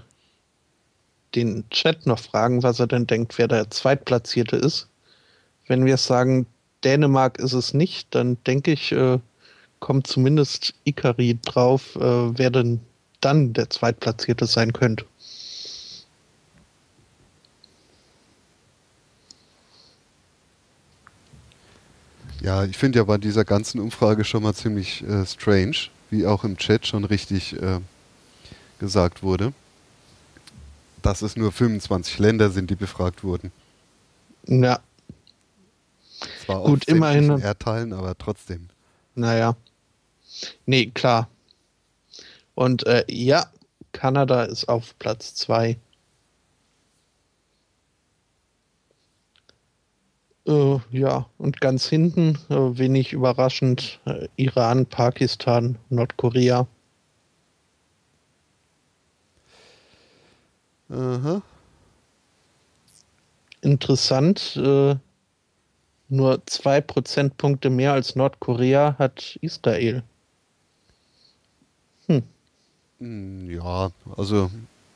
den 1.35 1.69
Chat 1.69 2.05
noch 2.05 2.19
fragen, 2.19 2.63
was 2.63 2.79
er 2.79 2.87
denn 2.87 3.07
denkt, 3.07 3.37
wer 3.37 3.47
der 3.47 3.69
Zweitplatzierte 3.69 4.55
ist. 4.55 4.87
Wenn 5.67 5.85
wir 5.85 5.97
sagen, 5.97 6.47
Dänemark 6.83 7.37
ist 7.39 7.53
es 7.53 7.73
nicht, 7.73 8.13
dann 8.15 8.37
denke 8.45 8.71
ich, 8.71 8.91
äh, 8.91 9.19
kommt 9.79 10.07
zumindest 10.07 10.73
Ikari 10.83 11.37
drauf, 11.43 11.95
äh, 11.95 12.37
wer 12.37 12.49
denn 12.49 12.79
dann 13.21 13.53
der 13.53 13.69
Zweitplatzierte 13.69 14.45
sein 14.45 14.73
könnte. 14.73 15.05
Ja, 22.41 22.63
ich 22.63 22.77
finde 22.77 22.99
ja 22.99 23.03
bei 23.03 23.17
dieser 23.17 23.43
ganzen 23.43 23.81
Umfrage 23.81 24.23
schon 24.23 24.43
mal 24.43 24.53
ziemlich 24.53 25.03
äh, 25.03 25.25
strange, 25.25 25.89
wie 26.09 26.25
auch 26.25 26.43
im 26.43 26.57
Chat 26.57 26.87
schon 26.87 27.05
richtig 27.05 27.53
äh, 27.61 27.79
gesagt 28.79 29.23
wurde, 29.23 29.53
dass 31.01 31.21
es 31.21 31.35
nur 31.35 31.51
25 31.51 32.19
Länder 32.19 32.49
sind, 32.49 32.69
die 32.69 32.75
befragt 32.75 33.23
wurden. 33.23 33.51
Ja. 34.45 34.79
Zwar 36.45 36.63
Gut, 36.63 36.85
immerhin. 36.85 37.39
Erdteilen, 37.39 37.93
aber 37.93 38.17
trotzdem. 38.17 38.69
Naja. 39.15 39.55
Nee, 40.65 40.87
klar. 40.87 41.29
Und 42.55 42.85
äh, 42.85 43.05
ja, 43.07 43.49
Kanada 43.91 44.43
ist 44.43 44.67
auf 44.67 44.97
Platz 44.99 45.35
2. 45.35 45.77
Äh, 50.49 50.79
ja, 50.89 51.27
und 51.37 51.61
ganz 51.61 51.85
hinten, 51.85 52.39
äh, 52.49 52.55
wenig 52.55 53.13
überraschend, 53.13 53.99
äh, 54.05 54.27
Iran, 54.35 54.87
Pakistan, 54.87 55.77
Nordkorea. 55.89 56.65
Aha. 60.89 61.43
Interessant, 63.61 64.55
äh, 64.55 64.95
nur 66.07 66.41
zwei 66.47 66.81
Prozentpunkte 66.81 67.69
mehr 67.69 67.93
als 67.93 68.15
Nordkorea 68.15 68.95
hat 68.97 69.37
Israel. 69.41 70.01
Hm. 72.07 72.23
hm 72.97 73.51
ja, 73.51 73.91
also 74.17 74.49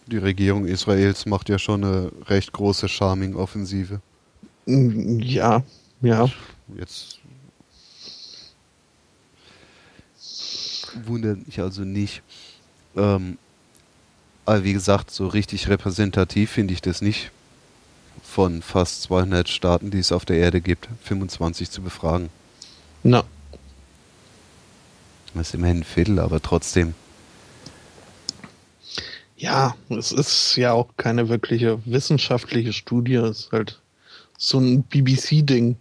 die 0.07 0.17
Regierung 0.17 0.65
Israels 0.65 1.27
macht 1.27 1.49
ja 1.49 1.59
schon 1.59 1.83
eine 1.83 2.11
recht 2.25 2.53
große 2.53 2.89
Charming-Offensive. 2.89 4.01
Hm, 4.65 5.19
ja, 5.19 5.63
ja. 6.01 6.29
Jetzt 6.77 7.19
wundert 11.05 11.45
mich 11.45 11.59
also 11.59 11.83
nicht. 11.83 12.21
Ähm, 12.95 13.37
aber 14.45 14.63
wie 14.63 14.73
gesagt, 14.73 15.11
so 15.11 15.27
richtig 15.27 15.67
repräsentativ 15.69 16.51
finde 16.51 16.73
ich 16.73 16.81
das 16.81 17.01
nicht 17.01 17.31
von 18.21 18.61
fast 18.61 19.03
200 19.03 19.47
Staaten, 19.47 19.91
die 19.91 19.99
es 19.99 20.11
auf 20.11 20.25
der 20.25 20.37
Erde 20.37 20.61
gibt, 20.61 20.87
25 21.03 21.69
zu 21.69 21.81
befragen. 21.81 22.29
Na. 23.03 23.23
Das 25.33 25.47
ist 25.49 25.55
immerhin 25.55 25.79
ein 25.79 25.83
Viertel, 25.83 26.19
aber 26.19 26.41
trotzdem. 26.41 26.93
Ja, 29.35 29.75
es 29.89 30.11
ist 30.11 30.55
ja 30.55 30.73
auch 30.73 30.89
keine 30.95 31.27
wirkliche 31.27 31.79
wissenschaftliche 31.85 32.71
Studie, 32.71 33.15
es 33.15 33.39
ist 33.39 33.51
halt 33.51 33.81
so 34.43 34.59
ein 34.59 34.83
BBC-Ding. 34.83 35.77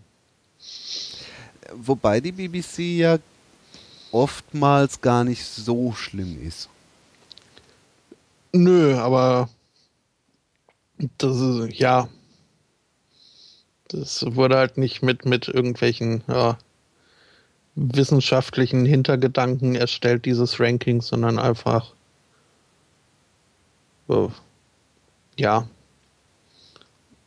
Wobei 1.74 2.20
die 2.20 2.32
BBC 2.32 2.98
ja 2.98 3.18
oftmals 4.12 5.00
gar 5.00 5.24
nicht 5.24 5.44
so 5.44 5.92
schlimm 5.92 6.40
ist. 6.46 6.68
Nö, 8.52 8.96
aber 8.98 9.48
das 11.18 11.40
ist, 11.40 11.80
ja, 11.80 12.08
das 13.88 14.24
wurde 14.28 14.56
halt 14.58 14.78
nicht 14.78 15.02
mit, 15.02 15.24
mit 15.24 15.48
irgendwelchen 15.48 16.22
ja, 16.28 16.58
wissenschaftlichen 17.74 18.84
Hintergedanken 18.84 19.74
erstellt, 19.74 20.24
dieses 20.24 20.60
Ranking, 20.60 21.00
sondern 21.00 21.38
einfach 21.38 21.94
so, 24.06 24.32
ja, 25.36 25.66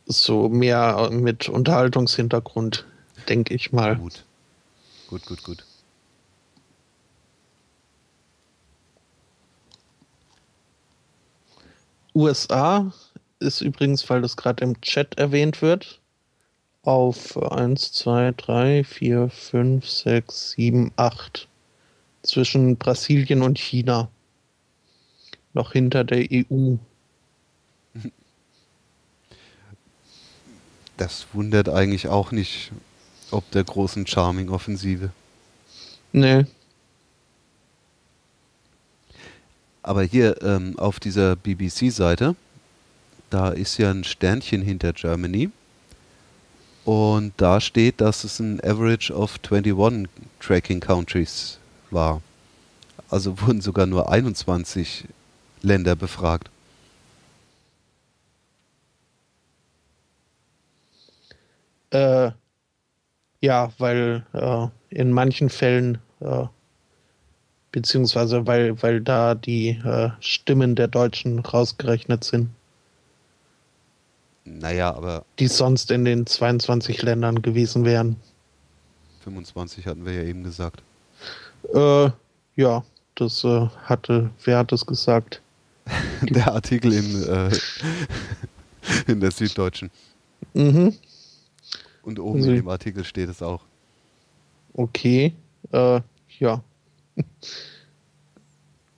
so 0.05 0.49
mehr 0.49 1.09
mit 1.11 1.49
Unterhaltungshintergrund, 1.49 2.85
denke 3.27 3.53
ich 3.53 3.71
mal. 3.71 3.95
Gut, 3.95 4.23
gut, 5.07 5.25
gut, 5.25 5.43
gut. 5.43 5.65
USA 12.13 12.93
ist 13.39 13.61
übrigens, 13.61 14.09
weil 14.09 14.21
das 14.21 14.37
gerade 14.37 14.63
im 14.63 14.79
Chat 14.81 15.17
erwähnt 15.17 15.61
wird, 15.61 15.99
auf 16.83 17.37
1, 17.51 17.91
2, 17.91 18.33
3, 18.37 18.83
4, 18.83 19.29
5, 19.29 19.89
6, 19.89 20.51
7, 20.51 20.91
8 20.95 21.47
zwischen 22.21 22.77
Brasilien 22.77 23.41
und 23.41 23.59
China. 23.59 24.09
Noch 25.53 25.73
hinter 25.73 26.03
der 26.03 26.25
EU. 26.31 26.75
Das 30.97 31.27
wundert 31.33 31.69
eigentlich 31.69 32.07
auch 32.07 32.31
nicht, 32.31 32.71
ob 33.31 33.49
der 33.51 33.63
großen 33.63 34.07
Charming-Offensive. 34.07 35.09
Nee. 36.11 36.45
Aber 39.83 40.03
hier 40.03 40.41
ähm, 40.41 40.79
auf 40.79 40.99
dieser 40.99 41.35
BBC-Seite, 41.35 42.35
da 43.29 43.49
ist 43.49 43.77
ja 43.77 43.91
ein 43.91 44.03
Sternchen 44.03 44.61
hinter 44.61 44.93
Germany. 44.93 45.49
Und 46.85 47.33
da 47.37 47.59
steht, 47.59 47.99
dass 47.99 48.23
es 48.23 48.39
ein 48.39 48.63
Average 48.63 49.13
of 49.13 49.39
21 49.43 50.07
Tracking 50.39 50.79
Countries 50.79 51.57
war. 51.91 52.21
Also 53.09 53.39
wurden 53.41 53.61
sogar 53.61 53.85
nur 53.85 54.09
21 54.09 55.05
Länder 55.61 55.95
befragt. 55.95 56.49
Äh, 61.91 62.31
ja, 63.41 63.71
weil 63.77 64.25
äh, 64.33 64.67
in 64.89 65.11
manchen 65.11 65.49
Fällen, 65.49 65.99
äh, 66.19 66.45
beziehungsweise 67.71 68.47
weil, 68.47 68.81
weil 68.81 69.01
da 69.01 69.35
die 69.35 69.69
äh, 69.69 70.09
Stimmen 70.19 70.75
der 70.75 70.87
Deutschen 70.87 71.39
rausgerechnet 71.39 72.23
sind. 72.23 72.49
Naja, 74.45 74.93
aber. 74.93 75.25
Die 75.39 75.47
sonst 75.47 75.91
in 75.91 76.05
den 76.05 76.25
22 76.25 77.01
Ländern 77.01 77.41
gewesen 77.41 77.83
wären. 77.83 78.15
25 79.23 79.87
hatten 79.87 80.05
wir 80.05 80.13
ja 80.13 80.23
eben 80.23 80.43
gesagt. 80.43 80.83
Äh, 81.73 82.09
ja, 82.55 82.83
das 83.15 83.43
äh, 83.43 83.67
hatte, 83.83 84.29
wer 84.43 84.59
hat 84.59 84.71
das 84.71 84.85
gesagt? 84.85 85.41
der 86.21 86.51
Artikel 86.51 86.93
in, 86.93 87.23
äh, 87.23 87.49
in 89.11 89.19
der 89.19 89.31
Süddeutschen. 89.31 89.89
Mhm. 90.53 90.95
Und 92.05 92.19
oben 92.19 92.37
also, 92.37 92.51
in 92.51 92.57
dem 92.57 92.69
Artikel 92.69 93.03
steht 93.03 93.29
es 93.29 93.41
auch. 93.41 93.63
Okay, 94.73 95.33
äh, 95.71 96.01
ja. 96.39 96.63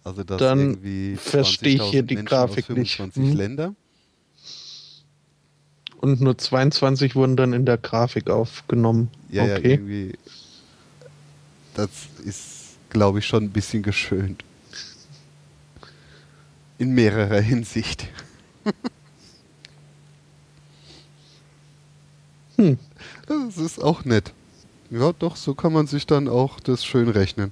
Also 0.03 0.23
das 0.23 0.39
Dann 0.39 0.59
irgendwie 0.59 1.15
verstehe 1.15 1.75
ich 1.75 1.83
hier 1.83 2.01
20.000 2.01 2.05
die 2.05 2.15
Menschen 2.15 2.25
Grafik 2.27 2.69
aus 2.69 2.77
nicht. 2.77 2.95
25 2.95 3.31
Hm. 3.31 3.37
Länder. 3.37 3.75
Und 5.99 6.21
nur 6.21 6.37
22 6.37 7.15
wurden 7.15 7.37
dann 7.37 7.53
in 7.53 7.65
der 7.65 7.77
Grafik 7.77 8.29
aufgenommen. 8.29 9.09
Ja, 9.29 9.45
ja, 9.45 9.57
okay. 9.57 9.71
irgendwie. 9.71 10.13
Das 11.73 11.89
ist, 12.25 12.77
glaube 12.89 13.19
ich, 13.19 13.25
schon 13.25 13.45
ein 13.45 13.49
bisschen 13.51 13.83
geschönt. 13.83 14.43
In 16.77 16.93
mehrerer 16.93 17.41
Hinsicht. 17.41 18.07
Hm. 22.57 22.77
Das 23.27 23.57
ist 23.57 23.81
auch 23.81 24.03
nett. 24.03 24.33
Ja, 24.89 25.13
doch, 25.13 25.35
so 25.35 25.53
kann 25.53 25.73
man 25.73 25.87
sich 25.87 26.07
dann 26.07 26.27
auch 26.27 26.59
das 26.59 26.83
schön 26.83 27.09
rechnen. 27.09 27.51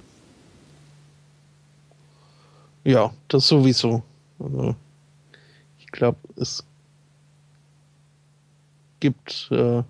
Ja, 2.84 3.12
das 3.28 3.46
sowieso. 3.48 4.02
Also, 4.38 4.74
ich 5.78 5.86
glaube, 5.88 6.18
es 6.36 6.64
gibt. 9.00 9.48
Äh, 9.50 9.82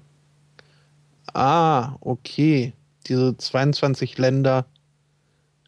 ah, 1.32 1.96
okay. 2.00 2.72
Diese 3.08 3.36
22 3.36 4.18
Länder 4.18 4.66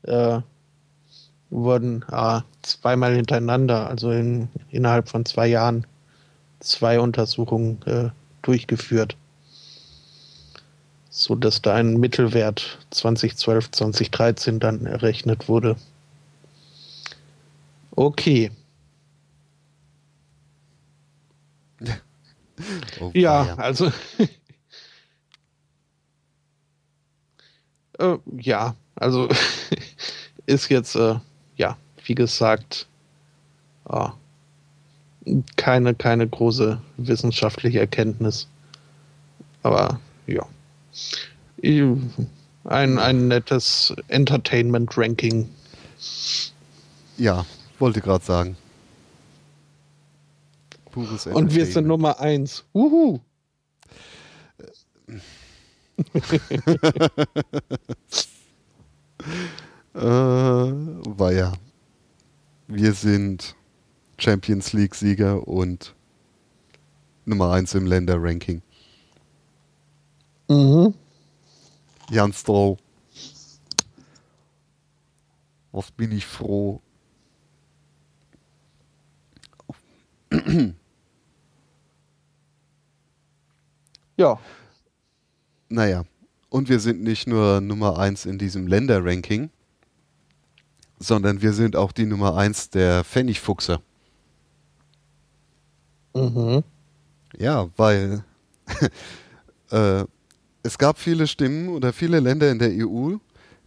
äh, 0.03 0.41
wurden 1.51 2.05
ah, 2.09 2.43
zweimal 2.63 3.15
hintereinander, 3.15 3.89
also 3.89 4.11
in, 4.11 4.49
innerhalb 4.71 5.09
von 5.09 5.25
zwei 5.25 5.47
Jahren, 5.47 5.87
zwei 6.61 6.99
Untersuchungen 6.99 7.81
äh, 7.87 8.11
durchgeführt. 8.43 9.17
So 11.19 11.35
dass 11.35 11.61
da 11.61 11.75
ein 11.75 11.97
Mittelwert 11.99 12.79
2012, 12.91 13.73
2013 13.73 14.61
dann 14.61 14.87
errechnet 14.87 15.49
wurde. 15.49 15.75
Okay. 17.91 18.53
Oh, 23.01 23.13
Ja, 23.15 23.55
also. 23.57 23.87
äh, 28.01 28.19
ja, 28.41 28.75
also 28.97 29.29
ist 30.47 30.69
jetzt, 30.69 30.97
äh, 30.97 31.15
ja, 31.57 31.77
wie 32.05 32.17
gesagt, 32.17 32.89
ah, 33.85 34.15
keine, 35.57 35.95
keine 35.95 36.27
große 36.27 36.81
wissenschaftliche 36.97 37.79
Erkenntnis. 37.79 38.49
Aber 39.63 40.01
ja. 40.27 40.45
Ein, 41.63 42.99
ein 42.99 43.29
nettes 43.29 43.95
Entertainment-Ranking. 44.09 45.49
Ja, 47.17 47.45
wollte 47.79 48.01
gerade 48.01 48.25
sagen. 48.25 48.57
Pures 50.91 51.27
Und 51.27 51.55
wir 51.55 51.67
sind. 51.67 51.87
Nummer 51.87 52.21
eins. 52.21 52.65
Uhu. 52.75 53.21
Äh, 59.95 60.01
war 60.01 61.33
ja. 61.33 61.55
Wir 62.69 62.93
sind 62.93 63.57
Champions 64.17 64.73
League-Sieger 64.73 65.49
und 65.49 65.97
Nummer 67.25 67.51
1 67.51 67.75
im 67.75 67.87
Länderranking. 67.87 68.63
Mhm. 70.49 70.95
Jan 72.11 72.33
Stroh. 72.33 72.79
Was 75.73 75.91
bin 75.91 76.13
ich 76.13 76.27
froh. 76.27 76.81
Ja. 84.19 84.41
Naja, 85.69 86.05
und 86.51 86.69
wir 86.69 86.81
sind 86.81 87.05
nicht 87.05 87.29
nur 87.29 87.61
Nummer 87.61 88.01
1 88.01 88.27
in 88.27 88.37
diesem 88.37 88.67
Länderranking, 88.67 89.49
sondern 90.99 91.41
wir 91.41 91.53
sind 91.53 91.77
auch 91.77 91.93
die 91.93 92.05
Nummer 92.05 92.37
1 92.37 92.71
der 92.71 93.05
Pfennigfuchser. 93.05 93.81
Mhm. 96.15 96.65
Ja, 97.39 97.71
weil 97.77 98.25
äh, 99.71 100.05
es 100.63 100.79
gab 100.79 100.99
viele 100.99 101.27
Stimmen 101.27 101.69
oder 101.69 101.93
viele 101.93 102.21
Länder 102.21 102.51
in 102.51 102.59
der 102.59 102.71
EU, 102.71 103.17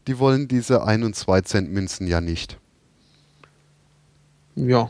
die 0.07 0.19
wollen 0.19 0.47
diese 0.47 0.84
1 0.84 1.03
und 1.03 1.15
2 1.15 1.41
Cent 1.41 1.72
Münzen 1.72 2.07
ja 2.07 2.22
nicht. 2.22 2.57
Ja. 4.55 4.89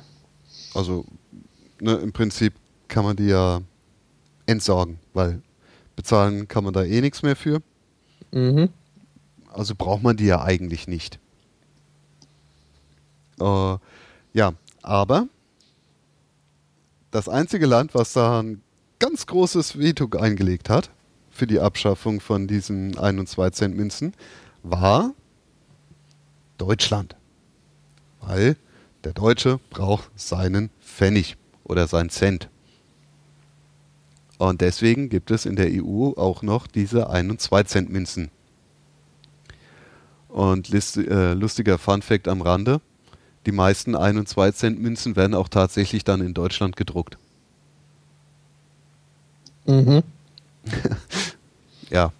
Also 0.73 1.05
ne, 1.79 1.95
im 1.95 2.11
Prinzip 2.11 2.53
kann 2.87 3.03
man 3.03 3.15
die 3.15 3.27
ja 3.27 3.61
entsorgen, 4.45 4.99
weil 5.13 5.41
bezahlen 5.95 6.47
kann 6.47 6.63
man 6.63 6.73
da 6.73 6.83
eh 6.83 7.01
nichts 7.01 7.23
mehr 7.23 7.35
für. 7.35 7.61
Mhm. 8.31 8.69
Also 9.51 9.75
braucht 9.75 10.01
man 10.01 10.17
die 10.17 10.25
ja 10.25 10.41
eigentlich 10.41 10.87
nicht. 10.87 11.19
Äh, 13.39 13.77
ja, 14.33 14.53
aber 14.81 15.27
das 17.11 17.27
einzige 17.27 17.65
Land, 17.65 17.93
was 17.93 18.13
da 18.13 18.41
ein 18.41 18.61
ganz 18.99 19.25
großes 19.25 19.77
Veto 19.77 20.09
eingelegt 20.17 20.69
hat 20.69 20.89
für 21.41 21.47
die 21.47 21.59
Abschaffung 21.59 22.19
von 22.19 22.45
diesen 22.45 22.99
1 22.99 23.19
und 23.19 23.27
2 23.27 23.49
Cent 23.49 23.75
Münzen, 23.75 24.13
war 24.61 25.15
Deutschland. 26.59 27.15
Weil 28.19 28.57
der 29.03 29.13
Deutsche 29.13 29.59
braucht 29.71 30.11
seinen 30.15 30.69
Pfennig 30.85 31.37
oder 31.63 31.87
seinen 31.87 32.11
Cent. 32.11 32.47
Und 34.37 34.61
deswegen 34.61 35.09
gibt 35.09 35.31
es 35.31 35.47
in 35.47 35.55
der 35.55 35.71
EU 35.71 36.11
auch 36.15 36.43
noch 36.43 36.67
diese 36.67 37.09
1 37.09 37.31
und 37.31 37.41
2 37.41 37.63
Cent 37.63 37.89
Münzen. 37.89 38.29
Und 40.27 40.71
äh, 40.71 41.33
lustiger 41.33 41.79
Fun 41.79 42.03
Fact 42.03 42.27
am 42.27 42.43
Rande: 42.43 42.81
Die 43.47 43.51
meisten 43.51 43.95
1 43.95 44.19
und 44.19 44.29
2 44.29 44.51
Cent 44.51 44.79
Münzen 44.79 45.15
werden 45.15 45.33
auch 45.33 45.49
tatsächlich 45.49 46.03
dann 46.03 46.21
in 46.21 46.35
Deutschland 46.35 46.75
gedruckt. 46.75 47.17
Mhm. 49.65 50.03
Ja. 51.91 52.11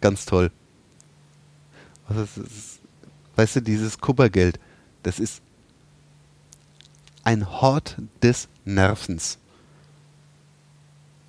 Ganz 0.00 0.26
toll. 0.26 0.50
Es 2.10 2.36
ist, 2.36 2.80
weißt 3.36 3.56
du, 3.56 3.60
dieses 3.62 3.98
Kuppergeld, 3.98 4.58
das 5.04 5.20
ist 5.20 5.40
ein 7.22 7.48
Hort 7.48 7.96
des 8.22 8.48
Nervens. 8.64 9.38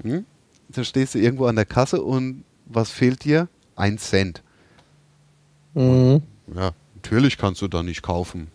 Hm? 0.02 0.26
Da 0.70 0.84
stehst 0.84 1.14
du 1.14 1.20
irgendwo 1.20 1.46
an 1.46 1.56
der 1.56 1.66
Kasse 1.66 2.02
und 2.02 2.44
was 2.66 2.90
fehlt 2.90 3.24
dir? 3.24 3.48
Ein 3.76 4.00
Cent. 4.00 4.42
Mhm. 5.76 6.24
Ja, 6.56 6.72
natürlich 6.96 7.38
kannst 7.38 7.62
du 7.62 7.68
da 7.68 7.84
nicht 7.84 8.02
kaufen, 8.02 8.48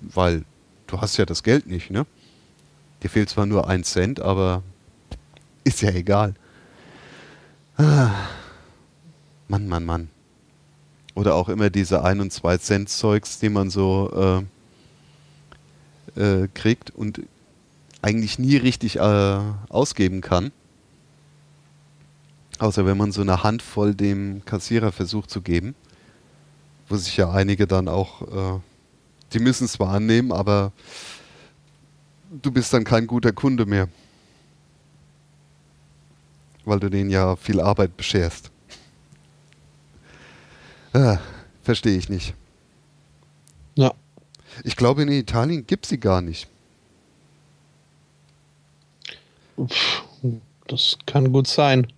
weil 0.00 0.44
du 0.86 1.00
hast 1.00 1.18
ja 1.18 1.26
das 1.26 1.42
Geld 1.42 1.66
nicht, 1.66 1.90
ne? 1.90 2.06
Dir 3.02 3.10
fehlt 3.10 3.28
zwar 3.28 3.46
nur 3.46 3.68
ein 3.68 3.84
Cent, 3.84 4.20
aber 4.20 4.62
ist 5.68 5.82
ja 5.82 5.90
egal. 5.90 6.34
Ah. 7.76 8.10
Mann, 9.48 9.68
Mann, 9.68 9.84
Mann. 9.84 10.08
Oder 11.14 11.34
auch 11.34 11.48
immer 11.48 11.70
diese 11.70 12.04
1 12.04 12.20
und 12.20 12.32
2 12.32 12.58
Cent 12.58 12.88
Zeugs, 12.88 13.38
die 13.38 13.48
man 13.48 13.70
so 13.70 14.44
äh, 16.16 16.42
äh, 16.42 16.48
kriegt 16.54 16.90
und 16.90 17.22
eigentlich 18.02 18.38
nie 18.38 18.56
richtig 18.56 18.96
äh, 18.96 19.40
ausgeben 19.68 20.20
kann. 20.20 20.52
Außer 22.58 22.86
wenn 22.86 22.96
man 22.96 23.12
so 23.12 23.20
eine 23.20 23.42
Handvoll 23.42 23.94
dem 23.94 24.44
Kassierer 24.44 24.92
versucht 24.92 25.30
zu 25.30 25.42
geben. 25.42 25.74
Wo 26.88 26.96
sich 26.96 27.16
ja 27.18 27.30
einige 27.30 27.66
dann 27.66 27.88
auch, 27.88 28.22
äh, 28.22 28.60
die 29.32 29.40
müssen 29.40 29.64
es 29.66 29.72
zwar 29.72 29.90
annehmen, 29.90 30.32
aber 30.32 30.72
du 32.30 32.50
bist 32.50 32.72
dann 32.72 32.84
kein 32.84 33.06
guter 33.06 33.32
Kunde 33.32 33.66
mehr. 33.66 33.88
Weil 36.68 36.80
du 36.80 36.88
denen 36.90 37.10
ja 37.10 37.36
viel 37.36 37.60
Arbeit 37.60 37.96
bescherst. 37.96 38.50
Ah, 40.92 41.18
Verstehe 41.68 41.98
ich 41.98 42.08
nicht. 42.08 42.32
Ja. 43.74 43.92
Ich 44.64 44.74
glaube, 44.74 45.02
in 45.02 45.08
Italien 45.10 45.66
gibt 45.66 45.84
sie 45.84 46.00
gar 46.00 46.22
nicht. 46.22 46.48
Das 50.66 50.96
kann 51.04 51.30
gut 51.30 51.46
sein. 51.46 51.92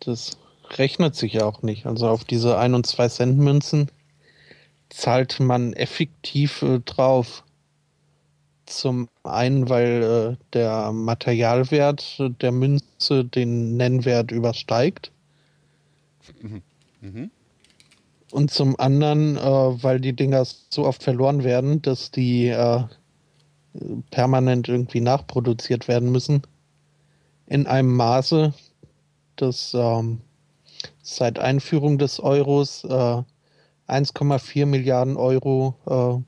Das 0.00 0.36
rechnet 0.72 1.16
sich 1.16 1.32
ja 1.32 1.46
auch 1.46 1.62
nicht. 1.62 1.86
Also 1.86 2.06
auf 2.06 2.24
diese 2.24 2.58
1 2.58 2.74
und 2.74 2.86
2 2.86 3.08
Cent 3.08 3.38
Münzen 3.38 3.90
zahlt 4.90 5.40
man 5.40 5.72
effektiv 5.72 6.60
äh, 6.60 6.80
drauf. 6.80 7.43
Zum 8.66 9.08
einen, 9.24 9.68
weil 9.68 10.02
äh, 10.02 10.44
der 10.52 10.92
Materialwert 10.92 12.16
äh, 12.18 12.30
der 12.30 12.52
Münze 12.52 13.24
den 13.24 13.76
Nennwert 13.76 14.30
übersteigt. 14.30 15.12
Mhm. 16.40 17.30
Und 18.30 18.50
zum 18.50 18.78
anderen, 18.80 19.36
äh, 19.36 19.40
weil 19.42 20.00
die 20.00 20.14
Dinger 20.14 20.44
so 20.70 20.86
oft 20.86 21.02
verloren 21.02 21.44
werden, 21.44 21.82
dass 21.82 22.10
die 22.10 22.48
äh, 22.48 22.82
permanent 24.10 24.68
irgendwie 24.68 25.00
nachproduziert 25.00 25.86
werden 25.88 26.10
müssen. 26.10 26.42
In 27.46 27.66
einem 27.66 27.94
Maße, 27.94 28.54
dass 29.36 29.74
ähm, 29.74 30.20
seit 31.02 31.38
Einführung 31.38 31.98
des 31.98 32.18
Euros 32.20 32.84
äh, 32.84 33.22
1,4 33.88 34.64
Milliarden 34.66 35.16
Euro 35.16 36.24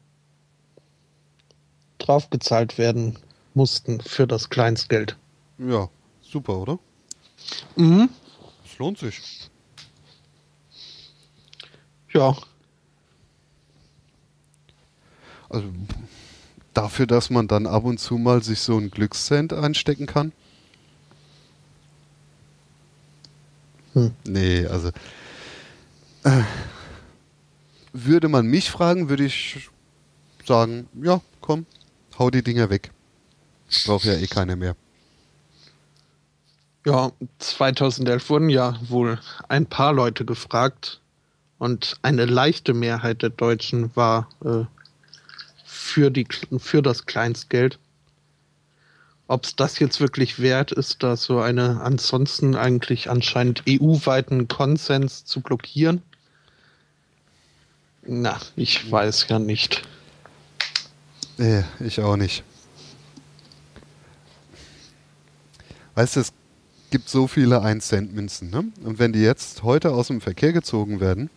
draufgezahlt 2.06 2.78
werden 2.78 3.18
mussten 3.54 4.00
für 4.00 4.26
das 4.26 4.50
Kleinstgeld. 4.50 5.16
Ja, 5.58 5.88
super, 6.20 6.58
oder? 6.58 6.78
Mhm. 7.76 8.08
Es 8.64 8.78
lohnt 8.78 8.98
sich. 8.98 9.20
Ja. 12.12 12.36
Also 15.48 15.68
dafür, 16.74 17.06
dass 17.06 17.30
man 17.30 17.48
dann 17.48 17.66
ab 17.66 17.84
und 17.84 17.98
zu 17.98 18.18
mal 18.18 18.42
sich 18.42 18.60
so 18.60 18.76
einen 18.76 18.90
Glückscent 18.90 19.52
einstecken 19.52 20.06
kann. 20.06 20.32
Hm. 23.94 24.12
Nee, 24.24 24.66
also 24.66 24.88
äh, 26.24 26.42
würde 27.92 28.28
man 28.28 28.46
mich 28.46 28.70
fragen, 28.70 29.08
würde 29.08 29.24
ich 29.24 29.70
sagen, 30.44 30.88
ja, 31.02 31.20
komm, 31.40 31.64
hau 32.18 32.30
die 32.30 32.42
Dinger 32.42 32.70
weg. 32.70 32.90
Braucht 33.84 34.04
ja 34.04 34.14
eh 34.14 34.26
keiner 34.26 34.56
mehr. 34.56 34.76
Ja, 36.84 37.10
2011 37.38 38.30
wurden 38.30 38.48
ja 38.48 38.78
wohl 38.88 39.18
ein 39.48 39.66
paar 39.66 39.92
Leute 39.92 40.24
gefragt 40.24 41.00
und 41.58 41.96
eine 42.02 42.26
leichte 42.26 42.74
Mehrheit 42.74 43.22
der 43.22 43.30
Deutschen 43.30 43.94
war 43.96 44.28
äh, 44.44 44.64
für, 45.64 46.10
die, 46.10 46.28
für 46.58 46.82
das 46.82 47.06
Kleinstgeld. 47.06 47.80
Ob 49.26 49.44
es 49.44 49.56
das 49.56 49.80
jetzt 49.80 50.00
wirklich 50.00 50.38
wert 50.38 50.70
ist, 50.70 51.02
da 51.02 51.16
so 51.16 51.40
eine 51.40 51.80
ansonsten 51.80 52.54
eigentlich 52.54 53.10
anscheinend 53.10 53.64
EU-weiten 53.68 54.46
Konsens 54.46 55.24
zu 55.24 55.40
blockieren? 55.40 56.02
Na, 58.06 58.38
ich 58.54 58.88
weiß 58.88 59.26
ja 59.28 59.40
nicht. 59.40 59.82
Nee, 61.38 61.64
ich 61.80 62.00
auch 62.00 62.16
nicht. 62.16 62.44
Weißt 65.94 66.16
du, 66.16 66.20
es 66.20 66.32
gibt 66.90 67.08
so 67.08 67.26
viele 67.26 67.62
1-Cent-Münzen, 67.62 68.50
ne? 68.50 68.64
Und 68.84 68.98
wenn 68.98 69.12
die 69.12 69.20
jetzt 69.20 69.62
heute 69.62 69.92
aus 69.92 70.08
dem 70.08 70.20
Verkehr 70.20 70.52
gezogen 70.52 71.00
werden, 71.00 71.30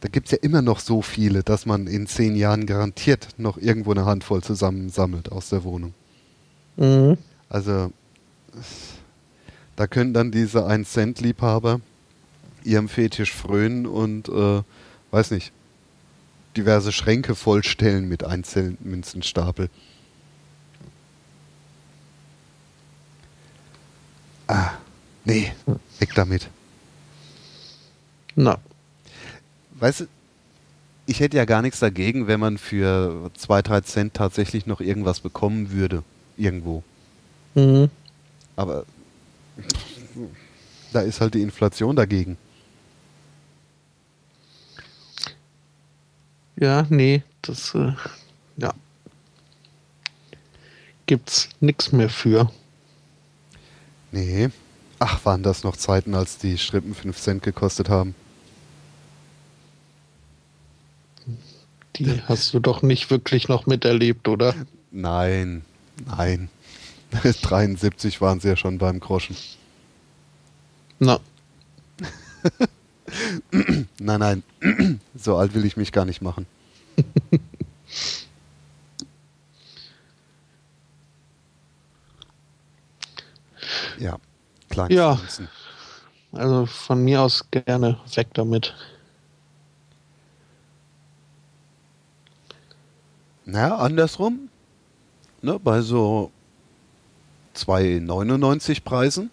da 0.00 0.08
gibt 0.08 0.26
es 0.26 0.32
ja 0.32 0.38
immer 0.42 0.62
noch 0.62 0.80
so 0.80 1.02
viele, 1.02 1.42
dass 1.42 1.66
man 1.66 1.86
in 1.86 2.06
zehn 2.06 2.34
Jahren 2.34 2.66
garantiert 2.66 3.28
noch 3.36 3.58
irgendwo 3.58 3.90
eine 3.90 4.06
Handvoll 4.06 4.42
zusammensammelt 4.42 5.30
aus 5.30 5.50
der 5.50 5.64
Wohnung. 5.64 5.94
Mhm. 6.76 7.18
Also, 7.48 7.92
da 9.76 9.86
können 9.86 10.14
dann 10.14 10.30
diese 10.30 10.66
1-Cent-Liebhaber 10.66 11.80
ihrem 12.64 12.88
Fetisch 12.88 13.32
frönen 13.32 13.86
und, 13.86 14.28
äh, 14.28 14.62
weiß 15.10 15.32
nicht, 15.32 15.52
diverse 16.56 16.92
Schränke 16.92 17.34
vollstellen 17.34 18.08
mit 18.08 18.26
1-Cent-Münzenstapel. 18.26 19.68
Ah, 24.46 24.72
nee, 25.24 25.52
weg 25.98 26.10
damit. 26.14 26.48
Na, 28.34 28.58
Weißt 29.80 30.00
du, 30.00 30.06
ich 31.06 31.20
hätte 31.20 31.38
ja 31.38 31.46
gar 31.46 31.62
nichts 31.62 31.80
dagegen, 31.80 32.26
wenn 32.26 32.38
man 32.38 32.58
für 32.58 33.30
zwei, 33.34 33.62
drei 33.62 33.80
Cent 33.80 34.14
tatsächlich 34.14 34.66
noch 34.66 34.80
irgendwas 34.80 35.20
bekommen 35.20 35.72
würde. 35.72 36.04
Irgendwo. 36.36 36.84
mhm. 37.54 37.90
Aber 38.56 38.84
da 40.92 41.00
ist 41.00 41.20
halt 41.20 41.34
die 41.34 41.42
Inflation 41.42 41.96
dagegen. 41.96 42.36
Ja, 46.60 46.86
nee, 46.88 47.22
das, 47.42 47.74
äh, 47.74 47.92
ja. 48.56 48.72
Gibt's 51.06 51.48
nix 51.58 51.90
mehr 51.90 52.08
für. 52.08 52.52
Nee. 54.12 54.50
Ach, 54.98 55.24
waren 55.24 55.42
das 55.42 55.64
noch 55.64 55.76
Zeiten, 55.76 56.14
als 56.14 56.38
die 56.38 56.58
Schrippen 56.58 56.94
5 56.94 57.18
Cent 57.18 57.42
gekostet 57.42 57.88
haben? 57.88 58.14
Die 61.96 62.22
hast 62.22 62.54
du 62.54 62.60
doch 62.60 62.82
nicht 62.82 63.10
wirklich 63.10 63.48
noch 63.48 63.66
miterlebt, 63.66 64.28
oder? 64.28 64.54
Nein, 64.90 65.64
nein. 66.06 66.48
73 67.42 68.20
waren 68.20 68.38
sie 68.40 68.48
ja 68.48 68.56
schon 68.56 68.78
beim 68.78 69.00
Groschen. 69.00 69.36
Na, 70.98 71.18
Nein, 73.98 74.20
nein. 74.20 74.42
so 75.14 75.36
alt 75.36 75.54
will 75.54 75.64
ich 75.64 75.76
mich 75.76 75.92
gar 75.92 76.04
nicht 76.04 76.22
machen. 76.22 76.46
ja, 83.98 84.16
kleine 84.68 84.94
Ja. 84.94 85.14
Münzen. 85.16 85.48
also 86.32 86.66
von 86.66 87.02
mir 87.04 87.22
aus 87.22 87.44
gerne 87.50 87.98
weg 88.14 88.28
damit. 88.34 88.74
Naja, 93.44 93.76
andersrum. 93.76 94.48
Ne, 95.42 95.58
bei 95.58 95.80
so 95.80 96.30
2,99 97.56 98.82
Preisen. 98.84 99.30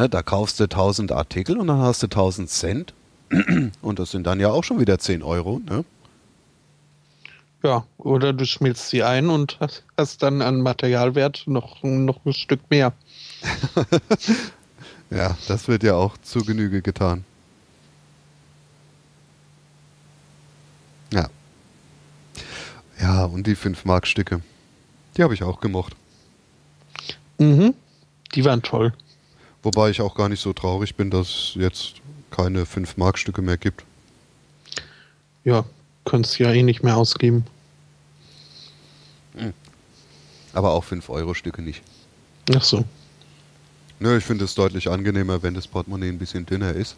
Ne, 0.00 0.08
da 0.08 0.22
kaufst 0.22 0.58
du 0.58 0.64
1000 0.64 1.12
Artikel 1.12 1.58
und 1.58 1.66
dann 1.66 1.80
hast 1.80 2.02
du 2.02 2.06
1000 2.06 2.48
Cent. 2.48 2.94
Und 3.82 3.98
das 3.98 4.10
sind 4.10 4.26
dann 4.26 4.40
ja 4.40 4.48
auch 4.50 4.64
schon 4.64 4.80
wieder 4.80 4.98
10 4.98 5.22
Euro. 5.22 5.60
Ne? 5.68 5.84
Ja, 7.62 7.84
oder 7.98 8.32
du 8.32 8.46
schmilzt 8.46 8.88
sie 8.88 9.02
ein 9.02 9.28
und 9.28 9.58
hast, 9.60 9.84
hast 9.98 10.22
dann 10.22 10.40
an 10.40 10.62
Materialwert 10.62 11.42
noch, 11.46 11.82
noch 11.82 12.24
ein 12.24 12.32
Stück 12.32 12.60
mehr. 12.70 12.92
Ja, 15.12 15.36
das 15.48 15.66
wird 15.66 15.82
ja 15.82 15.96
auch 15.96 16.16
zu 16.18 16.44
Genüge 16.44 16.82
getan. 16.82 17.24
Ja. 21.12 21.28
Ja, 23.00 23.24
und 23.24 23.44
die 23.48 23.56
5-Mark-Stücke. 23.56 24.40
Die 25.16 25.24
habe 25.24 25.34
ich 25.34 25.42
auch 25.42 25.60
gemocht. 25.60 25.96
Mhm. 27.38 27.74
Die 28.36 28.44
waren 28.44 28.62
toll. 28.62 28.92
Wobei 29.62 29.90
ich 29.90 30.00
auch 30.00 30.14
gar 30.14 30.28
nicht 30.28 30.40
so 30.40 30.52
traurig 30.52 30.94
bin, 30.94 31.10
dass 31.10 31.28
es 31.28 31.52
jetzt 31.54 31.94
keine 32.30 32.64
5-Mark-Stücke 32.64 33.42
mehr 33.42 33.58
gibt. 33.58 33.84
Ja, 35.44 35.64
könntest 36.04 36.38
ja 36.38 36.52
eh 36.52 36.62
nicht 36.62 36.82
mehr 36.82 36.96
ausgeben. 36.96 37.44
Aber 40.52 40.72
auch 40.72 40.84
5-Euro-Stücke 40.84 41.62
nicht. 41.62 41.82
Ach 42.54 42.62
so. 42.62 42.84
Nö, 43.98 44.16
ich 44.16 44.24
finde 44.24 44.44
es 44.46 44.54
deutlich 44.54 44.88
angenehmer, 44.88 45.42
wenn 45.42 45.54
das 45.54 45.66
Portemonnaie 45.66 46.08
ein 46.08 46.18
bisschen 46.18 46.46
dünner 46.46 46.72
ist. 46.72 46.96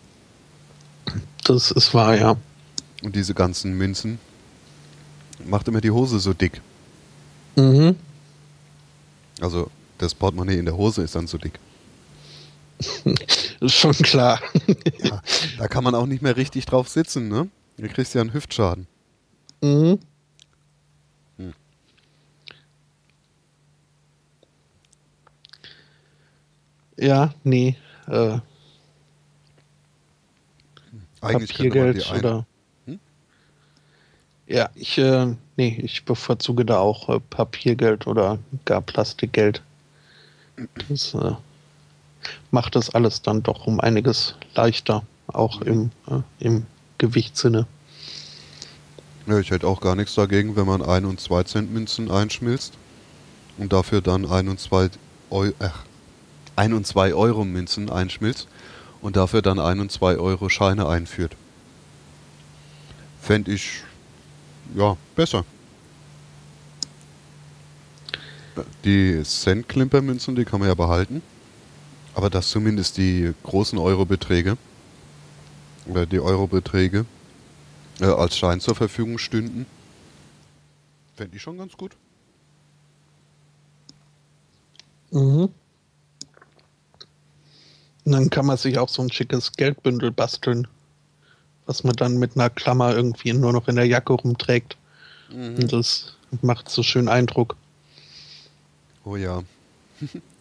Das 1.45 1.73
ist 1.73 1.93
wahr, 1.95 2.17
ja. 2.17 2.37
Und 3.03 3.17
diese 3.17 3.35
ganzen 3.35 3.77
Münzen 3.77 4.21
macht 5.45 5.67
immer 5.67 5.81
die 5.81 5.91
Hose 5.91 6.21
so 6.21 6.33
dick. 6.33 6.61
Mhm. 7.57 7.97
Also 9.41 9.69
das 9.99 10.15
Portemonnaie 10.15 10.59
in 10.59 10.65
der 10.65 10.77
Hose 10.77 11.03
ist 11.03 11.17
dann 11.17 11.27
so 11.27 11.39
dick. 11.39 11.59
Ist 13.61 13.75
schon 13.75 13.93
klar. 13.93 14.41
Ja, 15.03 15.23
da 15.59 15.69
kann 15.69 15.85
man 15.85 15.95
auch 15.95 16.07
nicht 16.07 16.23
mehr 16.23 16.37
richtig 16.37 16.67
drauf 16.67 16.89
sitzen, 16.89 17.29
ne? 17.29 17.49
Du 17.77 17.89
kriegst 17.89 18.15
ja 18.15 18.21
einen 18.21 18.33
Hüftschaden. 18.33 18.87
Mhm. 19.63 19.99
Hm. 21.39 21.55
Ja, 26.99 27.33
nee. 27.45 27.77
Äh, 28.09 28.39
Eigentlich 31.21 31.55
Papiergeld 31.55 32.13
oder. 32.13 32.47
Hm? 32.87 32.99
Ja, 34.47 34.71
ich, 34.75 34.99
äh, 34.99 35.35
nee, 35.57 35.81
ich 35.83 36.05
bevorzuge 36.05 36.65
da 36.65 36.79
auch 36.79 37.09
äh, 37.09 37.21
Papiergeld 37.21 38.07
oder 38.07 38.39
gar 38.65 38.83
Plastikgeld. 38.83 39.63
Das 40.89 41.15
äh, 41.15 41.33
macht 42.51 42.77
das 42.77 42.91
alles 42.91 43.23
dann 43.23 43.43
doch 43.43 43.67
um 43.67 43.81
einiges 43.81 44.35
leichter, 44.55 45.03
auch 45.27 45.61
im, 45.63 45.91
äh, 46.09 46.21
im 46.39 46.67
Gewichtssinne. 46.99 47.67
Ja, 49.27 49.39
ich 49.39 49.51
hätte 49.51 49.67
auch 49.67 49.81
gar 49.81 49.95
nichts 49.95 50.15
dagegen, 50.15 50.57
wenn 50.57 50.67
man 50.67 50.83
1 50.83 51.07
und 51.07 51.21
2 51.21 51.45
Cent 51.45 51.73
Münzen 51.73 52.11
einschmilzt 52.11 52.75
und 53.59 53.73
dafür 53.73 54.01
dann 54.01 54.27
1 54.27 54.49
und 54.51 54.61
2 54.61 54.91
Eu 55.31 55.53
ach, 55.61 55.85
1 56.57 56.75
und 56.75 56.87
2 56.87 57.15
Euro 57.15 57.45
Münzen 57.45 57.89
einschmilzt 57.89 58.49
und 59.01 59.17
dafür 59.17 59.43
dann 59.43 59.59
1 59.59 59.81
und 59.81 59.93
2 59.93 60.17
Euro 60.17 60.49
Scheine 60.49 60.89
einführt. 60.89 61.37
Fände 63.21 63.53
ich, 63.53 63.83
ja, 64.75 64.97
besser. 65.15 65.45
Die 68.85 69.23
Cent-Klimpermünzen, 69.23 70.35
die 70.35 70.45
kann 70.45 70.61
man 70.61 70.69
ja 70.69 70.75
behalten. 70.75 71.23
Aber 72.15 72.31
dass 72.31 72.51
zumindest 72.51 72.99
die 72.99 73.33
großen 73.43 73.79
Eurobeträge 73.79 74.57
oder 75.87 76.07
die 76.07 76.21
Eurobeträge 76.21 77.07
äh, 78.01 78.05
als 78.05 78.37
Schein 78.37 78.61
zur 78.61 78.75
Verfügung 78.75 79.19
stünden, 79.19 79.67
fände 81.17 81.37
ich 81.37 81.43
schon 81.43 81.59
ganz 81.59 81.77
gut. 81.77 81.97
Mhm. 85.11 85.49
Und 88.05 88.13
dann 88.13 88.31
kann 88.31 88.47
man 88.47 88.57
sich 88.57 88.79
auch 88.79 88.89
so 88.89 89.03
ein 89.03 89.13
schickes 89.13 89.53
Geldbündel 89.53 90.11
basteln, 90.11 90.67
was 91.67 91.85
man 91.85 91.95
dann 91.95 92.19
mit 92.19 92.35
einer 92.35 92.51
Klammer 92.51 92.95
irgendwie 92.95 93.33
nur 93.33 93.53
noch 93.53 93.69
in 93.69 93.77
der 93.77 93.87
Jacke 93.87 94.13
rumträgt. 94.15 94.77
Mhm. 95.31 95.57
Und 95.57 95.73
das 95.73 96.17
macht 96.41 96.69
so 96.69 96.83
schön 96.83 97.09
Eindruck. 97.09 97.57
Oh 99.05 99.17
ja. 99.17 99.43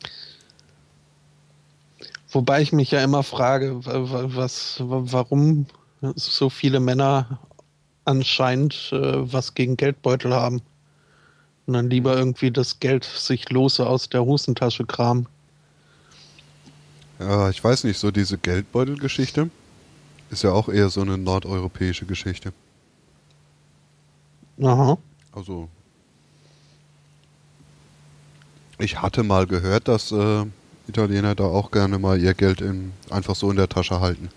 Wobei 2.32 2.62
ich 2.62 2.72
mich 2.72 2.91
ja 2.91 3.03
immer 3.03 3.24
frage, 3.24 3.86
was, 3.86 4.78
warum 4.80 5.66
so 6.16 6.49
viele 6.49 6.80
Männer 6.80 7.40
anscheinend 8.06 8.90
äh, 8.94 9.32
was 9.34 9.53
gegen 9.53 9.78
Geldbeutel 9.78 10.34
haben. 10.34 10.62
Und 11.68 11.74
dann 11.74 11.90
lieber 11.90 12.18
irgendwie 12.18 12.52
das 12.52 12.80
Geld 12.80 13.03
sich 13.03 13.49
lose 13.49 13.86
aus 13.86 14.10
der 14.10 14.24
Hosentasche 14.24 14.86
kramen. 14.86 15.28
Ja, 17.20 17.49
ich 17.49 17.64
weiß 17.64 17.84
nicht, 17.84 17.99
so 17.99 18.10
diese 18.10 18.38
Geldbeutelgeschichte 18.38 19.49
ist 20.32 20.44
ja 20.44 20.52
auch 20.52 20.70
eher 20.70 20.90
so 20.90 21.02
eine 21.02 21.18
nordeuropäische 21.18 22.06
Geschichte. 22.06 22.52
Aha. 24.62 24.98
Also, 25.34 25.70
ich 28.80 29.02
hatte 29.02 29.24
mal 29.24 29.45
gehört, 29.45 29.88
dass 29.88 30.12
äh, 30.12 30.45
Italiener 30.92 31.36
da 31.36 31.46
auch 31.46 31.72
gerne 31.72 31.98
mal 32.00 32.20
ihr 32.22 32.34
Geld 32.34 32.60
in, 32.60 32.92
einfach 33.10 33.36
so 33.36 33.50
in 33.50 33.56
der 33.56 33.70
Tasche 33.70 34.02
halten. 34.02 34.30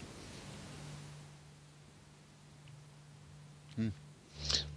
Hm. 3.76 3.92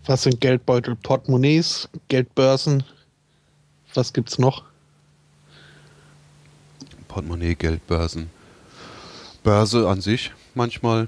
Was 0.05 0.23
sind 0.23 0.41
Geldbeutel? 0.41 0.95
Portemonnaies, 0.95 1.87
Geldbörsen? 2.07 2.83
Was 3.93 4.11
gibt's 4.11 4.39
noch? 4.39 4.63
Portemonnaie, 7.07 7.55
Geldbörsen. 7.55 8.29
Börse 9.43 9.87
an 9.87 10.01
sich 10.01 10.31
manchmal. 10.55 11.07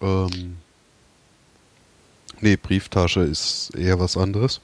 Ähm, 0.00 0.56
nee, 2.40 2.56
Brieftasche 2.56 3.20
ist 3.20 3.74
eher 3.74 3.98
was 4.00 4.16
anderes. 4.16 4.60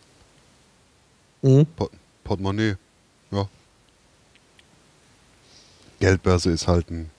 Mhm. 1.43 1.67
Port 1.77 1.93
Portemonnaie, 2.25 2.77
ja. 3.31 3.49
Geldbörse 6.01 6.51
ist 6.51 6.69
halt 6.69 6.91
ein 6.91 7.11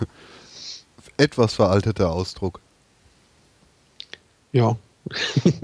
etwas 1.16 1.54
veralteter 1.54 2.10
Ausdruck. 2.10 2.60
Ja. 4.52 4.76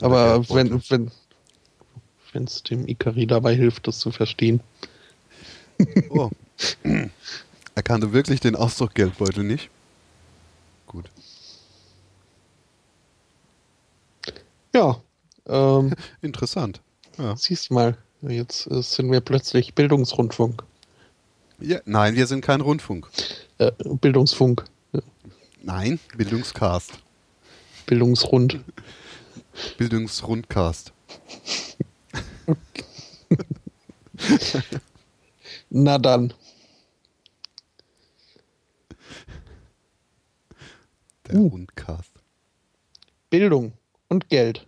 Aber 0.00 0.48
wenn 0.48 0.82
wenn 0.90 1.10
wenn 2.32 2.44
es 2.44 2.62
dem 2.62 2.88
Ikari 2.88 3.26
dabei 3.26 3.54
hilft, 3.54 3.86
das 3.86 3.98
zu 3.98 4.10
verstehen. 4.10 4.60
Oh. 6.10 6.30
Er 7.74 7.82
kannte 7.82 8.12
wirklich 8.12 8.38
den 8.38 8.54
Ausdruck 8.54 8.94
Geldbeutel 8.94 9.42
nicht. 9.42 9.68
Gut. 10.86 11.06
Ja. 14.72 15.02
Ähm, 15.46 15.94
Interessant. 16.20 16.80
Ja. 17.18 17.34
Siehst 17.36 17.72
mal, 17.72 17.96
jetzt 18.20 18.70
äh, 18.70 18.80
sind 18.82 19.10
wir 19.10 19.20
plötzlich 19.20 19.74
Bildungsrundfunk. 19.74 20.62
Ja, 21.64 21.80
nein, 21.84 22.16
wir 22.16 22.26
sind 22.26 22.40
kein 22.40 22.60
Rundfunk. 22.60 23.08
Äh, 23.58 23.70
Bildungsfunk. 23.84 24.64
Nein, 25.62 26.00
Bildungscast. 26.16 26.98
Bildungsrund. 27.86 28.58
Bildungsrundcast. 29.78 30.92
Na 35.70 35.98
dann. 35.98 36.34
Der 41.28 41.36
uh. 41.36 41.46
Rundcast. 41.46 42.10
Bildung 43.30 43.74
und 44.08 44.28
Geld. 44.28 44.66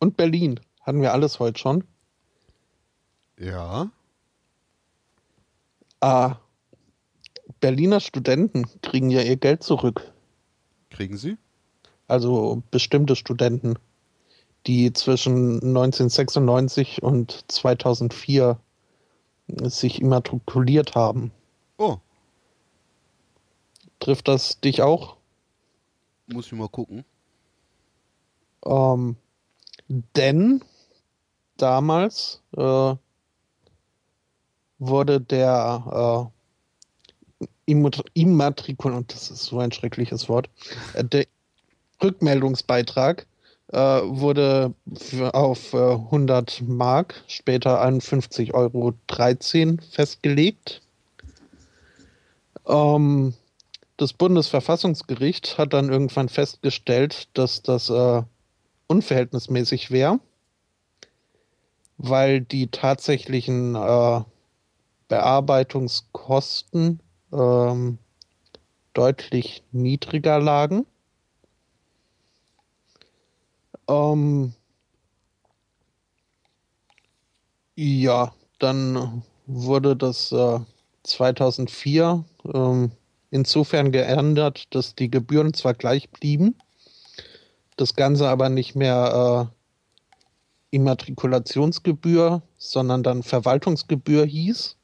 Und 0.00 0.16
Berlin. 0.16 0.58
Hatten 0.80 1.02
wir 1.02 1.12
alles 1.12 1.38
heute 1.38 1.60
schon? 1.60 1.84
Ja. 3.38 3.92
Ah, 6.04 6.36
Berliner 7.60 7.98
Studenten 7.98 8.66
kriegen 8.82 9.08
ja 9.08 9.22
ihr 9.22 9.36
Geld 9.36 9.62
zurück. 9.62 10.12
Kriegen 10.90 11.16
sie? 11.16 11.38
Also 12.08 12.62
bestimmte 12.70 13.16
Studenten, 13.16 13.78
die 14.66 14.92
zwischen 14.92 15.62
1996 15.62 17.02
und 17.02 17.50
2004 17.50 18.60
sich 19.62 20.02
immatrikuliert 20.02 20.94
haben. 20.94 21.32
Oh. 21.78 21.96
Trifft 23.98 24.28
das 24.28 24.60
dich 24.60 24.82
auch? 24.82 25.16
Muss 26.26 26.48
ich 26.48 26.52
mal 26.52 26.68
gucken. 26.68 27.06
Ähm, 28.66 29.16
denn 29.88 30.62
damals 31.56 32.42
äh, 32.58 32.94
wurde 34.86 35.20
der 35.20 36.30
äh, 36.30 37.46
Immatrikul, 38.14 38.92
und 38.92 39.12
das 39.12 39.30
ist 39.30 39.44
so 39.44 39.58
ein 39.58 39.72
schreckliches 39.72 40.28
Wort, 40.28 40.48
äh, 40.94 41.04
der 41.04 41.26
Rückmeldungsbeitrag 42.02 43.26
äh, 43.72 43.78
wurde 43.78 44.74
auf 45.32 45.72
äh, 45.72 45.92
100 45.92 46.62
Mark, 46.62 47.22
später 47.26 47.82
51,13 47.82 48.52
Euro 48.54 48.94
festgelegt. 49.90 50.82
Ähm, 52.66 53.34
das 53.96 54.12
Bundesverfassungsgericht 54.12 55.56
hat 55.56 55.72
dann 55.72 55.88
irgendwann 55.88 56.28
festgestellt, 56.28 57.28
dass 57.34 57.62
das 57.62 57.90
äh, 57.90 58.22
unverhältnismäßig 58.86 59.90
wäre, 59.90 60.18
weil 61.96 62.40
die 62.40 62.66
tatsächlichen 62.68 63.76
äh, 63.76 64.20
Bearbeitungskosten 65.14 66.98
ähm, 67.32 67.98
deutlich 68.94 69.62
niedriger 69.70 70.40
lagen. 70.40 70.86
Ähm, 73.88 74.54
ja, 77.76 78.34
dann 78.58 79.22
wurde 79.46 79.94
das 79.94 80.32
äh, 80.32 80.58
2004 81.04 82.24
ähm, 82.52 82.90
insofern 83.30 83.92
geändert, 83.92 84.74
dass 84.74 84.96
die 84.96 85.12
Gebühren 85.12 85.54
zwar 85.54 85.74
gleich 85.74 86.10
blieben, 86.10 86.56
das 87.76 87.94
Ganze 87.94 88.28
aber 88.28 88.48
nicht 88.48 88.74
mehr 88.74 89.50
äh, 90.72 90.76
Immatrikulationsgebühr, 90.76 92.42
sondern 92.58 93.04
dann 93.04 93.22
Verwaltungsgebühr 93.22 94.24
hieß, 94.24 94.76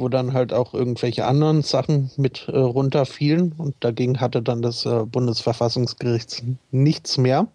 wo 0.00 0.08
dann 0.08 0.32
halt 0.32 0.52
auch 0.52 0.72
irgendwelche 0.72 1.26
anderen 1.26 1.62
Sachen 1.62 2.10
mit 2.16 2.48
äh, 2.48 2.56
runterfielen 2.56 3.52
und 3.52 3.74
dagegen 3.80 4.20
hatte 4.20 4.42
dann 4.42 4.62
das 4.62 4.86
äh, 4.86 5.04
Bundesverfassungsgericht 5.04 6.42
nichts 6.70 7.18
mehr. 7.18 7.48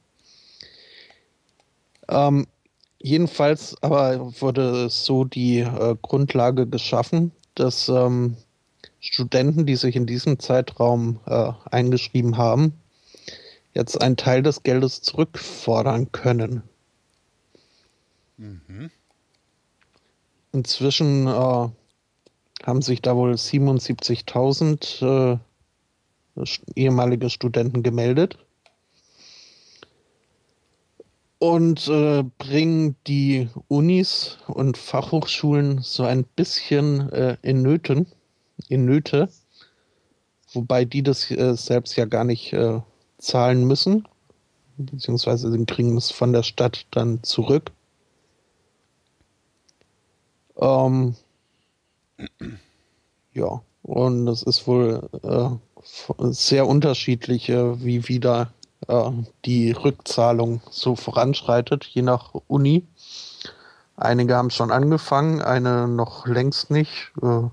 Ähm, 2.07 2.45
jedenfalls 2.99 3.75
aber 3.81 4.31
wurde 4.41 4.89
so 4.89 5.25
die 5.25 5.59
äh, 5.59 5.95
Grundlage 6.01 6.67
geschaffen, 6.67 7.31
dass 7.55 7.89
ähm, 7.89 8.37
Studenten, 8.99 9.65
die 9.65 9.75
sich 9.75 9.95
in 9.95 10.05
diesem 10.05 10.39
Zeitraum 10.39 11.19
äh, 11.25 11.51
eingeschrieben 11.71 12.37
haben, 12.37 12.73
jetzt 13.73 14.01
einen 14.01 14.17
Teil 14.17 14.43
des 14.43 14.63
Geldes 14.63 15.01
zurückfordern 15.01 16.11
können. 16.11 16.63
Mhm. 18.37 18.91
Inzwischen 20.51 21.27
äh, 21.27 21.69
haben 22.65 22.81
sich 22.81 23.01
da 23.01 23.15
wohl 23.15 23.33
77.000 23.33 25.35
äh, 25.35 25.39
ehemalige 26.75 27.29
Studenten 27.29 27.83
gemeldet. 27.83 28.37
und 31.39 31.87
äh, 31.87 32.23
bringen 32.37 32.95
die 33.07 33.49
Unis 33.67 34.37
und 34.47 34.77
Fachhochschulen 34.77 35.81
so 35.81 36.03
ein 36.03 36.23
bisschen 36.23 37.11
äh, 37.11 37.37
in 37.41 37.61
Nöten, 37.61 38.07
in 38.67 38.85
Nöte, 38.85 39.29
wobei 40.53 40.85
die 40.85 41.03
das 41.03 41.29
äh, 41.31 41.55
selbst 41.55 41.95
ja 41.97 42.05
gar 42.05 42.23
nicht 42.23 42.53
äh, 42.53 42.79
zahlen 43.17 43.65
müssen, 43.65 44.07
beziehungsweise 44.77 45.51
sie 45.51 45.65
kriegen 45.65 45.97
es 45.97 46.11
von 46.11 46.33
der 46.33 46.43
Stadt 46.43 46.85
dann 46.91 47.21
zurück. 47.23 47.71
Ähm, 50.57 51.15
ja, 53.33 53.61
und 53.83 54.27
es 54.27 54.43
ist 54.43 54.67
wohl 54.67 55.09
äh, 55.23 55.49
sehr 56.31 56.67
unterschiedlich, 56.67 57.49
äh, 57.49 57.83
wie 57.83 58.07
wieder 58.07 58.51
äh, 58.87 59.11
die 59.45 59.71
Rückzahlung 59.71 60.61
so 60.69 60.95
voranschreitet, 60.95 61.83
je 61.85 62.01
nach 62.01 62.33
Uni. 62.47 62.83
Einige 63.97 64.35
haben 64.35 64.49
schon 64.49 64.71
angefangen, 64.71 65.41
eine 65.41 65.87
noch 65.87 66.27
längst 66.27 66.69
nicht. 66.71 67.11
Äh, 67.21 67.43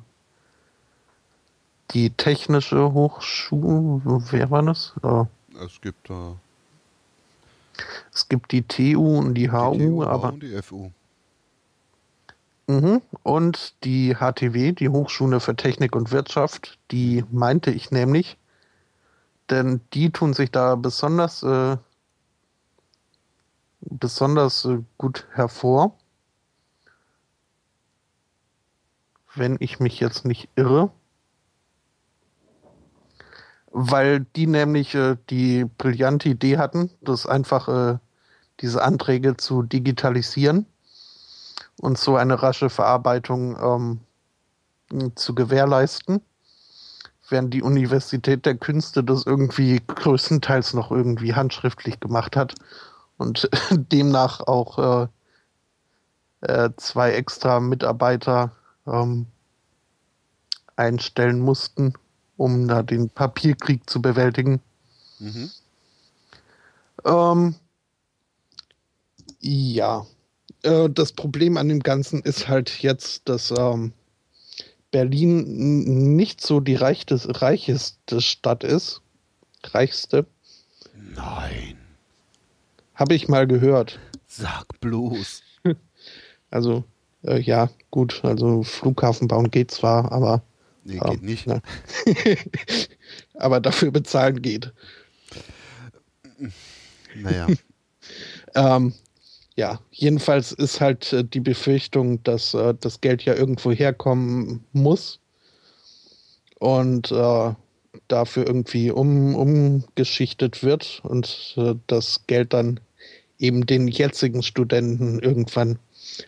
die 1.92 2.10
Technische 2.10 2.92
Hochschule, 2.92 4.00
wer 4.30 4.50
war 4.50 4.62
das? 4.62 4.94
Äh, 5.02 5.24
es 5.64 5.80
gibt 5.80 6.08
da. 6.08 6.34
Es 8.12 8.28
gibt 8.28 8.52
die 8.52 8.62
TU 8.62 9.18
und 9.18 9.34
die 9.34 9.50
HU, 9.50 9.72
die 9.72 9.86
TU, 9.86 10.04
aber. 10.04 10.32
Und 10.32 10.42
die 10.42 10.62
FU. 10.62 10.90
Mhm. 12.66 13.02
Und 13.22 13.74
die 13.84 14.14
HTW, 14.14 14.72
die 14.72 14.88
Hochschule 14.88 15.40
für 15.40 15.56
Technik 15.56 15.96
und 15.96 16.12
Wirtschaft, 16.12 16.78
die 16.90 17.24
meinte 17.30 17.70
ich 17.70 17.90
nämlich, 17.90 18.38
denn 19.50 19.80
die 19.92 20.10
tun 20.10 20.32
sich 20.32 20.50
da 20.50 20.76
besonders, 20.76 21.42
äh, 21.42 21.76
besonders 23.80 24.64
äh, 24.64 24.78
gut 24.98 25.26
hervor. 25.32 25.98
Wenn 29.34 29.56
ich 29.60 29.80
mich 29.80 29.98
jetzt 29.98 30.24
nicht 30.24 30.48
irre. 30.56 30.90
Weil 33.70 34.20
die 34.36 34.46
nämlich 34.46 34.94
äh, 34.94 35.16
die 35.30 35.64
brillante 35.64 36.28
Idee 36.28 36.58
hatten, 36.58 36.90
das 37.00 37.26
einfach 37.26 37.68
äh, 37.68 37.98
diese 38.60 38.82
Anträge 38.82 39.36
zu 39.36 39.62
digitalisieren 39.62 40.66
und 41.82 41.98
so 41.98 42.16
eine 42.16 42.42
rasche 42.42 42.70
Verarbeitung 42.70 44.00
ähm, 44.90 45.10
zu 45.16 45.34
gewährleisten 45.34 46.22
während 47.32 47.52
die 47.52 47.62
Universität 47.62 48.46
der 48.46 48.56
Künste 48.56 49.02
das 49.02 49.26
irgendwie 49.26 49.82
größtenteils 49.84 50.74
noch 50.74 50.92
irgendwie 50.92 51.34
handschriftlich 51.34 51.98
gemacht 51.98 52.36
hat 52.36 52.54
und 53.16 53.50
demnach 53.70 54.40
auch 54.40 55.08
äh, 56.42 56.46
äh, 56.46 56.70
zwei 56.76 57.12
extra 57.14 57.58
Mitarbeiter 57.58 58.52
ähm, 58.86 59.26
einstellen 60.76 61.40
mussten, 61.40 61.94
um 62.36 62.68
da 62.68 62.82
den 62.82 63.10
Papierkrieg 63.10 63.88
zu 63.88 64.00
bewältigen. 64.00 64.60
Mhm. 65.18 65.50
Ähm, 67.04 67.54
ja, 69.40 70.06
äh, 70.62 70.88
das 70.90 71.12
Problem 71.12 71.56
an 71.56 71.68
dem 71.68 71.80
Ganzen 71.80 72.22
ist 72.22 72.48
halt 72.48 72.82
jetzt, 72.82 73.28
dass 73.28 73.52
ähm, 73.56 73.92
Berlin 74.90 76.14
nicht 76.16 76.40
so 76.40 76.60
die 76.60 76.74
reichste, 76.74 77.18
reicheste 77.40 78.20
Stadt 78.20 78.64
ist. 78.64 79.00
Reichste. 79.64 80.26
Nein. 80.94 81.78
Habe 82.94 83.14
ich 83.14 83.28
mal 83.28 83.46
gehört. 83.46 83.98
Sag 84.26 84.80
bloß. 84.80 85.42
Also, 86.50 86.84
äh, 87.22 87.40
ja, 87.40 87.70
gut, 87.90 88.20
also 88.24 88.62
Flughafen 88.62 89.26
bauen 89.26 89.50
geht 89.50 89.70
zwar, 89.70 90.12
aber. 90.12 90.42
Nee, 90.84 90.98
äh, 90.98 91.10
geht 91.12 91.22
nicht. 91.22 91.46
Ne. 91.46 91.62
aber 93.34 93.58
dafür 93.58 93.90
bezahlen 93.90 94.42
geht. 94.42 94.70
Naja. 97.14 97.46
ähm, 98.54 98.92
ja, 99.56 99.80
jedenfalls 99.90 100.52
ist 100.52 100.80
halt 100.80 101.12
äh, 101.12 101.24
die 101.24 101.40
Befürchtung, 101.40 102.22
dass 102.22 102.54
äh, 102.54 102.74
das 102.80 103.00
Geld 103.00 103.24
ja 103.24 103.34
irgendwo 103.34 103.70
herkommen 103.70 104.64
muss 104.72 105.20
und 106.58 107.10
äh, 107.12 107.54
dafür 108.08 108.46
irgendwie 108.46 108.90
um, 108.90 109.34
umgeschichtet 109.34 110.62
wird 110.62 111.02
und 111.04 111.58
das 111.88 112.26
Geld 112.26 112.54
dann 112.54 112.80
eben 113.38 113.66
den 113.66 113.88
jetzigen 113.88 114.42
Studenten 114.42 115.18
irgendwann, 115.18 115.78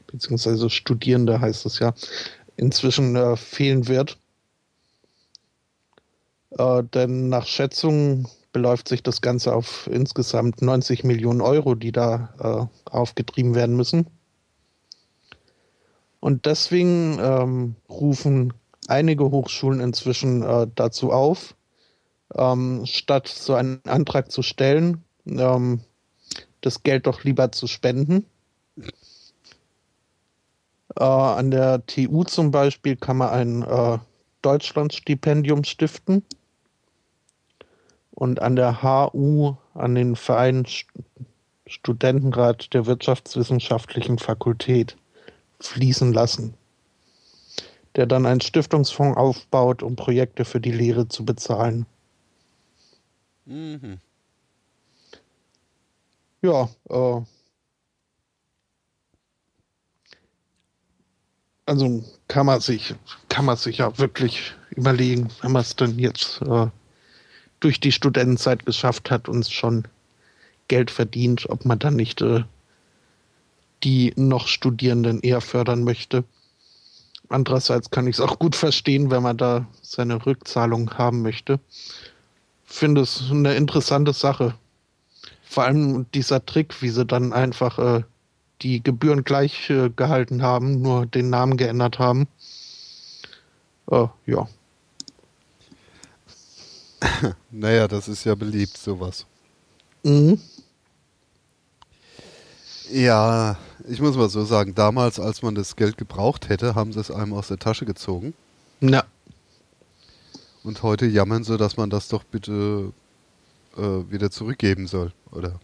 beziehungsweise 0.06 0.68
Studierende 0.68 1.40
heißt 1.40 1.64
es 1.64 1.78
ja, 1.78 1.94
inzwischen 2.56 3.16
äh, 3.16 3.36
fehlen 3.36 3.88
wird. 3.88 4.18
Äh, 6.50 6.82
denn 6.92 7.28
nach 7.28 7.46
Schätzungen 7.46 8.28
beläuft 8.54 8.88
sich 8.88 9.02
das 9.02 9.20
Ganze 9.20 9.54
auf 9.54 9.90
insgesamt 9.92 10.62
90 10.62 11.04
Millionen 11.04 11.42
Euro, 11.42 11.74
die 11.74 11.92
da 11.92 12.70
äh, 12.86 12.90
aufgetrieben 12.90 13.54
werden 13.54 13.76
müssen. 13.76 14.06
Und 16.20 16.46
deswegen 16.46 17.18
ähm, 17.20 17.74
rufen 17.90 18.54
einige 18.88 19.30
Hochschulen 19.30 19.80
inzwischen 19.80 20.42
äh, 20.42 20.68
dazu 20.74 21.12
auf, 21.12 21.54
ähm, 22.34 22.86
statt 22.86 23.28
so 23.28 23.54
einen 23.54 23.80
Antrag 23.86 24.30
zu 24.30 24.40
stellen, 24.42 25.04
ähm, 25.26 25.80
das 26.60 26.82
Geld 26.82 27.06
doch 27.06 27.24
lieber 27.24 27.50
zu 27.50 27.66
spenden. 27.66 28.24
Äh, 30.96 31.02
an 31.02 31.50
der 31.50 31.84
TU 31.86 32.22
zum 32.22 32.52
Beispiel 32.52 32.96
kann 32.96 33.16
man 33.16 33.30
ein 33.30 33.62
äh, 33.62 33.98
Deutschlandstipendium 34.42 35.64
stiften 35.64 36.22
und 38.14 38.40
an 38.40 38.56
der 38.56 38.82
HU, 38.82 39.54
an 39.74 39.94
den 39.94 40.16
Verein 40.16 40.66
Studentenrat 41.66 42.72
der 42.74 42.86
Wirtschaftswissenschaftlichen 42.86 44.18
Fakultät 44.18 44.96
fließen 45.60 46.12
lassen, 46.12 46.54
der 47.96 48.06
dann 48.06 48.26
einen 48.26 48.40
Stiftungsfonds 48.40 49.16
aufbaut, 49.16 49.82
um 49.82 49.96
Projekte 49.96 50.44
für 50.44 50.60
die 50.60 50.72
Lehre 50.72 51.08
zu 51.08 51.24
bezahlen. 51.24 51.86
Mhm. 53.46 53.98
Ja, 56.42 56.68
äh, 56.90 57.22
also 61.66 62.04
kann 62.28 62.46
man 62.46 62.60
sich, 62.60 62.94
kann 63.28 63.46
man 63.46 63.56
sich 63.56 63.78
ja 63.78 63.96
wirklich 63.98 64.54
überlegen, 64.70 65.30
wenn 65.40 65.52
man 65.52 65.62
es 65.62 65.74
denn 65.74 65.98
jetzt 65.98 66.42
äh, 66.42 66.68
durch 67.64 67.80
die 67.80 67.92
Studentenzeit 67.92 68.66
geschafft 68.66 69.10
hat 69.10 69.28
und 69.28 69.50
schon 69.50 69.84
Geld 70.68 70.90
verdient, 70.90 71.48
ob 71.48 71.64
man 71.64 71.78
dann 71.78 71.96
nicht 71.96 72.20
äh, 72.20 72.44
die 73.82 74.12
noch 74.16 74.48
Studierenden 74.48 75.20
eher 75.20 75.40
fördern 75.40 75.82
möchte. 75.82 76.24
Andererseits 77.30 77.90
kann 77.90 78.06
ich 78.06 78.16
es 78.16 78.20
auch 78.20 78.38
gut 78.38 78.54
verstehen, 78.54 79.10
wenn 79.10 79.22
man 79.22 79.38
da 79.38 79.66
seine 79.80 80.24
Rückzahlung 80.24 80.90
haben 80.98 81.22
möchte. 81.22 81.58
Finde 82.64 83.00
es 83.00 83.30
eine 83.30 83.54
interessante 83.54 84.12
Sache. 84.12 84.54
Vor 85.42 85.64
allem 85.64 86.06
dieser 86.12 86.44
Trick, 86.44 86.82
wie 86.82 86.90
sie 86.90 87.06
dann 87.06 87.32
einfach 87.32 87.78
äh, 87.78 88.02
die 88.60 88.82
Gebühren 88.82 89.24
gleich 89.24 89.70
äh, 89.70 89.88
gehalten 89.88 90.42
haben, 90.42 90.82
nur 90.82 91.06
den 91.06 91.30
Namen 91.30 91.56
geändert 91.56 91.98
haben. 91.98 92.28
Äh, 93.90 94.06
ja, 94.26 94.48
naja, 97.50 97.88
das 97.88 98.08
ist 98.08 98.24
ja 98.24 98.34
beliebt, 98.34 98.76
sowas. 98.76 99.26
Mhm. 100.02 100.40
Ja, 102.90 103.56
ich 103.88 104.00
muss 104.00 104.16
mal 104.16 104.28
so 104.28 104.44
sagen, 104.44 104.74
damals, 104.74 105.18
als 105.18 105.42
man 105.42 105.54
das 105.54 105.74
Geld 105.76 105.96
gebraucht 105.96 106.48
hätte, 106.48 106.74
haben 106.74 106.92
sie 106.92 107.00
es 107.00 107.10
einem 107.10 107.32
aus 107.32 107.48
der 107.48 107.58
Tasche 107.58 107.86
gezogen. 107.86 108.34
Na. 108.80 109.04
Und 110.62 110.82
heute 110.82 111.06
jammern 111.06 111.44
sie, 111.44 111.56
dass 111.56 111.76
man 111.76 111.90
das 111.90 112.08
doch 112.08 112.24
bitte 112.24 112.92
äh, 113.76 113.80
wieder 113.80 114.30
zurückgeben 114.30 114.86
soll 114.86 115.12
oder 115.30 115.60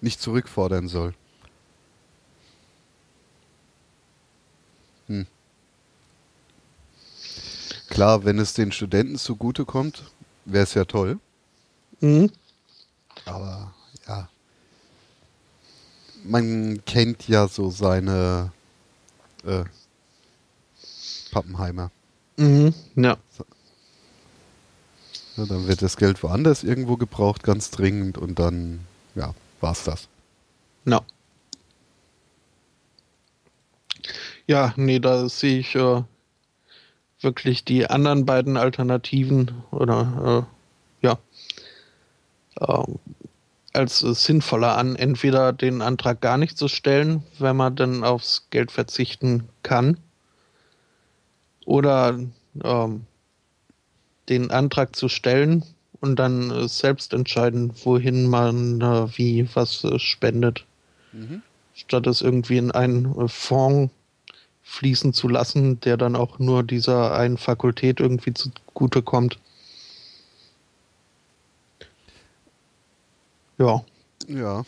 nicht 0.00 0.20
zurückfordern 0.20 0.88
soll. 0.88 1.14
Hm. 5.06 5.26
Klar, 7.88 8.24
wenn 8.24 8.38
es 8.38 8.54
den 8.54 8.72
Studenten 8.72 9.16
zugutekommt, 9.16 10.04
wäre 10.44 10.64
es 10.64 10.74
ja 10.74 10.84
toll. 10.84 11.18
Mhm. 12.00 12.30
Aber 13.24 13.72
ja. 14.08 14.28
Man 16.24 16.84
kennt 16.84 17.28
ja 17.28 17.48
so 17.48 17.70
seine 17.70 18.52
äh, 19.44 19.64
Pappenheimer. 21.32 21.90
Mhm, 22.36 22.74
ja. 22.96 23.16
So. 23.30 23.44
ja. 25.36 25.46
Dann 25.46 25.66
wird 25.66 25.82
das 25.82 25.96
Geld 25.96 26.22
woanders 26.22 26.62
irgendwo 26.62 26.96
gebraucht, 26.96 27.42
ganz 27.42 27.70
dringend, 27.70 28.18
und 28.18 28.38
dann, 28.38 28.86
ja, 29.14 29.34
war's 29.60 29.84
das. 29.84 30.08
No. 30.84 31.00
Ja, 34.46 34.74
nee, 34.76 34.98
da 34.98 35.28
sehe 35.28 35.60
ich 35.60 35.74
äh, 35.74 36.02
wirklich 37.22 37.64
die 37.64 37.88
anderen 37.88 38.26
beiden 38.26 38.56
Alternativen 38.56 39.50
oder 39.70 40.46
äh, 41.02 41.06
ja 41.06 41.18
äh, 42.60 42.84
als 43.72 44.00
sinnvoller 44.00 44.76
an, 44.76 44.96
entweder 44.96 45.52
den 45.52 45.80
Antrag 45.80 46.20
gar 46.20 46.36
nicht 46.36 46.58
zu 46.58 46.68
stellen, 46.68 47.22
wenn 47.38 47.56
man 47.56 47.74
dann 47.74 48.04
aufs 48.04 48.48
Geld 48.50 48.70
verzichten 48.70 49.48
kann, 49.62 49.96
oder 51.64 52.18
ähm, 52.62 53.06
den 54.28 54.50
Antrag 54.50 54.96
zu 54.96 55.08
stellen 55.08 55.64
und 56.00 56.16
dann 56.16 56.50
äh, 56.50 56.68
selbst 56.68 57.12
entscheiden, 57.12 57.72
wohin 57.84 58.28
man 58.28 58.80
äh, 58.80 59.16
wie 59.16 59.48
was 59.54 59.84
äh, 59.84 59.98
spendet. 59.98 60.64
Mhm. 61.12 61.42
Statt 61.74 62.06
es 62.06 62.20
irgendwie 62.20 62.58
in 62.58 62.70
einen 62.70 63.06
äh, 63.18 63.28
Fonds 63.28 63.92
fließen 64.62 65.12
zu 65.12 65.28
lassen, 65.28 65.80
der 65.80 65.96
dann 65.96 66.16
auch 66.16 66.38
nur 66.38 66.62
dieser 66.62 67.14
einen 67.14 67.36
Fakultät 67.36 68.00
irgendwie 68.00 68.32
zugute 68.32 69.02
kommt. 69.02 69.38
Ja. 73.58 73.84
Ja. 74.28 74.64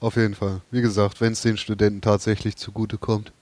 Auf 0.00 0.16
jeden 0.16 0.34
Fall. 0.34 0.60
Wie 0.70 0.82
gesagt, 0.82 1.20
wenn 1.20 1.32
es 1.32 1.42
den 1.42 1.56
Studenten 1.56 2.00
tatsächlich 2.00 2.56
zugute 2.56 2.98
kommt, 2.98 3.32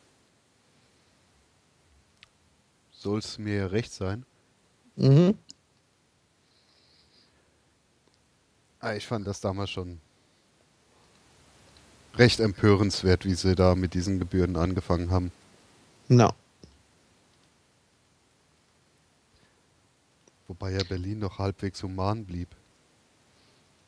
soll 2.92 3.18
es 3.18 3.38
mir 3.38 3.72
recht 3.72 3.92
sein. 3.92 4.24
Mhm. 4.96 5.36
Ah, 8.78 8.94
ich 8.94 9.06
fand 9.06 9.26
das 9.26 9.40
damals 9.40 9.70
schon 9.70 10.00
recht 12.16 12.40
empörenswert, 12.40 13.24
wie 13.24 13.34
sie 13.34 13.54
da 13.54 13.74
mit 13.74 13.94
diesen 13.94 14.18
Gebühren 14.18 14.56
angefangen 14.56 15.10
haben. 15.10 15.32
Na. 16.08 16.26
No. 16.26 16.34
Wobei 20.48 20.72
ja 20.72 20.84
Berlin 20.86 21.18
noch 21.18 21.38
halbwegs 21.38 21.82
human 21.82 22.26
blieb. 22.26 22.48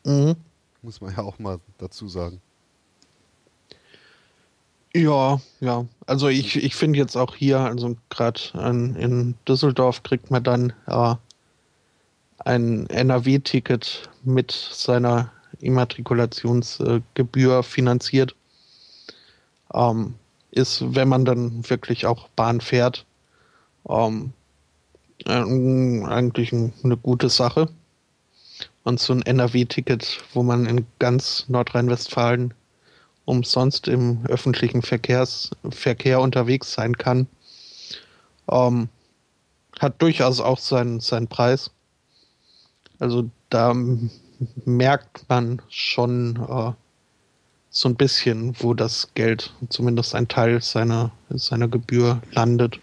Mhm. 0.04 0.36
Muss 0.80 1.00
man 1.00 1.14
ja 1.14 1.22
auch 1.22 1.38
mal 1.38 1.60
dazu 1.78 2.08
sagen. 2.08 2.40
Ja, 4.94 5.40
ja. 5.60 5.86
Also 6.06 6.28
ich, 6.28 6.56
ich 6.56 6.74
finde 6.74 6.98
jetzt 6.98 7.16
auch 7.16 7.34
hier, 7.34 7.58
also 7.58 7.96
gerade 8.10 8.40
in 8.54 9.34
Düsseldorf 9.46 10.04
kriegt 10.04 10.30
man 10.30 10.44
dann 10.44 10.72
äh, 10.86 11.16
ein 12.38 12.88
NRW-Ticket 12.88 14.08
mit 14.22 14.52
seiner 14.52 15.32
Immatrikulationsgebühr 15.60 17.62
finanziert. 17.62 18.34
Ähm, 19.72 20.14
ist, 20.50 20.94
wenn 20.94 21.08
man 21.08 21.24
dann 21.24 21.68
wirklich 21.68 22.06
auch 22.06 22.28
Bahn 22.36 22.60
fährt, 22.60 23.04
ähm, 23.88 24.32
eigentlich 25.26 26.52
eine 26.52 26.96
gute 26.96 27.28
Sache. 27.28 27.68
Und 28.84 29.00
so 29.00 29.14
ein 29.14 29.22
NRW-Ticket, 29.22 30.22
wo 30.34 30.42
man 30.42 30.66
in 30.66 30.86
ganz 30.98 31.46
Nordrhein-Westfalen 31.48 32.52
umsonst 33.24 33.88
im 33.88 34.26
öffentlichen 34.26 34.82
Verkehrs 34.82 35.50
Verkehr 35.70 36.20
unterwegs 36.20 36.74
sein 36.74 36.98
kann, 36.98 37.26
ähm, 38.50 38.90
hat 39.80 40.02
durchaus 40.02 40.40
auch 40.40 40.58
seinen, 40.58 41.00
seinen 41.00 41.28
Preis. 41.28 41.70
Also 42.98 43.30
da 43.48 43.74
merkt 44.64 45.28
man 45.28 45.60
schon 45.68 46.36
äh, 46.36 46.72
so 47.70 47.88
ein 47.88 47.96
bisschen, 47.96 48.54
wo 48.60 48.72
das 48.74 49.08
Geld, 49.14 49.52
zumindest 49.68 50.14
ein 50.14 50.28
Teil 50.28 50.62
seiner, 50.62 51.10
seiner 51.30 51.68
Gebühr 51.68 52.22
landet. 52.32 52.78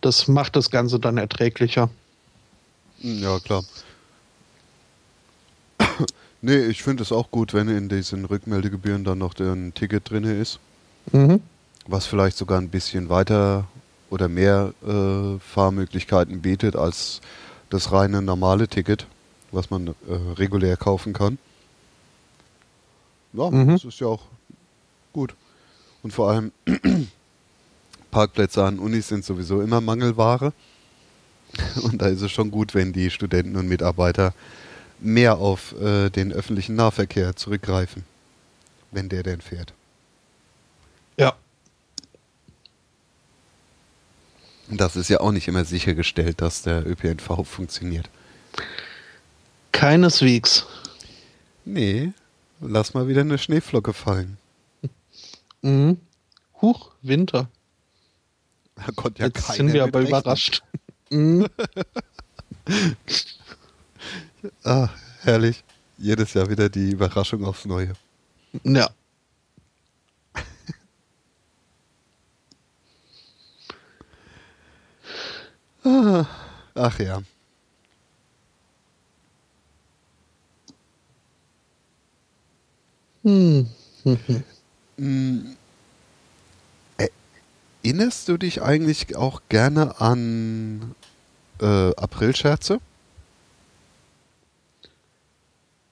Das 0.00 0.28
macht 0.28 0.56
das 0.56 0.70
Ganze 0.70 0.98
dann 0.98 1.16
erträglicher. 1.16 1.88
Ja, 3.00 3.38
klar. 3.38 3.62
nee, 6.42 6.58
ich 6.66 6.82
finde 6.82 7.02
es 7.02 7.12
auch 7.12 7.30
gut, 7.30 7.54
wenn 7.54 7.68
in 7.68 7.88
diesen 7.88 8.24
Rückmeldegebühren 8.24 9.04
dann 9.04 9.18
noch 9.18 9.38
ein 9.38 9.72
Ticket 9.74 10.10
drin 10.10 10.24
ist. 10.24 10.58
Mhm. 11.12 11.40
Was 11.86 12.06
vielleicht 12.06 12.36
sogar 12.36 12.60
ein 12.60 12.68
bisschen 12.68 13.08
weiter 13.08 13.66
oder 14.10 14.28
mehr 14.28 14.72
äh, 14.86 15.38
Fahrmöglichkeiten 15.38 16.42
bietet 16.42 16.76
als 16.76 17.20
das 17.70 17.92
reine 17.92 18.22
normale 18.22 18.68
Ticket, 18.68 19.06
was 19.52 19.70
man 19.70 19.88
äh, 19.88 19.92
regulär 20.36 20.76
kaufen 20.76 21.12
kann. 21.12 21.38
Ja, 23.32 23.50
mhm. 23.50 23.68
das 23.68 23.84
ist 23.84 24.00
ja 24.00 24.06
auch 24.06 24.22
gut. 25.12 25.34
Und 26.02 26.12
vor 26.12 26.30
allem 26.30 26.52
Parkplätze 28.10 28.64
an 28.64 28.78
Unis 28.78 29.08
sind 29.08 29.24
sowieso 29.24 29.60
immer 29.60 29.80
Mangelware. 29.80 30.52
Und 31.82 32.00
da 32.02 32.06
ist 32.06 32.22
es 32.22 32.30
schon 32.30 32.50
gut, 32.50 32.74
wenn 32.74 32.92
die 32.92 33.10
Studenten 33.10 33.56
und 33.56 33.68
Mitarbeiter 33.68 34.34
mehr 35.00 35.38
auf 35.38 35.74
äh, 35.80 36.10
den 36.10 36.32
öffentlichen 36.32 36.74
Nahverkehr 36.74 37.36
zurückgreifen, 37.36 38.04
wenn 38.90 39.08
der 39.08 39.22
denn 39.22 39.40
fährt. 39.40 39.72
Ja. 41.16 41.34
Und 44.68 44.80
das 44.80 44.96
ist 44.96 45.08
ja 45.08 45.20
auch 45.20 45.32
nicht 45.32 45.48
immer 45.48 45.64
sichergestellt, 45.64 46.40
dass 46.40 46.62
der 46.62 46.86
ÖPNV 46.86 47.46
funktioniert. 47.46 48.10
Keineswegs. 49.78 50.66
Nee, 51.64 52.12
lass 52.60 52.94
mal 52.94 53.06
wieder 53.06 53.20
eine 53.20 53.38
Schneeflocke 53.38 53.92
fallen. 53.92 54.36
Mhm. 55.62 55.98
Huch, 56.60 56.90
Winter. 57.02 57.48
Da 58.74 58.86
konnte 58.96 59.22
ja 59.22 59.28
Jetzt 59.28 59.52
sind 59.52 59.72
wir 59.72 59.84
aber 59.84 60.00
überrascht. 60.00 60.62
Mhm. 61.10 61.46
ah, 64.62 64.90
herrlich. 65.20 65.64
Jedes 65.96 66.34
Jahr 66.34 66.50
wieder 66.50 66.68
die 66.68 66.90
Überraschung 66.90 67.46
aufs 67.46 67.64
Neue. 67.64 67.94
Ja. 68.62 68.90
Ah, 75.82 76.26
ach 76.74 76.98
ja. 76.98 77.22
Hm. 83.22 83.68
hm. 84.96 85.56
Erinnerst 87.82 88.28
du 88.28 88.36
dich 88.36 88.62
eigentlich 88.62 89.16
auch 89.16 89.40
gerne 89.48 90.00
an 90.00 90.94
äh, 91.60 91.94
Aprilscherze? 91.96 92.80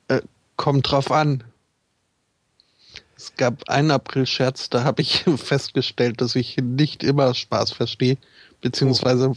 Äh, 0.08 0.20
kommt 0.56 0.90
drauf 0.90 1.10
an. 1.10 1.44
Es 3.16 3.34
gab 3.36 3.68
einen 3.70 3.90
Aprilscherz, 3.90 4.68
da 4.68 4.84
habe 4.84 5.02
ich 5.02 5.24
festgestellt, 5.36 6.20
dass 6.20 6.36
ich 6.36 6.58
nicht 6.58 7.02
immer 7.02 7.32
Spaß 7.34 7.72
verstehe, 7.72 8.18
beziehungsweise 8.60 9.32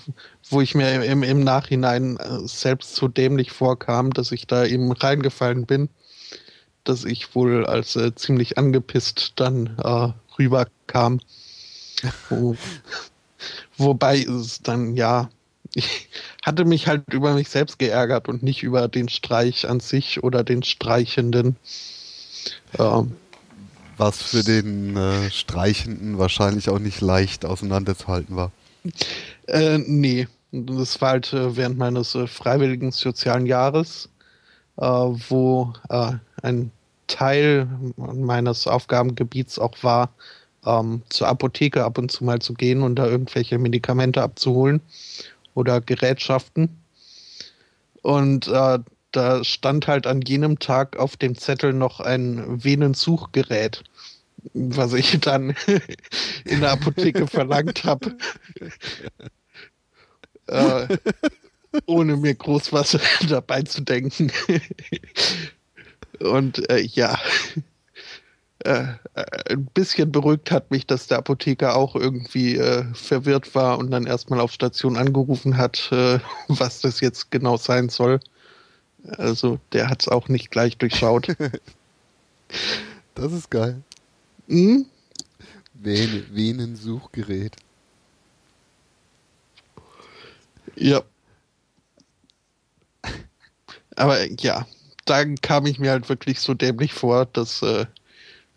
wo 0.49 0.59
ich 0.59 0.75
mir 0.75 1.03
im, 1.05 1.23
im 1.23 1.43
Nachhinein 1.43 2.17
äh, 2.17 2.39
selbst 2.45 2.95
so 2.95 3.07
dämlich 3.07 3.51
vorkam, 3.51 4.11
dass 4.11 4.31
ich 4.31 4.47
da 4.47 4.65
eben 4.65 4.91
reingefallen 4.91 5.65
bin, 5.65 5.89
dass 6.83 7.05
ich 7.05 7.35
wohl 7.35 7.65
als 7.65 7.95
äh, 7.95 8.13
ziemlich 8.15 8.57
angepisst 8.57 9.33
dann 9.35 9.77
äh, 9.83 10.11
rüberkam. 10.37 11.19
Wo, 12.29 12.55
wobei 13.77 14.21
es 14.21 14.61
dann, 14.61 14.95
ja, 14.95 15.29
ich 15.75 16.09
hatte 16.43 16.65
mich 16.65 16.87
halt 16.87 17.13
über 17.13 17.33
mich 17.33 17.49
selbst 17.49 17.79
geärgert 17.79 18.27
und 18.27 18.41
nicht 18.41 18.63
über 18.63 18.87
den 18.87 19.09
Streich 19.09 19.67
an 19.67 19.79
sich 19.79 20.23
oder 20.23 20.43
den 20.43 20.63
Streichenden. 20.63 21.57
Ähm, 22.77 23.15
Was 23.97 24.21
für 24.21 24.43
den 24.43 24.95
äh, 24.95 25.29
Streichenden 25.29 26.17
wahrscheinlich 26.17 26.69
auch 26.69 26.79
nicht 26.79 27.01
leicht 27.01 27.45
auseinanderzuhalten 27.45 28.35
war. 28.35 28.51
Äh, 29.47 29.79
nee, 29.79 30.27
das 30.51 31.01
war 31.01 31.11
halt 31.11 31.33
äh, 31.33 31.55
während 31.55 31.77
meines 31.77 32.15
äh, 32.15 32.27
freiwilligen 32.27 32.91
sozialen 32.91 33.45
Jahres, 33.45 34.09
wo 34.79 35.73
äh, 35.89 36.13
ein 36.41 36.71
Teil 37.07 37.67
meines 37.97 38.67
Aufgabengebiets 38.67 39.59
auch 39.59 39.75
war, 39.81 40.09
ähm, 40.65 41.01
zur 41.09 41.27
Apotheke 41.27 41.83
ab 41.83 41.97
und 41.97 42.11
zu 42.11 42.23
mal 42.23 42.39
zu 42.39 42.53
gehen 42.53 42.81
und 42.81 42.95
da 42.95 43.07
irgendwelche 43.07 43.57
Medikamente 43.57 44.21
abzuholen 44.21 44.81
oder 45.53 45.81
Gerätschaften. 45.81 46.69
Und 48.01 48.47
äh, 48.47 48.79
da 49.11 49.43
stand 49.43 49.87
halt 49.87 50.07
an 50.07 50.21
jenem 50.21 50.59
Tag 50.59 50.97
auf 50.97 51.17
dem 51.17 51.35
Zettel 51.35 51.73
noch 51.73 51.99
ein 51.99 52.63
Venensuchgerät, 52.63 53.83
was 54.53 54.93
ich 54.93 55.19
dann 55.21 55.55
in 56.45 56.61
der 56.61 56.71
Apotheke 56.71 57.27
verlangt 57.27 57.83
habe. 57.83 58.15
äh, 60.47 60.97
ohne 61.85 62.17
mir 62.17 62.35
groß 62.35 62.73
was 62.73 62.97
dabei 63.29 63.61
zu 63.63 63.81
denken. 63.81 64.31
Und 66.19 66.69
äh, 66.69 66.81
ja, 66.81 67.17
äh, 68.59 68.85
ein 69.49 69.65
bisschen 69.73 70.11
beruhigt 70.11 70.51
hat 70.51 70.69
mich, 70.71 70.85
dass 70.85 71.07
der 71.07 71.19
Apotheker 71.19 71.75
auch 71.75 71.95
irgendwie 71.95 72.57
äh, 72.57 72.83
verwirrt 72.93 73.55
war 73.55 73.77
und 73.77 73.89
dann 73.91 74.05
erstmal 74.05 74.39
auf 74.41 74.51
Station 74.51 74.97
angerufen 74.97 75.57
hat, 75.57 75.89
äh, 75.91 76.19
was 76.47 76.81
das 76.81 76.99
jetzt 76.99 77.31
genau 77.31 77.57
sein 77.57 77.89
soll. 77.89 78.19
Also 79.17 79.59
der 79.71 79.89
hat 79.89 80.01
es 80.01 80.07
auch 80.09 80.27
nicht 80.27 80.51
gleich 80.51 80.77
durchschaut. 80.77 81.27
das 83.15 83.31
ist 83.31 83.49
geil. 83.49 83.81
Hm? 84.49 84.85
Venen, 85.73 86.25
Venensuchgerät. 86.31 87.55
Ja. 90.75 91.01
Aber 93.99 94.31
ja, 94.41 94.65
da 95.03 95.25
kam 95.41 95.65
ich 95.65 95.77
mir 95.77 95.91
halt 95.91 96.07
wirklich 96.07 96.39
so 96.39 96.53
dämlich 96.53 96.93
vor, 96.93 97.25
dass 97.25 97.61
äh, 97.61 97.85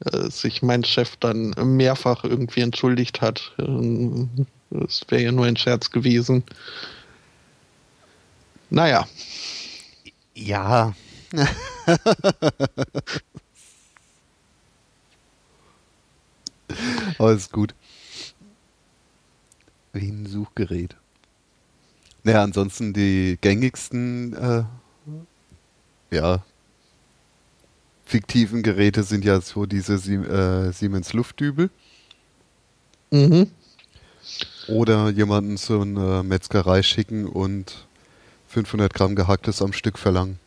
äh 0.05 0.31
sich 0.31 0.63
mein 0.63 0.85
Chef 0.85 1.17
dann 1.17 1.51
mehrfach 1.77 2.23
irgendwie 2.23 2.61
entschuldigt 2.61 3.21
hat. 3.21 3.53
Ähm, 3.59 4.47
das 4.71 5.03
wäre 5.09 5.23
ja 5.23 5.33
nur 5.33 5.47
ein 5.47 5.57
Scherz 5.57 5.91
gewesen. 5.91 6.45
Naja. 8.71 9.09
Ja. 10.35 10.95
Ist 17.19 17.53
gut. 17.53 17.75
Wie 19.93 20.09
ein 20.09 20.27
Suchgerät. 20.27 20.95
Naja, 22.23 22.45
ansonsten 22.45 22.93
die 22.93 23.39
gängigsten, 23.41 24.35
äh, 24.35 24.63
ja, 26.13 26.45
fiktiven 28.05 28.63
Geräte 28.63 29.03
sind 29.03 29.25
ja 29.25 29.41
so 29.41 29.67
diese 29.67 29.95
äh, 29.95 30.71
Siemens 30.73 31.13
Luftdübel. 31.13 31.71
Mhm. 33.11 33.51
Oder 34.69 35.09
jemanden 35.11 35.57
zur 35.57 35.83
eine 35.83 36.23
Metzgerei 36.23 36.83
schicken 36.83 37.27
und 37.27 37.87
500 38.49 38.95
Gramm 38.95 39.17
gehacktes 39.17 39.61
am 39.63 39.73
Stück 39.73 39.99
verlangen. 39.99 40.39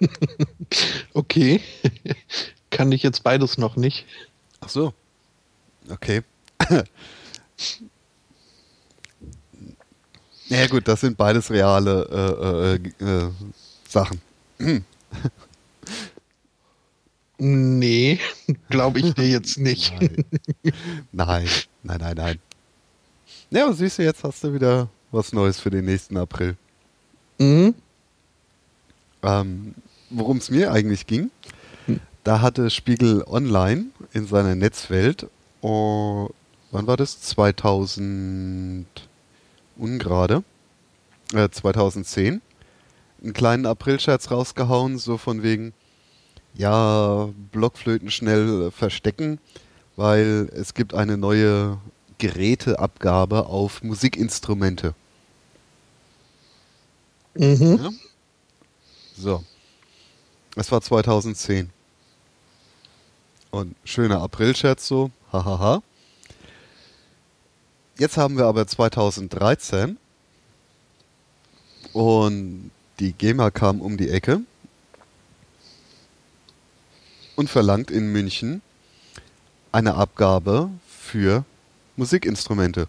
okay. 1.14 1.60
Kann 2.70 2.92
ich 2.92 3.02
jetzt 3.02 3.22
beides 3.22 3.58
noch 3.58 3.76
nicht. 3.76 4.04
Ach 4.60 4.68
so. 4.68 4.92
Okay. 5.88 6.22
ja 10.48 10.66
gut, 10.66 10.86
das 10.86 11.00
sind 11.00 11.16
beides 11.16 11.50
reale 11.50 12.78
äh, 13.00 13.06
äh, 13.06 13.26
äh, 13.26 13.30
Sachen. 13.88 14.20
Nee, 17.38 18.20
glaube 18.70 19.00
ich 19.00 19.14
dir 19.14 19.28
jetzt 19.28 19.58
nicht. 19.58 19.92
nein, 21.12 21.48
nein, 21.82 21.98
nein, 22.00 22.14
nein. 22.16 22.38
Ja, 23.50 23.64
aber 23.64 23.74
siehst 23.74 23.98
du, 23.98 24.02
jetzt 24.02 24.24
hast 24.24 24.42
du 24.44 24.54
wieder 24.54 24.88
was 25.12 25.32
Neues 25.32 25.60
für 25.60 25.70
den 25.70 25.84
nächsten 25.84 26.16
April. 26.16 26.56
Mhm. 27.38 27.74
Ähm, 29.22 29.74
Worum 30.10 30.36
es 30.36 30.50
mir 30.50 30.70
eigentlich 30.70 31.06
ging, 31.06 31.30
hm. 31.86 32.00
da 32.22 32.40
hatte 32.40 32.70
Spiegel 32.70 33.24
Online 33.26 33.86
in 34.12 34.26
seiner 34.26 34.54
Netzwelt 34.54 35.28
Oh, 35.66 36.28
wann 36.72 36.86
war 36.86 36.98
das? 36.98 37.22
2000 37.22 38.86
ungerade. 39.78 40.44
Äh, 41.32 41.48
2010. 41.48 42.42
Einen 43.24 43.32
kleinen 43.32 43.64
Aprilscherz 43.64 44.30
rausgehauen, 44.30 44.98
so 44.98 45.16
von 45.16 45.42
wegen, 45.42 45.72
ja, 46.52 47.30
Blockflöten 47.52 48.10
schnell 48.10 48.70
verstecken, 48.70 49.40
weil 49.96 50.50
es 50.52 50.74
gibt 50.74 50.92
eine 50.92 51.16
neue 51.16 51.78
Geräteabgabe 52.18 53.46
auf 53.46 53.82
Musikinstrumente. 53.82 54.94
Mhm. 57.34 57.80
Ja? 57.82 57.90
So. 59.16 59.44
Es 60.56 60.70
war 60.70 60.82
2010. 60.82 61.70
Und 63.50 63.74
schöner 63.84 64.20
Aprilscherz 64.20 64.86
so, 64.86 65.10
hahaha. 65.32 65.82
Jetzt 67.98 68.18
haben 68.18 68.36
wir 68.36 68.44
aber 68.44 68.66
2013 68.66 69.96
und 71.94 72.70
die 73.00 73.12
GEMA 73.12 73.50
kam 73.50 73.80
um 73.80 73.96
die 73.96 74.10
Ecke 74.10 74.40
und 77.36 77.50
verlangt 77.50 77.90
in 77.90 78.12
München 78.12 78.62
eine 79.72 79.94
Abgabe 79.94 80.70
für 80.86 81.44
Musikinstrumente. 81.96 82.86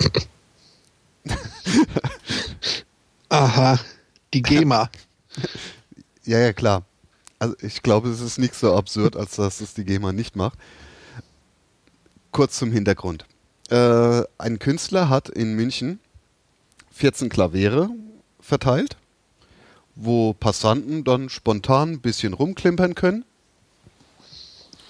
Aha, 3.28 3.80
die 4.32 4.42
GEMA. 4.42 4.90
ja, 6.24 6.38
ja, 6.38 6.52
klar. 6.52 6.84
Also 7.40 7.56
ich 7.60 7.82
glaube, 7.82 8.08
es 8.10 8.20
ist 8.20 8.38
nicht 8.38 8.54
so 8.54 8.76
absurd, 8.76 9.16
als 9.16 9.34
dass 9.36 9.60
es 9.60 9.74
die 9.74 9.84
GEMA 9.84 10.12
nicht 10.12 10.36
macht. 10.36 10.58
Kurz 12.30 12.58
zum 12.58 12.70
Hintergrund. 12.70 13.26
Äh, 13.70 14.22
ein 14.38 14.58
Künstler 14.58 15.08
hat 15.08 15.28
in 15.28 15.54
München 15.54 15.98
14 16.92 17.28
Klaviere 17.28 17.90
verteilt, 18.44 18.96
wo 19.94 20.34
Passanten 20.34 21.04
dann 21.04 21.28
spontan 21.28 21.92
ein 21.92 22.00
bisschen 22.00 22.34
rumklimpern 22.34 22.94
können 22.94 23.24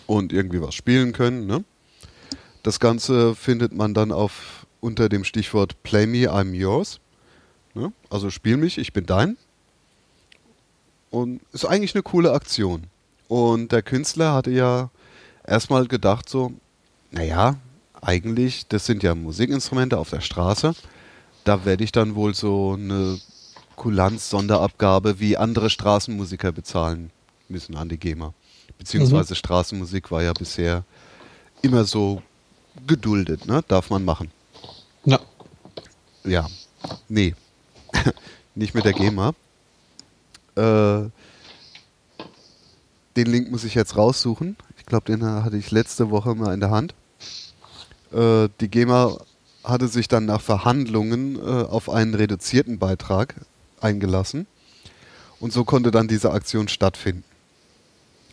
und 0.07 0.33
irgendwie 0.33 0.61
was 0.61 0.75
spielen 0.75 1.13
können. 1.13 1.47
Ne? 1.47 1.65
Das 2.63 2.81
Ganze 2.81 3.35
findet 3.35 3.73
man 3.73 3.95
dann 3.95 4.13
auf 4.13 4.67
unter 4.81 5.09
dem 5.09 5.25
Stichwort 5.25 5.83
Play 5.83 6.07
Me, 6.07 6.31
I'm 6.31 6.53
Yours. 6.53 7.01
Ne? 7.75 7.93
Also 8.11 8.31
spiel 8.31 8.57
mich, 8.57 8.79
ich 8.79 8.93
bin 8.93 9.07
dein. 9.07 9.37
Und 11.11 11.41
ist 11.53 11.65
eigentlich 11.65 11.95
eine 11.95 12.03
coole 12.03 12.33
Aktion. 12.33 12.85
Und 13.29 13.73
der 13.73 13.83
Künstler 13.83 14.35
hatte 14.35 14.51
ja 14.51 14.91
erstmal 15.47 15.87
gedacht 15.87 16.29
so, 16.29 16.53
naja, 17.11 17.57
eigentlich, 18.01 18.67
das 18.69 18.85
sind 18.85 19.03
ja 19.03 19.15
Musikinstrumente 19.15 19.97
auf 19.97 20.11
der 20.11 20.21
Straße. 20.21 20.75
Da 21.45 21.65
werde 21.65 21.85
ich 21.85 21.93
dann 21.93 22.15
wohl 22.15 22.35
so 22.35 22.73
eine 22.79 23.19
Kulanz-Sonderabgabe 23.77 25.21
wie 25.21 25.37
andere 25.37 25.71
Straßenmusiker 25.71 26.53
bezahlen 26.53 27.11
müssen 27.49 27.77
an 27.77 27.89
die 27.89 27.99
GEMA. 27.99 28.33
Beziehungsweise 28.79 29.35
mhm. 29.35 29.37
Straßenmusik 29.37 30.11
war 30.11 30.23
ja 30.23 30.33
bisher 30.33 30.85
immer 31.63 31.85
so 31.85 32.23
geduldet, 32.87 33.47
ne? 33.47 33.63
Darf 33.69 33.91
man 33.91 34.05
machen. 34.05 34.31
Ja. 35.05 35.21
Ja. 36.25 36.49
Nee. 37.09 37.35
Nicht 38.55 38.75
mit 38.75 38.85
der 38.85 38.93
GEMA. 38.93 39.35
Äh, 40.57 41.09
den 43.17 43.27
Link 43.27 43.51
muss 43.51 43.65
ich 43.65 43.75
jetzt 43.75 43.97
raussuchen. 43.97 44.57
Ich 44.77 44.87
glaube, 44.87 45.07
den 45.07 45.25
hatte 45.25 45.57
ich 45.57 45.71
letzte 45.71 46.11
Woche 46.11 46.35
mal 46.35 46.53
in 46.53 46.61
der 46.61 46.71
Hand. 46.71 46.95
Äh, 48.13 48.49
die 48.61 48.69
GEMA 48.69 49.17
hatte 49.63 49.89
sich 49.89 50.09
dann 50.09 50.27
nach 50.27 50.41
Verhandlungen 50.41 51.37
äh, 51.37 51.41
auf 51.65 51.89
einen 51.89 52.15
reduzierten 52.15 52.79
Beitrag 52.79 53.35
eingelassen. 53.85 54.47
Und 55.39 55.52
so 55.52 55.65
konnte 55.65 55.90
dann 55.90 56.09
diese 56.09 56.32
Aktion 56.32 56.69
stattfinden. 56.69 57.24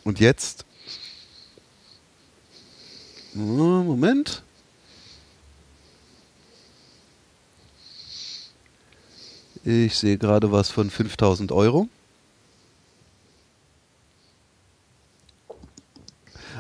Und 0.04 0.20
jetzt. 0.20 0.66
Moment. 3.34 4.44
Ich 9.64 9.96
sehe 9.96 10.18
gerade 10.18 10.52
was 10.52 10.72
von 10.72 10.90
5000 10.90 11.52
Euro. 11.52 11.88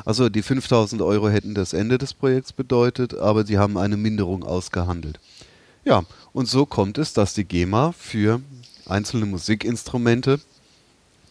Also 0.05 0.29
die 0.29 0.41
5000 0.41 1.01
Euro 1.01 1.29
hätten 1.29 1.53
das 1.53 1.73
Ende 1.73 1.97
des 1.97 2.13
Projekts 2.13 2.53
bedeutet, 2.53 3.13
aber 3.13 3.45
sie 3.45 3.57
haben 3.57 3.77
eine 3.77 3.97
Minderung 3.97 4.43
ausgehandelt. 4.43 5.19
Ja, 5.83 6.03
und 6.33 6.47
so 6.47 6.65
kommt 6.65 6.97
es, 6.97 7.13
dass 7.13 7.33
die 7.33 7.43
GEMA 7.43 7.91
für 7.91 8.41
einzelne 8.85 9.25
Musikinstrumente, 9.25 10.39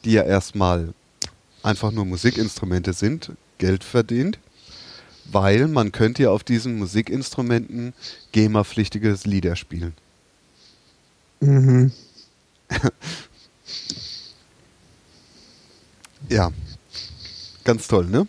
die 0.04 0.12
ja 0.12 0.22
erstmal 0.22 0.94
einfach 1.62 1.90
nur 1.90 2.04
Musikinstrumente 2.04 2.92
sind, 2.92 3.32
Geld 3.58 3.84
verdient, 3.84 4.38
weil 5.26 5.68
man 5.68 5.92
könnte 5.92 6.24
ja 6.24 6.30
auf 6.30 6.42
diesen 6.42 6.78
Musikinstrumenten 6.78 7.92
GEMA-pflichtige 8.32 9.16
Lieder 9.24 9.56
spielen. 9.56 9.94
Mhm. 11.40 11.92
ja, 16.28 16.50
ganz 17.64 17.88
toll, 17.88 18.06
ne? 18.06 18.26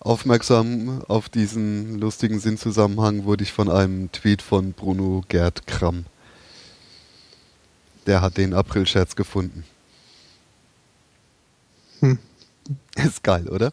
Aufmerksam 0.00 1.02
auf 1.06 1.28
diesen 1.28 1.98
lustigen 2.00 2.40
Sinnzusammenhang 2.40 3.24
wurde 3.24 3.44
ich 3.44 3.52
von 3.52 3.70
einem 3.70 4.10
Tweet 4.10 4.42
von 4.42 4.72
Bruno 4.72 5.22
Gerd 5.28 5.68
Kramm. 5.68 6.06
Der 8.06 8.20
hat 8.20 8.36
den 8.36 8.54
Aprilscherz 8.54 9.14
gefunden. 9.16 9.64
Hm. 12.00 12.18
Ist 12.96 13.22
geil, 13.22 13.48
oder? 13.48 13.72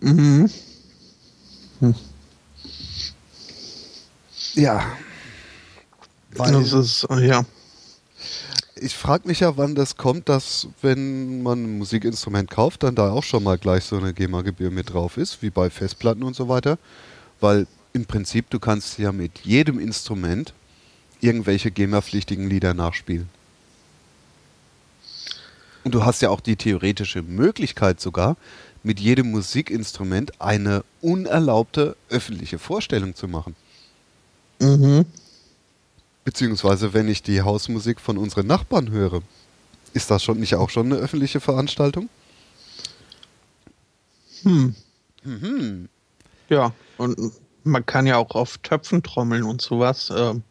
Mhm. 0.00 0.50
Ja. 4.54 4.84
Weil 6.34 6.52
Das 6.52 6.72
ist, 6.72 7.04
äh, 7.10 7.26
ja. 7.26 7.44
ich 8.76 8.94
frage 8.94 9.28
mich 9.28 9.40
ja, 9.40 9.56
wann 9.56 9.74
das 9.74 9.96
kommt, 9.96 10.28
dass 10.28 10.68
wenn 10.80 11.42
man 11.42 11.62
ein 11.62 11.78
Musikinstrument 11.78 12.50
kauft, 12.50 12.82
dann 12.82 12.94
da 12.94 13.10
auch 13.10 13.22
schon 13.22 13.44
mal 13.44 13.58
gleich 13.58 13.84
so 13.84 13.96
eine 13.96 14.12
GEMA-Gebühr 14.12 14.70
mit 14.70 14.92
drauf 14.92 15.16
ist, 15.16 15.42
wie 15.42 15.50
bei 15.50 15.70
Festplatten 15.70 16.22
und 16.22 16.34
so 16.34 16.48
weiter. 16.48 16.78
Weil 17.40 17.66
im 17.92 18.06
Prinzip, 18.06 18.48
du 18.50 18.58
kannst 18.58 18.98
ja 18.98 19.12
mit 19.12 19.40
jedem 19.40 19.78
Instrument 19.78 20.54
irgendwelche 21.22 21.70
GEMA-pflichtigen 21.70 22.48
Lieder 22.48 22.74
nachspielen. 22.74 23.28
Und 25.84 25.94
du 25.94 26.04
hast 26.04 26.22
ja 26.22 26.30
auch 26.30 26.40
die 26.40 26.56
theoretische 26.56 27.22
Möglichkeit 27.22 28.00
sogar, 28.00 28.36
mit 28.82 29.00
jedem 29.00 29.30
Musikinstrument 29.30 30.40
eine 30.40 30.84
unerlaubte 31.00 31.96
öffentliche 32.08 32.58
Vorstellung 32.58 33.14
zu 33.14 33.28
machen. 33.28 33.54
Mhm. 34.60 35.06
Beziehungsweise, 36.24 36.92
wenn 36.92 37.08
ich 37.08 37.22
die 37.22 37.42
Hausmusik 37.42 38.00
von 38.00 38.18
unseren 38.18 38.46
Nachbarn 38.46 38.90
höre, 38.90 39.22
ist 39.92 40.10
das 40.10 40.22
schon 40.22 40.38
nicht 40.40 40.54
auch 40.54 40.70
schon 40.70 40.86
eine 40.86 40.96
öffentliche 40.96 41.40
Veranstaltung? 41.40 42.08
Hm. 44.42 44.74
Mhm. 45.24 45.88
Ja, 46.48 46.72
und 46.96 47.32
man 47.64 47.86
kann 47.86 48.06
ja 48.06 48.16
auch 48.16 48.34
auf 48.34 48.58
Töpfen 48.58 49.02
trommeln 49.02 49.44
und 49.44 49.62
sowas. 49.62 50.12
Ähm, 50.14 50.42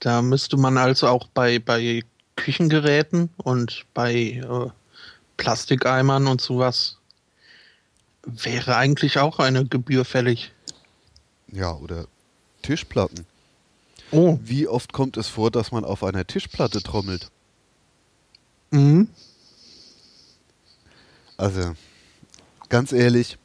da 0.00 0.22
müsste 0.22 0.56
man 0.56 0.78
also 0.78 1.08
auch 1.08 1.28
bei, 1.28 1.58
bei 1.58 2.02
Küchengeräten 2.36 3.30
und 3.36 3.84
bei 3.94 4.14
äh, 4.14 4.70
Plastikeimern 5.36 6.26
und 6.26 6.40
sowas 6.40 6.98
wäre 8.24 8.76
eigentlich 8.76 9.18
auch 9.18 9.38
eine 9.38 9.64
Gebühr 9.64 10.04
fällig. 10.04 10.52
Ja, 11.50 11.74
oder 11.74 12.06
Tischplatten. 12.62 13.26
Oh. 14.10 14.38
Wie 14.42 14.68
oft 14.68 14.92
kommt 14.92 15.16
es 15.16 15.28
vor, 15.28 15.50
dass 15.50 15.72
man 15.72 15.84
auf 15.84 16.04
einer 16.04 16.26
Tischplatte 16.26 16.82
trommelt? 16.82 17.30
Mhm. 18.70 19.08
Also, 21.36 21.74
ganz 22.68 22.92
ehrlich, 22.92 23.38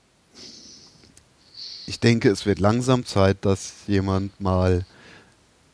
ich 1.86 2.00
denke, 2.00 2.30
es 2.30 2.46
wird 2.46 2.60
langsam 2.60 3.06
Zeit, 3.06 3.46
dass 3.46 3.74
jemand 3.88 4.40
mal 4.40 4.86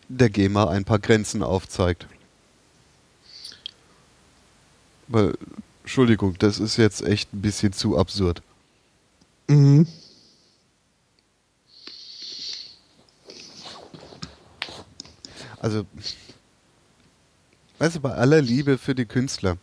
der 0.10 0.30
GEMA 0.30 0.68
ein 0.69 0.86
paar 0.86 0.99
Grenzen 0.99 1.44
aufzeigt. 1.44 2.07
Weil, 5.07 5.38
Entschuldigung, 5.84 6.36
das 6.38 6.60
ist 6.60 6.77
jetzt 6.77 7.02
echt 7.02 7.34
ein 7.34 7.41
bisschen 7.41 7.73
zu 7.73 7.98
absurd. 7.98 8.41
Mhm. 9.48 9.88
Also, 15.60 15.86
weißt 17.80 17.98
du, 17.98 17.99
bei 17.99 18.14
aller 18.14 18.41
Liebe 18.41 18.77
für 18.77 18.95
die 18.95 19.06
Künstler. 19.06 19.57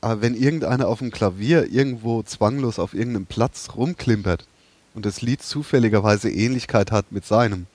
Aber 0.00 0.20
wenn 0.22 0.34
irgendeiner 0.34 0.88
auf 0.88 0.98
dem 0.98 1.10
Klavier 1.10 1.72
irgendwo 1.72 2.22
zwanglos 2.22 2.78
auf 2.78 2.94
irgendeinem 2.94 3.26
Platz 3.26 3.70
rumklimpert 3.74 4.46
und 4.94 5.06
das 5.06 5.22
Lied 5.22 5.42
zufälligerweise 5.42 6.30
Ähnlichkeit 6.30 6.92
hat 6.92 7.10
mit 7.10 7.24
seinem, 7.24 7.66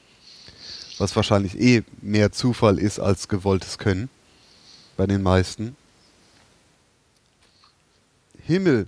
was 1.00 1.16
wahrscheinlich 1.16 1.60
eh 1.60 1.84
mehr 2.02 2.32
Zufall 2.32 2.78
ist 2.78 3.00
als 3.00 3.28
gewolltes 3.28 3.78
Können 3.78 4.10
bei 4.98 5.08
den 5.08 5.22
meisten. 5.24 5.76
Himmel, 8.46 8.88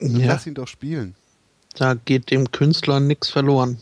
Ja, 0.00 0.26
lass 0.34 0.46
ihn 0.46 0.54
doch 0.54 0.68
spielen. 0.68 1.14
da 1.76 1.94
geht 1.94 2.30
dem 2.30 2.50
Künstler 2.50 3.00
nichts 3.00 3.30
verloren. 3.30 3.78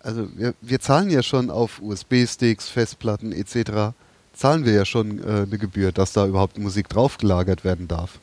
Also 0.00 0.28
wir, 0.36 0.54
wir 0.60 0.80
zahlen 0.80 1.10
ja 1.10 1.22
schon 1.22 1.50
auf 1.50 1.80
USB-Sticks, 1.82 2.68
Festplatten 2.68 3.32
etc. 3.32 3.94
zahlen 4.32 4.64
wir 4.64 4.72
ja 4.72 4.84
schon 4.84 5.22
äh, 5.22 5.42
eine 5.42 5.58
Gebühr, 5.58 5.92
dass 5.92 6.12
da 6.12 6.26
überhaupt 6.26 6.56
Musik 6.56 6.88
draufgelagert 6.88 7.64
werden 7.64 7.88
darf. 7.88 8.18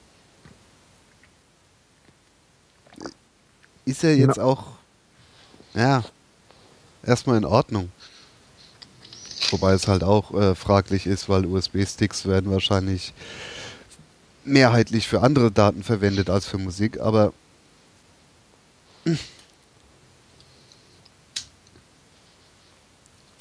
Ist 3.85 4.01
ja 4.01 4.09
jetzt 4.09 4.39
auch, 4.39 4.65
ja, 5.75 6.03
erstmal 7.05 7.37
in 7.37 7.45
Ordnung. 7.45 7.91
Wobei 9.51 9.73
es 9.73 9.87
halt 9.87 10.03
auch 10.03 10.33
äh, 10.33 10.55
fraglich 10.55 11.05
ist, 11.05 11.29
weil 11.29 11.45
USB-Sticks 11.45 12.25
werden 12.25 12.51
wahrscheinlich 12.51 13.13
mehrheitlich 14.43 15.07
für 15.07 15.21
andere 15.21 15.51
Daten 15.51 15.83
verwendet 15.83 16.29
als 16.29 16.45
für 16.45 16.57
Musik, 16.57 16.99
aber 16.99 17.33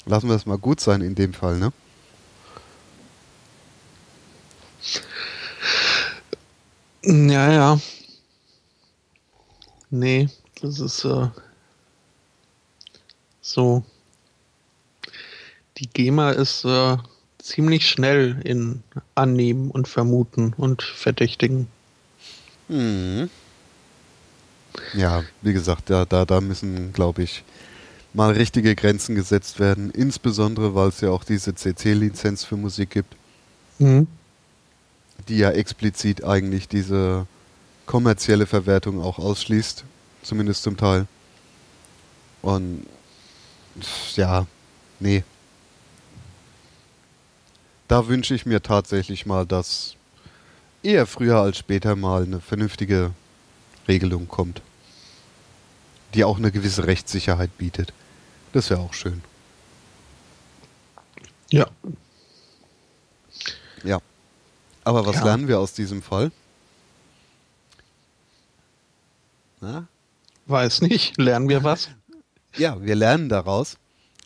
lassen 0.05 0.29
wir 0.29 0.35
es 0.35 0.45
mal 0.45 0.57
gut 0.57 0.79
sein 0.79 1.01
in 1.01 1.15
dem 1.15 1.33
Fall, 1.33 1.57
ne? 1.57 1.71
Ja, 7.03 7.51
ja. 7.51 7.79
Nee, 9.91 10.27
das 10.61 10.79
ist 10.79 11.05
äh, 11.05 11.27
so. 13.55 13.83
Die 15.77 15.87
GEMA 15.87 16.31
ist 16.31 16.65
äh, 16.65 16.97
ziemlich 17.39 17.89
schnell 17.89 18.41
in 18.43 18.83
Annehmen 19.15 19.71
und 19.71 19.87
Vermuten 19.87 20.53
und 20.57 20.83
Verdächtigen. 20.83 21.67
Mhm. 22.67 23.29
Ja, 24.93 25.23
wie 25.41 25.53
gesagt, 25.53 25.89
da, 25.89 26.05
da, 26.05 26.25
da 26.25 26.41
müssen, 26.41 26.91
glaube 26.91 27.23
ich, 27.23 27.43
mal 28.13 28.33
richtige 28.33 28.75
Grenzen 28.75 29.15
gesetzt 29.15 29.59
werden. 29.59 29.89
Insbesondere, 29.91 30.75
weil 30.75 30.89
es 30.89 31.01
ja 31.01 31.09
auch 31.09 31.23
diese 31.23 31.55
CC-Lizenz 31.55 32.43
für 32.43 32.57
Musik 32.57 32.91
gibt, 32.91 33.15
Mhm. 33.77 34.07
die 35.27 35.37
ja 35.37 35.51
explizit 35.51 36.23
eigentlich 36.23 36.67
diese 36.69 37.27
kommerzielle 37.85 38.45
Verwertung 38.45 39.01
auch 39.01 39.19
ausschließt. 39.19 39.83
Zumindest 40.23 40.63
zum 40.63 40.77
Teil. 40.77 41.07
Und 42.41 42.85
ja, 44.15 44.45
nee. 44.99 45.23
Da 47.87 48.07
wünsche 48.07 48.33
ich 48.33 48.45
mir 48.45 48.61
tatsächlich 48.63 49.25
mal, 49.25 49.45
dass 49.45 49.95
eher 50.81 51.05
früher 51.05 51.39
als 51.39 51.57
später 51.57 51.95
mal 51.95 52.23
eine 52.23 52.41
vernünftige 52.41 53.11
Regelung 53.87 54.27
kommt, 54.27 54.61
die 56.13 56.23
auch 56.23 56.37
eine 56.37 56.51
gewisse 56.51 56.87
Rechtssicherheit 56.87 57.57
bietet. 57.57 57.93
Das 58.53 58.69
wäre 58.69 58.79
auch 58.79 58.93
schön. 58.93 59.21
Ja. 61.51 61.67
Ja. 63.83 63.99
Aber 64.83 65.05
was 65.05 65.17
Ja. 65.17 65.25
lernen 65.25 65.47
wir 65.47 65.59
aus 65.59 65.73
diesem 65.73 66.01
Fall? 66.01 66.31
Na? 69.61 69.87
Weiß 70.47 70.81
nicht. 70.81 71.17
Lernen 71.17 71.49
wir 71.49 71.63
was? 71.63 71.89
Ja, 72.57 72.81
wir 72.81 72.95
lernen 72.95 73.29
daraus. 73.29 73.77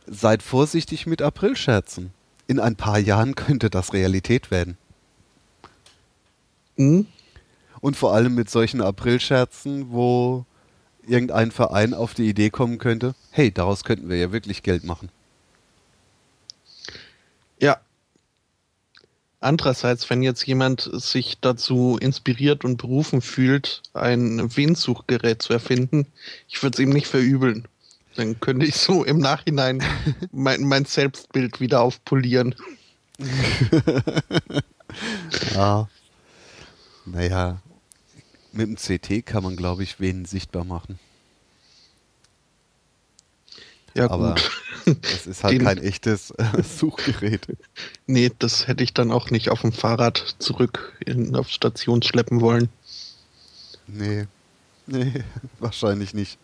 Seid 0.05 0.43
vorsichtig 0.43 1.07
mit 1.07 1.21
Aprilscherzen. 1.21 2.11
In 2.47 2.59
ein 2.59 2.75
paar 2.75 2.99
Jahren 2.99 3.35
könnte 3.35 3.69
das 3.69 3.93
Realität 3.93 4.51
werden. 4.51 4.77
Mhm. 6.75 7.07
Und 7.81 7.95
vor 7.95 8.13
allem 8.13 8.35
mit 8.35 8.49
solchen 8.49 8.81
Aprilscherzen, 8.81 9.91
wo 9.91 10.45
irgendein 11.07 11.51
Verein 11.51 11.93
auf 11.93 12.13
die 12.13 12.29
Idee 12.29 12.49
kommen 12.49 12.77
könnte, 12.77 13.15
hey, 13.31 13.51
daraus 13.51 13.83
könnten 13.83 14.09
wir 14.09 14.17
ja 14.17 14.31
wirklich 14.31 14.63
Geld 14.63 14.83
machen. 14.83 15.09
Ja. 17.59 17.79
Andererseits, 19.39 20.09
wenn 20.09 20.21
jetzt 20.21 20.45
jemand 20.45 20.89
sich 20.93 21.37
dazu 21.39 21.97
inspiriert 21.99 22.65
und 22.65 22.77
berufen 22.77 23.21
fühlt, 23.21 23.81
ein 23.93 24.55
Windsuchgerät 24.55 25.41
zu 25.41 25.53
erfinden, 25.53 26.07
ich 26.49 26.61
würde 26.61 26.75
es 26.75 26.79
ihm 26.79 26.89
nicht 26.89 27.07
verübeln. 27.07 27.67
Dann 28.19 28.37
könnte 28.41 28.65
ich 28.65 28.75
so 28.75 29.05
im 29.05 29.19
Nachhinein 29.19 29.81
mein, 30.33 30.63
mein 30.63 30.83
Selbstbild 30.83 31.61
wieder 31.61 31.81
aufpolieren. 31.81 32.53
Ja. 35.53 35.87
Naja, 37.05 37.61
mit 38.51 38.67
dem 38.67 38.75
CT 38.75 39.23
kann 39.25 39.43
man, 39.43 39.55
glaube 39.55 39.83
ich, 39.83 39.99
wen 39.99 40.25
sichtbar 40.25 40.63
machen. 40.63 40.97
Ja, 43.93 44.09
Aber 44.09 44.35
gut. 44.85 45.01
das 45.03 45.27
ist 45.27 45.43
halt 45.43 45.53
Den- 45.53 45.63
kein 45.65 45.77
echtes 45.77 46.33
Suchgerät. 46.79 47.47
Nee, 48.07 48.31
das 48.39 48.67
hätte 48.67 48.83
ich 48.83 48.93
dann 48.93 49.11
auch 49.11 49.29
nicht 49.29 49.49
auf 49.49 49.61
dem 49.61 49.71
Fahrrad 49.71 50.35
zurück 50.39 50.97
in, 51.05 51.35
auf 51.35 51.49
Station 51.49 52.01
schleppen 52.01 52.41
wollen. 52.41 52.69
Nee. 53.87 54.25
Nee, 54.87 55.23
wahrscheinlich 55.59 56.13
nicht. 56.15 56.39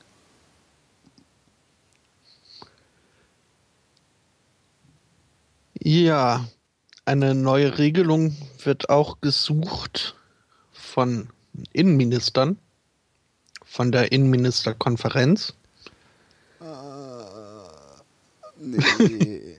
Ja, 5.88 6.44
eine 7.06 7.36
neue 7.36 7.78
Regelung 7.78 8.36
wird 8.64 8.90
auch 8.90 9.22
gesucht 9.22 10.16
von 10.72 11.30
Innenministern, 11.74 12.58
von 13.64 13.92
der 13.92 14.12
Innenministerkonferenz. 14.12 15.54
Uh, 16.60 16.66
nee. 18.58 19.58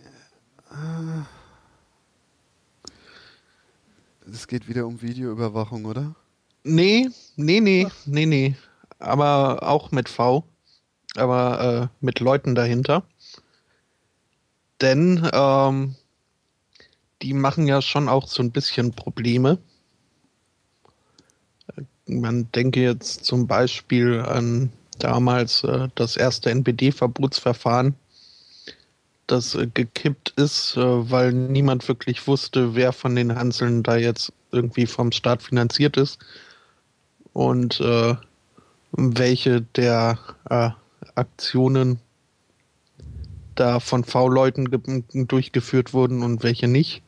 Es 4.29 4.49
geht 4.49 4.67
wieder 4.67 4.85
um 4.85 5.01
Videoüberwachung, 5.01 5.85
oder? 5.85 6.17
Nee, 6.65 7.09
nee, 7.37 7.61
nee, 7.61 7.87
nee, 8.05 8.27
nee. 8.27 8.57
Aber 8.99 9.63
auch 9.63 9.93
mit 9.93 10.09
V. 10.09 10.43
Aber 11.15 11.91
äh, 12.01 12.05
mit 12.05 12.19
Leuten 12.19 12.57
dahinter. 12.57 13.05
Denn 14.81 15.31
ähm, 15.33 15.95
die 17.23 17.33
machen 17.33 17.67
ja 17.67 17.83
schon 17.83 18.09
auch 18.09 18.27
so 18.27 18.43
ein 18.43 18.51
bisschen 18.51 18.93
Probleme. 18.93 19.59
Man 22.07 22.51
denke 22.53 22.83
jetzt 22.83 23.25
zum 23.25 23.47
Beispiel 23.47 24.21
an 24.21 24.71
damals 24.99 25.65
äh, 25.65 25.89
das 25.95 26.17
erste 26.17 26.51
NPD-Verbotsverfahren, 26.51 27.95
das 29.27 29.55
äh, 29.55 29.67
gekippt 29.73 30.31
ist, 30.37 30.77
äh, 30.77 31.11
weil 31.11 31.33
niemand 31.33 31.87
wirklich 31.89 32.27
wusste, 32.27 32.75
wer 32.75 32.93
von 32.93 33.17
den 33.17 33.35
Hanseln 33.35 33.83
da 33.83 33.97
jetzt 33.97 34.33
irgendwie 34.53 34.87
vom 34.87 35.13
Staat 35.13 35.43
finanziert 35.43 35.97
ist 35.97 36.19
und 37.33 37.81
äh, 37.81 38.15
welche 38.93 39.63
der 39.63 40.19
äh, 40.49 40.71
Aktionen 41.15 42.01
da 43.55 43.81
von 43.81 44.05
V-Leuten 44.05 44.67
durchgeführt 45.29 45.93
wurden 45.93 46.23
und 46.23 46.43
welche 46.43 46.69
nicht. 46.69 47.03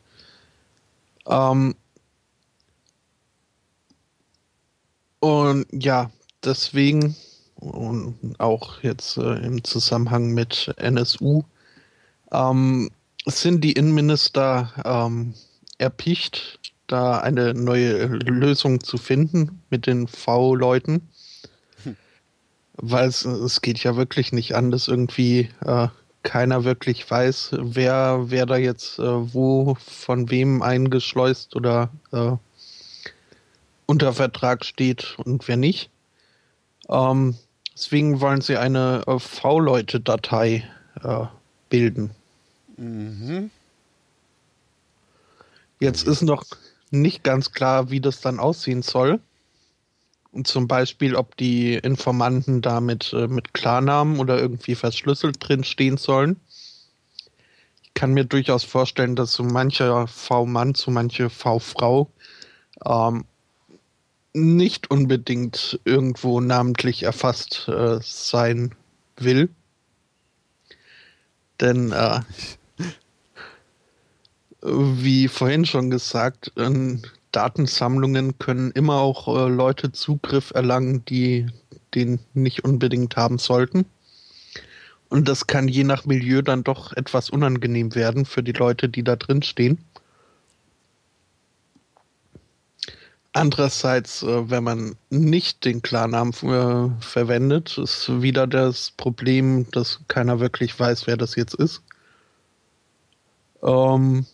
Ähm 1.29 1.75
und 5.19 5.65
ja, 5.71 6.11
deswegen 6.43 7.15
und 7.55 8.39
auch 8.39 8.81
jetzt 8.81 9.17
äh, 9.17 9.35
im 9.45 9.63
Zusammenhang 9.63 10.33
mit 10.33 10.73
NSU 10.77 11.43
ähm, 12.31 12.89
sind 13.25 13.63
die 13.63 13.73
Innenminister 13.73 14.71
ähm, 14.85 15.33
erpicht, 15.77 16.59
da 16.87 17.19
eine 17.19 17.53
neue 17.53 18.05
Lösung 18.05 18.81
zu 18.81 18.97
finden 18.97 19.61
mit 19.69 19.87
den 19.87 20.07
V-Leuten. 20.07 21.09
Hm. 21.83 21.95
Weil 22.75 23.07
es, 23.09 23.25
es 23.25 23.61
geht 23.61 23.79
ja 23.83 23.95
wirklich 23.95 24.31
nicht 24.31 24.55
an, 24.55 24.71
dass 24.71 24.87
irgendwie 24.87 25.49
äh, 25.65 25.89
keiner 26.23 26.63
wirklich 26.63 27.09
weiß, 27.09 27.55
wer, 27.59 28.25
wer 28.27 28.45
da 28.45 28.57
jetzt 28.57 28.99
äh, 28.99 29.33
wo 29.33 29.75
von 29.75 30.29
wem 30.29 30.61
eingeschleust 30.61 31.55
oder 31.55 31.89
äh, 32.11 32.31
unter 33.85 34.13
Vertrag 34.13 34.65
steht 34.65 35.17
und 35.23 35.47
wer 35.47 35.57
nicht. 35.57 35.89
Ähm, 36.89 37.35
deswegen 37.73 38.21
wollen 38.21 38.41
sie 38.41 38.57
eine 38.57 39.03
äh, 39.07 39.19
V-Leute-Datei 39.19 40.69
äh, 41.03 41.25
bilden. 41.69 42.11
Mhm. 42.77 43.49
Jetzt 45.79 46.07
ist 46.07 46.21
noch 46.21 46.43
nicht 46.91 47.23
ganz 47.23 47.51
klar, 47.51 47.89
wie 47.89 48.01
das 48.01 48.21
dann 48.21 48.39
aussehen 48.39 48.81
soll. 48.81 49.19
Zum 50.43 50.67
Beispiel, 50.67 51.15
ob 51.15 51.35
die 51.37 51.73
Informanten 51.73 52.61
damit 52.61 53.13
äh, 53.13 53.27
mit 53.27 53.53
Klarnamen 53.53 54.19
oder 54.19 54.39
irgendwie 54.39 54.75
verschlüsselt 54.75 55.37
drin 55.39 55.63
stehen 55.63 55.97
sollen. 55.97 56.39
Ich 57.83 57.93
kann 57.95 58.13
mir 58.13 58.25
durchaus 58.25 58.63
vorstellen, 58.63 59.15
dass 59.15 59.33
so 59.33 59.43
mancher 59.43 60.07
V-Mann, 60.07 60.75
so 60.75 60.91
manche 60.91 61.31
V-Frau 61.31 62.11
ähm, 62.85 63.25
nicht 64.33 64.91
unbedingt 64.91 65.79
irgendwo 65.83 66.39
namentlich 66.39 67.03
erfasst 67.03 67.67
äh, 67.67 67.99
sein 68.01 68.75
will. 69.17 69.49
Denn 71.59 71.91
äh, 71.91 72.21
wie 74.61 75.27
vorhin 75.27 75.65
schon 75.65 75.89
gesagt, 75.89 76.51
in 76.55 77.01
Datensammlungen 77.31 78.37
können 78.39 78.71
immer 78.71 78.95
auch 78.95 79.27
äh, 79.27 79.49
Leute 79.49 79.91
Zugriff 79.91 80.51
erlangen, 80.51 81.05
die 81.05 81.47
den 81.93 82.19
nicht 82.33 82.63
unbedingt 82.63 83.15
haben 83.15 83.37
sollten. 83.37 83.85
Und 85.09 85.27
das 85.27 85.47
kann 85.47 85.67
je 85.67 85.83
nach 85.83 86.05
Milieu 86.05 86.41
dann 86.41 86.63
doch 86.63 86.93
etwas 86.93 87.29
unangenehm 87.29 87.95
werden 87.95 88.25
für 88.25 88.43
die 88.43 88.51
Leute, 88.51 88.89
die 88.89 89.03
da 89.03 89.15
drin 89.15 89.41
stehen. 89.41 89.83
Andererseits, 93.33 94.23
äh, 94.23 94.49
wenn 94.49 94.63
man 94.63 94.95
nicht 95.09 95.65
den 95.65 95.81
Klarnamen 95.81 96.33
äh, 96.33 97.01
verwendet, 97.01 97.77
ist 97.77 98.21
wieder 98.21 98.47
das 98.47 98.91
Problem, 98.91 99.69
dass 99.71 100.01
keiner 100.07 100.39
wirklich 100.39 100.79
weiß, 100.79 101.05
wer 101.07 101.17
das 101.17 101.35
jetzt 101.35 101.53
ist. 101.55 101.83
Ähm, 103.61 104.25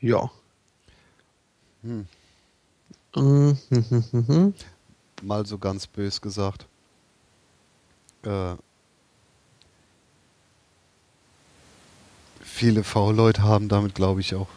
ja. 0.00 0.30
Hm. 1.88 2.06
Mal 5.22 5.46
so 5.46 5.58
ganz 5.58 5.86
bös 5.86 6.20
gesagt. 6.20 6.66
Äh, 8.22 8.54
viele 12.42 12.84
V-Leute 12.84 13.42
haben 13.42 13.68
damit, 13.68 13.94
glaube 13.94 14.20
ich, 14.20 14.34
auch 14.34 14.48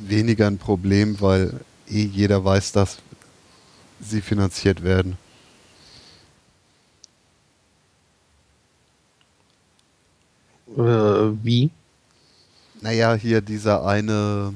weniger 0.00 0.48
ein 0.48 0.58
Problem, 0.58 1.20
weil 1.20 1.60
eh 1.88 2.04
jeder 2.04 2.44
weiß, 2.44 2.72
dass 2.72 2.98
sie 4.00 4.20
finanziert 4.20 4.82
werden. 4.82 5.16
Äh, 10.76 10.80
wie? 11.44 11.70
Naja, 12.80 13.14
hier 13.14 13.40
dieser 13.40 13.86
eine 13.86 14.54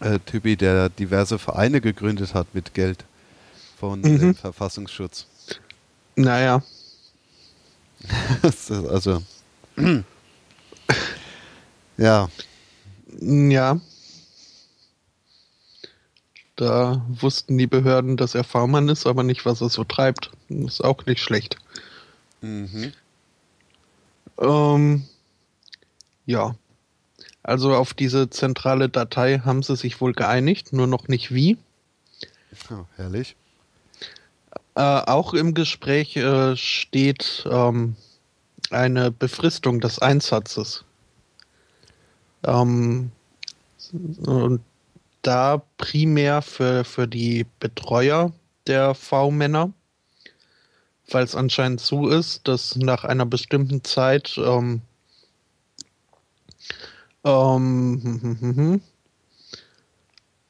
äh, 0.00 0.18
Typi, 0.20 0.56
der 0.56 0.88
diverse 0.88 1.38
Vereine 1.38 1.80
gegründet 1.80 2.34
hat 2.34 2.54
mit 2.54 2.74
Geld 2.74 3.04
von 3.78 4.00
mhm. 4.00 4.18
dem 4.18 4.34
Verfassungsschutz. 4.34 5.26
Naja. 6.16 6.62
also. 8.42 9.22
ja. 11.96 12.28
Ja. 13.20 13.80
Da 16.56 17.04
wussten 17.08 17.58
die 17.58 17.66
Behörden, 17.66 18.16
dass 18.16 18.34
er 18.34 18.44
V-Mann 18.44 18.88
ist, 18.88 19.06
aber 19.06 19.22
nicht, 19.22 19.44
was 19.44 19.60
er 19.60 19.68
so 19.68 19.84
treibt. 19.84 20.30
Ist 20.48 20.82
auch 20.82 21.04
nicht 21.04 21.20
schlecht. 21.20 21.58
Mhm. 22.40 22.92
Ähm, 24.38 25.04
ja. 26.24 26.54
Also 27.46 27.76
auf 27.76 27.94
diese 27.94 28.28
zentrale 28.28 28.88
Datei 28.88 29.38
haben 29.38 29.62
sie 29.62 29.76
sich 29.76 30.00
wohl 30.00 30.14
geeinigt, 30.14 30.72
nur 30.72 30.88
noch 30.88 31.06
nicht 31.06 31.32
wie. 31.32 31.56
Oh, 32.72 32.86
herrlich. 32.96 33.36
Äh, 34.74 34.80
auch 34.80 35.32
im 35.32 35.54
Gespräch 35.54 36.16
äh, 36.16 36.56
steht 36.56 37.46
ähm, 37.48 37.94
eine 38.70 39.12
Befristung 39.12 39.80
des 39.80 40.00
Einsatzes. 40.00 40.84
Ähm, 42.44 43.12
und 43.92 44.60
da 45.22 45.62
primär 45.78 46.42
für, 46.42 46.82
für 46.82 47.06
die 47.06 47.46
Betreuer 47.60 48.32
der 48.66 48.92
V-Männer, 48.96 49.72
weil 51.12 51.22
es 51.22 51.36
anscheinend 51.36 51.80
so 51.80 52.08
ist, 52.08 52.48
dass 52.48 52.74
nach 52.74 53.04
einer 53.04 53.24
bestimmten 53.24 53.84
Zeit 53.84 54.36
ähm, 54.36 54.82
ähm, 57.26 58.80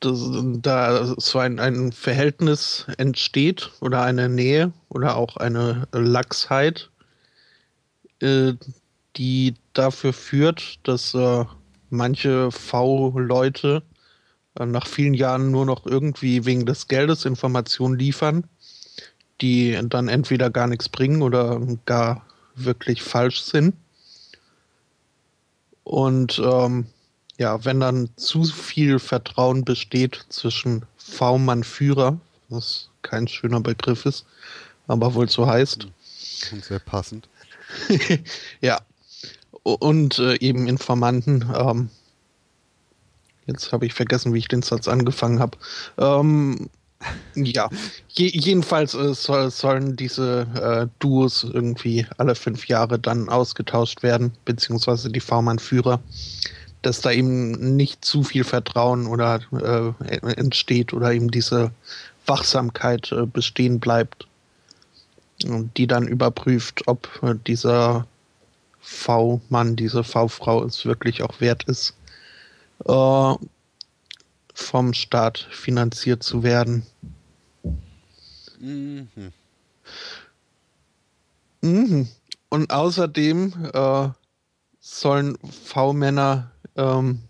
das, 0.00 0.20
da 0.60 1.14
so 1.16 1.38
ein, 1.38 1.58
ein 1.58 1.92
Verhältnis 1.92 2.86
entsteht 2.98 3.70
oder 3.80 4.02
eine 4.02 4.28
Nähe 4.28 4.72
oder 4.88 5.16
auch 5.16 5.36
eine 5.38 5.88
Lachsheit, 5.92 6.90
äh, 8.20 8.52
die 9.16 9.54
dafür 9.72 10.12
führt, 10.12 10.78
dass 10.82 11.14
äh, 11.14 11.44
manche 11.88 12.50
V-Leute 12.52 13.82
äh, 14.58 14.66
nach 14.66 14.86
vielen 14.86 15.14
Jahren 15.14 15.50
nur 15.50 15.64
noch 15.64 15.86
irgendwie 15.86 16.44
wegen 16.44 16.66
des 16.66 16.88
Geldes 16.88 17.24
Informationen 17.24 17.98
liefern, 17.98 18.44
die 19.40 19.78
dann 19.88 20.08
entweder 20.08 20.50
gar 20.50 20.66
nichts 20.66 20.90
bringen 20.90 21.22
oder 21.22 21.60
gar 21.86 22.26
wirklich 22.54 23.02
falsch 23.02 23.40
sind. 23.40 23.74
Und 25.86 26.42
ähm, 26.44 26.86
ja, 27.38 27.64
wenn 27.64 27.78
dann 27.78 28.10
zu 28.16 28.42
viel 28.42 28.98
Vertrauen 28.98 29.64
besteht 29.64 30.26
zwischen 30.30 30.84
V-Mann-Führer, 30.96 32.18
was 32.48 32.88
kein 33.02 33.28
schöner 33.28 33.60
Begriff 33.60 34.04
ist, 34.04 34.26
aber 34.88 35.14
wohl 35.14 35.28
so 35.28 35.46
heißt. 35.46 35.86
Und 36.50 36.64
sehr 36.64 36.80
passend. 36.80 37.28
ja. 38.60 38.80
Und 39.62 40.18
äh, 40.18 40.34
eben 40.40 40.66
Informanten, 40.66 41.54
ähm, 41.56 41.88
jetzt 43.46 43.72
habe 43.72 43.86
ich 43.86 43.94
vergessen, 43.94 44.34
wie 44.34 44.38
ich 44.38 44.48
den 44.48 44.62
Satz 44.62 44.88
angefangen 44.88 45.38
habe. 45.38 45.56
Ähm, 45.98 46.68
ja, 47.34 47.68
Je 48.08 48.28
jedenfalls 48.28 48.94
äh, 48.94 49.14
soll, 49.14 49.50
sollen 49.50 49.96
diese 49.96 50.46
äh, 50.54 50.86
Duos 50.98 51.44
irgendwie 51.44 52.06
alle 52.18 52.34
fünf 52.34 52.66
Jahre 52.68 52.98
dann 52.98 53.28
ausgetauscht 53.28 54.02
werden, 54.02 54.32
beziehungsweise 54.44 55.10
die 55.10 55.20
V-Mann-Führer, 55.20 56.00
dass 56.82 57.00
da 57.00 57.10
eben 57.10 57.76
nicht 57.76 58.04
zu 58.04 58.22
viel 58.22 58.44
Vertrauen 58.44 59.06
oder 59.06 59.40
äh, 59.52 60.16
entsteht 60.34 60.92
oder 60.92 61.12
eben 61.12 61.30
diese 61.30 61.72
Wachsamkeit 62.26 63.12
äh, 63.12 63.26
bestehen 63.26 63.80
bleibt, 63.80 64.26
die 65.76 65.86
dann 65.86 66.06
überprüft, 66.06 66.82
ob 66.86 67.08
äh, 67.22 67.34
dieser 67.46 68.06
V-Mann, 68.80 69.76
diese 69.76 70.04
V-Frau 70.04 70.64
es 70.64 70.84
wirklich 70.84 71.22
auch 71.22 71.40
wert 71.40 71.64
ist, 71.64 71.94
äh, 72.86 73.34
vom 74.56 74.94
Staat 74.94 75.46
finanziert 75.50 76.22
zu 76.22 76.42
werden. 76.42 76.86
Mhm. 78.58 79.08
Mhm. 81.60 82.08
Und 82.48 82.72
außerdem 82.72 83.70
äh, 83.74 84.08
sollen 84.80 85.36
V-Männer 85.64 86.50
ähm, 86.74 87.20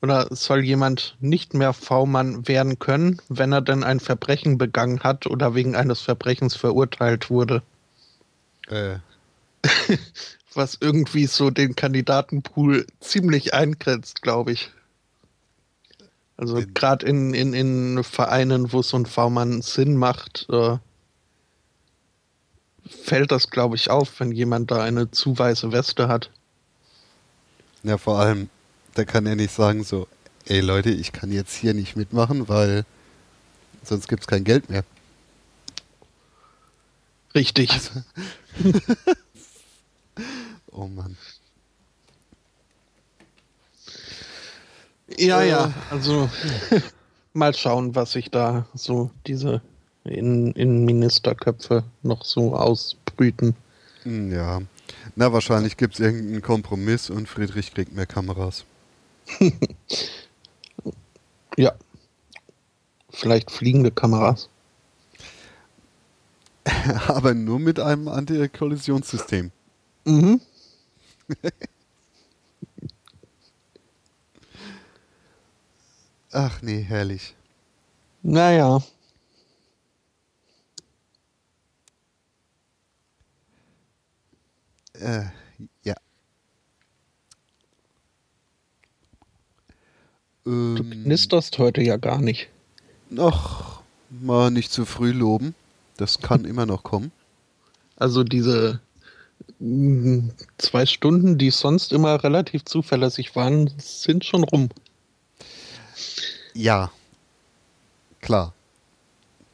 oder 0.00 0.34
soll 0.34 0.64
jemand 0.64 1.16
nicht 1.20 1.52
mehr 1.52 1.74
V-Mann 1.74 2.48
werden 2.48 2.78
können, 2.78 3.20
wenn 3.28 3.52
er 3.52 3.60
denn 3.60 3.84
ein 3.84 4.00
Verbrechen 4.00 4.56
begangen 4.56 5.00
hat 5.00 5.26
oder 5.26 5.54
wegen 5.54 5.76
eines 5.76 6.00
Verbrechens 6.00 6.56
verurteilt 6.56 7.28
wurde. 7.28 7.62
Äh. 8.68 8.96
Was 10.54 10.78
irgendwie 10.80 11.26
so 11.26 11.50
den 11.50 11.76
Kandidatenpool 11.76 12.86
ziemlich 13.00 13.52
eingrenzt, 13.52 14.22
glaube 14.22 14.52
ich. 14.52 14.70
Also 16.36 16.62
gerade 16.74 17.06
in, 17.06 17.32
in, 17.32 17.54
in 17.54 18.04
Vereinen, 18.04 18.72
wo 18.72 18.82
so 18.82 18.98
ein 18.98 19.06
V-Mann 19.06 19.62
Sinn 19.62 19.96
macht, 19.96 20.46
äh, 20.50 20.76
fällt 22.86 23.32
das, 23.32 23.50
glaube 23.50 23.76
ich, 23.76 23.90
auf, 23.90 24.20
wenn 24.20 24.32
jemand 24.32 24.70
da 24.70 24.82
eine 24.82 25.10
zu 25.10 25.38
weiße 25.38 25.72
Weste 25.72 26.08
hat. 26.08 26.30
Ja, 27.82 27.96
vor 27.96 28.18
allem, 28.18 28.50
da 28.94 29.04
kann 29.04 29.26
er 29.26 29.36
nicht 29.36 29.54
sagen 29.54 29.82
so, 29.82 30.08
ey 30.44 30.60
Leute, 30.60 30.90
ich 30.90 31.12
kann 31.12 31.32
jetzt 31.32 31.54
hier 31.54 31.72
nicht 31.72 31.96
mitmachen, 31.96 32.48
weil 32.48 32.84
sonst 33.82 34.08
gibt 34.08 34.22
es 34.22 34.26
kein 34.26 34.44
Geld 34.44 34.68
mehr. 34.68 34.84
Richtig. 37.34 37.70
Also, 37.70 38.02
oh 40.72 40.86
Mann. 40.86 41.16
Ja, 45.16 45.42
äh, 45.42 45.48
ja, 45.50 45.72
also 45.90 46.28
mal 47.32 47.54
schauen, 47.54 47.94
was 47.94 48.12
sich 48.12 48.30
da 48.30 48.66
so 48.74 49.10
diese 49.26 49.62
Innenministerköpfe 50.04 51.84
noch 52.02 52.24
so 52.24 52.56
ausbrüten. 52.56 53.54
Hm, 54.02 54.32
ja, 54.32 54.60
na 55.14 55.32
wahrscheinlich 55.32 55.76
gibt 55.76 55.94
es 55.94 56.00
irgendeinen 56.00 56.42
Kompromiss 56.42 57.10
und 57.10 57.28
Friedrich 57.28 57.72
kriegt 57.74 57.94
mehr 57.94 58.06
Kameras. 58.06 58.64
ja, 61.56 61.72
vielleicht 63.10 63.50
fliegende 63.50 63.90
Kameras. 63.90 64.48
Aber 67.08 67.34
nur 67.34 67.58
mit 67.58 67.78
einem 67.80 68.08
Anti-Kollisionssystem. 68.08 69.50
Mhm. 70.04 70.40
Ach 76.38 76.60
nee, 76.60 76.82
herrlich. 76.82 77.34
Naja. 78.22 78.82
Äh, 84.92 85.22
ja. 85.82 85.94
Du 90.44 90.50
ähm, 90.50 90.90
knisterst 91.04 91.56
heute 91.56 91.80
ja 91.80 91.96
gar 91.96 92.20
nicht. 92.20 92.50
Ach, 93.16 93.80
mal 94.10 94.50
nicht 94.50 94.70
zu 94.70 94.84
früh 94.84 95.12
loben. 95.12 95.54
Das 95.96 96.20
kann 96.20 96.44
immer 96.44 96.66
noch 96.66 96.82
kommen. 96.82 97.12
Also 97.96 98.24
diese 98.24 98.80
mm, 99.58 100.28
zwei 100.58 100.84
Stunden, 100.84 101.38
die 101.38 101.50
sonst 101.50 101.94
immer 101.94 102.22
relativ 102.22 102.66
zuverlässig 102.66 103.34
waren, 103.36 103.72
sind 103.78 104.26
schon 104.26 104.44
rum. 104.44 104.68
Ja, 106.56 106.90
klar. 108.20 108.54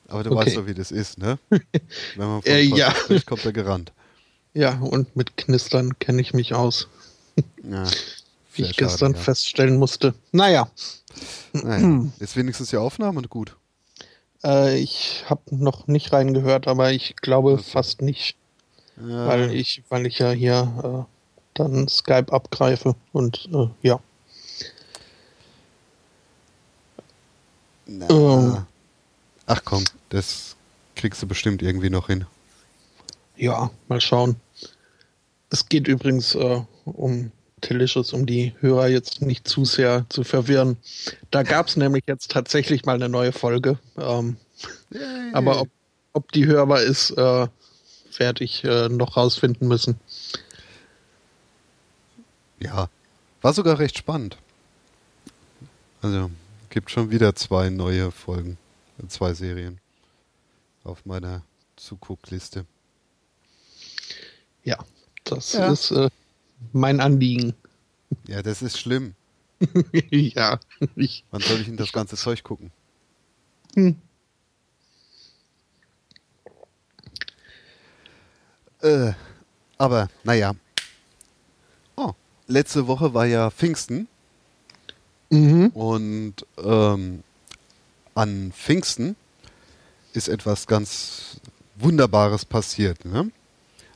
Aber 0.09 0.23
du 0.23 0.31
okay. 0.31 0.47
weißt 0.47 0.57
doch, 0.57 0.67
wie 0.67 0.75
das 0.75 0.93
ist, 0.93 1.19
ne? 1.19 1.39
Wenn 1.51 1.61
man 2.17 2.43
äh, 2.45 2.61
ja. 2.61 2.95
spricht, 2.95 3.27
kommt 3.27 3.45
er 3.45 3.53
gerannt. 3.53 3.93
Ja, 4.55 4.79
und 4.79 5.17
mit 5.17 5.37
Knistern 5.37 5.99
kenne 5.99 6.21
ich 6.21 6.33
mich 6.33 6.55
aus. 6.55 6.89
Ja, 7.63 7.85
wie 8.55 8.63
ich 8.63 8.69
schade, 8.69 8.75
gestern 8.77 9.13
ja. 9.15 9.19
feststellen 9.19 9.79
musste. 9.79 10.15
Naja. 10.31 10.71
naja. 11.53 12.11
Ist 12.19 12.37
wenigstens 12.37 12.71
die 12.71 12.77
Aufnahme 12.77 13.23
gut? 13.23 13.57
Äh, 14.45 14.79
ich 14.79 15.25
habe 15.27 15.43
noch 15.51 15.87
nicht 15.89 16.13
reingehört, 16.13 16.69
aber 16.69 16.93
ich 16.93 17.17
glaube 17.17 17.55
okay. 17.55 17.63
fast 17.63 18.03
nicht. 18.03 18.37
Ja. 18.97 19.27
Weil, 19.27 19.53
ich, 19.55 19.83
weil 19.89 20.07
ich 20.07 20.19
ja 20.19 20.31
hier 20.31 21.07
äh, 21.09 21.13
dann 21.55 21.89
Skype 21.89 22.33
abgreife 22.33 22.95
und 23.13 23.49
äh, 23.53 23.69
ja. 23.83 24.01
Na. 27.99 28.07
Oh. 28.09 28.63
Ach 29.47 29.61
komm, 29.65 29.85
das 30.09 30.57
kriegst 30.95 31.23
du 31.23 31.27
bestimmt 31.27 31.61
irgendwie 31.61 31.91
noch 31.91 32.07
hin. 32.07 32.25
Ja, 33.37 33.71
mal 33.89 34.01
schauen. 34.01 34.37
Es 35.51 35.69
geht 35.69 35.89
übrigens 35.89 36.35
äh, 36.35 36.63
um 36.87 37.33
Delicious, 37.69 38.15
um 38.15 38.25
die 38.25 38.55
Hörer 38.61 38.89
jetzt 38.89 39.21
nicht 39.21 39.47
zu 39.47 39.67
sehr 39.67 40.07
zu 40.09 40.25
verwirren. 40.25 40.79
Da 41.31 41.43
gab 41.43 41.69
es 41.69 41.77
nämlich 41.77 42.05
jetzt 42.07 42.31
tatsächlich 42.31 42.87
mal 42.87 42.95
eine 42.95 43.11
neue 43.11 43.33
Folge. 43.33 43.79
Ähm, 43.99 44.37
aber 45.35 45.61
ob, 45.61 45.69
ob, 46.15 46.33
die 46.33 46.47
hörbar 46.47 46.81
ist, 46.81 47.11
äh, 47.11 47.47
werde 48.17 48.45
ich 48.45 48.65
äh, 48.65 48.89
noch 48.89 49.17
rausfinden 49.19 49.69
müssen. 49.69 50.01
Ja, 52.59 52.89
war 53.43 53.53
sogar 53.53 53.79
recht 53.79 53.99
spannend. 53.99 54.39
Also, 56.01 56.31
Gibt 56.73 56.91
schon 56.91 57.11
wieder 57.11 57.35
zwei 57.35 57.69
neue 57.69 58.11
Folgen, 58.11 58.57
zwei 59.07 59.35
Serien 59.35 59.79
auf 60.85 61.05
meiner 61.05 61.43
Zuguckliste. 61.77 62.65
Ja, 64.65 64.79
das 65.23 65.53
ja. 65.53 65.71
ist 65.71 65.91
äh, 65.91 66.09
mein 66.73 67.01
Anliegen. 67.01 67.53
Ja, 68.27 68.41
das 68.43 68.63
ist 68.63 68.79
schlimm. 68.79 69.15
ja. 70.11 70.59
Ich, 70.97 71.27
Wann 71.31 71.43
soll 71.43 71.61
ich 71.61 71.69
in 71.69 71.77
das 71.77 71.93
ganze 71.93 72.17
Zeug 72.17 72.43
gucken? 72.43 72.73
Hm. 73.75 74.01
Äh, 78.81 79.13
aber, 79.77 80.09
naja. 80.25 80.55
Oh, 81.97 82.15
letzte 82.47 82.87
Woche 82.87 83.13
war 83.13 83.27
ja 83.27 83.51
Pfingsten. 83.51 84.09
Mhm. 85.33 85.69
Und 85.69 86.35
ähm, 86.63 87.25
an 88.15 88.53
Pfingsten 88.53 89.17
ist 90.13 90.29
etwas 90.29 90.67
ganz 90.67 91.41
Wunderbares 91.77 92.45
passiert. 92.45 93.05
Ne? 93.07 93.31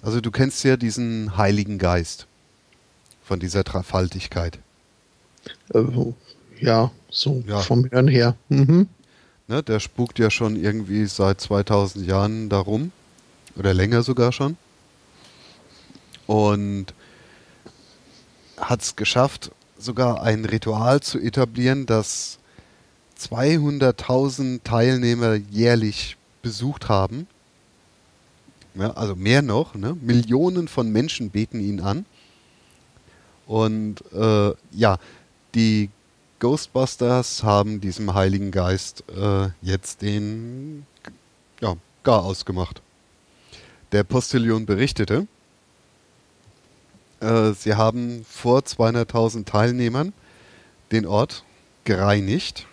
Also 0.01 0.23
du 0.23 0.31
kennst 0.31 0.65
ja 0.65 0.79
diesen 0.79 1.37
Heiligen 1.37 1.79
Geist 1.79 2.27
von 3.23 3.39
dieser 3.39 3.65
Dreifaltigkeit. 3.65 4.59
Äh, 5.75 5.85
ja, 6.59 6.91
so 7.11 7.45
ja. 7.47 7.61
vom 7.61 7.91
Hören 7.91 8.09
her. 8.09 8.35
Mhm. 8.49 8.89
Ne, 9.49 9.63
der 9.63 9.79
spukt 9.79 10.19
ja 10.19 10.31
schon 10.31 10.57
irgendwie 10.57 11.05
seit 11.07 11.41
2000 11.41 12.07
Jahren 12.07 12.49
darum. 12.49 12.93
Oder 13.57 13.75
länger 13.75 14.03
sogar 14.03 14.33
schon. 14.33 14.57
Und 16.27 16.87
hat 18.57 18.83
es 18.83 18.97
geschafft, 18.97 19.51
sogar 19.79 20.23
ein 20.23 20.45
Ritual 20.45 21.01
zu 21.01 21.19
etablieren, 21.19 21.87
das 21.87 22.39
200.000 23.19 24.61
Teilnehmer 24.63 25.35
jährlich 25.35 26.17
besucht 26.43 26.89
haben. 26.89 27.27
Ja, 28.75 28.91
also 28.93 29.17
mehr 29.17 29.43
noch, 29.43 29.75
ne? 29.75 29.97
Millionen 30.01 30.69
von 30.69 30.91
Menschen 30.91 31.31
beten 31.31 31.61
ihn 31.61 31.81
an. 31.81 32.05
Und 33.47 34.03
äh, 34.13 34.53
ja, 34.73 34.99
die 35.55 35.91
Ghostbusters 36.41 37.43
haben 37.43 37.81
diesem 37.81 38.13
Heiligen 38.13 38.51
Geist 38.51 39.05
äh, 39.09 39.49
jetzt 39.63 40.03
den 40.03 40.85
ja, 41.61 41.77
gar 42.03 42.23
ausgemacht. 42.25 42.83
Der 43.93 44.05
Postillon 44.05 44.67
berichtete, 44.67 45.27
äh, 47.21 47.53
sie 47.53 47.75
haben 47.75 48.25
vor 48.29 48.61
200.000 48.61 49.45
Teilnehmern 49.45 50.13
den 50.93 51.07
Ort 51.07 51.45
gereinigt 51.85 52.67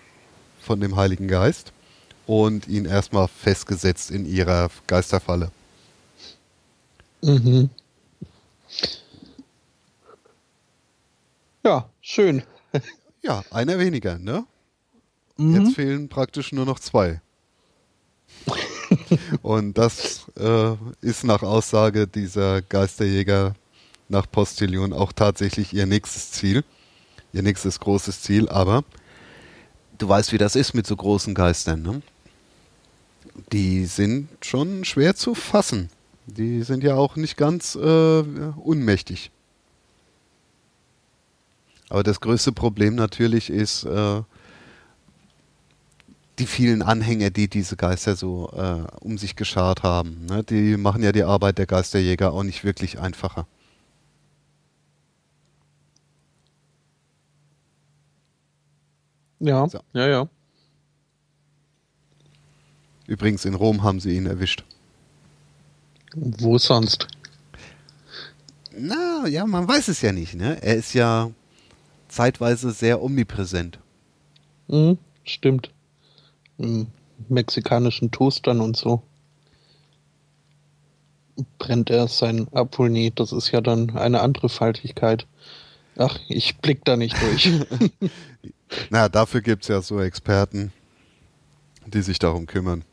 von 0.61 0.79
dem 0.79 0.95
Heiligen 0.95 1.27
Geist 1.27 1.71
und 2.25 2.67
ihn 2.67 2.85
erstmal 2.85 3.27
festgesetzt 3.27 4.11
in 4.11 4.25
ihrer 4.25 4.69
Geisterfalle. 4.87 5.51
Mhm. 7.21 7.69
Ja, 11.63 11.89
schön. 12.01 12.43
Ja, 13.25 13.41
einer 13.51 13.79
weniger, 13.79 14.19
ne? 14.19 14.45
Mhm. 15.37 15.55
Jetzt 15.55 15.75
fehlen 15.75 16.09
praktisch 16.09 16.51
nur 16.51 16.65
noch 16.65 16.77
zwei. 16.77 17.21
und 19.41 19.77
das 19.77 20.29
äh, 20.37 20.75
ist 20.99 21.23
nach 21.23 21.41
Aussage 21.41 22.05
dieser 22.05 22.61
Geisterjäger 22.61 23.55
nach 24.09 24.29
Postillon 24.29 24.93
auch 24.93 25.11
tatsächlich 25.11 25.73
ihr 25.73 25.85
nächstes 25.85 26.31
Ziel, 26.31 26.63
ihr 27.31 27.43
nächstes 27.43 27.79
großes 27.79 28.21
Ziel, 28.21 28.49
aber 28.49 28.83
du 29.97 30.07
weißt, 30.07 30.31
wie 30.31 30.37
das 30.37 30.55
ist 30.55 30.73
mit 30.73 30.87
so 30.87 30.95
großen 30.95 31.33
Geistern, 31.33 31.81
ne? 31.81 32.01
Die 33.51 33.85
sind 33.85 34.29
schon 34.41 34.85
schwer 34.85 35.15
zu 35.15 35.33
fassen. 35.33 35.89
Die 36.27 36.61
sind 36.61 36.83
ja 36.83 36.95
auch 36.95 37.15
nicht 37.15 37.35
ganz 37.35 37.75
äh, 37.75 37.79
unmächtig. 37.79 39.31
Aber 41.89 42.03
das 42.03 42.21
größte 42.21 42.51
Problem 42.51 42.95
natürlich 42.95 43.49
ist 43.49 43.83
äh, 43.83 44.21
die 46.39 46.47
vielen 46.47 46.81
Anhänger, 46.81 47.29
die 47.29 47.47
diese 47.47 47.75
Geister 47.75 48.15
so 48.15 48.51
äh, 48.55 48.83
um 48.99 49.17
sich 49.17 49.35
geschart 49.35 49.83
haben. 49.83 50.25
Ne? 50.25 50.43
Die 50.43 50.77
machen 50.77 51.03
ja 51.03 51.11
die 51.11 51.23
Arbeit 51.23 51.57
der 51.57 51.67
Geisterjäger 51.67 52.33
auch 52.33 52.43
nicht 52.43 52.63
wirklich 52.63 52.99
einfacher. 52.99 53.47
Ja, 59.43 59.67
So. 59.67 59.79
ja, 59.93 60.07
ja. 60.07 60.27
Übrigens, 63.07 63.43
in 63.43 63.55
Rom 63.55 63.83
haben 63.83 63.99
sie 63.99 64.15
ihn 64.15 64.25
erwischt. 64.25 64.63
Wo 66.15 66.57
sonst? 66.57 67.07
Na, 68.71 69.27
ja, 69.27 69.45
man 69.45 69.67
weiß 69.67 69.89
es 69.89 70.01
ja 70.01 70.13
nicht. 70.13 70.35
Ne? 70.35 70.63
Er 70.63 70.75
ist 70.75 70.93
ja 70.93 71.29
zeitweise 72.07 72.71
sehr 72.71 73.03
omnipräsent. 73.03 73.79
Mhm, 74.69 74.97
stimmt. 75.25 75.71
Im 76.57 76.87
mexikanischen 77.27 78.11
Toastern 78.11 78.61
und 78.61 78.77
so. 78.77 79.03
Brennt 81.57 81.89
er 81.89 82.07
sein 82.07 82.47
nee, 82.79 83.11
das 83.13 83.33
ist 83.33 83.51
ja 83.51 83.59
dann 83.59 83.97
eine 83.97 84.21
andere 84.21 84.47
Faltigkeit. 84.47 85.27
Ach, 85.97 86.17
ich 86.29 86.57
blick 86.59 86.85
da 86.85 86.95
nicht 86.95 87.17
durch. 87.21 87.51
Na, 88.89 89.09
dafür 89.09 89.41
gibt 89.41 89.63
es 89.63 89.69
ja 89.69 89.81
so 89.81 90.01
Experten, 90.01 90.71
die 91.85 92.01
sich 92.01 92.19
darum 92.19 92.45
kümmern. 92.45 92.83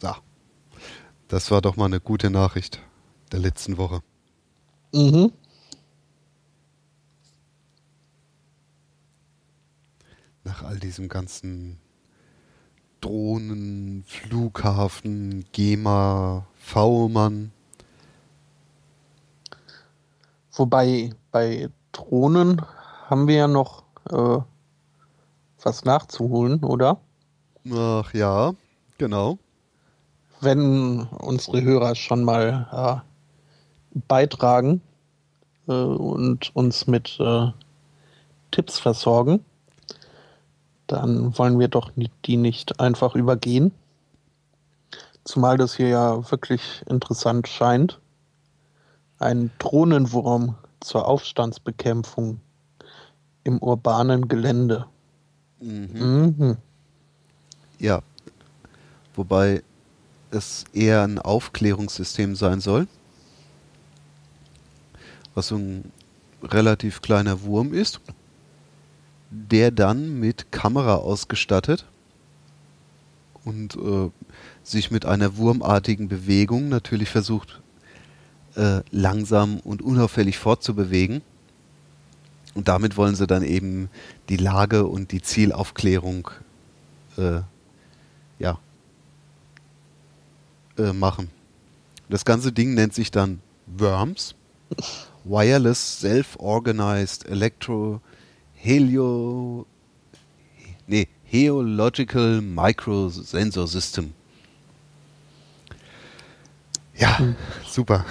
So. 0.00 0.14
Das 1.28 1.50
war 1.50 1.60
doch 1.60 1.76
mal 1.76 1.86
eine 1.86 2.00
gute 2.00 2.30
Nachricht 2.30 2.80
der 3.32 3.40
letzten 3.40 3.76
Woche. 3.76 4.02
mhm. 4.92 5.32
Nach 10.44 10.62
all 10.62 10.78
diesem 10.78 11.08
ganzen 11.08 11.78
Drohnen, 13.02 14.02
Flughafen, 14.06 15.44
GEMA, 15.52 16.46
V-Mann. 16.54 17.52
Wobei 20.52 21.10
bei 21.30 21.68
Drohnen 21.98 22.62
haben 23.08 23.26
wir 23.26 23.34
ja 23.34 23.48
noch 23.48 23.82
äh, 24.10 24.38
was 25.62 25.84
nachzuholen, 25.84 26.62
oder? 26.62 27.00
Ach 27.72 28.14
ja, 28.14 28.52
genau. 28.98 29.38
Wenn 30.40 31.02
unsere 31.02 31.62
Hörer 31.62 31.96
schon 31.96 32.22
mal 32.22 33.02
äh, 33.92 34.00
beitragen 34.06 34.80
äh, 35.66 35.72
und 35.72 36.54
uns 36.54 36.86
mit 36.86 37.18
äh, 37.18 37.48
Tipps 38.52 38.78
versorgen, 38.78 39.44
dann 40.86 41.36
wollen 41.36 41.58
wir 41.58 41.68
doch 41.68 41.90
die 42.24 42.36
nicht 42.36 42.80
einfach 42.80 43.14
übergehen. 43.16 43.72
Zumal 45.24 45.58
das 45.58 45.74
hier 45.74 45.88
ja 45.88 46.30
wirklich 46.30 46.82
interessant 46.88 47.48
scheint. 47.48 47.98
Ein 49.18 49.50
Drohnenwurm 49.58 50.54
zur 50.80 51.06
Aufstandsbekämpfung 51.06 52.40
im 53.44 53.58
urbanen 53.58 54.28
Gelände. 54.28 54.86
Mhm. 55.60 56.34
Mhm. 56.38 56.56
Ja. 57.78 58.02
Wobei 59.14 59.62
es 60.30 60.64
eher 60.72 61.02
ein 61.02 61.18
Aufklärungssystem 61.18 62.36
sein 62.36 62.60
soll. 62.60 62.86
Was 65.34 65.48
so 65.48 65.56
ein 65.56 65.92
relativ 66.42 67.02
kleiner 67.02 67.42
Wurm 67.42 67.72
ist, 67.72 68.00
der 69.30 69.70
dann 69.70 70.18
mit 70.18 70.52
Kamera 70.52 70.96
ausgestattet 70.96 71.84
und 73.44 73.76
äh, 73.76 74.10
sich 74.62 74.90
mit 74.90 75.06
einer 75.06 75.36
wurmartigen 75.36 76.08
Bewegung 76.08 76.68
natürlich 76.68 77.08
versucht, 77.08 77.60
äh, 78.58 78.82
langsam 78.90 79.60
und 79.60 79.80
unauffällig 79.80 80.36
fortzubewegen. 80.36 81.22
Und 82.54 82.68
damit 82.68 82.96
wollen 82.96 83.14
sie 83.14 83.26
dann 83.26 83.42
eben 83.42 83.88
die 84.28 84.36
Lage 84.36 84.86
und 84.86 85.12
die 85.12 85.22
Zielaufklärung 85.22 86.30
äh, 87.16 87.40
ja, 88.38 88.58
äh, 90.76 90.92
machen. 90.92 91.30
Das 92.08 92.24
ganze 92.24 92.52
Ding 92.52 92.74
nennt 92.74 92.94
sich 92.94 93.10
dann 93.10 93.40
Worms. 93.66 94.34
Wireless 95.24 96.00
Self-Organized 96.00 97.26
Electro 97.28 98.00
Helio 98.54 99.66
nee, 100.88 101.06
Heological 101.24 102.40
Microsensor 102.40 103.68
System. 103.68 104.12
Ja, 106.96 107.34
super. 107.64 108.04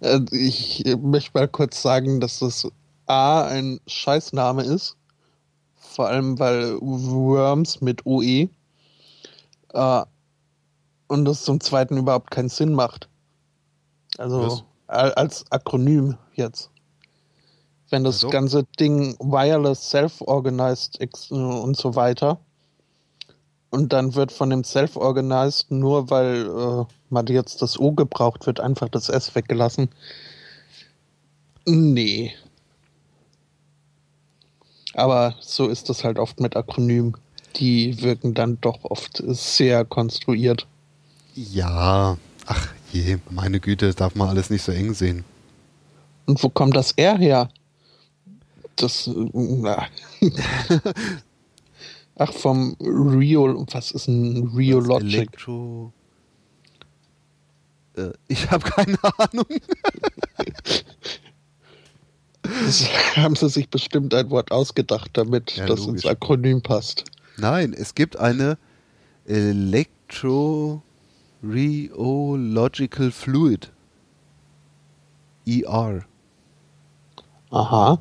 Äh, 0.00 0.20
Ich 0.32 0.84
äh, 0.86 0.96
möchte 0.96 1.30
mal 1.34 1.48
kurz 1.48 1.82
sagen, 1.82 2.20
dass 2.20 2.38
das 2.40 2.66
A 3.06 3.42
ein 3.46 3.80
Scheißname 3.86 4.62
ist. 4.62 4.96
Vor 5.76 6.06
allem, 6.08 6.38
weil 6.38 6.76
Worms 6.80 7.80
mit 7.80 8.04
OE. 8.06 8.48
Äh, 9.72 10.02
und 11.08 11.24
das 11.24 11.44
zum 11.44 11.60
Zweiten 11.60 11.96
überhaupt 11.96 12.30
keinen 12.30 12.48
Sinn 12.50 12.74
macht. 12.74 13.08
Also 14.18 14.42
Was? 14.42 14.64
al- 14.88 15.14
als 15.14 15.50
Akronym 15.50 16.16
jetzt. 16.34 16.70
Wenn 17.90 18.04
das 18.04 18.16
Also? 18.16 18.28
ganze 18.28 18.64
Ding 18.78 19.16
Wireless 19.18 19.88
Self-Organized 19.90 21.00
ex- 21.00 21.30
und 21.30 21.76
so 21.76 21.94
weiter. 21.94 22.38
Und 23.70 23.92
dann 23.92 24.14
wird 24.14 24.32
von 24.32 24.50
dem 24.50 24.64
Self-Organized, 24.64 25.70
nur 25.70 26.10
weil 26.10 26.46
äh, 26.46 26.84
mal 27.10 27.28
jetzt 27.30 27.60
das 27.60 27.78
O 27.78 27.92
gebraucht 27.92 28.46
wird, 28.46 28.60
einfach 28.60 28.88
das 28.88 29.08
S 29.08 29.34
weggelassen. 29.34 29.90
Nee. 31.66 32.32
Aber 34.94 35.34
so 35.40 35.68
ist 35.68 35.90
das 35.90 36.02
halt 36.02 36.18
oft 36.18 36.40
mit 36.40 36.56
Akronymen. 36.56 37.16
Die 37.56 38.00
wirken 38.02 38.34
dann 38.34 38.58
doch 38.60 38.84
oft 38.84 39.22
sehr 39.26 39.84
konstruiert. 39.84 40.66
Ja, 41.34 42.16
ach 42.46 42.68
je, 42.92 43.18
meine 43.30 43.60
Güte, 43.60 43.92
darf 43.94 44.14
man 44.14 44.28
alles 44.28 44.50
nicht 44.50 44.62
so 44.62 44.72
eng 44.72 44.94
sehen. 44.94 45.24
Und 46.26 46.42
wo 46.42 46.48
kommt 46.48 46.74
das 46.74 46.92
R 46.92 47.16
her? 47.18 47.48
Das. 48.76 49.08
Na. 49.32 49.86
Ach, 52.18 52.32
vom 52.32 52.76
Rio. 52.80 53.64
Was 53.72 53.92
ist 53.92 54.08
ein 54.08 54.48
Riologic? 54.56 55.14
Elektro. 55.14 55.92
Äh, 57.96 58.10
ich 58.26 58.50
habe 58.50 58.68
keine 58.68 58.98
Ahnung. 59.18 59.46
Das 62.42 62.88
haben 63.16 63.36
sie 63.36 63.48
sich 63.48 63.68
bestimmt 63.68 64.14
ein 64.14 64.30
Wort 64.30 64.50
ausgedacht, 64.50 65.10
damit 65.14 65.56
Ja, 65.56 65.66
das 65.66 65.80
logisch. 65.80 66.04
ins 66.04 66.06
Akronym 66.06 66.62
passt. 66.62 67.04
Nein, 67.36 67.72
es 67.72 67.94
gibt 67.94 68.16
eine 68.16 68.58
Electro 69.26 70.82
Rheological 71.42 73.10
Fluid. 73.12 73.70
ER. 75.46 76.04
Aha. 77.50 77.98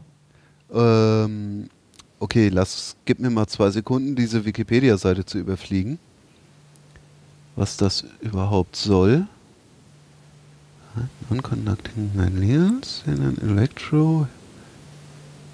Ähm, 0.73 1.69
okay, 2.19 2.49
lass, 2.49 2.95
gib 3.05 3.19
mir 3.19 3.29
mal 3.29 3.47
zwei 3.47 3.69
Sekunden, 3.69 4.15
diese 4.15 4.45
Wikipedia-Seite 4.45 5.25
zu 5.25 5.37
überfliegen. 5.37 5.99
Was 7.55 7.77
das 7.77 8.05
überhaupt 8.21 8.75
soll. 8.75 9.27
Non-conducting 11.29 12.11
materials 12.15 13.03
in 13.05 13.21
an 13.21 13.37
electro 13.37 14.27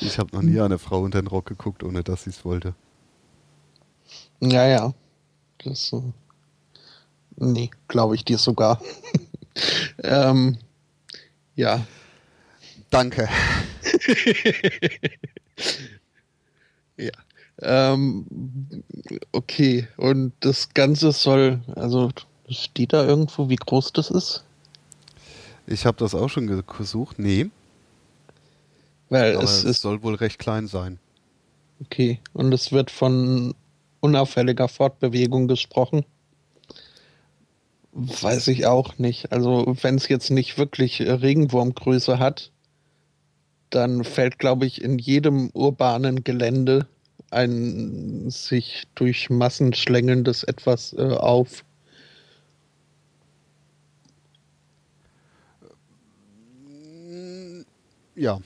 ich 0.00 0.18
habe 0.18 0.34
noch 0.34 0.42
nie 0.42 0.60
eine 0.60 0.78
Frau 0.78 1.00
unter 1.02 1.20
den 1.20 1.26
Rock 1.26 1.46
geguckt, 1.46 1.82
ohne 1.82 2.04
dass 2.04 2.24
sie 2.24 2.30
es 2.30 2.44
wollte. 2.44 2.74
Ja, 4.40 4.66
ja. 4.66 4.94
Das, 5.64 5.92
äh, 5.92 6.02
nee, 7.36 7.70
glaube 7.88 8.14
ich 8.14 8.24
dir 8.24 8.38
sogar. 8.38 8.80
ähm, 10.02 10.58
ja. 11.56 11.84
Danke. 12.90 13.28
Ja. 16.96 17.10
Ähm, 17.60 18.26
okay, 19.32 19.88
und 19.96 20.32
das 20.40 20.74
Ganze 20.74 21.12
soll, 21.12 21.60
also 21.74 22.10
steht 22.48 22.92
da 22.92 23.04
irgendwo, 23.06 23.48
wie 23.48 23.56
groß 23.56 23.92
das 23.92 24.10
ist? 24.10 24.44
Ich 25.66 25.86
habe 25.86 25.96
das 25.98 26.14
auch 26.14 26.28
schon 26.28 26.46
ge- 26.46 26.62
gesucht. 26.78 27.18
Nee, 27.18 27.50
Weil 29.08 29.34
aber 29.36 29.44
es 29.44 29.64
es 29.64 29.80
soll 29.80 30.02
wohl 30.02 30.14
recht 30.14 30.38
klein 30.38 30.66
sein. 30.66 30.98
okay, 31.80 32.20
und 32.32 32.52
es 32.52 32.72
wird 32.72 32.90
von 32.90 33.54
unauffälliger 34.00 34.68
Fortbewegung 34.68 35.48
gesprochen. 35.48 36.04
Weiß 37.92 38.48
ich 38.48 38.66
auch 38.66 38.98
nicht. 38.98 39.30
Also, 39.32 39.76
wenn 39.82 39.94
es 39.94 40.08
jetzt 40.08 40.30
nicht 40.30 40.58
wirklich 40.58 41.00
äh, 41.00 41.10
Regenwurmgröße 41.12 42.18
hat, 42.18 42.50
dann 43.70 44.04
fällt, 44.04 44.38
glaube 44.38 44.66
ich, 44.66 44.82
in 44.82 44.98
jedem 44.98 45.50
urbanen 45.50 46.24
Gelände 46.24 46.86
ein 47.30 48.30
sich 48.30 48.84
durch 48.94 49.30
Massen 49.30 49.72
schlängelndes 49.74 50.42
etwas 50.44 50.92
äh, 50.94 51.02
auf. 51.02 51.64
Ja, 58.16 58.40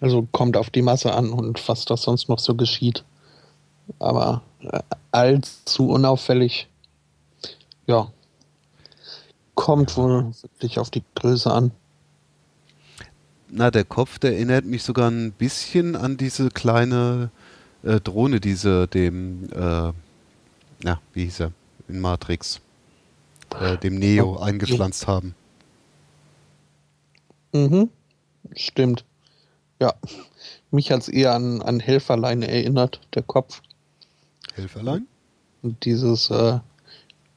Also 0.00 0.26
kommt 0.32 0.56
auf 0.56 0.70
die 0.70 0.82
Masse 0.82 1.12
an 1.14 1.30
und 1.30 1.66
was 1.68 1.84
da 1.84 1.96
sonst 1.96 2.28
noch 2.28 2.38
so 2.38 2.54
geschieht. 2.54 3.04
Aber 3.98 4.42
äh, 4.60 4.80
allzu 5.12 5.88
unauffällig, 5.88 6.68
ja, 7.86 8.10
kommt 9.54 9.96
wohl 9.96 10.32
wirklich 10.42 10.78
auf 10.78 10.90
die 10.90 11.04
Größe 11.14 11.52
an. 11.52 11.70
na, 13.48 13.70
der 13.70 13.84
Kopf, 13.84 14.18
der 14.18 14.32
erinnert 14.32 14.64
mich 14.64 14.82
sogar 14.82 15.10
ein 15.10 15.32
bisschen 15.32 15.94
an 15.94 16.16
diese 16.16 16.48
kleine 16.50 17.30
äh, 17.84 18.00
Drohne, 18.00 18.40
diese 18.40 18.88
dem, 18.88 19.48
äh, 19.52 19.92
ja, 20.84 21.00
wie 21.12 21.24
hieß 21.24 21.40
er, 21.40 21.52
in 21.88 22.00
Matrix, 22.00 22.60
äh, 23.60 23.76
dem 23.78 23.98
Neo 23.98 24.38
eingepflanzt 24.38 25.06
haben. 25.06 25.34
Mhm, 27.54 27.88
stimmt. 28.56 29.04
Ja, 29.80 29.94
mich 30.72 30.90
hat 30.90 31.02
es 31.02 31.08
eher 31.08 31.34
an, 31.34 31.62
an 31.62 31.78
Helferlein 31.78 32.42
erinnert, 32.42 33.00
der 33.14 33.22
Kopf. 33.22 33.62
Helferlein? 34.54 35.06
Und 35.62 35.84
dieses 35.84 36.30
äh, 36.30 36.58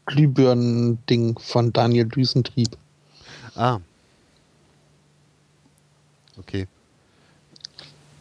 Glühbirnen-Ding 0.08 1.38
von 1.38 1.72
Daniel 1.72 2.06
Düsentrieb. 2.06 2.76
Ah. 3.56 3.80
Okay. 6.40 6.68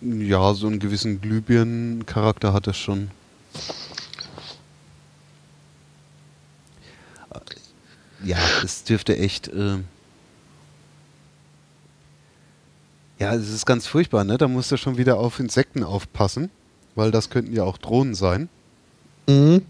Ja, 0.03 0.53
so 0.53 0.67
einen 0.67 0.81
gewissen 0.81 1.23
Glühbirnen-Charakter 1.23 2.53
hat 2.53 2.67
es 2.67 2.77
schon. 2.77 3.11
Ja, 8.23 8.39
es 8.63 8.85
dürfte 8.85 9.17
echt. 9.17 9.49
Äh 9.49 9.79
ja, 13.19 13.35
es 13.35 13.49
ist 13.49 13.67
ganz 13.67 13.87
furchtbar, 13.87 14.25
ne? 14.25 14.37
Da 14.39 14.49
musst 14.49 14.71
du 14.71 14.77
schon 14.77 14.99
wieder 14.99 15.19
auf 15.19 15.41
Insekten 15.41 15.83
aufpassen, 15.83 16.51
weil 16.95 17.11
das 17.11 17.31
könnten 17.31 17.55
ja 17.55 17.65
auch 17.65 17.79
Drohnen 17.79 18.15
sein. 18.15 18.49
Mhm. 19.29 19.63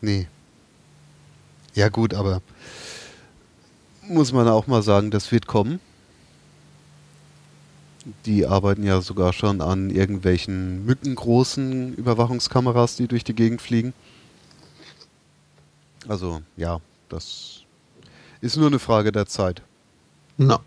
Nee. 0.00 0.28
Ja, 1.74 1.88
gut, 1.88 2.14
aber 2.14 2.40
muss 4.02 4.32
man 4.32 4.48
auch 4.48 4.66
mal 4.66 4.82
sagen, 4.82 5.10
das 5.10 5.32
wird 5.32 5.46
kommen. 5.46 5.80
Die 8.26 8.46
arbeiten 8.46 8.82
ja 8.82 9.00
sogar 9.00 9.32
schon 9.32 9.60
an 9.60 9.90
irgendwelchen 9.90 10.84
mückengroßen 10.84 11.94
Überwachungskameras, 11.94 12.96
die 12.96 13.08
durch 13.08 13.24
die 13.24 13.34
Gegend 13.34 13.62
fliegen. 13.62 13.94
Also, 16.06 16.42
ja, 16.56 16.80
das 17.08 17.62
ist 18.42 18.56
nur 18.56 18.66
eine 18.66 18.78
Frage 18.78 19.10
der 19.10 19.26
Zeit. 19.26 19.62
Na, 20.36 20.60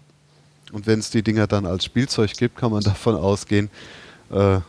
Und 0.72 0.88
wenn 0.88 1.00
es 1.00 1.10
die 1.10 1.24
Dinger 1.24 1.48
dann 1.48 1.66
als 1.66 1.86
Spielzeug 1.86 2.34
gibt, 2.34 2.58
kann 2.58 2.72
man 2.72 2.84
davon 2.84 3.16
ausgehen, 3.16 3.70
äh, 4.30 4.60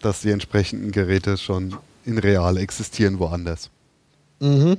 dass 0.00 0.20
die 0.22 0.30
entsprechenden 0.30 0.92
Geräte 0.92 1.36
schon 1.36 1.76
in 2.04 2.18
real 2.18 2.56
existieren 2.56 3.18
woanders. 3.18 3.70
Mhm. 4.40 4.78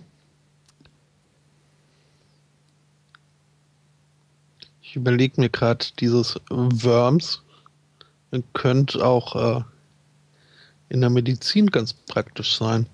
Ich 4.82 4.96
überlege 4.96 5.40
mir 5.40 5.50
gerade, 5.50 5.86
dieses 6.00 6.36
Worms 6.50 7.42
könnte 8.54 9.06
auch 9.06 9.60
äh, 9.60 9.64
in 10.90 11.02
der 11.02 11.10
Medizin 11.10 11.68
ganz 11.68 11.94
praktisch 11.94 12.58
sein. 12.58 12.88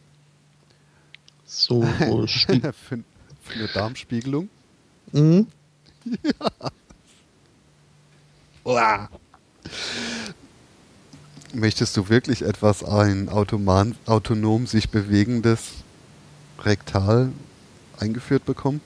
So, 1.46 1.82
für, 1.98 2.28
für 2.78 3.04
eine 3.54 3.68
Darmspiegelung. 3.74 4.50
mhm. 5.12 5.48
Möchtest 11.54 11.96
du 11.96 12.10
wirklich 12.10 12.42
etwas 12.42 12.84
ein 12.84 13.30
automan, 13.30 13.96
autonom 14.06 14.68
sich 14.68 14.90
bewegendes 14.90 15.72
Rektal 16.60 17.32
eingeführt 18.00 18.46
bekommen? 18.46 18.82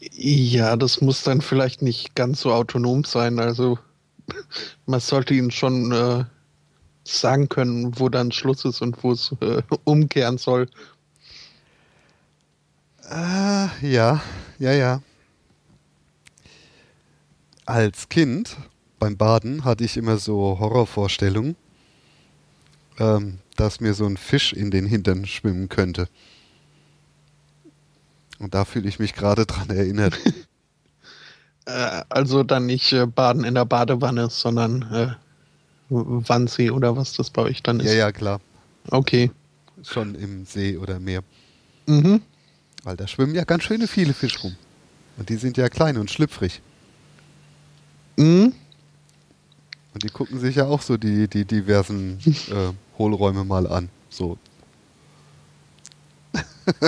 Ja, 0.00 0.76
das 0.76 1.00
muss 1.00 1.22
dann 1.22 1.40
vielleicht 1.40 1.82
nicht 1.82 2.14
ganz 2.14 2.42
so 2.42 2.52
autonom 2.52 3.04
sein. 3.04 3.38
Also 3.38 3.78
man 4.86 5.00
sollte 5.00 5.34
ihnen 5.34 5.50
schon 5.50 5.92
äh, 5.92 6.24
sagen 7.04 7.48
können, 7.48 7.98
wo 7.98 8.08
dann 8.08 8.30
Schluss 8.30 8.64
ist 8.64 8.82
und 8.82 9.02
wo 9.02 9.12
es 9.12 9.34
äh, 9.40 9.62
umkehren 9.84 10.38
soll. 10.38 10.68
Ah, 13.08 13.70
ja, 13.80 14.22
ja, 14.58 14.72
ja. 14.72 15.00
Als 17.68 18.08
Kind 18.08 18.56
beim 18.98 19.18
Baden 19.18 19.66
hatte 19.66 19.84
ich 19.84 19.98
immer 19.98 20.16
so 20.16 20.58
Horrorvorstellungen, 20.58 21.54
ähm, 22.98 23.40
dass 23.56 23.80
mir 23.80 23.92
so 23.92 24.06
ein 24.06 24.16
Fisch 24.16 24.54
in 24.54 24.70
den 24.70 24.86
Hintern 24.86 25.26
schwimmen 25.26 25.68
könnte. 25.68 26.08
Und 28.38 28.54
da 28.54 28.64
fühle 28.64 28.88
ich 28.88 28.98
mich 28.98 29.14
gerade 29.14 29.44
dran 29.44 29.68
erinnert. 29.70 30.18
Äh, 31.66 32.02
also 32.08 32.44
dann 32.44 32.64
nicht 32.64 32.94
äh, 32.94 33.04
baden 33.04 33.44
in 33.44 33.54
der 33.54 33.66
Badewanne, 33.66 34.30
sondern 34.30 34.90
äh, 34.90 35.08
Wannsee 35.90 36.70
oder 36.70 36.96
was 36.96 37.12
das 37.12 37.28
bei 37.28 37.42
euch 37.42 37.62
dann 37.62 37.80
ist. 37.80 37.88
ja, 37.88 37.92
ja, 37.92 38.10
klar. 38.10 38.40
Okay. 38.90 39.30
Schon 39.82 40.14
im 40.14 40.46
See 40.46 40.78
oder 40.78 40.98
Meer. 40.98 41.22
Mhm. 41.84 42.22
Weil 42.84 42.96
da 42.96 43.06
schwimmen 43.06 43.34
ja 43.34 43.44
ganz 43.44 43.64
schöne 43.64 43.86
viele 43.86 44.14
Fische 44.14 44.40
rum. 44.40 44.56
Und 45.18 45.28
die 45.28 45.36
sind 45.36 45.58
ja 45.58 45.68
klein 45.68 45.98
und 45.98 46.10
schlüpfrig. 46.10 46.62
Mhm. 48.18 48.52
Und 49.94 50.02
die 50.02 50.08
gucken 50.08 50.38
sich 50.40 50.56
ja 50.56 50.66
auch 50.66 50.82
so 50.82 50.96
die, 50.96 51.28
die 51.28 51.44
diversen 51.44 52.18
äh, 52.50 52.72
Hohlräume 52.98 53.44
mal 53.44 53.66
an. 53.66 53.88
So. 54.10 54.36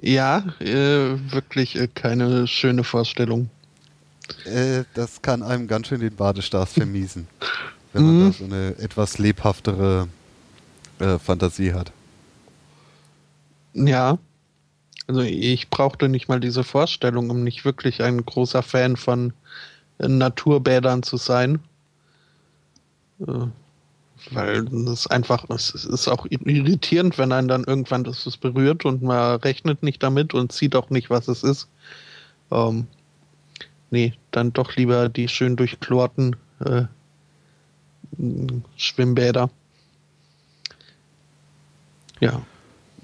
Ja, 0.00 0.44
äh, 0.60 1.16
wirklich 1.32 1.76
äh, 1.76 1.88
keine 1.88 2.46
schöne 2.46 2.84
Vorstellung. 2.84 3.48
Äh, 4.44 4.84
das 4.92 5.22
kann 5.22 5.42
einem 5.42 5.66
ganz 5.66 5.86
schön 5.88 6.00
den 6.00 6.14
Badestas 6.14 6.74
vermiesen. 6.74 7.26
Wenn 7.94 8.04
man 8.04 8.16
Mhm. 8.18 8.20
da 8.26 8.32
so 8.32 8.44
eine 8.44 8.76
etwas 8.78 9.16
lebhaftere 9.18 10.08
äh, 10.98 11.18
Fantasie 11.18 11.72
hat. 11.72 11.90
Ja. 13.72 14.18
Also 15.06 15.22
ich 15.22 15.70
brauchte 15.70 16.08
nicht 16.10 16.28
mal 16.28 16.40
diese 16.40 16.64
Vorstellung, 16.64 17.30
um 17.30 17.42
nicht 17.42 17.64
wirklich 17.64 18.02
ein 18.02 18.24
großer 18.26 18.62
Fan 18.62 18.96
von 18.96 19.32
äh, 19.98 20.08
Naturbädern 20.08 21.02
zu 21.02 21.16
sein. 21.16 21.60
Äh, 23.26 23.46
Weil 24.32 24.64
das 24.64 25.06
einfach, 25.08 25.44
es 25.50 25.74
ist 25.74 26.08
auch 26.08 26.26
irritierend, 26.30 27.18
wenn 27.18 27.32
einen 27.32 27.48
dann 27.48 27.64
irgendwann 27.64 28.04
das 28.04 28.36
berührt 28.38 28.84
und 28.84 29.02
man 29.02 29.36
rechnet 29.40 29.82
nicht 29.82 30.02
damit 30.02 30.34
und 30.34 30.52
sieht 30.52 30.76
auch 30.76 30.90
nicht, 30.90 31.10
was 31.10 31.28
es 31.28 31.42
ist. 31.42 31.68
Ähm, 32.50 32.86
nee, 33.90 34.14
dann 34.30 34.52
doch 34.52 34.76
lieber 34.76 35.08
die 35.08 35.28
schön 35.28 35.56
durchchlorten 35.56 36.36
äh, 36.60 36.84
Schwimmbäder. 38.76 39.50
Ja. 42.20 42.42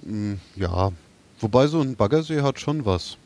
Mm, 0.02 0.34
Ja. 0.56 0.92
Wobei 1.40 1.66
so 1.68 1.80
ein 1.80 1.96
Baggersee 1.96 2.42
hat 2.42 2.60
schon 2.60 2.84
was. 2.84 3.16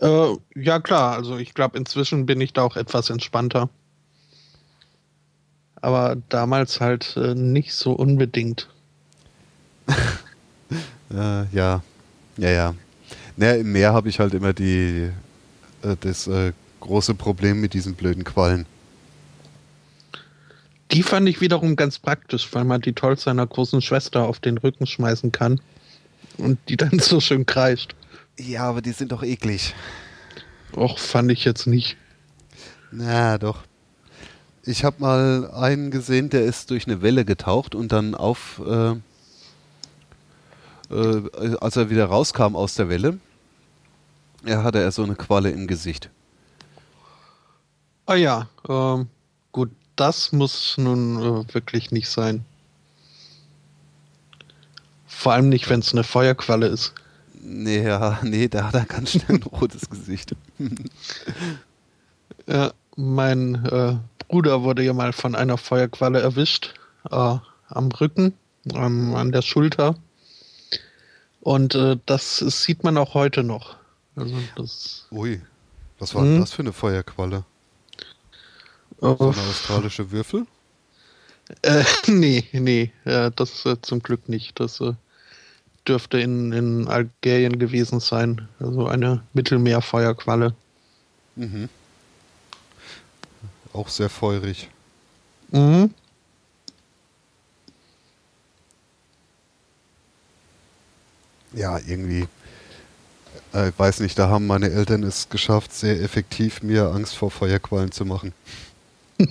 Äh, 0.00 0.34
ja, 0.54 0.80
klar. 0.80 1.16
Also 1.16 1.36
ich 1.36 1.54
glaube, 1.54 1.78
inzwischen 1.78 2.26
bin 2.26 2.40
ich 2.40 2.52
da 2.52 2.62
auch 2.62 2.76
etwas 2.76 3.10
entspannter. 3.10 3.68
Aber 5.80 6.16
damals 6.28 6.80
halt 6.80 7.16
äh, 7.16 7.34
nicht 7.34 7.74
so 7.74 7.92
unbedingt. 7.92 8.68
Äh, 11.10 11.44
ja. 11.52 11.82
Ja, 12.38 12.50
ja. 12.50 12.74
Naja, 13.36 13.56
im 13.56 13.70
Meer 13.70 13.92
habe 13.92 14.08
ich 14.08 14.18
halt 14.18 14.34
immer 14.34 14.52
die 14.52 15.10
äh, 15.82 15.96
das 16.00 16.26
äh, 16.26 16.52
große 16.80 17.14
Problem 17.14 17.60
mit 17.60 17.74
diesen 17.74 17.94
blöden 17.94 18.24
Quallen. 18.24 18.66
Die 20.90 21.02
fand 21.02 21.28
ich 21.28 21.40
wiederum 21.40 21.76
ganz 21.76 21.98
praktisch, 21.98 22.48
weil 22.52 22.64
man 22.64 22.80
die 22.80 22.92
Toll 22.92 23.18
seiner 23.18 23.46
großen 23.46 23.80
Schwester 23.82 24.24
auf 24.24 24.40
den 24.40 24.58
Rücken 24.58 24.86
schmeißen 24.86 25.32
kann. 25.32 25.60
Und 26.36 26.58
die 26.68 26.76
dann 26.76 26.98
so 26.98 27.20
schön 27.20 27.46
kreischt. 27.46 27.94
Ja, 28.38 28.64
aber 28.68 28.82
die 28.82 28.92
sind 28.92 29.12
doch 29.12 29.22
eklig. 29.22 29.74
Och, 30.76 30.98
fand 30.98 31.30
ich 31.30 31.44
jetzt 31.44 31.66
nicht. 31.66 31.96
Na, 32.90 33.38
doch. 33.38 33.62
Ich 34.64 34.84
habe 34.84 34.96
mal 35.00 35.50
einen 35.52 35.90
gesehen, 35.90 36.30
der 36.30 36.44
ist 36.44 36.70
durch 36.70 36.86
eine 36.86 37.02
Welle 37.02 37.24
getaucht 37.24 37.74
und 37.74 37.92
dann 37.92 38.14
auf, 38.14 38.60
äh, 38.66 38.92
äh, 40.90 41.56
als 41.60 41.76
er 41.76 41.90
wieder 41.90 42.06
rauskam 42.06 42.56
aus 42.56 42.74
der 42.74 42.88
Welle, 42.88 43.18
er 44.44 44.62
hatte 44.62 44.80
er 44.80 44.90
so 44.90 45.02
eine 45.02 45.16
Qualle 45.16 45.50
im 45.50 45.66
Gesicht. 45.66 46.10
Ah 48.06 48.14
ja, 48.14 48.48
ähm, 48.68 49.08
gut, 49.52 49.70
das 49.96 50.32
muss 50.32 50.76
nun 50.76 51.16
äh, 51.18 51.54
wirklich 51.54 51.90
nicht 51.90 52.08
sein. 52.08 52.44
Vor 55.06 55.32
allem 55.32 55.48
nicht, 55.48 55.70
wenn 55.70 55.80
es 55.80 55.92
eine 55.92 56.04
Feuerqualle 56.04 56.66
ist. 56.66 56.94
Nee, 57.46 57.82
ja, 57.84 58.18
nee, 58.22 58.48
da 58.48 58.68
hat 58.68 58.74
er 58.74 58.86
ganz 58.86 59.10
schnell 59.12 59.36
ein 59.36 59.42
rotes 59.42 59.88
Gesicht. 59.90 60.34
Ja, 62.46 62.72
mein 62.96 63.64
äh, 63.64 63.96
Bruder 64.28 64.62
wurde 64.64 64.82
ja 64.82 64.92
mal 64.92 65.14
von 65.14 65.34
einer 65.34 65.56
Feuerqualle 65.56 66.20
erwischt, 66.20 66.74
äh, 67.10 67.36
am 67.68 67.88
Rücken, 68.00 68.34
ähm, 68.74 69.14
an 69.14 69.32
der 69.32 69.40
Schulter. 69.40 69.94
Und 71.40 71.74
äh, 71.74 71.96
das 72.04 72.38
sieht 72.38 72.84
man 72.84 72.98
auch 72.98 73.14
heute 73.14 73.42
noch. 73.44 73.76
Also 74.16 74.34
das 74.56 75.06
Ui, 75.10 75.40
was 75.98 76.14
war 76.14 76.22
denn 76.24 76.34
Hm? 76.34 76.40
das 76.40 76.52
für 76.52 76.62
eine 76.62 76.72
Feuerqualle? 76.74 77.44
äh, 79.00 79.16
So 79.16 79.30
eine 79.30 79.40
australische 79.48 80.10
Würfel? 80.10 80.46
äh, 81.62 81.84
nee, 82.08 82.44
nee, 82.52 82.92
äh, 83.04 83.30
das 83.34 83.64
äh, 83.64 83.80
zum 83.80 84.02
Glück 84.02 84.28
nicht. 84.28 84.60
Das 84.60 84.80
äh, 84.82 84.92
dürfte 85.86 86.18
in, 86.18 86.52
in 86.52 86.88
Algerien 86.88 87.58
gewesen 87.58 88.00
sein. 88.00 88.48
Also 88.58 88.86
eine 88.86 89.22
Mittelmeerfeuerqualle. 89.32 90.54
Mhm. 91.36 91.68
Auch 93.72 93.88
sehr 93.88 94.08
feurig. 94.08 94.68
Mhm. 95.50 95.90
Ja, 101.52 101.78
irgendwie. 101.78 102.26
Äh, 103.52 103.68
ich 103.68 103.78
weiß 103.78 104.00
nicht, 104.00 104.18
da 104.18 104.28
haben 104.28 104.46
meine 104.46 104.70
Eltern 104.70 105.02
es 105.02 105.28
geschafft, 105.28 105.72
sehr 105.72 106.00
effektiv 106.02 106.62
mir 106.62 106.88
Angst 106.88 107.16
vor 107.16 107.30
Feuerquallen 107.30 107.92
zu 107.92 108.04
machen. 108.04 108.32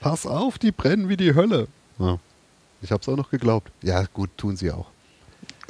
Pass 0.00 0.26
auf, 0.26 0.58
die 0.58 0.72
brennen 0.72 1.08
wie 1.08 1.16
die 1.16 1.34
Hölle. 1.34 1.68
Ja. 1.98 2.18
Ich 2.80 2.92
hab's 2.92 3.08
auch 3.08 3.16
noch 3.16 3.30
geglaubt. 3.30 3.70
Ja, 3.82 4.04
gut, 4.12 4.30
tun 4.36 4.56
sie 4.56 4.70
auch. 4.70 4.86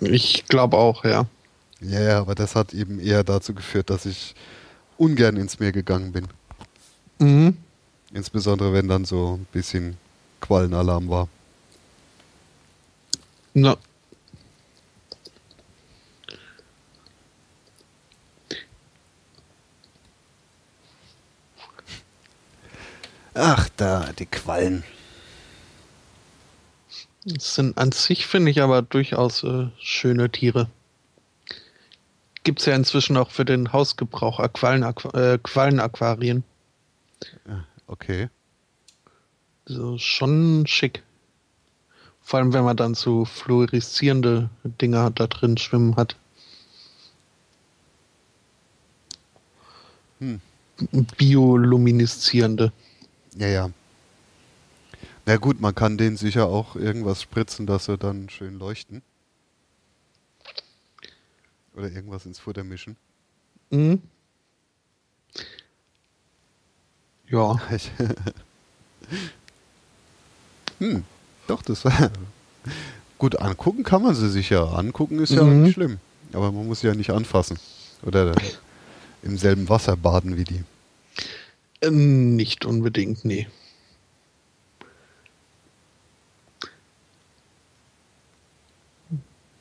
Ich 0.01 0.47
glaube 0.47 0.77
auch, 0.77 1.05
ja. 1.05 1.27
Ja, 1.81 2.01
ja, 2.01 2.21
aber 2.21 2.35
das 2.35 2.55
hat 2.55 2.75
eben 2.75 3.01
eher 3.01 3.25
dazu 3.25 3.55
geführt, 3.55 3.91
dass 3.91 4.07
ich 4.07 4.35
ungern 4.97 5.37
ins 5.37 5.59
Meer 5.61 5.73
gegangen 5.73 6.13
bin. 6.13 6.27
Mhm. 7.19 7.57
Insbesondere 8.13 8.73
wenn 8.73 8.89
dann 8.89 9.05
so 9.05 9.39
ein 9.39 9.47
bisschen 9.53 9.97
Quallenalarm 10.41 11.09
war. 11.09 11.29
Na, 13.55 13.77
Ach, 23.41 23.69
da, 23.77 24.11
die 24.19 24.27
Quallen. 24.27 24.83
Es 27.37 27.55
sind 27.55 27.77
an 27.77 27.93
sich, 27.93 28.27
finde 28.27 28.51
ich, 28.51 28.63
aber 28.63 28.83
durchaus 28.83 29.45
äh, 29.45 29.69
schöne 29.79 30.31
Tiere. 30.31 30.69
Gibt 32.45 32.61
es 32.61 32.67
ja 32.67 32.75
inzwischen 32.75 33.17
auch 33.17 33.31
für 33.31 33.45
den 33.45 33.73
Hausgebrauch 33.73 34.41
Aqualen, 34.41 34.83
äh, 34.83 35.39
Quallenaquarien. 35.43 36.45
Okay. 37.87 38.29
So, 39.67 39.99
schon 39.99 40.67
schick. 40.67 41.03
Vor 42.23 42.39
allem, 42.39 42.53
wenn 42.53 42.65
man 42.65 42.77
dann 42.77 42.95
so 42.95 43.25
fluoreszierende 43.25 44.49
Dinger 44.65 45.11
da 45.11 45.27
drin 45.27 45.57
schwimmen 45.57 45.97
hat. 45.97 46.17
Hm. 50.21 50.41
Biolumineszierende. 51.17 52.73
Ja, 53.37 53.47
ja. 53.47 53.71
Na 55.29 55.37
gut, 55.37 55.61
man 55.61 55.75
kann 55.75 55.99
denen 55.99 56.17
sicher 56.17 56.47
auch 56.47 56.75
irgendwas 56.75 57.21
spritzen, 57.21 57.67
dass 57.67 57.85
sie 57.85 57.99
dann 57.99 58.31
schön 58.31 58.59
leuchten. 58.59 59.03
Oder 61.77 61.91
irgendwas 61.93 62.25
ins 62.25 62.39
Futter 62.39 62.65
mischen. 62.65 62.97
Mhm. 63.69 64.01
Ja, 67.29 67.61
hm, 70.79 71.05
doch, 71.47 71.61
das 71.61 71.85
war. 71.85 72.11
Gut, 73.19 73.39
angucken 73.39 73.83
kann 73.83 74.03
man 74.03 74.15
sie 74.15 74.31
sich 74.31 74.49
ja. 74.49 74.65
Angucken 74.65 75.19
ist 75.19 75.33
ja 75.35 75.43
Mhm. 75.45 75.65
nicht 75.65 75.75
schlimm. 75.75 75.99
Aber 76.33 76.53
man 76.53 76.67
muss 76.67 76.81
sie 76.81 76.87
ja 76.87 76.95
nicht 76.95 77.11
anfassen. 77.11 77.59
Oder 78.03 78.35
im 79.23 79.37
selben 79.37 79.69
Wasser 79.69 79.95
baden 79.95 80.39
wie 80.39 80.45
die. 80.45 80.65
äh, 81.83 81.91
nicht 81.91 82.65
unbedingt, 82.65 83.27
nee. 83.27 83.47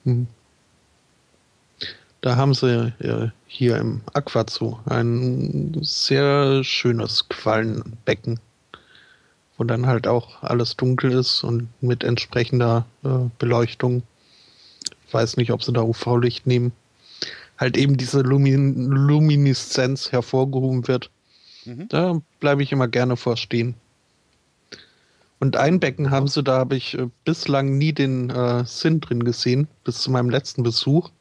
Mhm. 0.08 0.28
Da 2.22 2.36
haben 2.38 2.54
sie 2.54 2.94
äh, 3.00 3.30
hier 3.46 3.78
im 3.78 4.02
Aquazoo 4.14 4.80
ein 4.86 5.78
sehr 5.82 6.64
schönes 6.64 7.28
Quallenbecken. 7.30 8.40
wo 9.58 9.64
dann 9.64 9.88
halt 9.88 10.08
auch 10.08 10.44
alles 10.44 10.76
dunkel 10.78 11.12
ist 11.12 11.44
und 11.44 11.68
mit 11.82 12.04
entsprechender 12.04 12.86
äh, 13.04 13.30
Beleuchtung. 13.40 14.04
Ich 15.08 15.14
weiß 15.14 15.38
nicht, 15.38 15.52
ob 15.52 15.64
sie 15.64 15.74
da 15.74 15.82
UV-Licht 15.82 16.46
nehmen. 16.46 16.72
Halt 17.58 17.76
eben 17.76 17.98
diese 17.98 18.22
Lumin 18.22 18.86
Lumineszenz 18.86 20.12
hervorgehoben 20.12 20.88
wird. 20.88 21.10
Mhm. 21.66 21.90
Da 21.90 22.22
bleibe 22.40 22.62
ich 22.62 22.72
immer 22.72 22.88
gerne 22.88 23.18
vorstehen. 23.18 23.74
Und 25.40 25.56
ein 25.56 25.80
Becken 25.80 26.10
haben 26.10 26.28
sie, 26.28 26.44
da 26.44 26.58
habe 26.58 26.76
ich 26.76 26.98
äh, 26.98 27.08
bislang 27.24 27.78
nie 27.78 27.94
den 27.94 28.30
äh, 28.30 28.66
Sinn 28.66 29.00
drin 29.00 29.24
gesehen, 29.24 29.68
bis 29.84 30.00
zu 30.00 30.12
meinem 30.12 30.30
letzten 30.30 30.64
Besuch. 30.64 31.12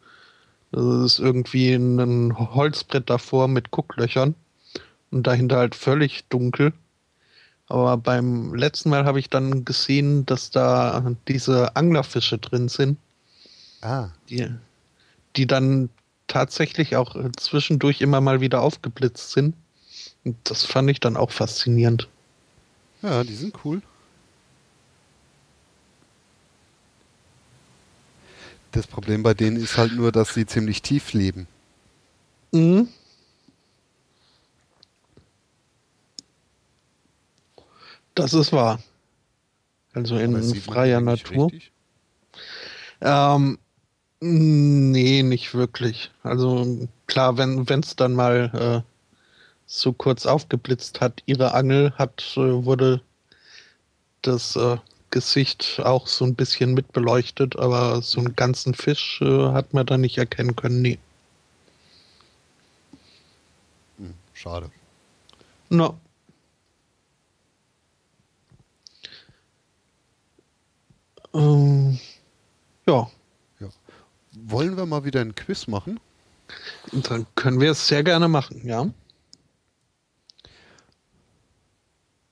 Das 0.73 0.85
ist 1.05 1.19
irgendwie 1.19 1.75
ein 1.75 2.36
Holzbrett 2.36 3.09
davor 3.09 3.49
mit 3.49 3.70
Gucklöchern 3.70 4.35
und 5.11 5.27
dahinter 5.27 5.57
halt 5.57 5.75
völlig 5.75 6.25
dunkel. 6.28 6.73
Aber 7.69 7.97
beim 7.97 8.55
letzten 8.55 8.91
Mal 8.91 9.05
habe 9.05 9.19
ich 9.19 9.28
dann 9.28 9.65
gesehen, 9.65 10.25
dass 10.27 10.51
da 10.51 11.15
diese 11.28 11.75
Anglerfische 11.77 12.39
drin 12.39 12.69
sind. 12.69 12.99
Ah. 13.83 14.11
Die, 14.28 14.49
die 15.36 15.47
dann 15.47 15.91
tatsächlich 16.27 16.97
auch 16.97 17.17
zwischendurch 17.36 18.01
immer 18.01 18.20
mal 18.20 18.41
wieder 18.41 18.62
aufgeblitzt 18.62 19.33
sind. 19.33 19.55
Und 20.25 20.36
das 20.45 20.65
fand 20.65 20.91
ich 20.91 21.01
dann 21.01 21.17
auch 21.17 21.31
faszinierend. 21.31 22.09
Ja, 23.03 23.23
die 23.23 23.35
sind 23.35 23.55
cool. 23.65 23.83
Das 28.77 28.87
Problem 28.87 29.23
bei 29.23 29.33
denen 29.33 29.57
ist 29.57 29.79
halt 29.79 29.95
nur, 29.95 30.13
dass 30.13 30.35
sie 30.35 30.45
ziemlich 30.45 30.83
tief 30.83 31.15
leben. 31.15 31.49
Mhm. 32.53 32.89
Das 38.15 38.35
ist 38.35 38.53
wahr. 38.53 38.81
Also 39.95 40.19
in 40.19 40.55
freier 40.57 41.01
Natur. 41.01 41.51
Ähm, 43.01 43.59
nee, 44.21 45.23
nicht 45.23 45.55
wirklich. 45.55 46.11
Also 46.23 46.87
klar, 47.07 47.39
wenn 47.39 47.81
es 47.81 47.97
dann 47.97 48.13
mal 48.13 48.85
äh, 48.85 48.93
so 49.65 49.95
kurz 49.95 50.27
aufgeblitzt 50.27 51.01
hat, 51.01 51.23
ihre 51.25 51.55
Angel 51.55 51.93
hat, 51.97 52.35
äh, 52.37 52.65
wurde 52.65 53.01
das 54.21 54.55
äh, 54.57 54.77
Gesicht 55.10 55.81
auch 55.83 56.07
so 56.07 56.25
ein 56.25 56.35
bisschen 56.35 56.75
mitbeleuchtet, 56.75 57.57
aber 57.57 58.02
so 58.02 58.20
einen 58.20 58.36
ganzen 58.36 58.75
Fisch 58.75 59.20
äh, 59.23 59.52
hat 59.52 59.73
man 59.75 59.86
da 59.86 59.97
nicht 59.99 60.18
erkennen 60.18 60.57
können, 60.57 60.83
nee. 60.83 60.99
Hm, 63.99 64.15
schade. 64.35 64.70
No. 65.68 65.99
Ähm, 71.35 71.99
ja. 72.86 73.10
ja. 73.60 73.68
Wollen 74.33 74.76
wir 74.76 74.86
mal 74.86 75.05
wieder 75.05 75.20
ein 75.20 75.35
Quiz 75.35 75.67
machen? 75.67 76.01
Dann 76.93 77.26
können 77.35 77.60
wir 77.60 77.73
es 77.73 77.89
sehr 77.89 78.02
gerne 78.05 78.28
machen, 78.28 78.67
ja. 78.67 78.86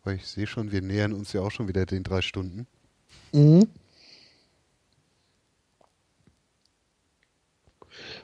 Weil 0.05 0.16
ich 0.16 0.26
sehe 0.26 0.47
schon, 0.47 0.70
wir 0.70 0.83
nähern 0.83 1.12
uns 1.12 1.33
ja 1.33 1.41
auch 1.41 1.50
schon 1.50 1.68
wieder 1.68 1.86
den 1.86 2.02
drei 2.02 2.20
Stunden. 2.20 2.66
Mhm. 3.33 3.68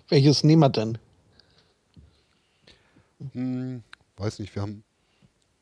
Welches 0.08 0.44
nehmen 0.44 0.60
wir 0.60 0.68
denn? 0.68 0.98
Hm, 3.32 3.82
weiß 4.16 4.38
nicht, 4.38 4.54
wir 4.54 4.62
haben 4.62 4.82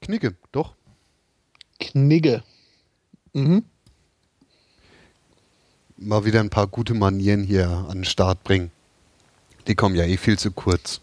Knigge, 0.01 0.35
doch. 0.53 0.75
Knigge. 1.79 2.43
Mhm 3.33 3.65
mal 5.99 6.25
wieder 6.25 6.41
ein 6.41 6.51
paar 6.51 6.67
gute 6.67 6.95
Manieren 6.95 7.43
hier 7.43 7.69
an 7.69 7.99
den 7.99 8.05
Start 8.05 8.45
bringen. 8.45 8.71
Die 9.67 9.75
kommen 9.75 9.95
ja 9.95 10.05
eh 10.05 10.17
viel 10.17 10.39
zu 10.39 10.51
kurz. 10.53 11.01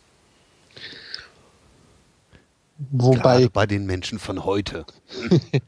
Wobei. 2.78 3.38
Gerade 3.38 3.50
bei 3.50 3.66
den 3.66 3.86
Menschen 3.86 4.20
von 4.20 4.44
heute. 4.46 4.86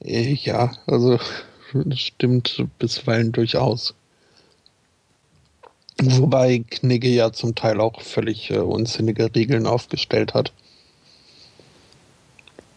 ja, 0.00 0.72
also 0.86 1.18
stimmt 1.94 2.64
bisweilen 2.78 3.32
durchaus. 3.32 3.94
Wobei 6.02 6.64
Knigge 6.70 7.08
ja 7.08 7.32
zum 7.32 7.54
Teil 7.54 7.80
auch 7.80 8.00
völlig 8.00 8.50
äh, 8.50 8.58
unsinnige 8.58 9.34
Regeln 9.34 9.66
aufgestellt 9.66 10.34
hat. 10.34 10.52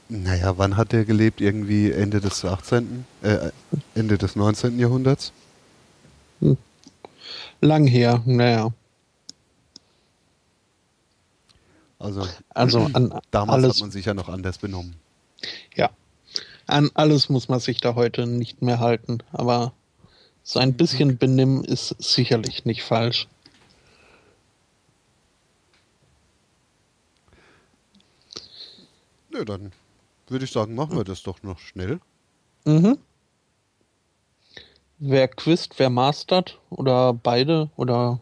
Naja, 0.10 0.58
wann 0.58 0.78
hat 0.78 0.94
er 0.94 1.06
gelebt? 1.06 1.42
Irgendwie 1.42 1.92
Ende 1.92 2.20
des 2.20 2.44
18., 2.44 3.06
äh, 3.24 3.50
Ende 3.96 4.18
des 4.18 4.36
19. 4.36 4.78
Jahrhunderts? 4.78 5.32
Hm. 6.42 6.58
Lang 7.62 7.88
her, 7.88 8.22
naja. 8.26 8.74
Also, 12.04 12.28
also 12.50 12.80
an 12.94 13.20
damals 13.32 13.64
alles, 13.64 13.76
hat 13.76 13.82
man 13.82 13.92
sich 13.92 14.06
ja 14.06 14.14
noch 14.14 14.28
anders 14.28 14.58
benommen. 14.58 14.96
Ja, 15.76 15.90
an 16.68 16.92
alles 16.94 17.30
muss 17.30 17.48
man 17.48 17.60
sich 17.60 17.80
da 17.80 17.96
heute 17.96 18.28
nicht 18.28 18.62
mehr 18.62 18.80
halten, 18.80 19.20
aber 19.32 19.74
so 20.44 20.60
ein 20.60 20.74
bisschen 20.74 21.18
Benimm 21.18 21.64
ist 21.64 21.96
sicherlich 22.00 22.66
nicht 22.66 22.84
falsch. 22.84 23.28
Nö, 29.30 29.46
dann 29.46 29.72
würde 30.28 30.46
ich 30.46 30.52
sagen, 30.52 30.76
machen 30.76 30.98
wir 30.98 31.06
das 31.06 31.24
doch 31.24 31.42
noch 31.42 31.60
schnell. 31.60 32.00
Mhm. 32.66 32.98
Wer 35.00 35.28
quizt, 35.30 35.80
wer 35.80 35.90
mastert? 35.90 36.60
Oder 36.70 37.14
beide? 37.14 37.70
Oder. 37.78 38.20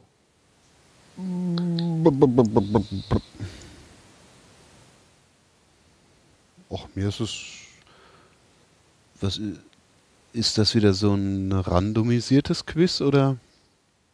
Och, 6.72 6.88
mir 6.96 7.10
ist 7.10 7.20
es. 7.20 7.34
Was 9.20 9.42
ist 10.32 10.58
das 10.58 10.74
wieder 10.74 10.94
so 10.94 11.14
ein 11.14 11.52
randomisiertes 11.52 12.66
Quiz 12.66 13.02
oder? 13.02 13.36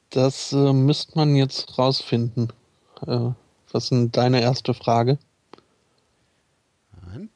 Das 0.09 0.53
äh, 0.53 0.73
müsste 0.73 1.11
man 1.15 1.35
jetzt 1.35 1.77
rausfinden. 1.77 2.51
Äh, 3.05 3.29
was 3.71 3.83
ist 3.83 3.91
denn 3.91 4.11
deine 4.11 4.41
erste 4.41 4.73
Frage? 4.73 5.19
Und 7.13 7.29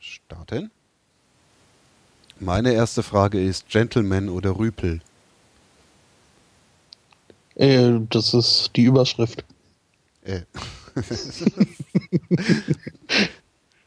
starten. 0.00 0.72
Meine 2.40 2.72
erste 2.72 3.04
Frage 3.04 3.40
ist 3.40 3.68
Gentleman 3.68 4.28
oder 4.28 4.58
Rüpel? 4.58 5.00
Äh, 7.54 8.00
das 8.10 8.34
ist 8.34 8.70
die 8.74 8.82
Überschrift. 8.82 9.44
Äh. 10.24 10.40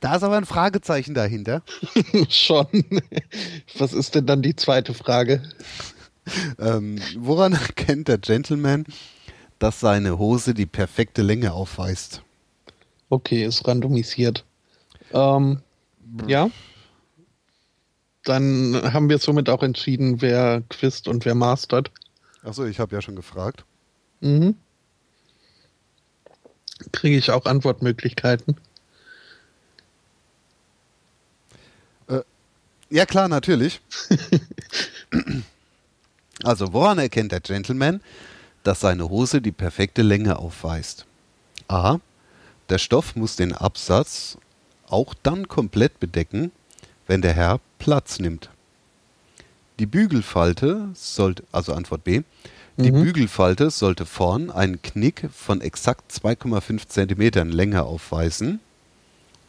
da 0.03 0.17
ist 0.17 0.23
aber 0.23 0.35
ein 0.35 0.45
Fragezeichen 0.45 1.14
dahinter. 1.14 1.64
Schon. 2.30 2.67
Was 3.77 3.93
ist 3.93 4.15
denn 4.15 4.25
dann 4.25 4.41
die 4.41 4.53
zweite 4.53 4.93
Frage? 4.93 5.41
Ähm, 6.59 6.99
woran 7.15 7.53
erkennt 7.53 8.09
der 8.09 8.17
Gentleman, 8.17 8.85
dass 9.59 9.80
seine 9.80 10.17
Hose 10.17 10.53
die 10.53 10.65
perfekte 10.65 11.22
Länge 11.22 11.53
aufweist? 11.53 12.22
Okay, 13.07 13.45
ist 13.45 13.65
randomisiert. 13.65 14.43
Ähm, 15.14 15.61
ja. 16.27 16.49
Dann 18.25 18.82
haben 18.91 19.07
wir 19.07 19.19
somit 19.19 19.49
auch 19.49 19.64
entschieden, 19.64 20.22
wer 20.22 20.64
quizt 20.67 21.07
und 21.07 21.23
wer 21.23 21.35
mastert. 21.35 21.91
Achso, 22.43 22.65
ich 22.65 22.82
habe 22.82 22.93
ja 22.93 23.01
schon 23.01 23.15
gefragt. 23.15 23.64
Mhm. 24.19 24.56
Kriege 26.91 27.15
ich 27.15 27.32
auch 27.32 27.45
Antwortmöglichkeiten? 27.45 28.57
Ja, 32.94 33.06
klar, 33.06 33.28
natürlich. 33.28 33.82
also, 36.44 36.74
woran 36.74 37.00
erkennt 37.00 37.32
der 37.32 37.40
Gentleman, 37.40 38.02
dass 38.64 38.82
seine 38.82 39.10
Hose 39.10 39.42
die 39.42 39.52
perfekte 39.52 40.04
Länge 40.04 40.38
aufweist? 40.38 41.06
A. 41.68 41.98
Der 42.70 42.78
Stoff 42.78 43.16
muss 43.16 43.36
den 43.36 43.54
Absatz 43.54 44.38
auch 44.88 45.14
dann 45.24 45.48
komplett 45.48 46.00
bedecken, 46.00 46.52
wenn 47.08 47.22
der 47.22 47.34
Herr 47.34 47.60
Platz 47.80 48.20
nimmt. 48.20 48.50
Die 49.80 49.88
Bügelfalte 49.88 50.90
sollte, 50.94 51.44
also 51.52 51.74
Antwort 51.74 52.04
B, 52.04 52.22
die 52.78 52.92
mhm. 52.92 53.04
Bügelfalte 53.04 53.70
sollte 53.70 54.06
vorn 54.06 54.52
einen 54.52 54.82
Knick 54.82 55.30
von 55.34 55.62
exakt 55.62 56.12
2,5 56.12 56.88
cm 56.88 57.50
Länge 57.50 57.84
aufweisen. 57.84 58.60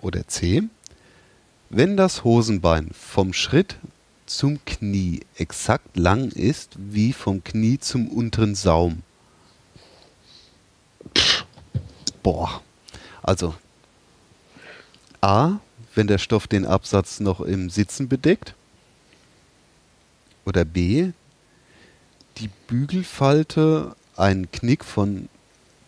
Oder 0.01 0.27
C. 0.29 0.65
Wenn 1.77 1.97
das 1.97 2.23
Hosenbein 2.23 2.91
vom 2.93 3.33
Schritt 3.33 3.75
zum 4.27 4.65
Knie 4.65 5.23
exakt 5.35 5.97
lang 5.97 6.31
ist 6.31 6.77
wie 6.79 7.13
vom 7.13 7.43
Knie 7.43 7.81
zum 7.81 8.07
unteren 8.07 8.55
Saum. 8.55 9.03
Boah. 12.23 12.63
Also 13.25 13.57
A 15.21 15.59
wenn 15.97 16.07
der 16.07 16.19
Stoff 16.19 16.47
den 16.47 16.65
Absatz 16.65 17.19
noch 17.19 17.41
im 17.41 17.69
Sitzen 17.69 18.09
bedeckt. 18.09 18.55
Oder 20.45 20.65
B, 20.65 21.11
die 22.37 22.51
Bügelfalte 22.69 23.97
einen 24.17 24.49
Knick 24.53 24.85
von 24.85 25.29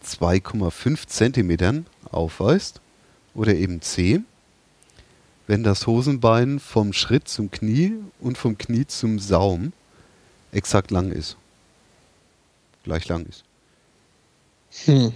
2,5 0.05 1.06
Zentimetern 1.06 1.86
aufweist. 2.10 2.81
Oder 3.36 3.55
eben 3.55 3.82
C, 3.82 4.23
wenn 5.47 5.62
das 5.62 5.86
Hosenbein 5.86 6.58
vom 6.58 6.92
Schritt 6.92 7.28
zum 7.28 7.50
Knie 7.50 7.94
und 8.20 8.39
vom 8.39 8.58
Knie 8.58 8.86
zum 8.86 9.18
Saum 9.18 9.73
exakt 10.52 10.91
lang 10.91 11.12
ist. 11.12 11.36
Gleich 12.84 13.08
lang 13.08 13.26
ist. 13.26 13.44
Hm. 14.84 15.12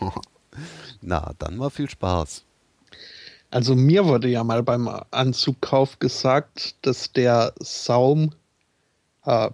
Na, 1.00 1.32
dann 1.38 1.56
mal 1.56 1.70
viel 1.70 1.88
Spaß. 1.88 2.44
Also 3.50 3.74
mir 3.74 4.04
wurde 4.04 4.28
ja 4.28 4.44
mal 4.44 4.62
beim 4.62 4.88
Anzugkauf 5.10 5.98
gesagt, 5.98 6.76
dass 6.82 7.12
der 7.12 7.52
Saum 7.58 8.34
äh, 9.24 9.50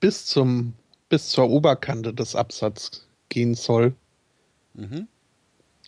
bis 0.00 0.26
zum 0.26 0.74
bis 1.08 1.28
zur 1.28 1.50
Oberkante 1.50 2.14
des 2.14 2.34
Absatzes 2.34 3.06
gehen 3.28 3.54
soll. 3.54 3.94
Mhm. 4.72 5.08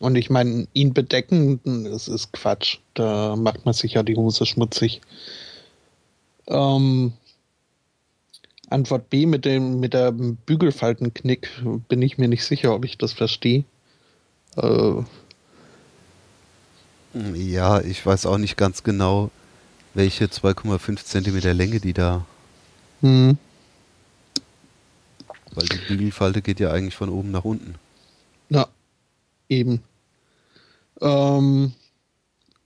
Und 0.00 0.16
ich 0.16 0.28
meine, 0.31 0.66
ihn 0.73 0.92
bedecken, 0.92 1.60
das 1.84 2.08
ist 2.08 2.32
Quatsch. 2.32 2.78
Da 2.94 3.36
macht 3.36 3.64
man 3.64 3.74
sich 3.74 3.94
ja 3.94 4.02
die 4.02 4.16
Hose 4.16 4.44
schmutzig. 4.44 5.00
Ähm, 6.48 7.12
Antwort 8.70 9.08
B 9.10 9.26
mit 9.26 9.44
dem 9.44 9.81
mit 9.81 9.94
der 9.94 10.12
Bügelfaltenknick 10.12 11.48
bin 11.89 12.02
ich 12.02 12.18
mir 12.18 12.28
nicht 12.28 12.44
sicher, 12.44 12.74
ob 12.74 12.84
ich 12.84 12.98
das 12.98 13.12
verstehe. 13.12 13.64
Äh, 14.56 15.02
Ja, 17.34 17.81
ich 17.81 18.05
weiß 18.05 18.26
auch 18.26 18.39
nicht 18.39 18.56
ganz 18.56 18.82
genau, 18.82 19.31
welche 19.94 20.24
2,5 20.24 21.05
Zentimeter 21.05 21.55
Länge 21.55 21.78
die 21.78 21.92
da, 21.92 22.26
hm. 23.00 23.39
weil 25.52 25.66
die 25.66 25.78
Bügelfalte 25.89 26.42
geht 26.42 26.58
ja 26.58 26.73
eigentlich 26.73 26.97
von 26.97 27.08
oben 27.08 27.31
nach 27.31 27.44
unten. 27.44 27.76
Ja, 28.50 28.66
eben. 29.48 29.82
Ähm, 31.00 31.73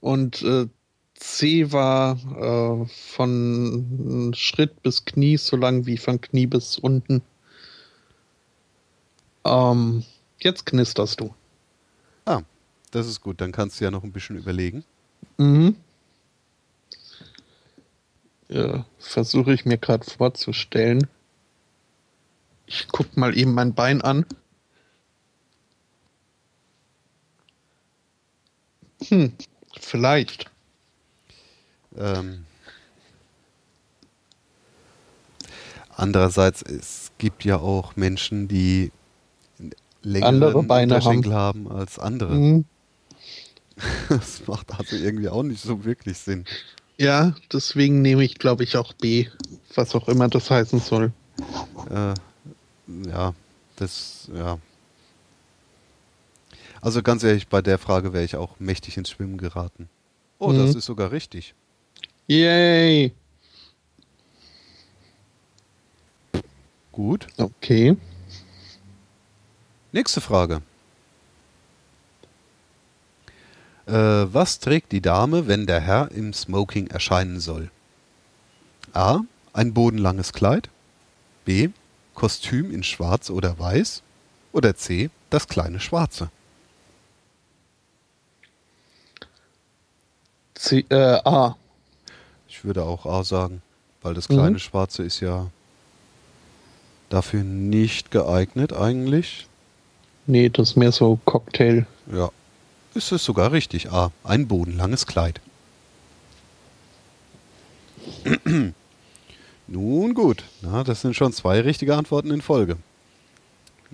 und 0.00 0.42
äh, 0.42 0.66
C 1.15 1.73
war 1.73 2.16
äh, 2.16 2.86
von 2.86 4.32
Schritt 4.36 4.82
bis 4.82 5.05
Knie 5.05 5.36
so 5.36 5.57
lang 5.57 5.86
wie 5.86 5.97
von 5.97 6.20
Knie 6.20 6.47
bis 6.47 6.78
unten. 6.78 7.23
Ähm, 9.44 10.05
jetzt 10.40 10.66
knisterst 10.66 11.20
du. 11.20 11.34
Ah, 12.24 12.42
das 12.90 13.07
ist 13.07 13.20
gut, 13.20 13.40
dann 13.40 13.52
kannst 13.52 13.81
du 13.81 13.84
ja 13.84 13.90
noch 13.90 14.05
ein 14.05 14.12
bisschen 14.12 14.36
überlegen. 14.36 14.84
Mhm. 15.39 15.76
Ja, 18.48 18.86
Versuche 18.98 19.52
ich 19.52 19.65
mir 19.65 19.78
gerade 19.78 20.08
vorzustellen. 20.08 21.07
Ich 22.66 22.86
guck 22.89 23.16
mal 23.16 23.36
eben 23.36 23.55
mein 23.55 23.74
Bein 23.74 24.02
an. 24.02 24.24
Hm, 29.07 29.33
vielleicht. 29.81 30.51
Ähm, 31.97 32.44
andererseits, 35.97 36.62
es 36.62 37.12
gibt 37.18 37.44
ja 37.44 37.59
auch 37.59 37.97
Menschen, 37.97 38.49
die 38.49 38.93
längere 40.02 40.28
Andere 40.28 40.62
Beine 40.62 40.94
Unterschenkel 40.94 41.35
haben. 41.35 41.70
als 41.70 41.99
andere. 41.99 42.35
Hm. 42.35 42.65
Das 44.09 44.43
macht 44.47 44.73
also 44.77 44.97
irgendwie 44.97 45.28
auch 45.28 45.44
nicht 45.44 45.62
so 45.62 45.85
wirklich 45.85 46.18
Sinn. 46.18 46.44
Ja, 46.97 47.36
deswegen 47.52 48.02
nehme 48.02 48.25
ich, 48.25 48.39
glaube 48.39 48.65
ich, 48.65 48.77
auch 48.77 48.93
B, 48.93 49.28
was 49.77 49.94
auch 49.94 50.09
immer 50.09 50.27
das 50.27 50.51
heißen 50.51 50.81
soll. 50.81 51.12
Äh, 51.89 52.15
ja, 53.09 53.35
das, 53.77 54.28
ja. 54.35 54.59
Also 56.81 57.02
ganz 57.02 57.24
ehrlich, 57.24 57.48
bei 57.48 57.60
der 57.62 57.78
Frage 57.78 58.12
wäre 58.12 58.24
ich 58.24 58.36
auch 58.36 58.58
mächtig 58.60 58.97
ins 58.97 59.10
Schwimmen 59.10 59.39
geraten. 59.39 59.89
Oh, 60.39 60.52
das 60.52 60.73
Mhm. 60.73 60.78
ist 60.78 60.84
sogar 60.84 61.10
richtig. 61.12 61.55
Yay! 62.26 63.12
Gut. 66.92 67.26
Okay. 67.36 67.97
Nächste 69.92 70.20
Frage. 70.20 70.62
Äh, 73.86 73.92
was 73.92 74.58
trägt 74.58 74.92
die 74.92 75.00
Dame, 75.00 75.47
wenn 75.47 75.66
der 75.66 75.81
Herr 75.81 76.10
im 76.10 76.32
Smoking 76.32 76.89
erscheinen 76.89 77.40
soll? 77.40 77.70
A. 78.92 79.20
Ein 79.52 79.73
bodenlanges 79.74 80.32
Kleid. 80.32 80.68
B. 81.44 81.70
Kostüm 82.15 82.70
in 82.73 82.82
Schwarz 82.82 83.31
oder 83.31 83.58
Weiß. 83.58 84.02
Oder 84.52 84.76
C. 84.76 85.10
Das 85.31 85.48
kleine 85.48 85.81
Schwarze. 85.81 86.31
C, 90.59 90.85
äh, 90.89 91.20
A. 91.25 91.57
Ich 92.49 92.65
würde 92.65 92.83
auch 92.83 93.07
A 93.07 93.23
sagen, 93.23 93.62
weil 94.03 94.15
das 94.15 94.28
Mhm. 94.28 94.35
kleine 94.35 94.59
Schwarze 94.59 95.05
ist 95.05 95.20
ja 95.20 95.47
dafür 97.11 97.45
nicht 97.45 98.11
geeignet 98.11 98.73
eigentlich. 98.73 99.47
Nee, 100.27 100.49
das 100.49 100.70
ist 100.70 100.77
mehr 100.77 100.91
so 100.93 101.19
Cocktail. 101.25 101.87
Ja, 102.12 102.31
ist 102.95 103.12
es 103.12 103.25
sogar 103.25 103.53
richtig. 103.53 103.93
A. 103.93 104.11
Ein 104.25 104.49
bodenlanges 104.49 105.07
Kleid. 105.07 105.41
Nun 109.69 110.15
gut, 110.15 110.43
na, 110.62 110.83
das 110.83 111.03
sind 111.03 111.15
schon 111.15 111.33
zwei 111.33 111.61
richtige 111.61 111.97
Antworten 111.97 112.31
in 112.31 112.43
Folge. 112.43 112.77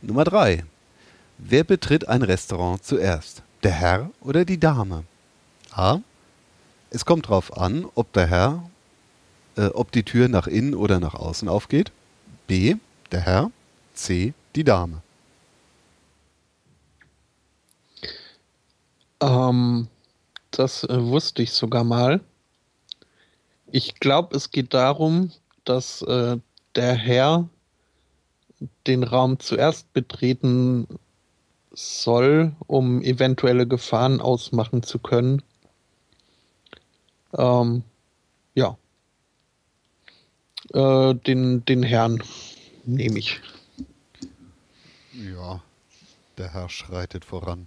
Nummer 0.01 0.25
drei. 0.25 0.65
Wer 1.39 1.65
betritt 1.65 2.09
ein 2.09 2.23
Restaurant 2.23 2.85
zuerst? 2.85 3.43
Der 3.65 3.73
Herr 3.73 4.11
oder 4.21 4.45
die 4.45 4.59
Dame? 4.59 5.05
A. 5.73 5.99
Es 6.95 7.05
kommt 7.05 7.27
darauf 7.27 7.59
an, 7.59 7.87
ob 7.97 8.13
der 8.13 8.29
Herr, 8.29 8.71
äh, 9.57 9.67
ob 9.67 9.91
die 9.91 10.05
Tür 10.05 10.29
nach 10.29 10.47
innen 10.47 10.77
oder 10.77 11.01
nach 11.01 11.15
außen 11.15 11.49
aufgeht. 11.49 11.91
B. 12.47 12.77
Der 13.11 13.21
Herr. 13.23 13.51
C. 13.95 14.33
Die 14.55 14.63
Dame. 14.63 15.03
Ähm, 19.21 19.89
das 20.53 20.85
äh, 20.85 21.03
wusste 21.03 21.43
ich 21.43 21.51
sogar 21.51 21.83
mal. 21.83 22.21
Ich 23.73 23.97
glaube, 23.97 24.37
es 24.37 24.53
geht 24.53 24.73
darum, 24.73 25.33
dass 25.65 26.01
äh, 26.03 26.37
der 26.77 26.95
Herr 26.95 27.49
den 28.87 29.03
Raum 29.03 29.41
zuerst 29.41 29.93
betreten 29.95 30.87
soll, 31.73 32.53
um 32.69 33.03
eventuelle 33.03 33.67
Gefahren 33.67 34.21
ausmachen 34.21 34.85
zu 34.85 35.01
können. 35.01 35.43
Ähm, 37.37 37.83
ja. 38.55 38.77
Äh, 40.73 41.15
den, 41.15 41.65
den 41.65 41.83
Herrn 41.83 42.23
nehme 42.85 43.19
ich. 43.19 43.41
Ja, 45.13 45.61
der 46.39 46.53
Herr 46.53 46.69
schreitet 46.69 47.25
voran. 47.25 47.67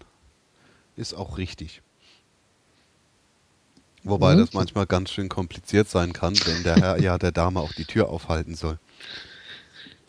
Ist 0.96 1.14
auch 1.14 1.38
richtig. 1.38 1.82
Wobei 4.04 4.36
Mhm. 4.36 4.40
das 4.40 4.54
manchmal 4.54 4.86
ganz 4.86 5.12
schön 5.12 5.30
kompliziert 5.30 5.90
sein 5.90 6.14
kann, 6.14 6.34
wenn 6.46 6.64
der 6.64 6.76
Herr 6.76 7.02
ja 7.02 7.18
der 7.18 7.32
Dame 7.32 7.60
auch 7.60 7.74
die 7.74 7.86
Tür 7.86 8.10
aufhalten 8.10 8.56
soll. 8.56 8.80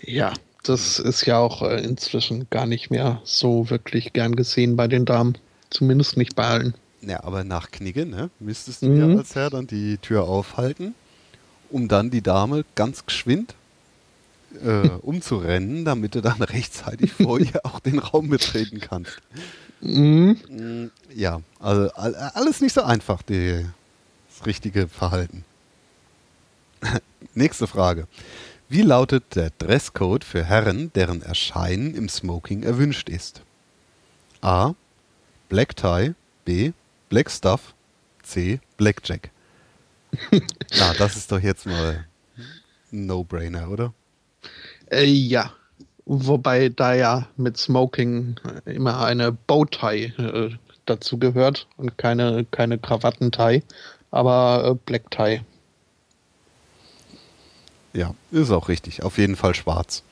Ja, 0.03 0.33
das 0.63 0.99
ist 0.99 1.27
ja 1.27 1.39
auch 1.39 1.63
äh, 1.63 1.83
inzwischen 1.83 2.49
gar 2.51 2.67
nicht 2.67 2.91
mehr 2.91 3.21
so 3.25 3.71
wirklich 3.71 4.13
gern 4.13 4.37
gesehen 4.37 4.77
bei 4.77 4.87
den 4.89 5.05
Damen. 5.05 5.37
Zumindest 5.71 6.17
nicht 6.17 6.35
bei 6.37 6.47
allen. 6.47 6.75
Ja, 7.09 7.25
aber 7.25 7.43
nach 7.45 7.71
Knigge, 7.71 8.05
ne, 8.07 8.31
müsstest 8.39 8.83
du 8.83 8.87
Mhm. 8.89 9.11
ja 9.11 9.17
als 9.19 9.35
Herr 9.35 9.51
dann 9.51 9.67
die 9.67 9.97
Tür 9.99 10.25
aufhalten, 10.25 10.95
um 11.71 11.89
dann 11.89 12.11
die 12.11 12.23
Dame 12.23 12.65
ganz 12.75 13.07
geschwind 13.07 13.55
äh, 14.65 14.89
umzurennen, 15.03 15.85
damit 15.85 16.15
du 16.15 16.21
dann 16.23 16.41
rechtzeitig 16.43 17.13
vor 17.13 17.39
ihr 17.41 17.65
auch 17.65 17.81
den 17.81 17.99
Raum 17.99 18.29
betreten 18.31 18.81
kannst. 18.81 19.19
Mhm. 19.81 20.39
Mm, 20.49 20.91
Ja, 21.15 21.41
also 21.61 21.91
all- 21.95 22.15
alles 22.15 22.61
nicht 22.61 22.73
so 22.75 22.83
einfach, 22.83 23.23
die, 23.23 23.65
das 24.37 24.47
richtige 24.47 24.89
Verhalten. 24.89 25.45
Nächste 27.35 27.67
Frage. 27.67 28.07
Wie 28.69 28.83
lautet 28.83 29.35
der 29.35 29.51
Dresscode 29.59 30.25
für 30.25 30.45
Herren, 30.45 30.93
deren 30.95 31.23
Erscheinen 31.23 31.95
im 31.95 32.09
Smoking 32.09 32.63
erwünscht 32.65 33.09
ist? 33.09 33.41
A. 34.43 34.73
Black 35.49 35.77
Tie. 35.77 36.15
B. 36.45 36.73
Black 37.09 37.31
Stuff. 37.31 37.75
C. 38.23 38.61
Blackjack. 38.77 39.31
Na, 40.79 40.93
das 40.99 41.17
ist 41.17 41.33
doch 41.33 41.41
jetzt 41.41 41.67
mal 41.67 42.07
ein 42.93 43.07
No-Brainer, 43.07 43.71
oder? 43.71 43.95
Äh, 44.91 45.05
ja. 45.05 45.53
Wobei 46.05 46.71
da 46.71 46.95
ja 46.95 47.29
mit 47.37 47.59
Smoking 47.59 48.37
immer 48.65 49.05
eine 49.05 49.31
Bowtie 49.31 50.15
äh, 50.17 50.51
dazu 50.87 51.19
gehört 51.19 51.67
und 51.77 51.99
keine, 51.99 52.47
keine 52.51 52.79
Krawattentie, 52.79 53.63
aber 54.11 54.71
äh, 54.71 54.75
Black 54.87 55.11
Tie. 55.11 55.43
Ja, 57.93 58.15
ist 58.31 58.51
auch 58.51 58.69
richtig. 58.69 59.03
Auf 59.03 59.19
jeden 59.19 59.37
Fall 59.37 59.55
schwarz. 59.55 60.03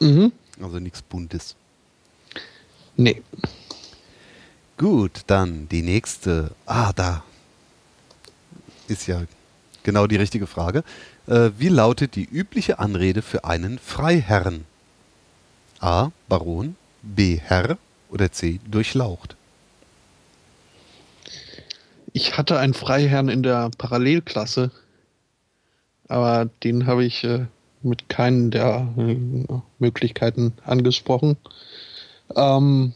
Mhm. 0.00 0.32
Also 0.62 0.78
nichts 0.78 1.02
Buntes. 1.02 1.54
Nee. 2.96 3.22
Gut, 4.78 5.22
dann 5.26 5.68
die 5.68 5.82
nächste. 5.82 6.52
Ah, 6.66 6.92
da. 6.92 7.22
Ist 8.88 9.06
ja 9.06 9.22
genau 9.82 10.06
die 10.06 10.16
richtige 10.16 10.46
Frage. 10.46 10.82
Äh, 11.26 11.50
wie 11.58 11.68
lautet 11.68 12.16
die 12.16 12.24
übliche 12.24 12.78
Anrede 12.78 13.22
für 13.22 13.44
einen 13.44 13.78
Freiherrn? 13.78 14.64
A. 15.80 16.10
Baron, 16.28 16.76
B. 17.02 17.38
Herr 17.38 17.78
oder 18.10 18.32
C. 18.32 18.60
Durchlaucht? 18.70 19.36
Ich 22.12 22.36
hatte 22.36 22.58
einen 22.58 22.74
Freiherrn 22.74 23.28
in 23.28 23.42
der 23.42 23.70
Parallelklasse, 23.78 24.70
aber 26.08 26.50
den 26.62 26.86
habe 26.86 27.04
ich 27.04 27.24
äh, 27.24 27.46
mit 27.82 28.08
keinen 28.08 28.50
der 28.50 28.86
äh, 28.96 29.16
Möglichkeiten 29.78 30.52
angesprochen. 30.64 31.36
Ähm, 32.36 32.94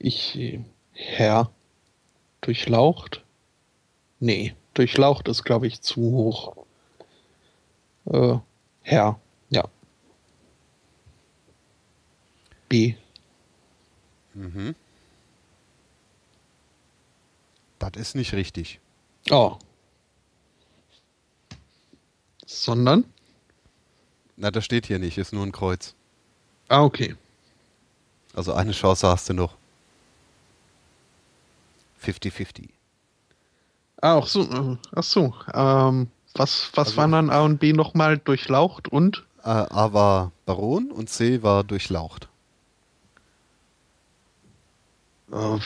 ich, 0.00 0.58
Herr, 0.92 1.50
durchlaucht? 2.40 3.24
Nee, 4.18 4.54
durchlaucht 4.74 5.28
ist, 5.28 5.44
glaube 5.44 5.66
ich, 5.66 5.80
zu 5.82 6.00
hoch. 6.00 6.56
Äh, 8.06 8.38
Herr, 8.82 9.20
ja. 9.50 9.68
B. 12.68 12.94
Mhm. 14.34 14.74
Das 17.78 17.92
ist 17.96 18.14
nicht 18.14 18.32
richtig. 18.32 18.80
Oh. 19.30 19.58
Sondern? 22.46 23.04
Na, 24.36 24.50
das 24.50 24.64
steht 24.64 24.86
hier 24.86 24.98
nicht, 24.98 25.18
ist 25.18 25.32
nur 25.32 25.44
ein 25.44 25.52
Kreuz. 25.52 25.94
Ah, 26.68 26.84
okay. 26.84 27.16
Also 28.34 28.52
eine 28.54 28.72
Chance 28.72 29.06
hast 29.08 29.28
du 29.28 29.34
noch. 29.34 29.59
50-50. 32.02 32.68
Ah, 34.02 34.14
auch 34.14 34.26
so, 34.26 34.42
äh, 34.42 34.76
ach 34.94 35.02
so. 35.02 35.34
Ähm, 35.52 36.08
was 36.34 36.70
was 36.74 36.88
Also- 36.88 36.96
waren 36.98 37.12
dann 37.12 37.30
A 37.30 37.40
und 37.42 37.58
B 37.58 37.72
nochmal 37.72 38.18
durchlaucht 38.18 38.88
und? 38.88 39.24
Äh, 39.42 39.48
A 39.48 39.92
war 39.92 40.32
Baron 40.46 40.90
und 40.90 41.08
C 41.10 41.42
war 41.42 41.64
durchlaucht. 41.64 42.28
Äh, 45.32 45.58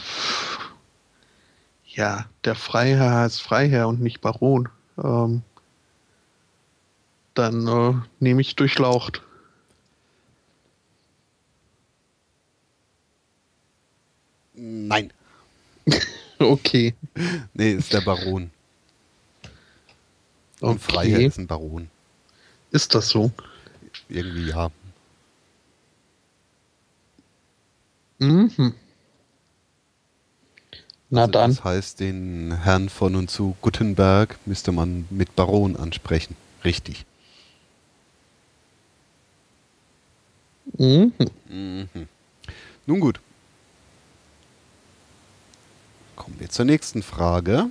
ja, 1.87 2.27
der 2.45 2.55
Freiherr 2.55 3.15
heißt 3.21 3.43
Freiherr 3.43 3.89
und 3.89 4.01
nicht 4.01 4.21
Baron. 4.21 4.69
Ähm, 5.03 5.43
dann 7.35 7.67
äh, 7.67 7.95
nehme 8.21 8.41
ich 8.41 8.57
durchlaucht. 8.57 9.23
Nein. 14.55 15.13
Okay. 16.41 16.95
Nee, 17.55 17.73
ist 17.73 17.93
der 17.93 18.01
Baron. 18.01 18.51
Und 20.61 20.81
Freiherr 20.81 21.21
Okay. 21.21 21.27
ist 21.27 21.39
ein 21.39 21.47
Baron. 21.47 21.89
Ist 22.71 22.95
das 22.95 23.09
so? 23.09 23.31
Irgendwie 24.09 24.49
ja. 24.49 24.71
Mhm. 28.21 28.75
Na 31.11 31.23
Also 31.23 31.33
dann. 31.33 31.51
Das 31.51 31.65
heißt, 31.65 32.01
den 32.01 32.59
Herrn 32.63 32.89
von 32.89 33.17
und 33.17 33.31
zu 33.31 33.57
Guttenberg 33.63 34.39
müsste 34.47 34.73
man 34.73 35.07
mit 35.11 35.35
Baron 35.37 35.77
ansprechen. 35.77 36.37
Richtig. 36.65 37.05
Mhm. 40.79 41.13
Mhm. 41.49 42.09
Nun 42.87 43.01
gut. 43.01 43.21
Kommen 46.17 46.39
wir 46.39 46.49
zur 46.49 46.65
nächsten 46.65 47.03
Frage. 47.03 47.71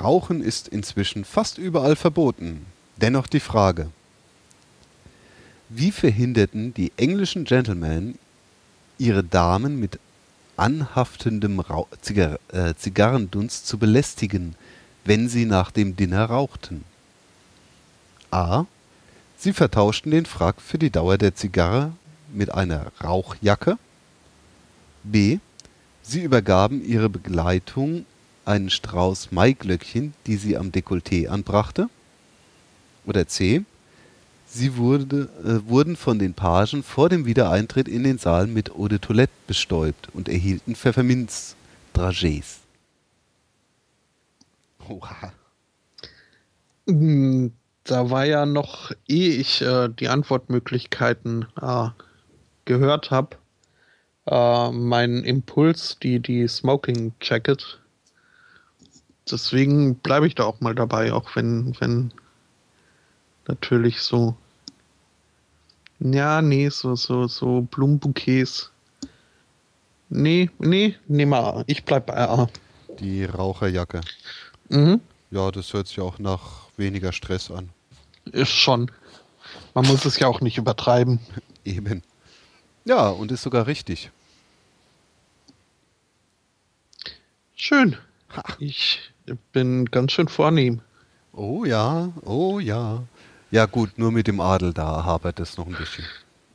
Rauchen 0.00 0.42
ist 0.42 0.68
inzwischen 0.68 1.24
fast 1.24 1.58
überall 1.58 1.96
verboten. 1.96 2.66
Dennoch 2.96 3.26
die 3.26 3.40
Frage. 3.40 3.90
Wie 5.68 5.92
verhinderten 5.92 6.74
die 6.74 6.92
englischen 6.96 7.44
Gentlemen 7.44 8.18
ihre 8.98 9.24
Damen 9.24 9.80
mit 9.80 9.98
anhaftendem 10.56 11.58
Rau 11.60 11.88
Zigar 12.00 12.38
äh, 12.52 12.74
Zigarrendunst 12.74 13.66
zu 13.66 13.78
belästigen, 13.78 14.54
wenn 15.04 15.28
sie 15.28 15.46
nach 15.46 15.70
dem 15.70 15.96
Dinner 15.96 16.26
rauchten? 16.26 16.84
A. 18.30 18.66
Sie 19.36 19.52
vertauschten 19.52 20.10
den 20.10 20.26
Frack 20.26 20.60
für 20.60 20.78
die 20.78 20.90
Dauer 20.90 21.18
der 21.18 21.34
Zigarre 21.34 21.92
mit 22.32 22.52
einer 22.52 22.92
Rauchjacke. 23.02 23.78
B. 25.04 25.38
Sie 26.02 26.22
übergaben 26.22 26.84
ihre 26.84 27.08
Begleitung 27.08 28.06
einen 28.44 28.70
Strauß 28.70 29.32
Maiglöckchen, 29.32 30.14
die 30.26 30.36
sie 30.36 30.56
am 30.56 30.70
Dekolleté 30.72 31.28
anbrachte. 31.28 31.88
Oder 33.06 33.26
C. 33.26 33.64
Sie 34.46 34.76
wurde, 34.76 35.28
äh, 35.44 35.68
wurden 35.68 35.96
von 35.96 36.18
den 36.18 36.34
Pagen 36.34 36.82
vor 36.82 37.08
dem 37.08 37.26
Wiedereintritt 37.26 37.88
in 37.88 38.04
den 38.04 38.18
Saal 38.18 38.46
mit 38.46 38.70
Eau 38.70 38.88
de 38.88 38.98
Toilette 38.98 39.32
bestäubt 39.46 40.08
und 40.14 40.28
erhielten 40.28 40.74
Pfefferminz-Dragés. 40.76 42.60
Oha. 44.88 45.32
Mm, 46.86 47.48
Da 47.84 48.10
war 48.10 48.24
ja 48.24 48.46
noch, 48.46 48.92
ehe 49.08 49.30
ich 49.34 49.60
äh, 49.62 49.88
die 49.90 50.08
Antwortmöglichkeiten 50.08 51.46
äh, 51.60 51.88
gehört 52.64 53.10
habe, 53.10 53.36
äh, 54.26 54.70
mein 54.70 55.24
Impuls, 55.24 55.98
die, 56.02 56.20
die 56.20 56.46
Smoking 56.48 57.12
Jacket. 57.20 57.80
Deswegen 59.30 59.96
bleibe 59.96 60.26
ich 60.26 60.34
da 60.34 60.44
auch 60.44 60.60
mal 60.60 60.74
dabei, 60.74 61.12
auch 61.12 61.34
wenn, 61.36 61.74
wenn 61.80 62.12
natürlich 63.46 64.00
so. 64.00 64.36
Ja, 66.00 66.42
nee, 66.42 66.68
so, 66.68 66.96
so, 66.96 67.26
so 67.28 67.62
Blumenbouquets. 67.62 68.70
Nee, 70.10 70.50
nee, 70.58 70.96
nee 71.08 71.26
mal. 71.26 71.64
Ich 71.66 71.84
bleib 71.84 72.06
bei 72.06 72.16
A. 72.16 72.48
Die 73.00 73.24
Raucherjacke. 73.24 74.00
Mhm. 74.68 75.00
Ja, 75.30 75.50
das 75.50 75.72
hört 75.72 75.88
sich 75.88 76.00
auch 76.00 76.18
nach 76.18 76.68
weniger 76.76 77.12
Stress 77.12 77.50
an. 77.50 77.70
Ist 78.26 78.52
schon. 78.52 78.90
Man 79.74 79.86
muss 79.86 80.04
es 80.04 80.18
ja 80.18 80.28
auch 80.28 80.40
nicht 80.40 80.58
übertreiben. 80.58 81.18
Eben. 81.64 82.02
Ja, 82.84 83.08
und 83.08 83.32
ist 83.32 83.42
sogar 83.42 83.66
richtig. 83.66 84.10
Schön. 87.56 87.96
Ich 88.58 89.12
bin 89.52 89.86
ganz 89.86 90.12
schön 90.12 90.28
vornehm. 90.28 90.80
Oh 91.32 91.64
ja, 91.64 92.12
oh 92.22 92.58
ja. 92.58 93.02
Ja 93.50 93.66
gut, 93.66 93.98
nur 93.98 94.12
mit 94.12 94.26
dem 94.26 94.40
Adel 94.40 94.72
da 94.74 95.04
hapert 95.04 95.40
es 95.40 95.56
noch 95.56 95.66
ein 95.66 95.74
bisschen. 95.74 96.04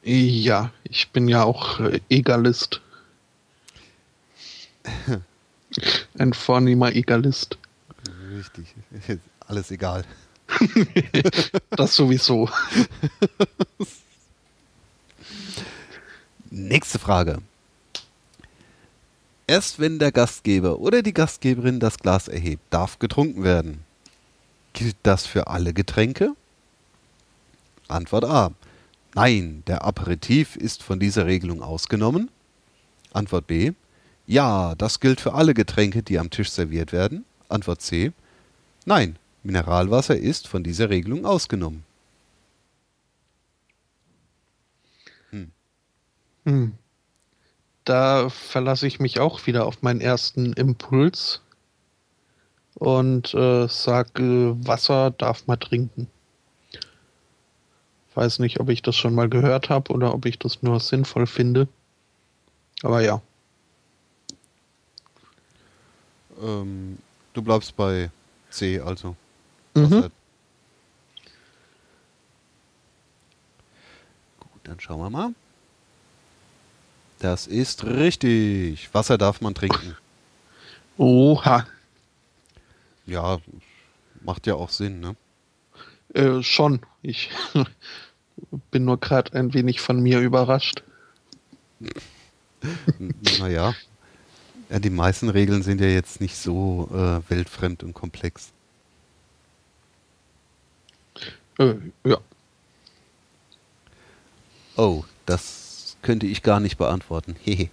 Ja, 0.04 0.72
ich 0.84 1.10
bin 1.10 1.28
ja 1.28 1.44
auch 1.44 1.80
äh, 1.80 2.00
Egalist. 2.10 2.82
Ein 6.18 6.34
vornehmer 6.34 6.94
Egalist. 6.94 7.58
Richtig. 8.32 8.76
Alles 9.48 9.72
egal. 9.72 10.04
Das 11.72 11.96
sowieso. 11.96 12.50
Nächste 16.52 16.98
Frage. 16.98 17.44
Erst 19.46 19.80
wenn 19.80 20.00
der 20.00 20.12
Gastgeber 20.12 20.80
oder 20.80 21.04
die 21.04 21.14
Gastgeberin 21.14 21.80
das 21.80 22.00
Glas 22.00 22.28
erhebt, 22.28 22.64
darf 22.72 22.98
getrunken 22.98 23.44
werden. 23.44 23.84
Gilt 24.74 24.96
das 25.04 25.28
für 25.28 25.46
alle 25.46 25.74
Getränke? 25.74 26.34
Antwort 27.88 28.26
A. 28.26 28.52
Nein, 29.14 29.62
der 29.68 29.84
Aperitif 29.86 30.56
ist 30.56 30.82
von 30.82 31.00
dieser 31.00 31.28
Regelung 31.28 31.62
ausgenommen. 31.62 32.32
Antwort 33.14 33.46
B. 33.46 33.74
Ja, 34.26 34.74
das 34.74 35.00
gilt 35.00 35.22
für 35.22 35.34
alle 35.36 35.54
Getränke, 35.54 36.02
die 36.02 36.18
am 36.18 36.32
Tisch 36.32 36.50
serviert 36.50 36.92
werden. 36.92 37.26
Antwort 37.48 37.84
C. 37.84 38.12
Nein, 38.86 39.18
Mineralwasser 39.44 40.18
ist 40.18 40.48
von 40.48 40.64
dieser 40.64 40.90
Regelung 40.90 41.28
ausgenommen. 41.28 41.84
Hm. 46.46 46.74
Da 47.86 48.30
verlasse 48.30 48.88
ich 48.88 49.00
mich 49.00 49.20
auch 49.20 49.48
wieder 49.48 49.66
auf 49.66 49.82
meinen 49.82 50.02
ersten 50.02 50.54
Impuls 50.54 51.42
und 52.76 53.34
äh, 53.34 53.68
sage, 53.68 54.56
Wasser 54.66 55.12
darf 55.12 55.48
man 55.48 55.60
trinken. 55.60 56.08
weiß 58.16 58.40
nicht, 58.40 58.60
ob 58.60 58.70
ich 58.70 58.82
das 58.82 58.96
schon 58.96 59.16
mal 59.16 59.30
gehört 59.30 59.70
habe 59.70 59.92
oder 59.92 60.14
ob 60.14 60.26
ich 60.26 60.40
das 60.40 60.62
nur 60.62 60.80
sinnvoll 60.80 61.28
finde. 61.28 61.68
Aber 62.84 63.02
ja. 63.02 63.22
Ähm, 66.42 66.98
du 67.34 67.42
bleibst 67.42 67.76
bei 67.76 68.10
C, 68.50 68.80
also. 68.80 69.16
Mhm. 69.74 69.84
Wasser. 69.84 70.12
Gut, 74.40 74.62
dann 74.64 74.80
schauen 74.80 75.00
wir 75.00 75.10
mal. 75.10 75.34
Das 77.20 77.48
ist 77.48 77.84
richtig. 77.84 78.94
Wasser 78.94 79.18
darf 79.18 79.42
man 79.42 79.54
trinken. 79.54 79.96
Oha. 80.98 81.68
Ja, 83.06 83.40
macht 84.22 84.48
ja 84.48 84.56
auch 84.56 84.70
Sinn, 84.70 85.00
ne? 85.02 85.16
Äh, 86.14 86.42
schon. 86.44 86.82
Ich 87.02 87.30
bin 88.72 88.86
nur 88.86 89.00
gerade 89.00 89.34
ein 89.34 89.54
wenig 89.54 89.82
von 89.82 90.02
mir 90.02 90.20
überrascht. 90.20 90.84
Naja. 93.40 93.76
Ja, 94.70 94.80
die 94.80 94.90
meisten 94.90 95.30
Regeln 95.30 95.64
sind 95.64 95.82
ja 95.82 95.88
jetzt 95.88 96.22
nicht 96.22 96.38
so 96.38 96.90
äh, 96.94 97.30
weltfremd 97.30 97.84
und 97.84 97.94
komplex. 97.94 98.52
Äh, 101.58 101.76
ja. 102.06 102.18
Oh, 104.78 105.04
das 105.26 105.69
könnte 106.02 106.26
ich 106.26 106.44
gar 106.44 106.60
nicht 106.60 106.78
beantworten. 106.78 107.36
Hehe. 107.44 107.70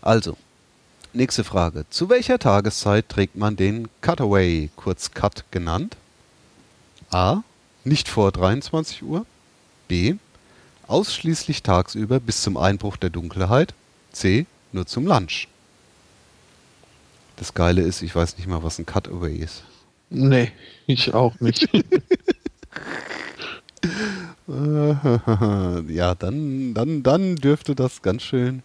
Also, 0.00 0.36
nächste 1.12 1.44
Frage. 1.44 1.84
Zu 1.90 2.08
welcher 2.08 2.38
Tageszeit 2.38 3.08
trägt 3.08 3.36
man 3.36 3.56
den 3.56 3.88
Cutaway, 4.00 4.70
kurz 4.76 5.12
Cut 5.12 5.44
genannt? 5.50 5.96
A. 7.10 7.42
Nicht 7.84 8.08
vor 8.08 8.32
23 8.32 9.02
Uhr. 9.02 9.24
B. 9.88 10.16
Ausschließlich 10.86 11.62
tagsüber 11.62 12.20
bis 12.20 12.42
zum 12.42 12.56
Einbruch 12.56 12.96
der 12.96 13.10
Dunkelheit. 13.10 13.74
C. 14.12 14.46
Nur 14.72 14.86
zum 14.86 15.06
Lunch. 15.06 15.48
Das 17.36 17.54
Geile 17.54 17.82
ist, 17.82 18.02
ich 18.02 18.14
weiß 18.14 18.36
nicht 18.36 18.46
mal, 18.46 18.62
was 18.62 18.78
ein 18.78 18.86
Cutaway 18.86 19.36
ist. 19.36 19.62
Nee, 20.10 20.50
ich 20.86 21.14
auch 21.14 21.38
nicht. 21.40 21.68
ja, 25.88 26.14
dann, 26.14 26.72
dann, 26.72 27.02
dann 27.02 27.36
dürfte 27.36 27.74
das 27.74 28.00
ganz 28.00 28.22
schön 28.22 28.62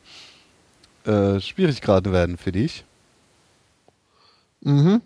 äh, 1.06 1.42
schwierig 1.42 1.82
gerade 1.82 2.14
werden 2.14 2.38
für 2.38 2.54
dich. 2.54 2.86
mhm. 4.62 5.02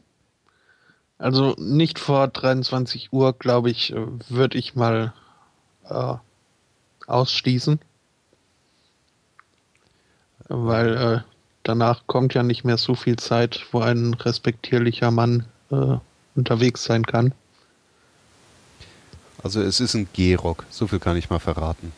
Also 1.17 1.55
nicht 1.57 1.97
vor 1.97 2.27
23 2.27 3.11
Uhr, 3.11 3.33
glaube 3.33 3.71
ich, 3.71 3.91
äh, 3.91 4.05
würde 4.29 4.59
ich 4.59 4.75
mal 4.75 5.13
äh, 5.89 6.13
ausschließen. 7.07 7.79
Weil 10.47 10.95
äh, 10.95 11.19
danach 11.63 12.05
kommt 12.05 12.35
ja 12.35 12.43
nicht 12.43 12.63
mehr 12.63 12.77
so 12.77 12.93
viel 12.93 13.15
Zeit, 13.15 13.65
wo 13.71 13.79
ein 13.79 14.13
respektierlicher 14.13 15.09
Mann 15.09 15.47
äh, 15.71 15.97
unterwegs 16.35 16.83
sein 16.83 17.03
kann. 17.03 17.33
Also 19.47 19.61
es 19.61 19.79
ist 19.79 19.93
ein 19.93 20.09
G-Rock, 20.11 20.65
so 20.69 20.87
viel 20.87 20.99
kann 20.99 21.15
ich 21.15 21.29
mal 21.29 21.39
verraten. 21.39 21.93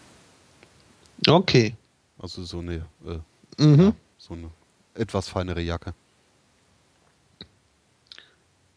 Okay. 1.28 1.74
Also 2.20 2.44
so 2.44 2.60
eine, 2.60 2.86
äh, 3.08 3.64
Mhm. 3.66 3.82
ja, 3.86 3.94
so 4.20 4.36
eine 4.36 4.52
etwas 4.94 5.28
feinere 5.30 5.60
Jacke. 5.60 5.96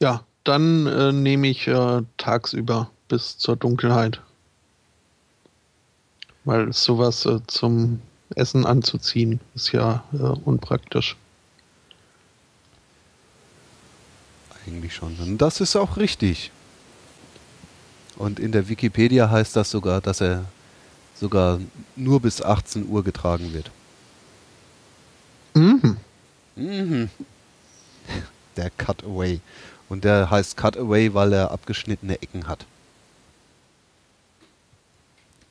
Ja, 0.00 0.24
dann 0.44 0.86
äh, 0.86 1.12
nehme 1.12 1.48
ich 1.48 1.68
äh, 1.68 2.00
tagsüber 2.16 2.90
bis 3.08 3.36
zur 3.36 3.56
Dunkelheit. 3.56 4.22
Weil 6.44 6.72
sowas 6.72 7.26
äh, 7.26 7.40
zum 7.48 8.00
Essen 8.36 8.64
anzuziehen 8.64 9.38
ist 9.54 9.72
ja 9.72 10.02
äh, 10.14 10.16
unpraktisch. 10.16 11.18
Eigentlich 14.66 14.94
schon. 14.94 15.14
Und 15.18 15.36
das 15.42 15.60
ist 15.60 15.76
auch 15.76 15.98
richtig. 15.98 16.50
Und 18.22 18.38
in 18.38 18.52
der 18.52 18.68
Wikipedia 18.68 19.28
heißt 19.28 19.56
das 19.56 19.68
sogar, 19.68 20.00
dass 20.00 20.20
er 20.20 20.44
sogar 21.16 21.58
nur 21.96 22.20
bis 22.20 22.40
18 22.40 22.88
Uhr 22.88 23.02
getragen 23.02 23.52
wird. 23.52 23.68
Mhm. 25.54 25.96
Mhm. 26.54 27.10
Der 28.56 28.70
Cutaway. 28.70 29.40
Und 29.88 30.04
der 30.04 30.30
heißt 30.30 30.56
Cutaway, 30.56 31.12
weil 31.12 31.32
er 31.32 31.50
abgeschnittene 31.50 32.22
Ecken 32.22 32.46
hat. 32.46 32.64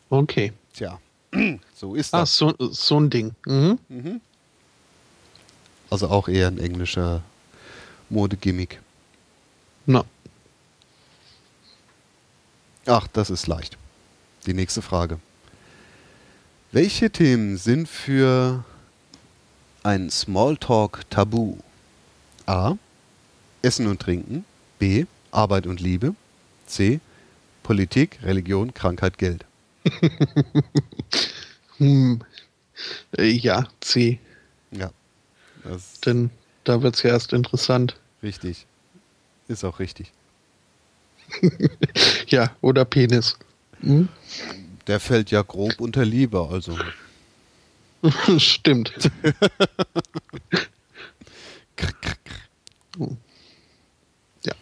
Okay. 0.09 0.53
Tja, 0.74 0.98
so 1.75 1.93
ist 1.95 2.14
Ach, 2.14 2.22
das. 2.22 2.38
so, 2.38 2.53
so 2.58 3.01
ein 3.01 3.09
Ding. 3.09 3.35
Mhm. 3.45 3.80
Mhm. 3.90 4.22
Also 5.90 6.08
auch 6.08 6.30
eher 6.30 6.48
ein 6.48 6.58
englischer 6.58 7.22
Modegimmick. 8.09 8.80
Na, 9.85 10.06
Ach, 12.85 13.08
das 13.08 13.30
ist 13.30 13.48
leicht. 13.48 13.77
Die 14.45 14.53
nächste 14.53 14.82
Frage. 14.82 15.19
Welche 16.72 17.10
Themen 17.11 17.58
sind 17.58 17.88
für 17.88 18.64
ein 19.84 20.10
Smalltalk 20.10 21.10
tabu? 21.10 21.58
A. 22.45 22.76
Essen 23.61 23.88
und 23.88 24.01
Trinken. 24.01 24.45
B. 24.80 25.06
Arbeit 25.32 25.68
und 25.68 25.80
Liebe. 25.80 26.16
C. 26.66 27.00
Politik, 27.61 28.19
Religion, 28.24 28.74
Krankheit, 28.74 29.18
Geld. 29.18 29.45
hm. 31.77 32.24
äh, 33.18 33.26
ja, 33.26 33.68
C. 33.80 34.19
Ja, 34.72 34.92
Denn 36.06 36.32
da 36.64 36.82
wird 36.82 36.95
es 36.95 37.03
ja 37.03 37.11
erst 37.11 37.34
interessant. 37.34 38.00
richtig. 38.24 38.66
Ist 39.48 39.64
auch 39.66 39.80
richtig. 39.80 40.11
Ja, 42.27 42.51
oder 42.61 42.85
Penis. 42.85 43.38
Mhm. 43.82 44.10
Der 44.88 45.00
fällt 45.00 45.32
ja 45.32 45.42
grob 45.42 45.80
unter 45.80 46.06
Liebe, 46.06 46.48
also. 46.50 46.77
Stimmt. 48.38 48.93
Ja. 54.45 54.53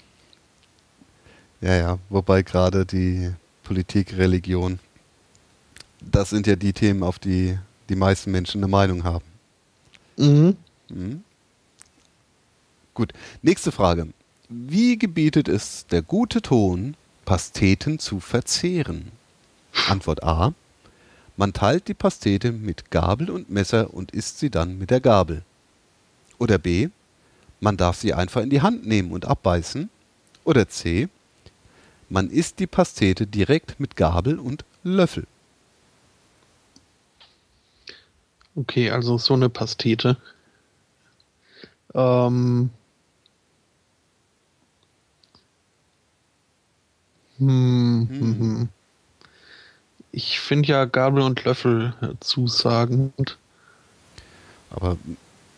Ja, 1.61 1.75
ja, 1.75 1.99
wobei 2.09 2.43
gerade 2.43 2.85
die 2.85 3.33
Politik, 3.63 4.15
Religion, 4.15 4.79
das 5.99 6.29
sind 6.29 6.47
ja 6.47 6.55
die 6.55 6.71
Themen, 6.71 7.03
auf 7.03 7.19
die 7.19 7.57
die 7.89 7.95
meisten 7.95 8.31
Menschen 8.31 8.63
eine 8.63 8.69
Meinung 8.71 9.03
haben. 9.03 9.25
Mhm. 10.17 10.55
Mhm. 10.89 11.23
Gut, 12.93 13.13
nächste 13.41 13.71
Frage. 13.71 14.07
Wie 14.51 14.97
gebietet 14.97 15.47
es 15.47 15.85
der 15.85 16.01
gute 16.01 16.41
Ton, 16.41 16.97
Pasteten 17.23 17.99
zu 17.99 18.19
verzehren? 18.19 19.11
Antwort 19.87 20.23
A. 20.23 20.55
Man 21.37 21.53
teilt 21.53 21.87
die 21.87 21.93
Pastete 21.93 22.51
mit 22.51 22.89
Gabel 22.89 23.29
und 23.29 23.51
Messer 23.51 23.93
und 23.93 24.09
isst 24.09 24.39
sie 24.39 24.49
dann 24.49 24.79
mit 24.79 24.89
der 24.89 25.01
Gabel. 25.01 25.43
Oder 26.39 26.57
B. 26.57 26.89
Man 27.59 27.77
darf 27.77 27.97
sie 27.97 28.15
einfach 28.15 28.41
in 28.41 28.49
die 28.49 28.63
Hand 28.63 28.87
nehmen 28.87 29.11
und 29.11 29.25
abbeißen. 29.25 29.87
Oder 30.45 30.67
C. 30.67 31.09
Man 32.09 32.31
isst 32.31 32.57
die 32.57 32.65
Pastete 32.65 33.27
direkt 33.27 33.79
mit 33.79 33.95
Gabel 33.95 34.39
und 34.39 34.65
Löffel. 34.83 35.27
Okay, 38.55 38.89
also 38.89 39.19
so 39.19 39.35
eine 39.35 39.49
Pastete. 39.49 40.17
Ähm. 41.93 42.71
Hm, 47.39 48.07
hm. 48.09 48.39
hm. 48.39 48.69
Ich 50.11 50.39
finde 50.39 50.69
ja 50.69 50.85
Gabel 50.85 51.21
und 51.21 51.43
Löffel 51.45 51.93
zusagend. 52.19 53.37
Aber 54.71 54.97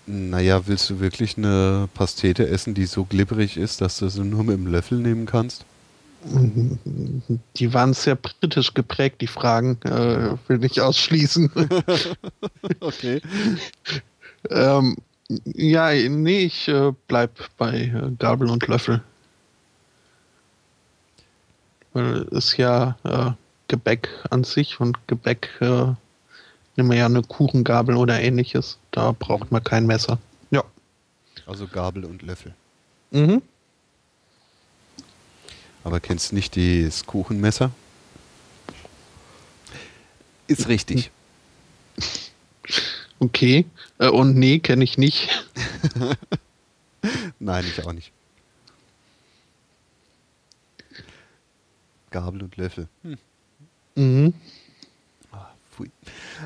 naja, 0.05 0.67
willst 0.67 0.89
du 0.89 0.99
wirklich 0.99 1.37
eine 1.37 1.87
Pastete 1.93 2.47
essen, 2.47 2.73
die 2.73 2.85
so 2.85 3.05
glibberig 3.05 3.57
ist, 3.57 3.81
dass 3.81 3.99
du 3.99 4.09
sie 4.09 4.23
nur 4.23 4.43
mit 4.43 4.57
dem 4.57 4.67
Löffel 4.67 4.99
nehmen 4.99 5.25
kannst? 5.25 5.65
Die 7.55 7.73
waren 7.73 7.93
sehr 7.93 8.15
britisch 8.15 8.73
geprägt, 8.73 9.21
die 9.21 9.27
Fragen. 9.27 9.79
Äh, 9.83 10.37
will 10.47 10.59
nicht 10.59 10.79
ausschließen. 10.79 11.51
Okay. 12.79 13.21
ähm, 14.49 14.97
ja, 15.45 15.91
nee, 15.93 16.41
ich 16.41 16.67
äh, 16.67 16.91
bleib 17.07 17.31
bei 17.57 17.85
äh, 17.85 18.11
Gabel 18.17 18.49
und 18.49 18.67
Löffel. 18.67 19.01
Weil 21.93 22.27
es 22.31 22.57
ja 22.57 22.97
äh, 23.03 23.31
Gebäck 23.67 24.09
an 24.29 24.43
sich 24.43 24.79
und 24.79 24.97
Gebäck 25.07 25.49
äh, 25.59 25.93
nehmen 26.75 26.89
wir 26.89 26.97
ja 26.97 27.05
eine 27.05 27.21
Kuchengabel 27.21 27.95
oder 27.95 28.19
ähnliches. 28.19 28.77
Da 28.91 29.13
braucht 29.17 29.51
man 29.51 29.63
kein 29.63 29.85
Messer. 29.85 30.17
Ja. 30.51 30.63
Also 31.45 31.67
Gabel 31.67 32.05
und 32.05 32.21
Löffel. 32.21 32.53
Mhm. 33.11 33.41
Aber 35.83 35.99
kennst 35.99 36.31
du 36.31 36.35
nicht 36.35 36.55
das 36.57 37.05
Kuchenmesser? 37.05 37.71
Ist 40.47 40.67
richtig. 40.67 41.11
Okay. 43.21 43.67
Äh, 43.99 44.07
und 44.07 44.35
nee, 44.35 44.57
kenne 44.57 44.83
ich 44.83 44.97
nicht. 44.97 45.29
Nein, 47.39 47.65
ich 47.67 47.85
auch 47.85 47.93
nicht. 47.93 48.11
Gabel 52.11 52.43
und 52.43 52.57
Löffel. 52.57 52.87
Hm. 53.03 53.17
Mhm. 53.95 54.33
Ah, 55.31 55.47
pfui. 55.71 55.89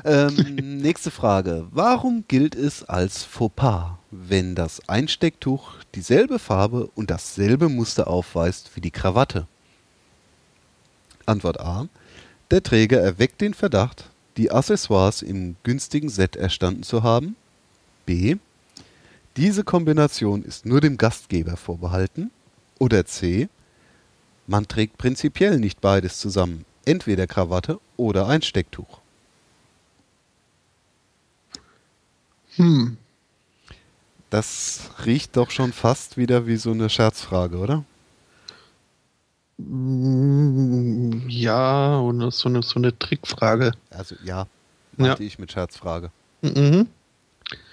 Ähm, 0.04 0.34
nächste 0.80 1.10
Frage. 1.10 1.66
Warum 1.70 2.24
gilt 2.28 2.54
es 2.54 2.84
als 2.84 3.24
Fauxpas, 3.24 3.98
wenn 4.10 4.54
das 4.54 4.88
Einstecktuch 4.88 5.74
dieselbe 5.94 6.38
Farbe 6.38 6.88
und 6.94 7.10
dasselbe 7.10 7.68
Muster 7.68 8.08
aufweist 8.08 8.74
wie 8.74 8.80
die 8.80 8.90
Krawatte? 8.90 9.46
Antwort 11.26 11.60
A. 11.60 11.88
Der 12.50 12.62
Träger 12.62 13.00
erweckt 13.00 13.40
den 13.40 13.54
Verdacht, 13.54 14.08
die 14.36 14.52
Accessoires 14.52 15.22
im 15.22 15.56
günstigen 15.64 16.08
Set 16.08 16.36
erstanden 16.36 16.84
zu 16.84 17.02
haben. 17.02 17.36
B. 18.06 18.36
Diese 19.36 19.64
Kombination 19.64 20.42
ist 20.42 20.64
nur 20.64 20.80
dem 20.80 20.96
Gastgeber 20.96 21.56
vorbehalten. 21.56 22.30
Oder 22.78 23.04
C. 23.04 23.48
Man 24.46 24.68
trägt 24.68 24.96
prinzipiell 24.98 25.58
nicht 25.58 25.80
beides 25.80 26.18
zusammen, 26.20 26.64
entweder 26.84 27.26
Krawatte 27.26 27.80
oder 27.96 28.28
Einstecktuch. 28.28 29.00
Hm. 32.56 32.96
Das 34.30 34.90
riecht 35.04 35.36
doch 35.36 35.50
schon 35.50 35.72
fast 35.72 36.16
wieder 36.16 36.46
wie 36.46 36.56
so 36.56 36.72
eine 36.72 36.88
Scherzfrage, 36.90 37.58
oder? 37.58 37.84
Mm, 39.58 41.28
Ja, 41.28 41.96
und 41.98 42.30
so 42.32 42.48
eine, 42.48 42.62
so 42.62 42.76
eine 42.78 42.96
Trickfrage. 42.98 43.72
Also 43.90 44.16
ja, 44.24 44.46
meinte 44.96 45.24
ich 45.24 45.38
mit 45.38 45.52
Scherzfrage. 45.52 46.10
Mhm. 46.42 46.88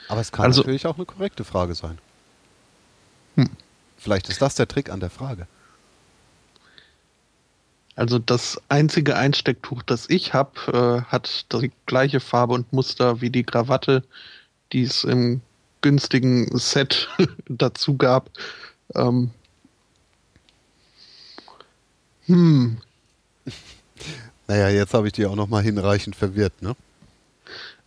Aber 0.09 0.21
es 0.21 0.31
kann 0.31 0.45
Also- 0.45 0.61
natürlich 0.61 0.85
auch 0.85 0.95
eine 0.97 1.05
korrekte 1.05 1.43
Frage 1.43 1.75
sein. 1.75 1.97
Hm. 3.35 3.49
Vielleicht 3.97 4.29
ist 4.29 4.41
das 4.41 4.55
der 4.55 4.67
Trick 4.67 4.89
an 4.89 4.99
der 4.99 5.09
Frage. 5.09 5.47
Also 7.95 8.19
das 8.19 8.59
einzige 8.69 9.15
Einstecktuch, 9.15 9.83
das 9.83 10.09
ich 10.09 10.33
habe, 10.33 11.03
äh, 11.07 11.11
hat 11.11 11.45
die 11.53 11.71
gleiche 11.85 12.19
Farbe 12.19 12.53
und 12.53 12.73
Muster 12.73 13.21
wie 13.21 13.29
die 13.29 13.43
Krawatte, 13.43 14.03
die 14.71 14.83
es 14.83 15.03
im 15.03 15.41
günstigen 15.81 16.57
Set 16.57 17.07
dazu 17.47 17.95
gab. 17.97 18.29
Ähm, 18.95 19.31
hm, 22.25 22.77
Naja, 24.47 24.69
jetzt 24.69 24.93
habe 24.93 25.07
ich 25.07 25.13
die 25.13 25.25
auch 25.25 25.35
noch 25.35 25.47
mal 25.47 25.63
hinreichend 25.63 26.15
verwirrt, 26.15 26.61
ne? 26.61 26.75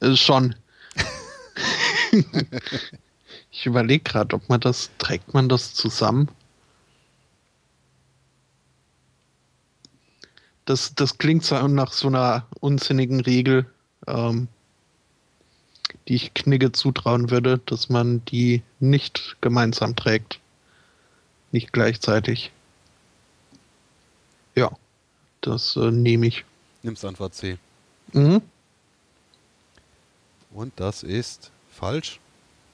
äh, 0.00 0.16
schon. 0.16 0.54
ich 3.50 3.66
überlege 3.66 4.02
gerade, 4.02 4.34
ob 4.34 4.48
man 4.48 4.60
das, 4.60 4.90
trägt 4.98 5.34
man 5.34 5.48
das 5.48 5.74
zusammen? 5.74 6.28
Das, 10.66 10.94
das 10.94 11.16
klingt 11.18 11.44
so 11.44 11.66
nach 11.68 11.92
so 11.92 12.08
einer 12.08 12.46
unsinnigen 12.60 13.20
Regel, 13.20 13.66
ähm, 14.06 14.48
die 16.08 16.16
ich 16.16 16.34
Knigge 16.34 16.72
zutrauen 16.72 17.30
würde, 17.30 17.58
dass 17.66 17.88
man 17.88 18.24
die 18.26 18.62
nicht 18.80 19.36
gemeinsam 19.40 19.96
trägt. 19.96 20.40
Nicht 21.52 21.72
gleichzeitig. 21.72 22.52
Ja, 24.54 24.70
das 25.40 25.76
äh, 25.76 25.90
nehme 25.90 26.26
ich. 26.26 26.44
Nimmst 26.82 27.04
Antwort 27.04 27.34
C. 27.34 27.58
Mhm. 28.12 28.42
Und 30.52 30.72
das 30.76 31.02
ist 31.02 31.52
falsch. 31.70 32.18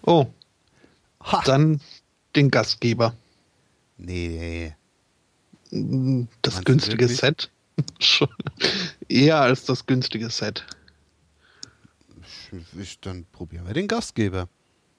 Oh, 0.02 0.26
Ha! 1.24 1.42
dann 1.44 1.80
den 2.34 2.50
Gastgeber. 2.50 3.14
Nee. 3.98 4.74
Das 5.70 6.54
Meinst 6.54 6.64
günstige? 6.66 7.08
Set. 7.08 7.50
Schon. 8.00 8.28
Eher 9.08 9.40
als 9.40 9.64
das 9.64 9.86
günstige 9.86 10.30
Set. 10.30 10.64
Ich, 12.78 13.00
dann 13.00 13.24
probieren 13.32 13.66
wir 13.66 13.74
den 13.74 13.88
Gastgeber. 13.88 14.48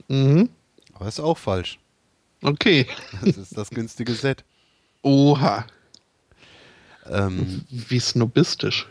Mhm. 0.08 0.50
Aber 0.94 1.08
ist 1.08 1.20
auch 1.20 1.38
falsch. 1.38 1.80
Okay. 2.42 2.88
Das 3.24 3.38
ist 3.38 3.58
das 3.58 3.70
günstige 3.70 4.14
Set. 4.14 4.44
Oha. 5.02 5.66
Ähm, 7.10 7.64
Wie 7.70 8.00
snobistisch. 8.00 8.88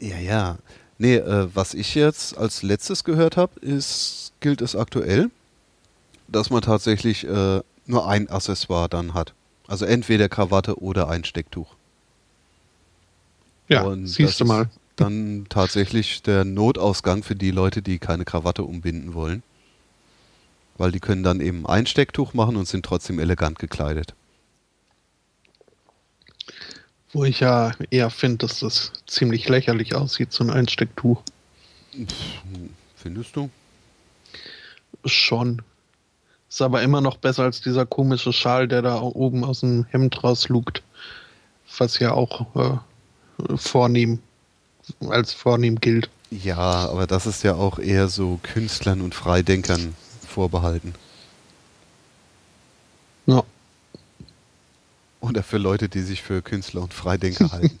ja, 0.00 0.18
ja. 0.18 0.58
Nee, 0.98 1.16
äh, 1.16 1.48
was 1.54 1.74
ich 1.74 1.94
jetzt 1.94 2.36
als 2.36 2.62
letztes 2.62 3.04
gehört 3.04 3.36
habe, 3.36 3.60
ist, 3.60 4.32
gilt 4.40 4.60
es 4.60 4.74
aktuell, 4.74 5.30
dass 6.26 6.50
man 6.50 6.60
tatsächlich 6.60 7.24
äh, 7.24 7.60
nur 7.86 8.08
ein 8.08 8.28
Accessoire 8.28 8.88
dann 8.88 9.14
hat. 9.14 9.32
Also 9.68 9.84
entweder 9.84 10.28
Krawatte 10.28 10.80
oder 10.80 11.08
Einstecktuch. 11.08 11.76
Ja, 13.68 13.82
Und 13.82 14.06
siehst 14.06 14.30
das 14.30 14.36
du 14.38 14.44
mal. 14.44 14.62
ist 14.62 14.70
Dann 14.96 15.46
tatsächlich 15.48 16.22
der 16.22 16.44
Notausgang 16.44 17.22
für 17.22 17.34
die 17.36 17.50
Leute, 17.50 17.82
die 17.82 17.98
keine 17.98 18.24
Krawatte 18.24 18.64
umbinden 18.64 19.14
wollen. 19.14 19.42
Weil 20.76 20.92
die 20.92 21.00
können 21.00 21.22
dann 21.22 21.40
eben 21.40 21.66
Einstecktuch 21.66 22.34
machen 22.34 22.56
und 22.56 22.66
sind 22.68 22.84
trotzdem 22.84 23.18
elegant 23.18 23.58
gekleidet. 23.58 24.14
Wo 27.12 27.24
ich 27.24 27.40
ja 27.40 27.72
eher 27.90 28.10
finde, 28.10 28.46
dass 28.46 28.60
das 28.60 28.92
ziemlich 29.06 29.48
lächerlich 29.48 29.94
aussieht, 29.94 30.32
so 30.32 30.44
ein 30.44 30.50
Einstecktuch. 30.50 31.22
Findest 32.96 33.34
du? 33.34 33.50
Schon. 35.04 35.62
Ist 36.48 36.62
aber 36.62 36.82
immer 36.82 37.00
noch 37.00 37.16
besser 37.16 37.44
als 37.44 37.60
dieser 37.60 37.86
komische 37.86 38.32
Schal, 38.32 38.68
der 38.68 38.82
da 38.82 39.00
oben 39.00 39.44
aus 39.44 39.60
dem 39.60 39.84
Hemd 39.90 40.22
rauslugt. 40.22 40.82
Was 41.78 41.98
ja 41.98 42.12
auch 42.12 42.54
äh, 42.56 42.78
vornehm, 43.56 44.20
als 45.08 45.32
vornehm 45.32 45.80
gilt. 45.80 46.10
Ja, 46.30 46.88
aber 46.88 47.06
das 47.06 47.26
ist 47.26 47.42
ja 47.42 47.54
auch 47.54 47.78
eher 47.78 48.08
so 48.08 48.38
Künstlern 48.42 49.00
und 49.00 49.14
Freidenkern 49.14 49.94
vorbehalten. 50.26 50.94
Ja. 53.26 53.42
Oder 55.20 55.42
für 55.42 55.58
Leute, 55.58 55.88
die 55.88 56.02
sich 56.02 56.22
für 56.22 56.42
Künstler 56.42 56.82
und 56.82 56.94
Freidenker 56.94 57.50
halten. 57.52 57.78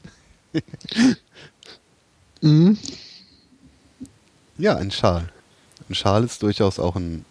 Mhm. 2.40 2.78
Ja, 4.56 4.76
ein 4.76 4.90
Schal. 4.90 5.30
Ein 5.88 5.94
Schal 5.94 6.24
ist 6.24 6.42
durchaus 6.42 6.78
auch 6.78 6.96
ein 6.96 7.24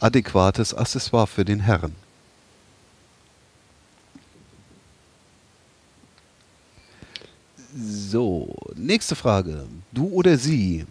adäquates 0.00 0.74
Accessoire 0.74 1.26
für 1.26 1.44
den 1.44 1.60
Herren. 1.60 1.94
So, 7.76 8.56
nächste 8.74 9.14
Frage. 9.14 9.66
Du 9.92 10.08
oder 10.08 10.38
sie? 10.38 10.86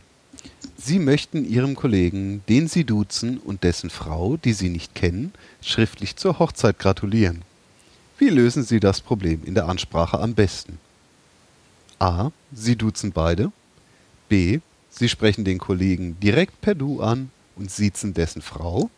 Sie 0.77 0.97
möchten 0.97 1.43
Ihrem 1.43 1.75
Kollegen, 1.75 2.41
den 2.47 2.69
Sie 2.69 2.85
duzen, 2.85 3.37
und 3.37 3.63
dessen 3.63 3.89
Frau, 3.89 4.37
die 4.37 4.53
Sie 4.53 4.69
nicht 4.69 4.95
kennen, 4.95 5.33
schriftlich 5.61 6.15
zur 6.15 6.39
Hochzeit 6.39 6.79
gratulieren. 6.79 7.41
Wie 8.17 8.29
lösen 8.29 8.63
Sie 8.63 8.79
das 8.79 9.01
Problem 9.01 9.43
in 9.43 9.55
der 9.55 9.67
Ansprache 9.67 10.19
am 10.19 10.35
besten? 10.35 10.79
A. 11.99 12.31
Sie 12.53 12.77
duzen 12.77 13.11
beide. 13.11 13.51
B. 14.29 14.59
Sie 14.89 15.09
sprechen 15.09 15.43
den 15.43 15.57
Kollegen 15.57 16.17
direkt 16.21 16.61
per 16.61 16.75
Du 16.75 17.01
an 17.01 17.29
und 17.57 17.69
siezen 17.69 18.13
dessen 18.13 18.41
Frau. 18.41 18.89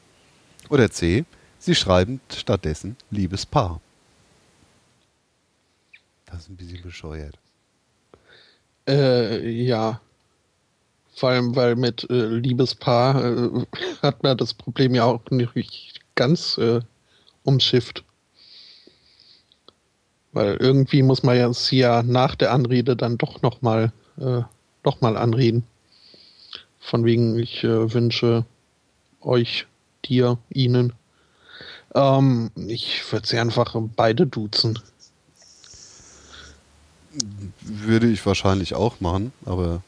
Oder 0.70 0.92
C. 0.92 1.26
Sie 1.58 1.74
schreiben 1.74 2.22
stattdessen 2.32 2.96
liebes 3.10 3.46
Paar. 3.48 3.82
Das 6.28 6.42
ist 6.42 6.50
ein 6.50 6.56
bisschen 6.58 6.84
bescheuert. 6.84 7.38
Äh, 8.88 9.50
ja. 9.50 10.02
Vor 11.14 11.30
allem, 11.30 11.56
weil 11.56 11.76
mit 11.76 12.10
äh, 12.10 12.26
Liebespaar 12.26 13.24
äh, 13.24 13.66
hat 14.02 14.24
man 14.24 14.38
das 14.38 14.54
Problem 14.54 14.96
ja 14.96 15.06
auch 15.06 15.22
nicht 15.30 16.00
ganz 16.16 16.58
äh, 16.58 16.80
umschifft. 17.44 18.04
Weil 20.34 20.56
irgendwie 20.58 21.04
muss 21.04 21.24
man 21.24 21.38
ja 21.38 21.52
sie 21.54 21.80
ja 21.80 22.04
nach 22.04 22.36
der 22.36 22.52
Anrede 22.54 22.96
dann 22.96 23.18
doch 23.18 23.42
nochmal 23.42 23.92
äh, 24.18 24.42
noch 24.84 25.02
mal 25.02 25.18
anreden. 25.18 25.66
Von 26.80 27.06
wegen, 27.06 27.38
ich 27.38 27.64
äh, 27.64 27.94
wünsche 27.94 28.46
euch, 29.22 29.68
dir, 30.06 30.40
ihnen. 30.50 30.94
Ähm, 31.94 32.52
ich 32.56 33.12
würde 33.12 33.28
sie 33.28 33.38
einfach 33.38 33.76
beide 33.96 34.26
duzen. 34.26 34.80
Würde 37.62 38.08
ich 38.08 38.26
wahrscheinlich 38.26 38.74
auch 38.74 39.02
machen, 39.02 39.34
aber 39.46 39.82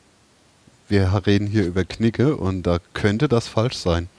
wir 0.89 1.21
reden 1.25 1.47
hier 1.47 1.65
über 1.65 1.85
Knicke 1.85 2.35
und 2.35 2.63
da 2.63 2.79
könnte 2.93 3.27
das 3.27 3.47
falsch 3.47 3.77
sein. 3.77 4.09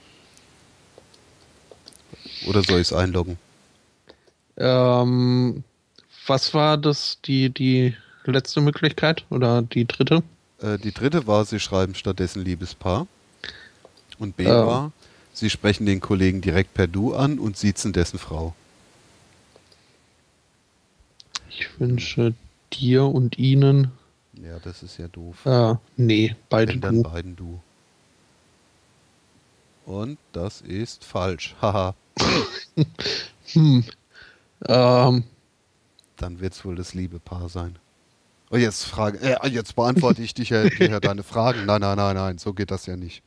Oder 2.47 2.63
soll 2.63 2.81
ich 2.81 2.89
es 2.89 2.93
einloggen? 2.93 3.39
Ähm, 4.57 5.65
was 6.27 6.55
war 6.55 6.77
das, 6.79 7.19
die, 7.25 7.51
die 7.51 7.95
letzte 8.25 8.61
Möglichkeit 8.61 9.25
oder 9.31 9.63
die 9.63 9.85
dritte? 9.87 10.23
Äh, 10.61 10.79
die 10.79 10.93
dritte 10.93 11.27
war, 11.27 11.45
sie 11.45 11.61
schreiben 11.61 11.95
stattdessen 11.95 12.43
Liebespaar. 12.45 13.07
Und 14.19 14.37
B 14.37 14.47
Oh. 14.47 14.67
war, 14.67 14.93
sie 15.33 15.51
sprechen 15.51 15.87
den 15.87 16.01
Kollegen 16.01 16.41
direkt 16.41 16.73
per 16.75 16.87
Du 16.87 17.15
an 17.15 17.39
und 17.39 17.57
siezen 17.57 17.93
dessen 17.93 18.19
Frau. 18.19 18.55
Ich 21.49 21.69
wünsche 21.79 22.35
dir 22.79 23.05
und 23.07 23.39
ihnen. 23.39 23.93
Ja, 24.35 24.59
das 24.59 24.83
ist 24.83 24.99
ja 24.99 25.09
doof. 25.09 25.45
Äh, 25.47 25.75
nee, 25.97 26.37
beide 26.49 26.73
Wenn 26.73 26.81
dann 26.81 26.97
du. 26.97 27.03
beiden 27.03 27.37
Du. 27.37 27.61
Und 29.87 30.19
das 30.33 30.61
ist 30.63 31.05
falsch. 31.05 31.55
Haha. 31.63 31.95
Hm. 33.53 33.85
Ähm, 34.67 35.25
Dann 36.17 36.41
wird 36.41 36.55
es 36.55 36.65
wohl 36.65 36.77
das 36.77 36.95
liebe 36.95 37.21
Paar 37.21 37.49
sein. 37.49 37.79
Oh, 38.51 38.57
jetzt 38.57 38.85
frage, 38.85 39.19
äh, 39.21 39.49
jetzt 39.49 39.77
beantworte 39.77 40.23
ich 40.23 40.35
dich 40.35 40.51
ja, 40.51 40.71
dir 40.71 40.89
ja 40.91 41.01
deine 41.01 41.23
Fragen. 41.23 41.67
Nein, 41.67 41.81
nein, 41.83 41.97
nein, 41.97 42.17
nein, 42.17 42.39
so 42.39 42.55
geht 42.55 42.71
das 42.71 42.87
ja 42.87 42.97
nicht. 42.97 43.23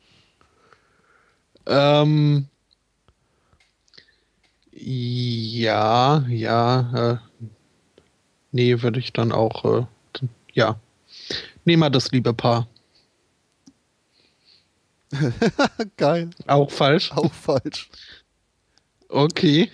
ähm, 1.66 2.48
ja, 4.72 6.24
ja. 6.28 7.12
Äh, 7.12 7.18
nee, 8.52 8.82
würde 8.82 8.98
ich 9.00 9.12
dann 9.12 9.32
auch. 9.32 9.64
Äh, 9.64 9.86
ja. 10.52 10.80
Nehmen 11.64 11.82
wir 11.82 11.90
das 11.90 12.10
liebe 12.12 12.34
Paar. 12.34 12.68
Geil. 15.96 16.30
Auch 16.46 16.70
falsch. 16.70 17.12
Auch 17.12 17.32
falsch. 17.32 17.90
Okay. 19.08 19.70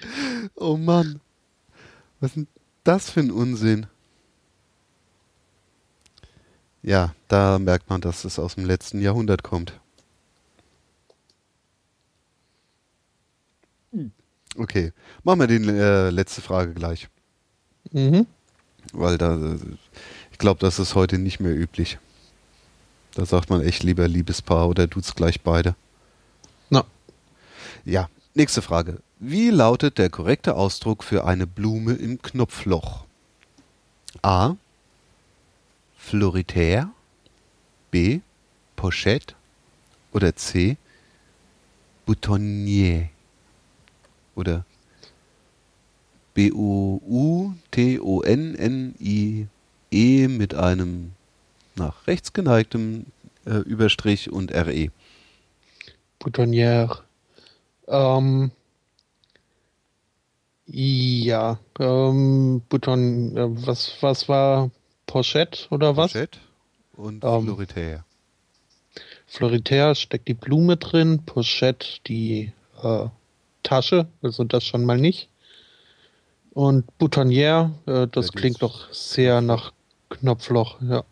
Oh 0.57 0.77
Mann. 0.77 1.21
Was 2.21 2.31
ist 2.31 2.37
denn 2.37 2.49
das 2.85 3.11
für 3.11 3.21
ein 3.21 3.31
Unsinn? 3.31 3.87
Ja, 6.83 7.15
da 7.29 7.59
merkt 7.59 7.89
man, 7.91 8.01
dass 8.01 8.25
es 8.25 8.39
aus 8.39 8.55
dem 8.57 8.65
letzten 8.67 9.01
Jahrhundert 9.01 9.43
kommt. 9.43 9.81
Okay, 14.57 14.93
machen 15.25 15.41
wir 15.41 15.47
die 15.49 15.57
äh, 15.57 16.11
letzte 16.11 16.41
Frage 16.41 16.75
gleich, 16.75 17.09
Mhm. 17.93 18.27
Weil 18.95 19.19
da, 19.19 19.57
ich 20.33 20.39
glaube, 20.39 20.61
das 20.61 20.79
ist 20.79 20.95
heute 20.95 21.19
nicht 21.19 21.41
mehr 21.41 21.55
üblich. 21.55 21.99
Da 23.15 23.25
sagt 23.25 23.51
man 23.51 23.61
echt 23.63 23.83
lieber 23.83 24.09
Liebespaar 24.09 24.69
oder 24.69 24.89
tut's 24.91 25.15
gleich 25.15 25.41
beide. 25.41 25.77
Na, 26.71 26.85
Ja, 27.85 28.09
nächste 28.35 28.63
Frage. 28.63 29.01
Wie 29.21 29.51
lautet 29.51 29.99
der 29.99 30.11
korrekte 30.11 30.55
Ausdruck 30.57 31.05
für 31.05 31.25
eine 31.25 31.47
Blume 31.47 31.95
im 31.95 32.21
Knopfloch? 32.21 33.05
A. 34.23 34.55
Floritaire. 35.97 36.91
B. 37.91 38.21
Pochette. 38.77 39.35
Oder 40.13 40.35
C. 40.35 40.77
Boutonnier. 42.07 43.09
Oder 44.35 44.65
B-O-U-T-O-N-N-I-E 46.35 47.49
mit 50.29 50.55
einem 50.55 51.13
nach 51.77 52.07
rechts 52.07 52.33
geneigtem 52.33 53.07
äh, 53.47 53.59
Überstrich 53.59 54.31
und. 54.33 54.53
RE. 54.53 54.91
Boutonnière. 56.21 57.03
Ähm, 57.87 58.51
ja, 60.67 61.59
ähm, 61.79 62.63
Bouton, 62.69 63.37
äh, 63.37 63.67
was, 63.67 63.93
was 64.01 64.29
war 64.29 64.71
Pochette 65.07 65.67
oder 65.71 65.97
was? 65.97 66.13
Pochette 66.13 66.39
und 66.97 67.25
Ähm, 67.25 67.45
Floritaire. 67.45 68.05
Floritaire 69.27 69.95
steckt 69.95 70.29
die 70.29 70.35
Blume 70.35 70.77
drin, 70.77 71.23
Pochette 71.27 72.01
die 72.07 72.53
äh, 72.83 73.07
Tasche, 73.63 74.07
also 74.23 74.45
das 74.45 74.65
schon 74.65 74.85
mal 74.85 74.99
nicht. 74.99 75.29
Und 76.55 76.85
Boutonnière, 76.99 77.73
äh, 77.87 78.07
das 78.07 78.27
Ja, 78.27 78.33
klingt 78.33 78.63
doch 78.63 78.93
sehr 78.93 79.41
nach 79.41 79.73
Knopfloch, 80.09 80.81
ja. 80.83 81.05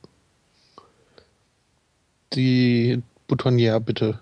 Die 2.33 3.03
Boutonnière 3.29 3.81
bitte. 3.81 4.21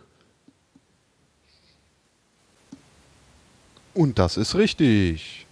Und 3.93 4.19
das 4.19 4.37
ist 4.37 4.55
richtig. 4.55 5.47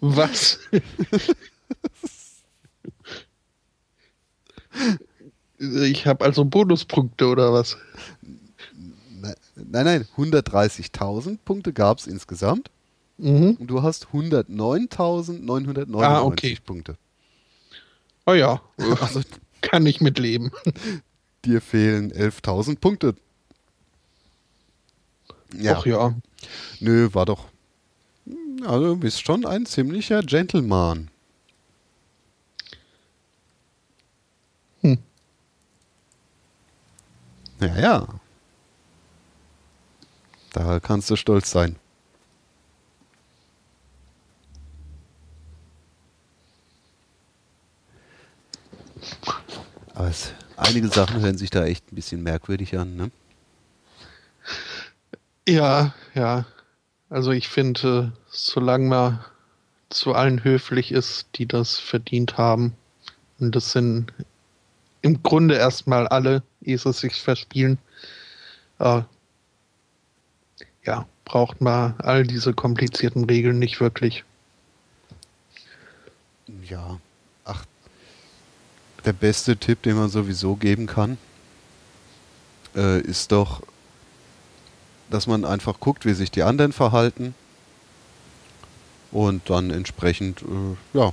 Was? 0.00 0.58
ich 5.58 6.06
habe 6.06 6.24
also 6.24 6.44
Bonuspunkte 6.44 7.26
oder 7.26 7.52
was? 7.52 7.76
Ne- 9.08 9.34
Nein, 9.56 9.84
nein, 9.86 10.06
130.000 10.16 11.38
Punkte 11.44 11.72
gab 11.72 11.98
es 11.98 12.06
insgesamt 12.06 12.70
Mhm. 13.16 13.56
und 13.60 13.66
du 13.68 13.82
hast 13.82 14.08
109.999 14.12 16.02
Ah, 16.04 16.22
okay. 16.22 16.58
Punkte. 16.66 16.96
Oh 18.26 18.32
ja, 18.34 18.60
Also 19.00 19.22
kann 19.60 19.86
ich 19.86 20.00
mitleben. 20.00 20.50
dir 21.44 21.60
fehlen 21.60 22.10
11.000 22.12 22.80
Punkte. 22.80 23.14
Ja, 25.56 25.76
Ach 25.78 25.86
ja. 25.86 26.14
Nö, 26.80 27.08
war 27.12 27.26
doch. 27.26 27.46
Also, 28.62 28.94
du 28.94 28.96
bist 28.96 29.24
schon 29.24 29.44
ein 29.44 29.66
ziemlicher 29.66 30.22
Gentleman. 30.22 31.10
Hm. 34.80 34.98
Ja, 37.60 37.78
ja. 37.78 38.08
Da 40.52 40.80
kannst 40.80 41.10
du 41.10 41.16
stolz 41.16 41.50
sein. 41.50 41.76
Aber 49.94 50.08
es, 50.08 50.32
einige 50.56 50.88
Sachen 50.88 51.20
hören 51.20 51.38
sich 51.38 51.50
da 51.50 51.64
echt 51.64 51.92
ein 51.92 51.94
bisschen 51.96 52.22
merkwürdig 52.22 52.76
an, 52.78 52.96
ne? 52.96 53.10
Ja, 55.46 55.94
ja. 56.14 56.46
Also 57.10 57.30
ich 57.32 57.48
finde, 57.48 58.12
solange 58.28 58.88
man 58.88 59.24
zu 59.90 60.14
allen 60.14 60.42
höflich 60.42 60.90
ist, 60.90 61.28
die 61.36 61.46
das 61.46 61.78
verdient 61.78 62.38
haben, 62.38 62.74
und 63.38 63.54
das 63.54 63.72
sind 63.72 64.12
im 65.02 65.22
Grunde 65.22 65.56
erstmal 65.56 66.08
alle, 66.08 66.42
ehe 66.62 66.78
sie 66.78 66.92
sich 66.92 67.20
verspielen, 67.20 67.78
äh, 68.78 69.02
ja, 70.84 71.06
braucht 71.24 71.60
man 71.60 71.94
all 71.98 72.24
diese 72.24 72.54
komplizierten 72.54 73.24
Regeln 73.24 73.58
nicht 73.58 73.80
wirklich. 73.80 74.24
Ja, 76.68 76.98
ach, 77.44 77.64
der 79.04 79.12
beste 79.12 79.56
Tipp, 79.56 79.82
den 79.82 79.96
man 79.96 80.08
sowieso 80.08 80.56
geben 80.56 80.86
kann, 80.86 81.18
äh, 82.74 83.00
ist 83.00 83.32
doch, 83.32 83.62
dass 85.10 85.26
man 85.26 85.44
einfach 85.44 85.80
guckt, 85.80 86.04
wie 86.04 86.14
sich 86.14 86.30
die 86.30 86.42
anderen 86.42 86.72
verhalten 86.72 87.34
und 89.12 89.48
dann 89.48 89.70
entsprechend, 89.70 90.42
äh, 90.42 90.98
ja, 90.98 91.12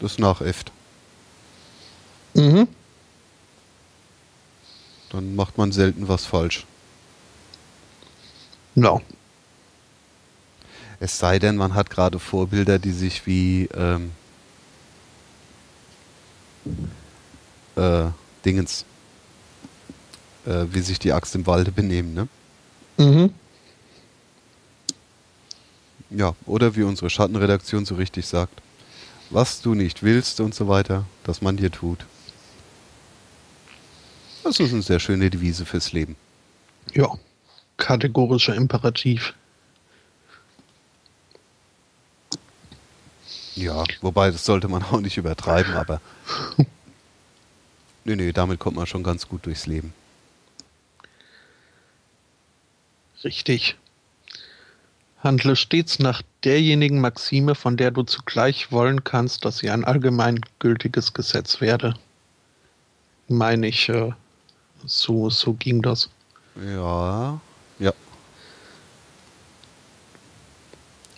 das 0.00 0.18
nachäfft. 0.18 0.72
Mhm. 2.34 2.68
Dann 5.10 5.36
macht 5.36 5.58
man 5.58 5.70
selten 5.70 6.08
was 6.08 6.24
falsch. 6.24 6.66
Ja. 8.74 9.00
Es 10.98 11.18
sei 11.18 11.38
denn, 11.38 11.56
man 11.56 11.74
hat 11.74 11.90
gerade 11.90 12.18
Vorbilder, 12.18 12.78
die 12.78 12.92
sich 12.92 13.26
wie 13.26 13.68
ähm, 13.74 14.10
äh, 17.76 18.06
Dingens, 18.44 18.84
äh, 20.46 20.64
wie 20.70 20.80
sich 20.80 20.98
die 20.98 21.12
Axt 21.12 21.34
im 21.34 21.46
Walde 21.46 21.72
benehmen, 21.72 22.14
ne? 22.14 22.28
Mhm. 22.96 23.32
Ja, 26.10 26.34
oder 26.46 26.76
wie 26.76 26.82
unsere 26.82 27.10
Schattenredaktion 27.10 27.84
so 27.84 27.96
richtig 27.96 28.26
sagt, 28.26 28.62
was 29.30 29.60
du 29.62 29.74
nicht 29.74 30.02
willst 30.02 30.40
und 30.40 30.54
so 30.54 30.68
weiter, 30.68 31.06
dass 31.24 31.42
man 31.42 31.56
dir 31.56 31.70
tut. 31.70 32.06
Das 34.44 34.60
ist 34.60 34.72
eine 34.72 34.82
sehr 34.82 35.00
schöne 35.00 35.30
Devise 35.30 35.64
fürs 35.64 35.92
Leben. 35.92 36.16
Ja. 36.92 37.08
Kategorischer 37.76 38.54
Imperativ. 38.54 39.34
Ja, 43.56 43.84
wobei 44.00 44.30
das 44.30 44.44
sollte 44.44 44.68
man 44.68 44.82
auch 44.82 45.00
nicht 45.00 45.16
übertreiben, 45.16 45.74
aber. 45.74 46.00
nee, 48.04 48.16
nee, 48.16 48.32
damit 48.32 48.60
kommt 48.60 48.76
man 48.76 48.86
schon 48.86 49.02
ganz 49.02 49.28
gut 49.28 49.46
durchs 49.46 49.66
Leben. 49.66 49.92
Richtig. 53.24 53.76
Handle 55.18 55.56
stets 55.56 55.98
nach 55.98 56.20
derjenigen 56.44 57.00
Maxime, 57.00 57.54
von 57.54 57.78
der 57.78 57.90
du 57.90 58.02
zugleich 58.02 58.70
wollen 58.70 59.02
kannst, 59.04 59.46
dass 59.46 59.58
sie 59.58 59.70
ein 59.70 59.84
allgemeingültiges 59.84 61.14
Gesetz 61.14 61.62
werde. 61.62 61.94
Meine 63.28 63.68
ich, 63.68 63.88
äh, 63.88 64.12
so, 64.84 65.30
so 65.30 65.54
ging 65.54 65.80
das. 65.80 66.10
Ja, 66.62 67.40
ja. 67.78 67.94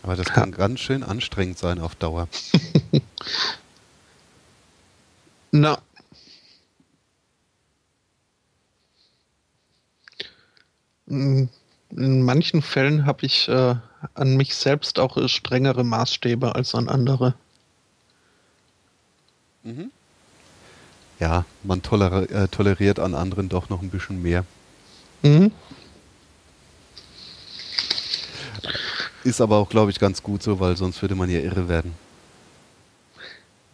Aber 0.05 0.15
das 0.15 0.29
kann 0.29 0.53
ja. 0.53 0.57
ganz 0.57 0.79
schön 0.79 1.03
anstrengend 1.03 1.59
sein 1.59 1.81
auf 1.81 1.97
Dauer. 1.97 2.29
Na. 5.51 5.83
In 11.97 12.23
manchen 12.23 12.61
Fällen 12.61 13.07
habe 13.07 13.25
ich 13.25 13.49
äh, 13.49 13.75
an 14.15 14.37
mich 14.37 14.55
selbst 14.55 14.99
auch 14.99 15.17
äh, 15.17 15.29
strengere 15.29 15.83
Maßstäbe 15.83 16.55
als 16.55 16.75
an 16.75 16.89
andere. 16.89 17.35
Mhm. 19.63 19.91
Ja, 21.19 21.47
man 21.63 21.83
toler 21.83 22.31
äh, 22.31 22.49
toleriert 22.49 22.99
an 22.99 23.15
anderen 23.15 23.49
doch 23.49 23.71
noch 23.71 23.81
ein 23.81 23.89
bisschen 23.89 24.21
mehr. 24.21 24.45
Mhm. 25.23 25.51
Ist 29.25 29.41
aber 29.41 29.57
auch, 29.57 29.71
glaube 29.71 29.91
ich, 29.91 29.99
ganz 29.99 30.23
gut 30.23 30.43
so, 30.43 30.61
weil 30.61 30.77
sonst 30.77 31.01
würde 31.01 31.15
man 31.15 31.31
ja 31.31 31.41
irre 31.41 31.69
werden. 31.69 31.95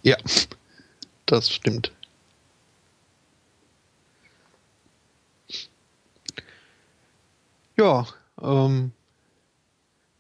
Ja, 0.02 0.16
das 1.26 1.50
stimmt. 1.50 1.92
Ja, 7.76 8.06
ähm, 8.40 8.92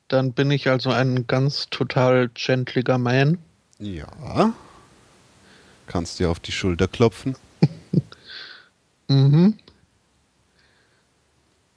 dann 0.08 0.32
bin 0.32 0.50
ich 0.50 0.68
also 0.68 0.90
ein 0.90 1.26
ganz 1.26 1.68
total 1.70 2.28
gentliger 2.28 2.98
Man. 2.98 3.38
Ja. 3.78 4.54
Kannst 5.86 6.18
dir 6.18 6.30
auf 6.30 6.40
die 6.40 6.52
Schulter 6.52 6.88
klopfen. 6.88 7.36
mhm. 9.08 9.58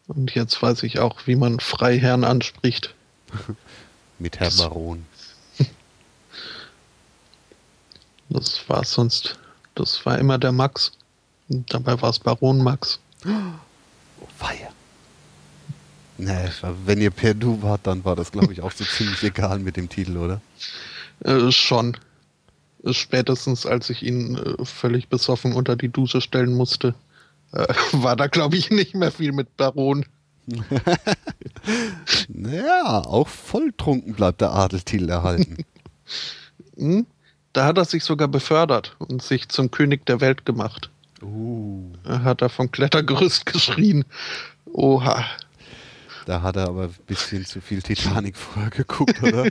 Und 0.07 0.35
jetzt 0.35 0.61
weiß 0.61 0.83
ich 0.83 0.99
auch, 0.99 1.27
wie 1.27 1.35
man 1.35 1.59
Freiherrn 1.59 2.23
anspricht. 2.23 2.93
Mit 4.19 4.39
Herr 4.39 4.51
Baron. 4.51 5.05
Das 8.27 8.67
war 8.67 8.83
sonst, 8.83 9.37
das 9.75 10.03
war 10.05 10.17
immer 10.17 10.39
der 10.39 10.51
Max. 10.51 10.93
Und 11.47 11.71
dabei 11.71 12.01
war 12.01 12.09
es 12.09 12.19
Baron 12.19 12.61
Max. 12.61 12.99
Oh, 14.21 14.27
feier. 14.37 14.71
Nee, 16.17 16.49
wenn 16.85 17.01
ihr 17.01 17.11
per 17.11 17.33
Du 17.33 17.61
wart, 17.61 17.81
dann 17.83 18.05
war 18.05 18.15
das, 18.15 18.31
glaube 18.31 18.53
ich, 18.53 18.61
auch 18.61 18.71
so 18.71 18.83
ziemlich 18.97 19.21
egal 19.23 19.59
mit 19.59 19.77
dem 19.77 19.89
Titel, 19.89 20.17
oder? 20.17 20.41
Äh, 21.21 21.51
schon. 21.51 21.97
Spätestens 22.91 23.65
als 23.65 23.89
ich 23.89 24.03
ihn 24.03 24.37
äh, 24.37 24.63
völlig 24.65 25.07
besoffen 25.09 25.53
unter 25.53 25.75
die 25.75 25.89
Dusche 25.89 26.21
stellen 26.21 26.53
musste, 26.53 26.93
äh, 27.51 27.65
war 27.91 28.15
da, 28.15 28.27
glaube 28.27 28.57
ich, 28.57 28.69
nicht 28.69 28.95
mehr 28.95 29.11
viel 29.11 29.31
mit 29.31 29.57
Baron. 29.57 30.05
naja, 32.27 32.99
auch 32.99 33.27
volltrunken 33.27 34.13
bleibt 34.13 34.41
der 34.41 34.51
Adeltitel 34.51 35.09
erhalten. 35.09 35.65
hm? 36.77 37.07
Da 37.53 37.65
hat 37.65 37.77
er 37.77 37.85
sich 37.85 38.03
sogar 38.03 38.27
befördert 38.27 38.95
und 38.99 39.21
sich 39.21 39.47
zum 39.47 39.71
König 39.71 40.05
der 40.05 40.19
Welt 40.19 40.45
gemacht. 40.45 40.89
Uh. 41.21 41.89
Er 42.03 42.23
hat 42.23 42.41
er 42.41 42.49
vom 42.49 42.69
Klettergerüst 42.69 43.45
geschrien. 43.45 44.03
Oha. 44.65 45.25
Da 46.25 46.41
hat 46.41 46.55
er 46.55 46.67
aber 46.69 46.85
ein 46.85 46.95
bisschen 47.05 47.45
zu 47.45 47.61
viel 47.61 47.81
Titanic 47.81 48.35
vorher 48.35 48.71
geguckt, 48.71 49.21
oder? 49.21 49.47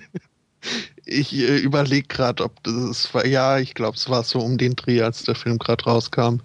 ich 1.06 1.32
äh, 1.32 1.58
überlege 1.58 2.08
gerade, 2.08 2.42
ob 2.44 2.62
das 2.64 3.14
war. 3.14 3.24
Ja, 3.26 3.58
ich 3.58 3.74
glaube, 3.74 3.96
es 3.96 4.08
war 4.08 4.24
so 4.24 4.40
um 4.40 4.58
den 4.58 4.74
Dreh, 4.74 5.02
als 5.02 5.22
der 5.22 5.36
Film 5.36 5.58
gerade 5.58 5.84
rauskam. 5.84 6.40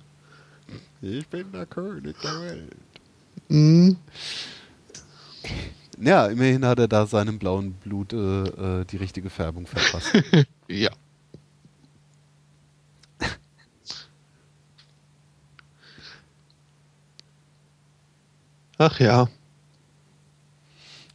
Ich 1.02 1.28
bin 1.28 1.52
der 1.52 1.66
König 1.66 2.16
der 2.22 2.42
Welt. 2.42 2.76
Mhm. 3.48 3.98
Ja, 6.00 6.28
immerhin 6.28 6.64
hat 6.66 6.78
er 6.80 6.88
da 6.88 7.08
seinem 7.08 7.40
blauen 7.40 7.74
Blut 7.74 8.14
äh, 8.14 8.18
äh 8.44 8.86
die 8.86 8.98
richtige 8.98 9.30
Färbung 9.30 9.66
verpasst. 9.68 10.14
ja. 10.68 10.92
Ach 18.78 19.00
ja. 19.00 19.28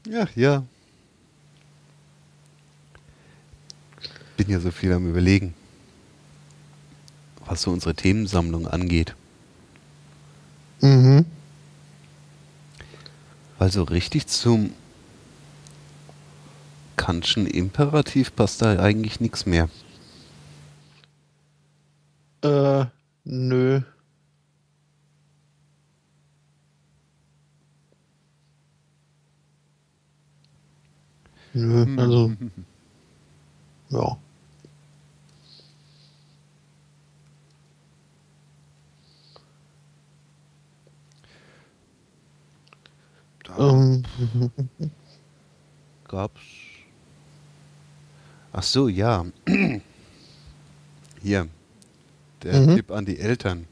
Ja, 0.06 0.28
ja. 0.34 0.64
Bin 4.36 4.50
ja 4.50 4.60
so 4.60 4.70
viel 4.70 4.92
am 4.92 5.08
Überlegen, 5.08 5.54
was 7.46 7.62
so 7.62 7.70
unsere 7.70 7.94
Themensammlung 7.94 8.66
angeht. 8.66 9.14
Mhm. 10.80 11.24
Weil 13.58 13.70
so 13.70 13.84
richtig 13.84 14.26
zum 14.26 14.74
Kantschen 16.96 17.46
Imperativ 17.46 18.34
passt 18.36 18.60
da 18.60 18.78
eigentlich 18.78 19.20
nichts 19.20 19.46
mehr. 19.46 19.68
Äh, 22.42 22.84
nö. 23.24 23.80
Nö, 31.54 31.86
also. 31.96 32.32
ja. 33.90 34.18
Ähm. 43.56 44.02
Gab's. 46.08 46.40
Ach 48.52 48.62
so, 48.62 48.88
ja. 48.88 49.24
Hier. 51.22 51.48
Der 52.42 52.60
mhm. 52.60 52.76
Tipp 52.76 52.90
an 52.90 53.04
die 53.04 53.18
Eltern. 53.18 53.66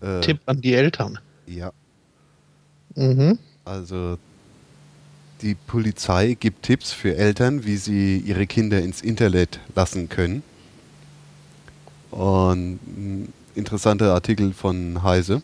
Äh, 0.00 0.20
Tipp 0.20 0.40
an 0.46 0.60
die 0.60 0.74
Eltern. 0.74 1.18
Ja. 1.46 1.72
Mhm. 2.94 3.38
Also 3.64 4.18
die 5.42 5.54
Polizei 5.54 6.36
gibt 6.38 6.64
Tipps 6.64 6.92
für 6.92 7.16
Eltern, 7.16 7.64
wie 7.64 7.76
sie 7.76 8.18
ihre 8.18 8.46
Kinder 8.46 8.80
ins 8.80 9.00
Internet 9.00 9.60
lassen 9.74 10.08
können. 10.08 10.42
Und 12.10 12.80
ein 12.86 13.32
interessanter 13.54 14.14
Artikel 14.14 14.52
von 14.52 15.02
Heise, 15.02 15.42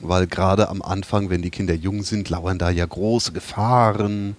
weil 0.00 0.26
gerade 0.26 0.68
am 0.68 0.82
Anfang, 0.82 1.30
wenn 1.30 1.42
die 1.42 1.50
Kinder 1.50 1.74
jung 1.74 2.02
sind, 2.02 2.28
lauern 2.30 2.58
da 2.58 2.70
ja 2.70 2.86
große 2.86 3.32
Gefahren. 3.32 4.36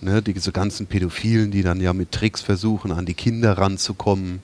Ne, 0.00 0.22
diese 0.22 0.52
ganzen 0.52 0.86
Pädophilen, 0.86 1.50
die 1.50 1.62
dann 1.62 1.80
ja 1.80 1.92
mit 1.92 2.12
Tricks 2.12 2.40
versuchen, 2.40 2.92
an 2.92 3.04
die 3.04 3.14
Kinder 3.14 3.58
ranzukommen. 3.58 4.40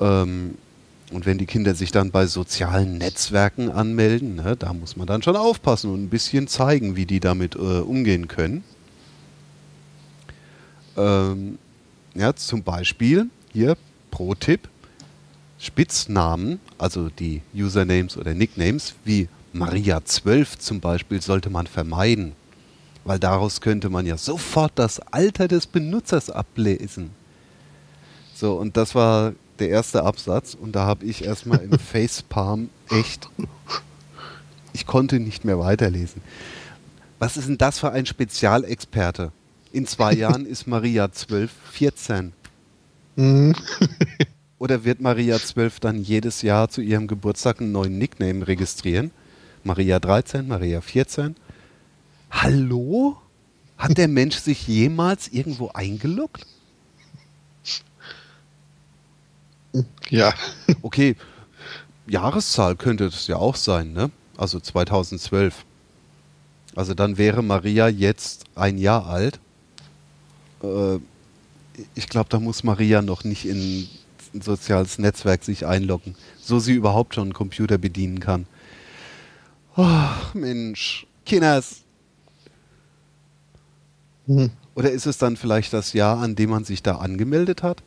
Ähm, 0.00 0.56
und 1.12 1.26
wenn 1.26 1.38
die 1.38 1.46
Kinder 1.46 1.74
sich 1.74 1.92
dann 1.92 2.10
bei 2.10 2.26
sozialen 2.26 2.98
Netzwerken 2.98 3.70
anmelden, 3.70 4.36
ne, 4.36 4.56
da 4.56 4.72
muss 4.72 4.96
man 4.96 5.06
dann 5.06 5.22
schon 5.22 5.36
aufpassen 5.36 5.92
und 5.92 6.02
ein 6.02 6.08
bisschen 6.08 6.48
zeigen, 6.48 6.96
wie 6.96 7.06
die 7.06 7.20
damit 7.20 7.54
äh, 7.54 7.58
umgehen 7.58 8.28
können. 8.28 8.64
Ähm, 10.96 11.58
ja, 12.14 12.34
zum 12.34 12.62
Beispiel 12.62 13.26
hier 13.52 13.76
Pro-Tipp: 14.10 14.68
Spitznamen, 15.58 16.60
also 16.78 17.08
die 17.08 17.42
Usernames 17.54 18.16
oder 18.16 18.34
Nicknames 18.34 18.94
wie 19.04 19.28
Maria12 19.54 20.58
zum 20.58 20.80
Beispiel, 20.80 21.20
sollte 21.20 21.50
man 21.50 21.66
vermeiden, 21.66 22.32
weil 23.04 23.18
daraus 23.18 23.60
könnte 23.60 23.90
man 23.90 24.06
ja 24.06 24.16
sofort 24.16 24.72
das 24.76 24.98
Alter 25.00 25.48
des 25.48 25.66
Benutzers 25.66 26.30
ablesen. 26.30 27.10
So, 28.34 28.54
und 28.56 28.76
das 28.76 28.94
war 28.94 29.34
der 29.62 29.70
erste 29.70 30.02
Absatz 30.02 30.54
und 30.54 30.72
da 30.72 30.86
habe 30.86 31.04
ich 31.06 31.24
erstmal 31.24 31.60
im 31.60 31.78
Facepalm 31.78 32.68
echt, 32.90 33.30
ich 34.72 34.86
konnte 34.86 35.20
nicht 35.20 35.44
mehr 35.44 35.58
weiterlesen. 35.60 36.20
Was 37.20 37.36
ist 37.36 37.46
denn 37.48 37.58
das 37.58 37.78
für 37.78 37.92
ein 37.92 38.04
Spezialexperte? 38.04 39.30
In 39.72 39.86
zwei 39.86 40.12
Jahren 40.12 40.44
ist 40.44 40.66
Maria 40.66 41.12
12, 41.12 41.50
14. 41.70 42.32
Mhm. 43.14 43.54
Oder 44.58 44.84
wird 44.84 45.00
Maria 45.00 45.38
12 45.38 45.78
dann 45.78 46.02
jedes 46.02 46.42
Jahr 46.42 46.68
zu 46.68 46.80
ihrem 46.80 47.06
Geburtstag 47.06 47.60
einen 47.60 47.70
neuen 47.70 47.96
Nickname 47.96 48.46
registrieren? 48.48 49.12
Maria 49.62 50.00
13, 50.00 50.48
Maria 50.48 50.80
14? 50.80 51.36
Hallo? 52.32 53.16
Hat 53.78 53.90
Hat 53.90 53.98
der 53.98 54.08
Mensch 54.08 54.38
sich 54.38 54.66
jemals 54.66 55.28
irgendwo 55.28 55.68
eingeloggt? 55.68 56.46
Ja. 60.10 60.34
Okay, 60.82 61.16
Jahreszahl 62.06 62.74
könnte 62.76 63.04
das 63.04 63.26
ja 63.28 63.36
auch 63.36 63.54
sein, 63.54 63.92
ne? 63.92 64.10
Also 64.36 64.58
2012. 64.58 65.64
Also 66.74 66.94
dann 66.94 67.18
wäre 67.18 67.42
Maria 67.42 67.88
jetzt 67.88 68.44
ein 68.54 68.78
Jahr 68.78 69.06
alt. 69.06 69.38
Äh, 70.62 70.96
ich 71.94 72.08
glaube, 72.08 72.28
da 72.30 72.40
muss 72.40 72.64
Maria 72.64 73.02
noch 73.02 73.24
nicht 73.24 73.46
in 73.46 73.88
ein 74.34 74.42
soziales 74.42 74.98
Netzwerk 74.98 75.44
sich 75.44 75.66
einloggen, 75.66 76.16
so 76.40 76.58
sie 76.58 76.72
überhaupt 76.72 77.14
schon 77.14 77.24
einen 77.24 77.34
Computer 77.34 77.78
bedienen 77.78 78.20
kann. 78.20 78.46
Oh, 79.76 80.08
Mensch, 80.34 81.06
Kinders. 81.24 81.82
Hm. 84.26 84.50
Oder 84.74 84.90
ist 84.90 85.06
es 85.06 85.18
dann 85.18 85.36
vielleicht 85.36 85.72
das 85.72 85.92
Jahr, 85.92 86.18
an 86.18 86.34
dem 86.34 86.50
man 86.50 86.64
sich 86.64 86.82
da 86.82 86.96
angemeldet 86.96 87.62
hat? 87.62 87.82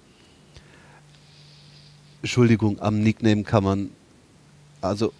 Entschuldigung, 2.21 2.79
am 2.81 3.01
Nickname 3.01 3.43
kann 3.43 3.63
man, 3.63 3.89
also, 4.81 5.13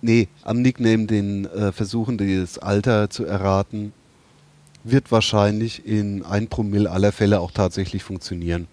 nee, 0.00 0.28
am 0.42 0.62
Nickname 0.62 1.06
den 1.06 1.46
äh, 1.46 1.72
Versuchen, 1.72 2.18
das 2.18 2.58
Alter 2.58 3.10
zu 3.10 3.24
erraten, 3.24 3.92
wird 4.84 5.10
wahrscheinlich 5.12 5.86
in 5.86 6.24
ein 6.24 6.48
Promille 6.48 6.90
aller 6.90 7.12
Fälle 7.12 7.40
auch 7.40 7.50
tatsächlich 7.50 8.02
funktionieren. 8.02 8.68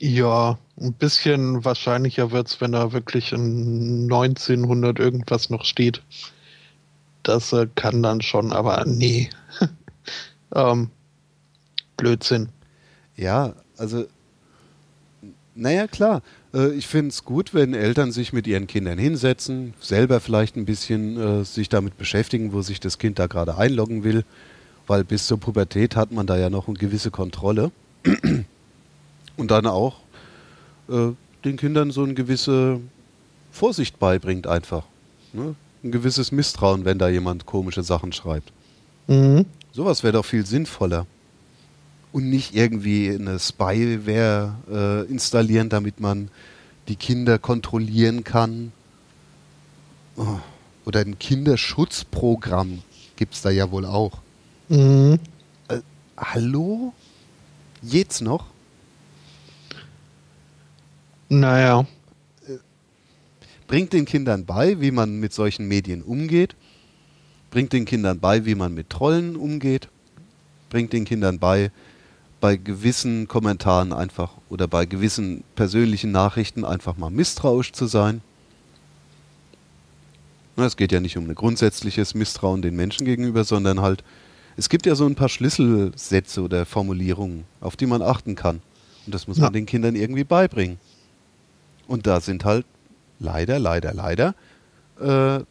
Ja, 0.00 0.58
ein 0.80 0.92
bisschen 0.92 1.64
wahrscheinlicher 1.64 2.30
wird 2.30 2.48
es, 2.48 2.60
wenn 2.60 2.72
da 2.72 2.92
wirklich 2.92 3.32
in 3.32 4.04
1900 4.04 4.98
irgendwas 4.98 5.50
noch 5.50 5.64
steht. 5.64 6.02
Das 7.24 7.52
äh, 7.52 7.66
kann 7.74 8.02
dann 8.02 8.20
schon, 8.20 8.52
aber 8.52 8.84
nee. 8.86 9.28
ähm, 10.54 10.90
Blödsinn. 11.96 12.50
Ja, 13.16 13.54
also, 13.76 14.06
naja, 15.58 15.86
klar. 15.88 16.22
Äh, 16.54 16.72
ich 16.72 16.86
finde 16.86 17.08
es 17.08 17.24
gut, 17.24 17.52
wenn 17.52 17.74
Eltern 17.74 18.12
sich 18.12 18.32
mit 18.32 18.46
ihren 18.46 18.66
Kindern 18.66 18.98
hinsetzen, 18.98 19.74
selber 19.80 20.20
vielleicht 20.20 20.56
ein 20.56 20.64
bisschen 20.64 21.40
äh, 21.40 21.44
sich 21.44 21.68
damit 21.68 21.98
beschäftigen, 21.98 22.52
wo 22.52 22.62
sich 22.62 22.80
das 22.80 22.98
Kind 22.98 23.18
da 23.18 23.26
gerade 23.26 23.58
einloggen 23.58 24.04
will, 24.04 24.24
weil 24.86 25.04
bis 25.04 25.26
zur 25.26 25.38
Pubertät 25.38 25.96
hat 25.96 26.12
man 26.12 26.26
da 26.26 26.36
ja 26.38 26.48
noch 26.48 26.68
eine 26.68 26.78
gewisse 26.78 27.10
Kontrolle. 27.10 27.72
Und 29.36 29.50
dann 29.50 29.66
auch 29.66 30.00
äh, 30.88 31.10
den 31.44 31.56
Kindern 31.56 31.90
so 31.90 32.02
eine 32.02 32.14
gewisse 32.14 32.80
Vorsicht 33.52 33.98
beibringt 33.98 34.46
einfach. 34.46 34.84
Ne? 35.32 35.54
Ein 35.84 35.92
gewisses 35.92 36.32
Misstrauen, 36.32 36.84
wenn 36.84 36.98
da 36.98 37.08
jemand 37.08 37.46
komische 37.46 37.82
Sachen 37.82 38.12
schreibt. 38.12 38.52
Mhm. 39.06 39.44
Sowas 39.72 40.02
wäre 40.02 40.14
doch 40.14 40.24
viel 40.24 40.44
sinnvoller. 40.44 41.06
Und 42.18 42.30
nicht 42.30 42.52
irgendwie 42.52 43.10
eine 43.10 43.38
Spyware 43.38 44.56
äh, 44.68 45.08
installieren, 45.08 45.68
damit 45.68 46.00
man 46.00 46.32
die 46.88 46.96
Kinder 46.96 47.38
kontrollieren 47.38 48.24
kann. 48.24 48.72
Oh. 50.16 50.40
Oder 50.84 50.98
ein 50.98 51.20
Kinderschutzprogramm 51.20 52.82
gibt 53.14 53.34
es 53.34 53.42
da 53.42 53.50
ja 53.50 53.70
wohl 53.70 53.84
auch. 53.86 54.18
Mhm. 54.68 55.20
Äh, 55.68 55.78
hallo? 56.16 56.92
Jetzt 57.82 58.20
noch? 58.20 58.46
Naja. 61.28 61.86
Bringt 63.68 63.92
den 63.92 64.06
Kindern 64.06 64.44
bei, 64.44 64.80
wie 64.80 64.90
man 64.90 65.20
mit 65.20 65.32
solchen 65.32 65.68
Medien 65.68 66.02
umgeht. 66.02 66.56
Bringt 67.52 67.72
den 67.72 67.84
Kindern 67.84 68.18
bei, 68.18 68.44
wie 68.44 68.56
man 68.56 68.74
mit 68.74 68.90
Trollen 68.90 69.36
umgeht. 69.36 69.88
Bringt 70.68 70.92
den 70.92 71.04
Kindern 71.04 71.38
bei, 71.38 71.70
bei 72.40 72.56
gewissen 72.56 73.26
Kommentaren 73.28 73.92
einfach 73.92 74.32
oder 74.48 74.68
bei 74.68 74.86
gewissen 74.86 75.42
persönlichen 75.56 76.12
Nachrichten 76.12 76.64
einfach 76.64 76.96
mal 76.96 77.10
misstrauisch 77.10 77.72
zu 77.72 77.86
sein. 77.86 78.20
Es 80.56 80.76
geht 80.76 80.90
ja 80.92 81.00
nicht 81.00 81.16
um 81.16 81.28
ein 81.28 81.34
grundsätzliches 81.34 82.14
Misstrauen 82.14 82.62
den 82.62 82.74
Menschen 82.74 83.04
gegenüber, 83.06 83.44
sondern 83.44 83.80
halt, 83.80 84.02
es 84.56 84.68
gibt 84.68 84.86
ja 84.86 84.96
so 84.96 85.06
ein 85.06 85.14
paar 85.14 85.28
Schlüsselsätze 85.28 86.42
oder 86.42 86.66
Formulierungen, 86.66 87.44
auf 87.60 87.76
die 87.76 87.86
man 87.86 88.02
achten 88.02 88.34
kann. 88.34 88.60
Und 89.06 89.14
das 89.14 89.28
muss 89.28 89.38
Ja. 89.38 89.44
man 89.44 89.52
den 89.52 89.66
Kindern 89.66 89.94
irgendwie 89.94 90.24
beibringen. 90.24 90.78
Und 91.86 92.06
da 92.06 92.20
sind 92.20 92.44
halt 92.44 92.66
leider, 93.20 93.58
leider, 93.60 93.94
leider 93.94 94.34
äh, 95.00 95.44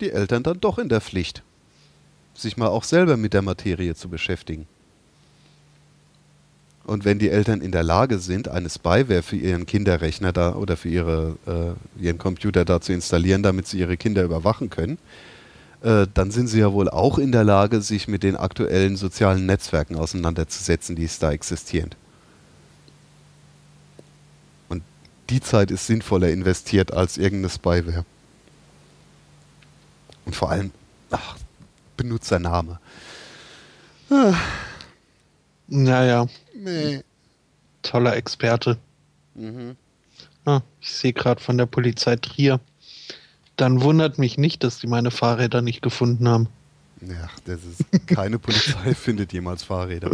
die 0.00 0.10
Eltern 0.10 0.42
dann 0.42 0.60
doch 0.60 0.78
in 0.78 0.88
der 0.90 1.00
Pflicht, 1.00 1.42
sich 2.34 2.56
mal 2.56 2.68
auch 2.68 2.84
selber 2.84 3.16
mit 3.16 3.32
der 3.32 3.42
Materie 3.42 3.94
zu 3.94 4.08
beschäftigen. 4.08 4.66
Und 6.84 7.06
wenn 7.06 7.18
die 7.18 7.30
Eltern 7.30 7.62
in 7.62 7.72
der 7.72 7.82
Lage 7.82 8.18
sind, 8.18 8.48
eine 8.48 8.68
Spyware 8.68 9.22
für 9.22 9.36
ihren 9.36 9.64
Kinderrechner 9.64 10.32
da 10.32 10.54
oder 10.54 10.76
für 10.76 10.90
ihre, 10.90 11.36
äh, 11.46 12.02
ihren 12.02 12.18
Computer 12.18 12.64
da 12.66 12.80
zu 12.80 12.92
installieren, 12.92 13.42
damit 13.42 13.66
sie 13.66 13.78
ihre 13.78 13.96
Kinder 13.96 14.22
überwachen 14.22 14.68
können, 14.68 14.98
äh, 15.82 16.06
dann 16.12 16.30
sind 16.30 16.48
sie 16.48 16.60
ja 16.60 16.72
wohl 16.72 16.90
auch 16.90 17.18
in 17.18 17.32
der 17.32 17.44
Lage, 17.44 17.80
sich 17.80 18.06
mit 18.06 18.22
den 18.22 18.36
aktuellen 18.36 18.96
sozialen 18.96 19.46
Netzwerken 19.46 19.96
auseinanderzusetzen, 19.96 20.94
die 20.94 21.04
es 21.04 21.18
da 21.18 21.32
existieren. 21.32 21.90
Und 24.68 24.82
die 25.30 25.40
Zeit 25.40 25.70
ist 25.70 25.86
sinnvoller 25.86 26.28
investiert 26.28 26.92
als 26.92 27.16
irgendeine 27.16 27.50
Spyware. 27.50 28.04
Und 30.26 30.36
vor 30.36 30.50
allem, 30.50 30.70
ach, 31.10 31.36
Benutzername. 31.96 32.78
Naja, 35.66 36.26
Nee. 36.64 37.02
toller 37.82 38.16
Experte. 38.16 38.78
Mhm. 39.34 39.76
Ah, 40.44 40.60
ich 40.80 40.92
sehe 40.92 41.12
gerade 41.12 41.40
von 41.42 41.58
der 41.58 41.66
Polizei 41.66 42.16
Trier. 42.16 42.60
Dann 43.56 43.82
wundert 43.82 44.18
mich 44.18 44.36
nicht, 44.38 44.64
dass 44.64 44.78
die 44.78 44.86
meine 44.86 45.10
Fahrräder 45.10 45.62
nicht 45.62 45.82
gefunden 45.82 46.28
haben. 46.28 46.48
Ja, 47.00 47.28
das 47.44 47.60
ist 47.64 48.06
keine 48.06 48.38
Polizei 48.38 48.94
findet 48.94 49.32
jemals 49.32 49.62
Fahrräder. 49.62 50.10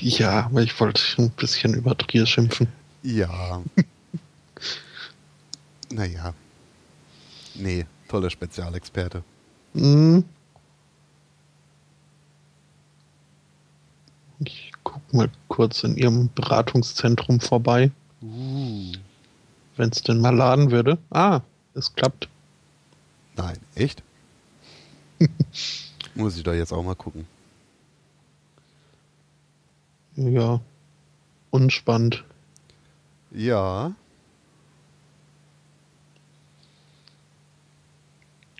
Ja, 0.00 0.46
aber 0.46 0.62
ich 0.62 0.78
wollte 0.78 1.02
ein 1.18 1.30
bisschen 1.30 1.74
über 1.74 1.96
Trier 1.96 2.26
schimpfen. 2.26 2.68
Ja. 3.02 3.62
naja. 5.90 6.34
Nee, 7.54 7.86
toller 8.08 8.30
Spezialexperte. 8.30 9.22
Hm. 9.74 10.24
Ich 14.44 14.72
guck 14.82 14.99
mal 15.12 15.30
kurz 15.48 15.84
in 15.84 15.96
ihrem 15.96 16.30
Beratungszentrum 16.34 17.40
vorbei, 17.40 17.90
Uh. 18.22 18.92
wenn 19.76 19.90
es 19.90 20.02
denn 20.02 20.20
mal 20.20 20.34
laden 20.34 20.70
würde. 20.70 20.98
Ah, 21.10 21.40
es 21.74 21.94
klappt. 21.94 22.28
Nein, 23.36 23.56
echt? 23.74 24.02
Muss 26.14 26.36
ich 26.36 26.42
da 26.42 26.52
jetzt 26.52 26.72
auch 26.72 26.82
mal 26.82 26.94
gucken. 26.94 27.26
Ja, 30.16 30.60
unspannend. 31.50 32.24
Ja. 33.30 33.94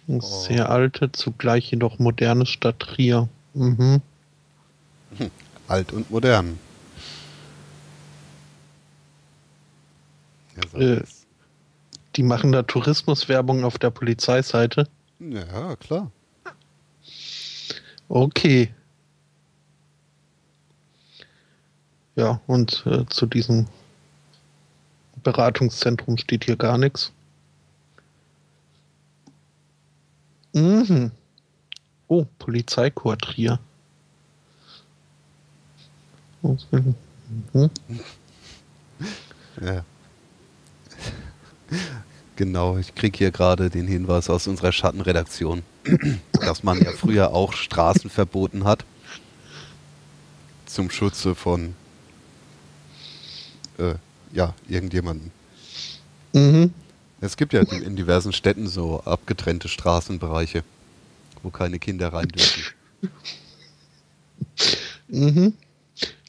Oh. 0.07 0.21
Sehr 0.21 0.71
alte, 0.71 1.13
zugleich 1.13 1.71
jedoch 1.71 1.99
moderne 1.99 2.47
Stadt 2.47 2.81
Trier. 2.81 3.29
Mhm. 3.55 4.01
Alt 5.71 5.93
und 5.93 6.11
modern. 6.11 6.59
Äh. 10.75 11.03
Die 12.17 12.25
machen 12.25 12.51
da 12.51 12.65
Tourismuswerbung 12.65 13.63
auf 13.63 13.79
der 13.79 13.91
Polizeiseite. 13.91 14.89
ja 15.21 15.77
klar. 15.77 16.11
Okay. 18.09 18.75
Ja, 22.17 22.41
und 22.49 22.85
äh, 22.87 23.07
zu 23.07 23.27
diesem 23.27 23.69
Beratungszentrum 25.23 26.19
steht 26.19 26.47
hier 26.47 26.57
gar 26.57 26.79
nichts. 26.79 27.13
Mhm. 30.53 31.13
Oh. 32.09 32.27
Mhm. 32.41 33.61
Ja. 39.61 39.85
Genau, 42.37 42.79
ich 42.79 42.95
kriege 42.95 43.19
hier 43.19 43.31
gerade 43.31 43.69
den 43.69 43.87
Hinweis 43.87 44.31
aus 44.31 44.47
unserer 44.47 44.73
Schattenredaktion, 44.73 45.63
dass 46.33 46.63
man 46.63 46.81
ja 46.81 46.91
früher 46.93 47.35
auch 47.35 47.53
Straßen 47.53 48.09
verboten 48.09 48.65
hat 48.65 48.85
zum 50.67 50.91
Schutze 50.91 51.35
von 51.35 51.75
äh, 53.79 53.95
ja, 54.33 54.55
irgendjemanden. 54.69 55.33
Mhm. 56.33 56.73
Es 57.21 57.37
gibt 57.37 57.53
ja 57.53 57.61
in 57.61 57.97
diversen 57.97 58.33
Städten 58.33 58.67
so 58.67 59.01
abgetrennte 59.01 59.69
Straßenbereiche, 59.69 60.65
wo 61.43 61.51
keine 61.51 61.79
Kinder 61.79 62.13
rein 62.13 62.29
dürfen. 62.29 62.63
Mhm. 65.09 65.55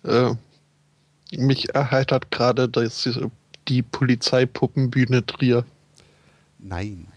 Äh, 0.03 0.33
mich 1.37 1.73
erheitert 1.73 2.31
gerade 2.31 2.69
die 3.67 3.81
Polizeipuppenbühne 3.81 5.25
Trier. 5.25 5.65
Nein. 6.59 7.07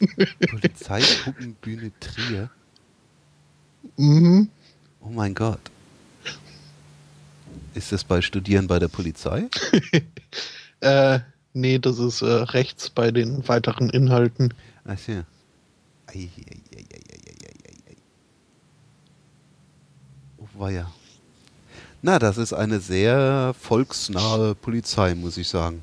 Polizeipuppenbühne 0.48 1.92
Trier? 2.00 2.50
Mhm. 3.96 4.48
Oh 5.00 5.10
mein 5.10 5.34
Gott. 5.34 5.60
Ist 7.74 7.92
das 7.92 8.04
bei 8.04 8.22
Studieren 8.22 8.66
bei 8.66 8.78
der 8.78 8.88
Polizei? 8.88 9.48
äh, 10.80 11.20
nee, 11.52 11.78
das 11.78 11.98
ist 11.98 12.22
äh, 12.22 12.26
rechts 12.26 12.90
bei 12.90 13.10
den 13.10 13.46
weiteren 13.48 13.90
Inhalten. 13.90 14.54
Ach 14.84 14.98
ja. 15.08 15.24
Ei, 16.06 16.30
ei, 16.38 16.60
ei, 16.76 16.84
ei, 16.92 17.00
ei, 17.10 17.50
ei, 17.64 17.76
ei. 17.90 17.96
Oh 20.38 20.48
weia. 20.54 20.90
Na, 22.06 22.18
das 22.18 22.36
ist 22.36 22.52
eine 22.52 22.80
sehr 22.80 23.54
volksnahe 23.58 24.54
Polizei, 24.54 25.14
muss 25.14 25.38
ich 25.38 25.48
sagen. 25.48 25.82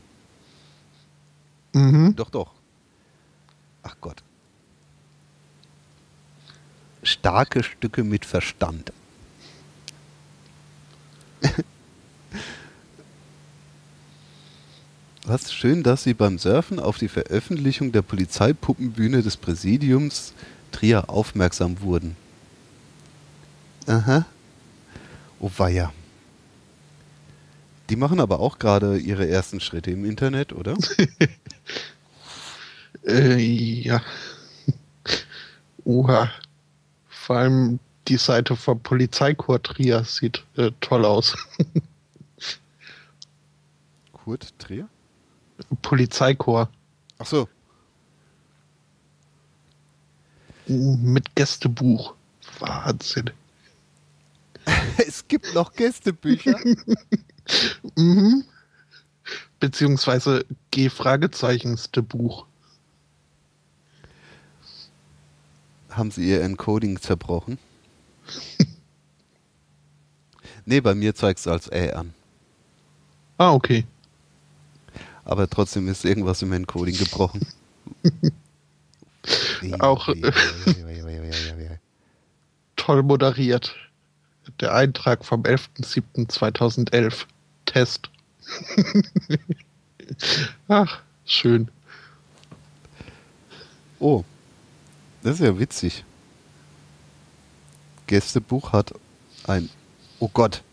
Mhm. 1.73 2.15
Doch, 2.15 2.29
doch. 2.29 2.51
Ach 3.81 3.95
Gott. 3.99 4.21
Starke 7.01 7.63
Stücke 7.63 8.03
mit 8.03 8.23
Verstand. 8.25 8.93
Was 15.25 15.51
schön, 15.51 15.81
dass 15.81 16.03
Sie 16.03 16.13
beim 16.13 16.37
Surfen 16.37 16.79
auf 16.79 16.99
die 16.99 17.09
Veröffentlichung 17.09 17.91
der 17.91 18.03
Polizeipuppenbühne 18.03 19.23
des 19.23 19.37
Präsidiums 19.37 20.33
Trier 20.71 21.09
aufmerksam 21.09 21.81
wurden. 21.81 22.15
Aha. 23.87 24.27
Oh 25.39 25.49
weia. 25.57 25.91
Die 27.91 27.97
machen 27.97 28.21
aber 28.21 28.39
auch 28.39 28.57
gerade 28.57 28.97
ihre 28.97 29.27
ersten 29.27 29.59
Schritte 29.59 29.91
im 29.91 30.05
Internet, 30.05 30.53
oder? 30.53 30.75
Äh, 33.03 33.37
ja. 33.37 33.99
Oha. 35.85 36.29
Vor 37.09 37.35
allem 37.35 37.79
die 38.07 38.17
Seite 38.17 38.55
vom 38.55 38.79
Polizeikorps 38.79 39.73
Trier 39.73 40.03
sieht 40.03 40.45
äh, 40.55 40.69
toll 40.81 41.03
aus. 41.03 41.35
Kurt 44.13 44.53
Trier? 44.59 44.87
Polizeikorps. 45.81 46.71
Ach 47.17 47.25
so. 47.25 47.49
Mit 50.67 51.35
Gästebuch. 51.35 52.13
Wahnsinn. 52.59 53.31
Es 54.97 55.27
gibt 55.27 55.55
noch 55.55 55.73
Gästebücher. 55.73 56.59
Mhm. 57.95 58.43
Beziehungsweise 59.59 60.45
G-Fragezeichenste 60.71 62.01
Buch. 62.01 62.45
Haben 65.89 66.11
Sie 66.11 66.29
Ihr 66.29 66.41
Encoding 66.41 66.99
zerbrochen? 66.99 67.57
nee, 70.65 70.81
bei 70.81 70.95
mir 70.95 71.13
zeigt 71.13 71.39
es 71.39 71.47
als 71.47 71.71
Ä 71.71 71.91
an. 71.91 72.13
Ah, 73.37 73.51
okay. 73.51 73.85
Aber 75.25 75.49
trotzdem 75.49 75.87
ist 75.87 76.05
irgendwas 76.05 76.41
im 76.41 76.53
Encoding 76.53 76.97
gebrochen. 76.97 77.45
Auch, 79.79 80.09
Toll 82.75 83.03
moderiert. 83.03 83.75
Der 84.59 84.73
Eintrag 84.73 85.23
vom 85.23 85.43
11.07.2011. 85.43 87.25
Test. 87.71 88.09
Ach, 90.67 91.01
schön. 91.25 91.71
Oh, 93.99 94.25
das 95.23 95.35
ist 95.35 95.45
ja 95.45 95.57
witzig. 95.57 96.03
Gästebuch 98.07 98.73
hat 98.73 98.93
ein. 99.47 99.69
Oh 100.19 100.27
Gott, 100.33 100.63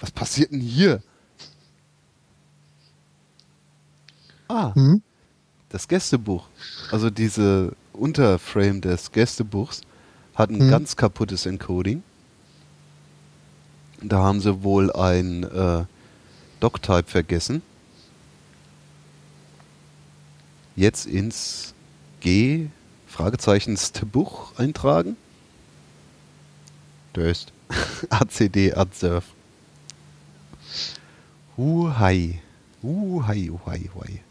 was 0.00 0.10
passiert 0.10 0.52
denn 0.52 0.60
hier? 0.60 1.02
Ah, 4.48 4.74
Hm? 4.74 5.02
das 5.70 5.88
Gästebuch. 5.88 6.46
Also 6.90 7.08
diese 7.08 7.74
Unterframe 7.94 8.80
des 8.82 9.12
Gästebuchs 9.12 9.80
hat 10.34 10.50
ein 10.50 10.60
Hm. 10.60 10.70
ganz 10.70 10.94
kaputtes 10.96 11.46
Encoding. 11.46 12.02
Da 14.02 14.18
haben 14.18 14.40
sie 14.40 14.62
wohl 14.62 14.92
ein 14.92 15.42
äh, 15.44 15.84
Doctype 16.60 17.08
vergessen. 17.08 17.62
Jetzt 20.76 21.06
ins 21.06 21.74
G 22.20 22.68
Fragezeichen 23.06 23.76
Buch 24.12 24.52
eintragen. 24.58 25.16
Döst. 27.16 27.52
ACD 28.10 28.72
Adsurf. 28.76 29.24
Huhai. 31.56 32.40
Huhai, 32.82 33.50
huhai, 33.50 33.90
huhai. 33.92 34.22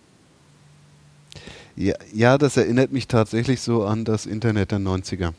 Ja, 1.75 1.95
ja, 2.13 2.37
das 2.37 2.55
erinnert 2.55 2.91
mich 2.91 3.07
tatsächlich 3.07 3.61
so 3.61 3.85
an 3.85 4.05
das 4.05 4.25
Internet 4.25 4.71
der 4.71 4.79
90er. 4.79 5.33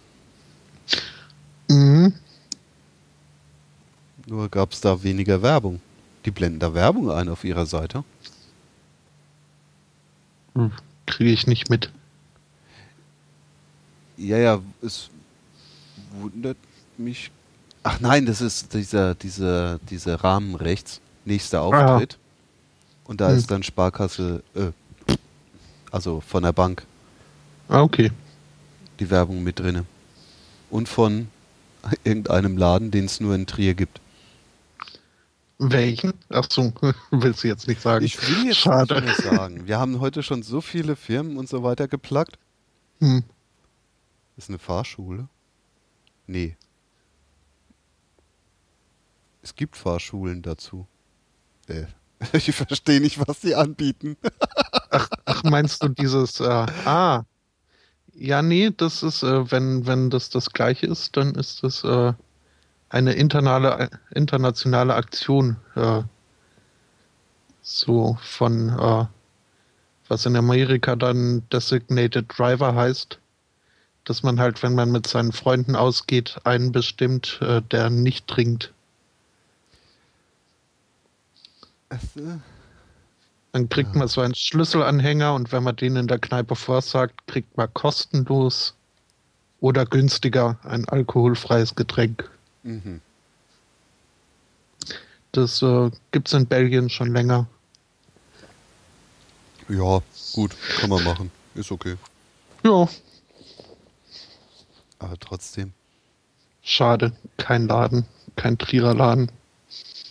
Mhm. 1.69 2.13
Nur 4.27 4.49
gab 4.51 4.73
es 4.73 4.81
da 4.81 5.03
weniger 5.03 5.41
Werbung. 5.41 5.81
Die 6.25 6.31
blenden 6.31 6.59
da 6.61 6.75
Werbung 6.75 7.11
ein 7.11 7.29
auf 7.29 7.45
ihrer 7.45 7.67
Seite. 7.67 8.05
Kriege 11.07 11.31
ich 11.31 11.47
nicht 11.47 11.71
mit. 11.71 11.91
Ja, 14.17 14.37
ja, 14.39 14.61
es 14.83 15.11
wundert 16.21 16.57
mich. 16.97 17.31
Ach 17.85 18.01
nein, 18.01 18.27
das 18.27 18.41
ist 18.41 18.75
dieser, 18.75 19.15
dieser, 19.15 19.79
dieser 19.91 20.17
Rahmen 20.17 20.57
rechts. 20.57 21.01
Nächster 21.25 21.63
Auftritt. 21.63 22.19
Und 23.05 23.21
da 23.21 23.29
Hm. 23.31 23.37
ist 23.39 23.51
dann 23.51 23.63
Sparkasse, 23.63 24.43
äh, 24.55 24.73
also 25.93 26.21
von 26.21 26.43
der 26.43 26.53
Bank, 26.53 26.85
Ah, 27.69 27.83
okay. 27.83 28.11
die 28.99 29.09
Werbung 29.11 29.43
mit 29.45 29.61
drinne. 29.61 29.85
Und 30.71 30.89
von 30.89 31.29
irgendeinem 32.05 32.57
Laden, 32.57 32.91
den 32.91 33.05
es 33.05 33.21
nur 33.21 33.35
in 33.35 33.47
Trier 33.47 33.75
gibt. 33.75 34.01
Welchen? 35.59 36.15
Ach 36.29 36.47
so, 36.49 36.73
willst 37.11 37.43
du 37.43 37.49
jetzt 37.49 37.67
nicht 37.67 37.83
sagen. 37.83 38.05
Ich 38.05 38.21
will 38.23 38.47
jetzt 38.47 38.59
Schade. 38.59 39.03
nicht 39.03 39.23
mehr 39.23 39.37
sagen. 39.37 39.67
Wir 39.67 39.79
haben 39.79 39.99
heute 40.01 40.23
schon 40.23 40.43
so 40.43 40.61
viele 40.61 40.95
Firmen 40.95 41.37
und 41.37 41.49
so 41.49 41.63
weiter 41.63 41.89
geplagt. 41.89 42.39
Hm. 43.01 43.25
Ist 44.37 44.49
eine 44.49 44.59
Fahrschule? 44.59 45.29
Nee. 46.27 46.57
Es 49.43 49.57
gibt 49.57 49.77
Fahrschulen 49.77 50.43
dazu. 50.43 50.87
Äh, 51.67 51.87
ich 52.33 52.55
verstehe 52.55 53.01
nicht, 53.01 53.27
was 53.27 53.41
die 53.41 53.55
anbieten. 53.55 54.17
Ach, 54.91 55.43
meinst 55.43 55.83
du 55.83 55.89
dieses, 55.89 56.41
äh, 56.41 56.67
ah, 56.85 57.25
ja, 58.15 58.43
nee, 58.43 58.71
das 58.77 59.03
ist, 59.03 59.23
äh, 59.23 59.51
wenn, 59.51 59.87
wenn 59.87 60.11
das 60.11 60.31
das 60.31 60.51
gleiche 60.51 60.87
ist, 60.87 61.17
dann 61.17 61.35
ist 61.35 61.63
das 61.63 61.85
äh, 61.85 62.13
eine 62.91 63.13
internale, 63.13 63.91
internationale 64.15 64.95
Aktion, 64.95 65.57
äh, 65.75 66.03
so 67.63 68.19
von, 68.23 68.71
äh, 68.71 69.07
was 70.09 70.25
in 70.25 70.37
Amerika 70.37 70.97
dann 70.97 71.43
Designated 71.51 72.27
Driver 72.37 72.75
heißt, 72.75 73.19
dass 74.05 74.23
man 74.23 74.41
halt, 74.41 74.63
wenn 74.63 74.75
man 74.75 74.91
mit 74.91 75.07
seinen 75.07 75.33
Freunden 75.33 75.77
ausgeht, 75.77 76.39
einen 76.45 76.73
bestimmt, 76.73 77.39
äh, 77.43 77.61
der 77.61 77.91
nicht 77.91 78.27
trinkt. 78.27 78.73
Dann 83.53 83.69
kriegt 83.69 83.95
man 83.95 84.09
so 84.09 84.21
einen 84.21 84.35
Schlüsselanhänger 84.35 85.35
und 85.35 85.53
wenn 85.53 85.63
man 85.63 85.77
den 85.77 85.97
in 85.97 86.07
der 86.07 86.19
Kneipe 86.19 86.55
vorsagt, 86.55 87.27
kriegt 87.27 87.57
man 87.57 87.73
kostenlos 87.75 88.75
oder 89.61 89.85
günstiger 89.85 90.59
ein 90.63 90.89
alkoholfreies 90.89 91.75
Getränk. 91.75 92.31
Mhm. 92.63 93.01
Das 95.33 95.63
äh, 95.63 95.91
gibt 96.11 96.29
es 96.29 96.35
in 96.35 96.47
Belgien 96.47 96.89
schon 96.91 97.13
länger. 97.13 97.47
Ja, 99.69 100.03
gut, 100.33 100.57
kann 100.81 100.89
man 100.91 101.05
machen. 101.05 101.31
Ist 101.55 101.71
okay. 101.71 101.97
Ja, 102.65 102.89
Aber 104.99 105.19
trotzdem. 105.21 105.73
schade. 106.63 107.13
Kein 107.37 107.69
Laden, 107.69 108.07
kein 108.37 108.59
Trierer 108.59 108.95
Laden. 108.95 109.31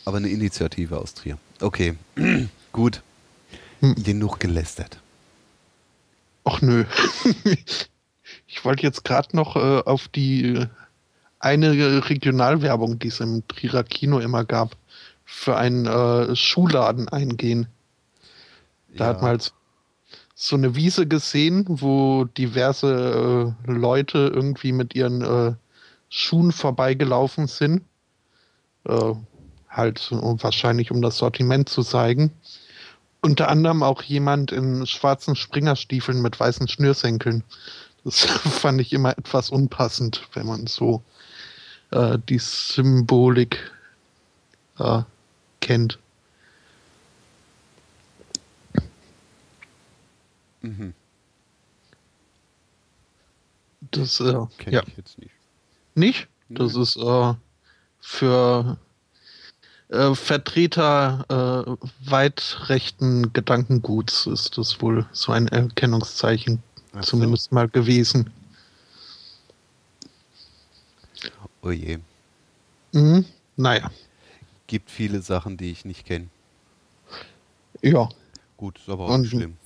Aber 0.05 0.17
eine 0.17 0.29
Initiative 0.29 0.97
aus 0.97 1.13
Trier. 1.13 1.37
Okay, 1.61 1.97
gut. 2.71 3.01
Hm. 3.81 3.95
Genug 3.95 4.39
gelästert. 4.39 4.99
Ach 6.45 6.61
nö. 6.61 6.85
ich 8.47 8.63
wollte 8.63 8.83
jetzt 8.83 9.03
gerade 9.03 9.35
noch 9.35 9.55
äh, 9.55 9.81
auf 9.85 10.07
die 10.07 10.53
äh, 10.53 10.67
eine 11.39 12.07
Regionalwerbung, 12.09 12.99
die 12.99 13.07
es 13.09 13.19
im 13.19 13.47
Trierer 13.47 13.83
Kino 13.83 14.19
immer 14.19 14.43
gab, 14.45 14.75
für 15.25 15.57
einen 15.57 15.85
äh, 15.85 16.35
Schuhladen 16.35 17.09
eingehen. 17.09 17.67
Da 18.95 19.05
Ja. 19.05 19.09
hat 19.09 19.21
man 19.21 19.29
halt 19.31 19.53
so 20.35 20.55
eine 20.55 20.75
Wiese 20.75 21.07
gesehen, 21.07 21.65
wo 21.67 22.25
diverse 22.25 23.55
äh, 23.67 23.71
Leute 23.71 24.31
irgendwie 24.33 24.71
mit 24.71 24.95
ihren 24.95 25.21
äh, 25.21 25.55
Schuhen 26.09 26.51
vorbeigelaufen 26.51 27.47
sind. 27.47 27.83
Äh, 28.85 29.13
halt 29.69 30.11
um, 30.11 30.41
wahrscheinlich, 30.41 30.91
um 30.91 31.01
das 31.01 31.17
Sortiment 31.17 31.69
zu 31.69 31.83
zeigen. 31.83 32.31
Unter 33.21 33.49
anderem 33.49 33.83
auch 33.83 34.01
jemand 34.03 34.51
in 34.51 34.85
schwarzen 34.87 35.35
Springerstiefeln 35.35 36.21
mit 36.21 36.39
weißen 36.39 36.67
Schnürsenkeln. 36.67 37.43
Das 38.03 38.25
fand 38.25 38.81
ich 38.81 38.93
immer 38.93 39.17
etwas 39.17 39.49
unpassend, 39.49 40.27
wenn 40.33 40.47
man 40.47 40.67
so 40.67 41.03
äh, 41.91 42.17
die 42.29 42.39
Symbolik 42.39 43.71
äh, 44.79 45.01
kennt. 45.61 45.99
Mhm. 50.61 50.93
Das 53.91 54.19
äh, 54.19 54.33
Kenn 54.57 54.73
ja 54.73 54.83
ich 54.85 54.97
jetzt 54.97 55.17
nicht. 55.19 55.31
nicht. 55.95 56.27
Das 56.49 56.73
Nee. 56.75 56.81
ist 56.81 56.97
äh, 56.97 57.33
für 57.99 58.77
äh, 59.89 60.15
Vertreter 60.15 61.25
äh, 61.69 62.09
weit 62.09 62.57
rechten 62.69 63.31
Gedankenguts 63.33 64.27
ist 64.27 64.57
das 64.57 64.81
wohl 64.81 65.05
so 65.11 65.31
ein 65.31 65.47
Erkennungszeichen 65.47 66.61
Ach 66.93 67.03
so. 67.03 67.11
zumindest 67.11 67.51
mal 67.51 67.69
gewesen. 67.69 68.29
Oh 71.67 71.71
je. 71.71 71.97
Mhm. 72.93 73.25
Naja, 73.57 73.91
Gibt 74.67 74.89
viele 74.89 75.21
Sachen, 75.21 75.57
die 75.57 75.69
ich 75.71 75.83
nicht 75.85 76.05
kenne. 76.05 76.27
ja. 77.81 78.07
Gut, 78.55 78.79
ist 78.79 78.89
aber 78.89 79.05
auch 79.05 79.09
Und 79.13 79.21
nicht 79.21 79.31
schlimm. 79.31 79.57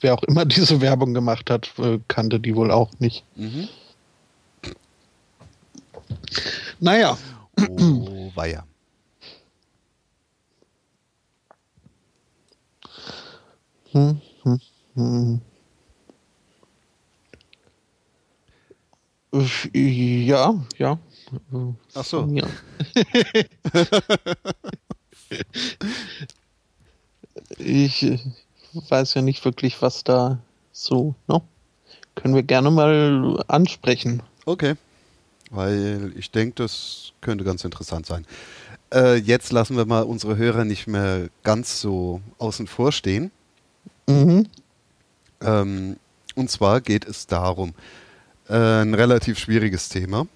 wer 0.00 0.14
auch 0.14 0.22
immer 0.24 0.44
diese 0.56 0.80
Werbung 0.80 1.14
gemacht 1.14 1.48
hat, 1.50 1.72
kannte 2.08 2.40
die 2.40 2.54
wohl 2.56 2.70
auch 2.72 2.90
nicht. 2.98 3.24
Mhm. 3.36 3.68
Naja, 6.80 7.16
Oh, 7.56 8.30
weia. 8.34 8.66
Hm, 13.92 14.20
hm, 14.42 14.60
hm. 14.94 15.40
Äh, 19.32 20.24
Ja, 20.26 20.54
ja. 20.78 20.98
Ach 21.94 22.04
so. 22.04 22.26
Ja. 22.26 22.46
ich 27.58 28.02
äh, 28.02 28.18
weiß 28.88 29.14
ja 29.14 29.22
nicht 29.22 29.44
wirklich, 29.44 29.80
was 29.82 30.04
da 30.04 30.38
so, 30.72 31.14
ne? 31.28 31.42
Können 32.14 32.34
wir 32.34 32.42
gerne 32.42 32.70
mal 32.70 33.42
ansprechen. 33.48 34.22
Okay. 34.44 34.74
Weil 35.50 36.12
ich 36.16 36.30
denke, 36.30 36.54
das 36.56 37.12
könnte 37.20 37.44
ganz 37.44 37.64
interessant 37.64 38.06
sein. 38.06 38.26
Äh, 38.92 39.16
jetzt 39.16 39.52
lassen 39.52 39.76
wir 39.76 39.86
mal 39.86 40.02
unsere 40.02 40.36
Hörer 40.36 40.64
nicht 40.64 40.86
mehr 40.86 41.28
ganz 41.42 41.80
so 41.80 42.20
außen 42.38 42.66
vor 42.66 42.92
stehen. 42.92 43.30
Mhm. 44.06 44.46
Ähm, 45.40 45.96
und 46.34 46.50
zwar 46.50 46.80
geht 46.80 47.06
es 47.06 47.26
darum, 47.26 47.74
äh, 48.48 48.82
ein 48.82 48.94
relativ 48.94 49.38
schwieriges 49.38 49.88
Thema. 49.88 50.26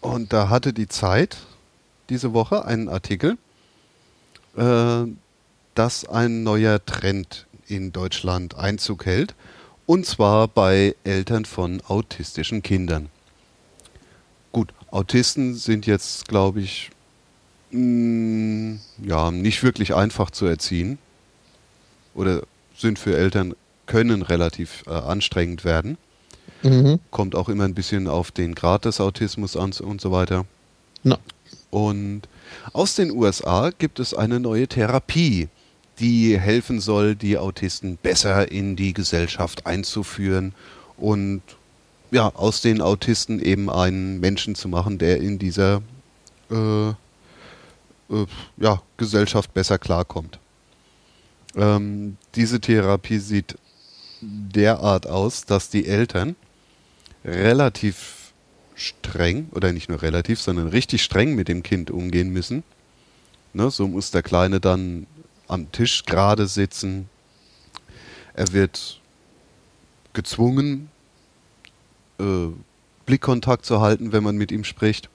Und 0.00 0.32
da 0.32 0.48
hatte 0.48 0.72
die 0.72 0.88
Zeit 0.88 1.38
diese 2.08 2.32
Woche 2.32 2.64
einen 2.64 2.88
Artikel, 2.88 3.36
äh, 4.56 5.04
dass 5.74 6.08
ein 6.08 6.42
neuer 6.42 6.84
Trend 6.84 7.46
in 7.66 7.92
Deutschland 7.92 8.56
Einzug 8.56 9.06
hält. 9.06 9.34
Und 9.86 10.06
zwar 10.06 10.48
bei 10.48 10.94
Eltern 11.04 11.44
von 11.44 11.82
autistischen 11.86 12.62
Kindern. 12.62 13.08
Gut, 14.52 14.72
Autisten 14.90 15.54
sind 15.54 15.86
jetzt, 15.86 16.28
glaube 16.28 16.60
ich, 16.60 16.90
mh, 17.70 18.78
ja, 19.02 19.30
nicht 19.30 19.62
wirklich 19.62 19.94
einfach 19.94 20.30
zu 20.30 20.46
erziehen. 20.46 20.98
Oder 22.14 22.42
sind 22.76 22.98
für 22.98 23.16
Eltern, 23.16 23.54
können 23.86 24.22
relativ 24.22 24.84
äh, 24.86 24.90
anstrengend 24.90 25.64
werden. 25.64 25.96
Mhm. 26.62 26.98
Kommt 27.10 27.34
auch 27.34 27.48
immer 27.48 27.64
ein 27.64 27.74
bisschen 27.74 28.08
auf 28.08 28.30
den 28.30 28.54
Grad 28.54 28.84
des 28.84 29.00
Autismus 29.00 29.56
an 29.56 29.72
und 29.80 30.00
so 30.00 30.10
weiter. 30.10 30.44
Na. 31.02 31.18
Und 31.70 32.22
aus 32.72 32.94
den 32.94 33.10
USA 33.10 33.70
gibt 33.70 34.00
es 34.00 34.14
eine 34.14 34.40
neue 34.40 34.66
Therapie, 34.66 35.48
die 35.98 36.38
helfen 36.38 36.80
soll, 36.80 37.14
die 37.14 37.38
Autisten 37.38 37.96
besser 37.96 38.50
in 38.50 38.76
die 38.76 38.92
Gesellschaft 38.92 39.66
einzuführen 39.66 40.54
und 40.96 41.42
ja, 42.10 42.34
aus 42.34 42.62
den 42.62 42.80
Autisten 42.80 43.40
eben 43.40 43.68
einen 43.68 44.20
Menschen 44.20 44.54
zu 44.54 44.68
machen, 44.68 44.98
der 44.98 45.20
in 45.20 45.38
dieser 45.38 45.82
äh, 46.50 46.88
äh, 46.88 46.94
ja, 48.56 48.80
Gesellschaft 48.96 49.52
besser 49.52 49.78
klarkommt. 49.78 50.38
Ähm, 51.54 52.16
diese 52.34 52.60
Therapie 52.60 53.18
sieht 53.18 53.58
derart 54.20 55.06
aus, 55.06 55.44
dass 55.44 55.68
die 55.68 55.86
Eltern 55.86 56.36
relativ 57.28 58.32
streng, 58.74 59.48
oder 59.52 59.72
nicht 59.72 59.88
nur 59.88 60.02
relativ, 60.02 60.40
sondern 60.40 60.68
richtig 60.68 61.02
streng 61.02 61.34
mit 61.34 61.48
dem 61.48 61.62
Kind 61.62 61.90
umgehen 61.90 62.30
müssen. 62.30 62.62
Ne, 63.52 63.70
so 63.70 63.88
muss 63.88 64.10
der 64.10 64.22
Kleine 64.22 64.60
dann 64.60 65.06
am 65.48 65.72
Tisch 65.72 66.04
gerade 66.04 66.46
sitzen. 66.46 67.08
Er 68.34 68.52
wird 68.52 69.00
gezwungen, 70.12 70.90
äh, 72.20 72.48
Blickkontakt 73.06 73.64
zu 73.64 73.80
halten, 73.80 74.12
wenn 74.12 74.22
man 74.22 74.36
mit 74.36 74.52
ihm 74.52 74.64
spricht. 74.64 75.08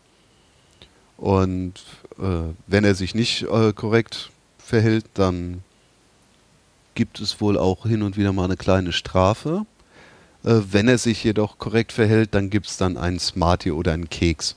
Und 1.18 1.76
äh, 2.18 2.54
wenn 2.68 2.84
er 2.84 2.96
sich 2.96 3.14
nicht 3.16 3.44
äh, 3.44 3.72
korrekt 3.72 4.32
verhält, 4.58 5.06
dann 5.14 5.64
gibt 6.96 7.20
es 7.20 7.40
wohl 7.40 7.58
auch 7.58 7.86
hin 7.86 8.02
und 8.02 8.18
wieder 8.18 8.34
mal 8.34 8.46
eine 8.46 8.58
kleine 8.58 8.92
Strafe. 8.92 9.66
Äh, 10.44 10.60
wenn 10.72 10.88
er 10.88 10.98
sich 10.98 11.24
jedoch 11.24 11.58
korrekt 11.58 11.92
verhält, 11.92 12.34
dann 12.34 12.50
gibt 12.50 12.68
es 12.68 12.78
dann 12.78 12.98
einen 12.98 13.20
Smartie 13.20 13.72
oder 13.72 13.94
einen 13.94 14.10
Keks. 14.10 14.56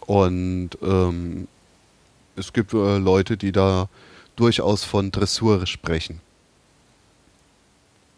Und 0.00 0.70
ähm, 0.82 1.48
es 2.36 2.52
gibt 2.52 2.72
äh, 2.74 2.98
Leute, 2.98 3.36
die 3.36 3.52
da 3.52 3.88
durchaus 4.36 4.84
von 4.84 5.10
Dressur 5.10 5.66
sprechen. 5.66 6.20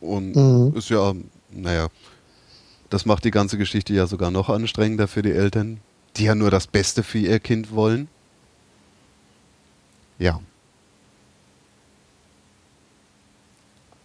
Und 0.01 0.37
Mhm. 0.37 0.77
ist 0.77 0.91
ja, 0.91 1.15
naja, 1.51 1.89
das 2.91 3.07
macht 3.07 3.25
die 3.25 3.31
ganze 3.31 3.59
Geschichte 3.59 3.93
ja 3.95 4.07
sogar 4.07 4.31
noch 4.31 4.49
anstrengender 4.49 5.09
für 5.09 5.23
die 5.23 5.33
Eltern, 5.33 5.81
die 6.17 6.25
ja 6.25 6.35
nur 6.35 6.51
das 6.51 6.67
Beste 6.67 7.03
für 7.03 7.19
ihr 7.19 7.41
Kind 7.41 7.73
wollen. 7.73 8.09
Ja. 10.19 10.41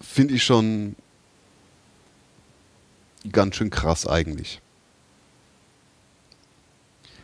Finde 0.02 0.34
ich 0.34 0.44
schon 0.44 0.96
ganz 3.32 3.56
schön 3.56 3.70
krass 3.70 4.08
eigentlich. 4.08 4.62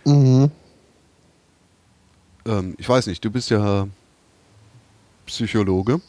Mhm. 0.05 0.51
Ähm, 2.45 2.75
ich 2.77 2.87
weiß 2.87 3.07
nicht, 3.07 3.23
du 3.23 3.29
bist 3.31 3.49
ja 3.49 3.87
Psychologe. 5.25 5.99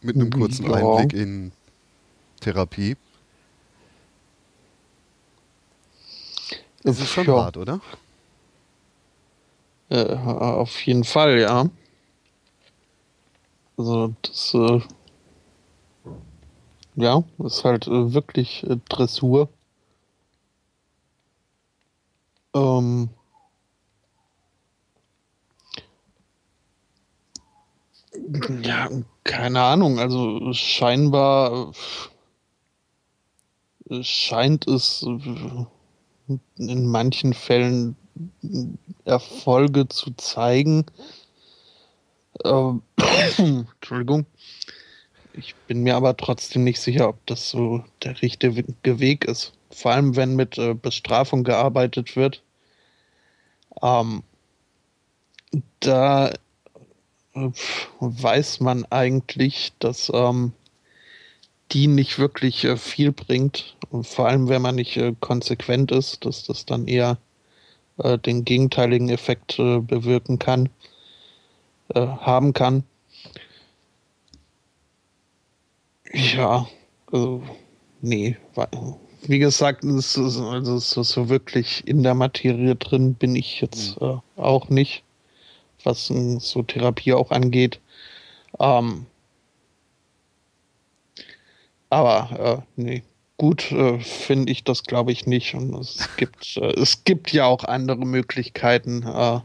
Mit 0.00 0.16
einem 0.16 0.30
kurzen 0.30 0.66
Ja. 0.66 0.74
Einblick 0.74 1.12
in 1.12 1.52
Therapie. 2.40 2.96
Das 6.82 6.98
ist 6.98 7.10
schon 7.10 7.26
Ja. 7.26 7.44
hart, 7.44 7.56
oder? 7.56 7.80
Äh, 9.90 10.14
auf 10.16 10.80
jeden 10.86 11.04
Fall, 11.04 11.38
ja. 11.38 11.68
Also 13.76 14.14
das 14.22 14.54
äh, 14.54 14.80
ja, 16.96 17.22
ist 17.38 17.64
halt 17.64 17.86
äh, 17.86 18.12
wirklich 18.12 18.64
äh, 18.64 18.76
Dressur. 18.88 19.48
Ähm, 22.54 23.08
ja, 28.62 28.88
keine 29.24 29.62
Ahnung. 29.62 29.98
Also 29.98 30.52
scheinbar 30.52 31.72
äh, 33.88 34.02
scheint 34.02 34.66
es 34.68 35.02
in 36.56 36.86
manchen 36.86 37.32
Fällen 37.32 37.96
Erfolge 39.04 39.88
zu 39.88 40.12
zeigen. 40.16 40.86
Ähm, 42.44 42.82
Entschuldigung. 43.38 44.26
Ich 45.34 45.54
bin 45.66 45.82
mir 45.82 45.96
aber 45.96 46.16
trotzdem 46.16 46.64
nicht 46.64 46.80
sicher, 46.80 47.08
ob 47.08 47.24
das 47.26 47.48
so 47.48 47.82
der 48.02 48.20
richtige 48.20 49.00
Weg 49.00 49.24
ist. 49.24 49.52
Vor 49.70 49.92
allem, 49.92 50.16
wenn 50.16 50.36
mit 50.36 50.58
äh, 50.58 50.74
Bestrafung 50.74 51.44
gearbeitet 51.44 52.16
wird. 52.16 52.42
Ähm, 53.82 54.22
da 55.80 56.28
äh, 57.34 57.50
weiß 58.00 58.60
man 58.60 58.84
eigentlich, 58.90 59.72
dass 59.78 60.10
ähm, 60.12 60.52
die 61.72 61.86
nicht 61.86 62.18
wirklich 62.18 62.64
äh, 62.64 62.76
viel 62.76 63.12
bringt. 63.12 63.76
Und 63.90 64.06
vor 64.06 64.28
allem, 64.28 64.48
wenn 64.48 64.60
man 64.60 64.74
nicht 64.74 64.98
äh, 64.98 65.14
konsequent 65.20 65.90
ist, 65.92 66.24
dass 66.26 66.44
das 66.44 66.66
dann 66.66 66.86
eher 66.86 67.18
den 68.24 68.46
gegenteiligen 68.46 69.10
Effekt 69.10 69.58
bewirken 69.58 70.38
kann, 70.38 70.70
haben 71.94 72.54
kann. 72.54 72.84
Ja, 76.12 76.68
also, 77.10 77.42
nee, 78.00 78.36
wie 79.22 79.38
gesagt, 79.38 79.84
ist, 79.84 80.18
also 80.18 80.78
so, 80.78 81.02
so, 81.02 81.28
wirklich 81.28 81.86
in 81.86 82.02
der 82.02 82.14
Materie 82.14 82.74
drin 82.76 83.14
bin 83.14 83.36
ich 83.36 83.60
jetzt 83.60 84.00
mhm. 84.00 84.20
äh, 84.36 84.40
auch 84.40 84.68
nicht, 84.68 85.04
was 85.84 86.06
so 86.06 86.62
Therapie 86.62 87.12
auch 87.12 87.30
angeht. 87.30 87.80
Ähm, 88.58 89.06
aber 91.90 92.64
äh, 92.76 92.80
nee, 92.80 93.02
gut 93.36 93.70
äh, 93.72 93.98
finde 94.00 94.52
ich 94.52 94.64
das, 94.64 94.84
glaube 94.84 95.12
ich, 95.12 95.26
nicht. 95.26 95.54
Und 95.54 95.74
es 95.74 96.08
gibt, 96.16 96.56
äh, 96.60 96.72
es 96.80 97.04
gibt 97.04 97.32
ja 97.32 97.46
auch 97.46 97.64
andere 97.64 98.04
Möglichkeiten, 98.04 99.02
äh, 99.02 99.40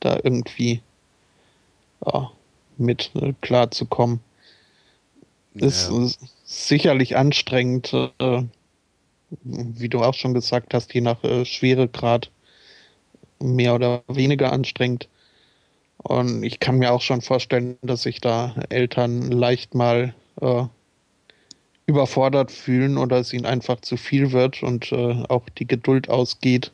da 0.00 0.18
irgendwie 0.22 0.82
mit 2.76 3.12
äh, 3.14 3.32
klarzukommen. 3.40 4.20
Ja. 5.54 5.66
Ist, 5.66 5.90
ist, 5.90 6.18
sicherlich 6.44 7.16
anstrengend, 7.16 7.92
äh, 7.92 8.42
wie 9.44 9.88
du 9.88 10.00
auch 10.00 10.14
schon 10.14 10.34
gesagt 10.34 10.74
hast, 10.74 10.92
je 10.92 11.00
nach 11.00 11.18
Schweregrad 11.44 12.30
mehr 13.38 13.74
oder 13.74 14.02
weniger 14.08 14.52
anstrengend. 14.52 15.08
Und 15.98 16.42
ich 16.42 16.60
kann 16.60 16.78
mir 16.78 16.92
auch 16.92 17.00
schon 17.00 17.22
vorstellen, 17.22 17.76
dass 17.82 18.02
sich 18.02 18.20
da 18.20 18.54
Eltern 18.68 19.30
leicht 19.30 19.74
mal 19.74 20.14
äh, 20.40 20.64
überfordert 21.86 22.50
fühlen 22.50 22.98
oder 22.98 23.18
es 23.18 23.32
ihnen 23.32 23.46
einfach 23.46 23.80
zu 23.80 23.96
viel 23.96 24.32
wird 24.32 24.62
und 24.62 24.92
äh, 24.92 25.24
auch 25.28 25.48
die 25.50 25.66
Geduld 25.66 26.08
ausgeht. 26.08 26.72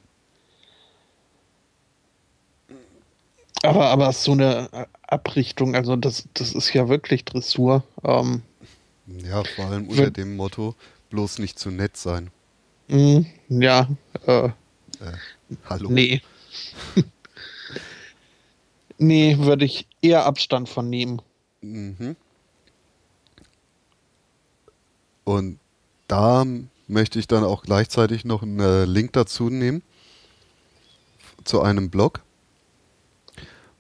Aber, 3.63 3.87
aber 3.87 4.13
so 4.13 4.33
eine 4.33 4.69
Abrichtung, 5.03 5.75
also 5.75 5.97
das, 5.97 6.29
das 6.35 6.53
ist 6.53 6.73
ja 6.73 6.89
wirklich 6.89 7.25
Dressur. 7.25 7.83
Ähm, 8.05 8.43
ja, 9.09 9.43
vor 9.45 9.67
allem 9.67 9.89
unter 9.89 10.11
dem 10.11 10.37
Motto, 10.37 10.75
bloß 11.11 11.39
nicht 11.39 11.59
zu 11.59 11.71
nett 11.71 11.97
sein. 11.97 12.31
Mm, 12.89 13.21
ja, 13.49 13.89
äh, 14.27 14.47
äh, 14.47 14.51
hallo. 15.69 15.91
Nee. 15.91 16.23
nee, 18.99 19.39
würde 19.39 19.65
ich 19.65 19.87
eher 20.03 20.27
Abstand 20.27 20.69
von 20.69 20.89
nehmen. 20.91 21.23
Mhm. 21.61 22.17
Und 25.25 25.59
da 26.07 26.47
möchte 26.87 27.19
ich 27.19 27.27
dann 27.27 27.45
auch 27.45 27.63
gleichzeitig 27.63 28.25
noch 28.25 28.43
einen 28.43 28.89
Link 28.89 29.13
dazu 29.13 29.51
nehmen 29.51 29.83
zu 31.45 31.61
einem 31.63 31.91
Blog, 31.91 32.23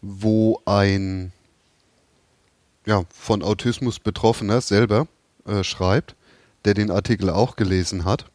wo 0.01 0.61
ein 0.65 1.33
ja, 2.87 3.05
von 3.11 3.43
Autismus 3.43 3.99
Betroffener 3.99 4.61
selber 4.61 5.07
äh, 5.49 5.65
schreibt, 5.65 6.15
der 6.65 6.75
den 6.75 6.91
Artikel 6.91 7.31
auch 7.31 7.57
gelesen 7.57 8.05
hat 8.05 8.27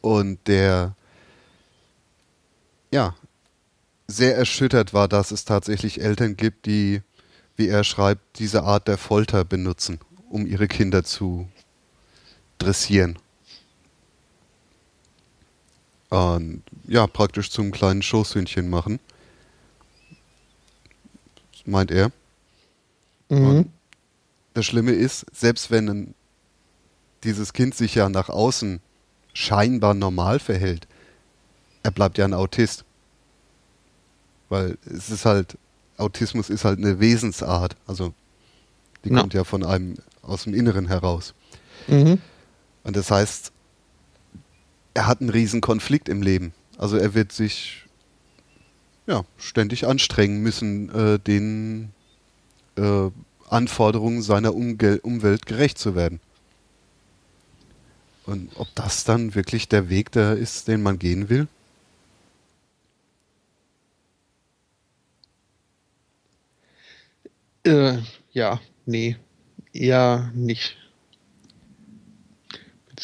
und 0.00 0.38
der 0.46 0.94
ja 2.90 3.14
sehr 4.06 4.36
erschüttert 4.36 4.92
war, 4.92 5.08
dass 5.08 5.30
es 5.30 5.44
tatsächlich 5.44 6.00
Eltern 6.00 6.36
gibt, 6.36 6.66
die, 6.66 7.02
wie 7.56 7.68
er 7.68 7.84
schreibt, 7.84 8.38
diese 8.38 8.64
Art 8.64 8.86
der 8.88 8.98
Folter 8.98 9.44
benutzen, 9.44 9.98
um 10.28 10.46
ihre 10.46 10.68
Kinder 10.68 11.04
zu 11.04 11.48
dressieren. 12.58 13.18
Und 16.10 16.62
ja, 16.86 17.06
praktisch 17.06 17.50
zum 17.50 17.72
kleinen 17.72 18.02
Schoßhündchen 18.02 18.68
machen. 18.68 19.00
Meint 21.64 21.90
er. 21.90 22.12
Mhm. 23.30 23.72
Das 24.54 24.64
Schlimme 24.64 24.92
ist, 24.92 25.26
selbst 25.32 25.70
wenn 25.70 26.14
dieses 27.24 27.52
Kind 27.52 27.74
sich 27.74 27.94
ja 27.94 28.08
nach 28.08 28.28
außen 28.28 28.80
scheinbar 29.32 29.94
normal 29.94 30.38
verhält, 30.38 30.86
er 31.82 31.90
bleibt 31.90 32.18
ja 32.18 32.24
ein 32.24 32.34
Autist. 32.34 32.84
Weil 34.48 34.78
es 34.86 35.10
ist 35.10 35.24
halt, 35.24 35.58
Autismus 35.96 36.50
ist 36.50 36.64
halt 36.64 36.78
eine 36.78 37.00
Wesensart. 37.00 37.76
Also 37.86 38.14
die 39.04 39.10
ja. 39.10 39.20
kommt 39.20 39.34
ja 39.34 39.44
von 39.44 39.64
einem 39.64 39.96
aus 40.22 40.44
dem 40.44 40.54
Inneren 40.54 40.86
heraus. 40.86 41.34
Mhm. 41.88 42.18
Und 42.84 42.96
das 42.96 43.10
heißt, 43.10 43.52
er 44.94 45.06
hat 45.06 45.20
einen 45.20 45.30
riesen 45.30 45.60
Konflikt 45.60 46.08
im 46.08 46.22
Leben. 46.22 46.54
Also 46.78 46.96
er 46.96 47.14
wird 47.14 47.32
sich 47.32 47.84
ja, 49.06 49.24
ständig 49.36 49.86
anstrengen 49.86 50.40
müssen, 50.42 50.88
äh, 50.94 51.18
den 51.18 51.92
äh, 52.76 53.10
Anforderungen 53.48 54.22
seiner 54.22 54.54
Umgel 54.54 54.98
Umwelt 54.98 55.46
gerecht 55.46 55.78
zu 55.78 55.94
werden. 55.94 56.20
Und 58.26 58.50
ob 58.56 58.68
das 58.74 59.04
dann 59.04 59.34
wirklich 59.34 59.68
der 59.68 59.88
Weg 59.88 60.12
da 60.12 60.32
ist, 60.32 60.68
den 60.68 60.82
man 60.82 60.98
gehen 60.98 61.28
will? 61.28 61.46
Äh, 67.64 67.98
ja, 68.32 68.60
nee, 68.86 69.16
eher 69.72 70.30
nicht 70.34 70.76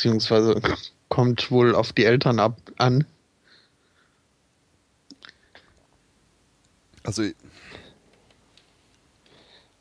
beziehungsweise 0.00 0.60
kommt 1.08 1.50
wohl 1.50 1.74
auf 1.74 1.92
die 1.92 2.04
Eltern 2.04 2.38
ab 2.38 2.58
an. 2.78 3.04
Also 7.02 7.24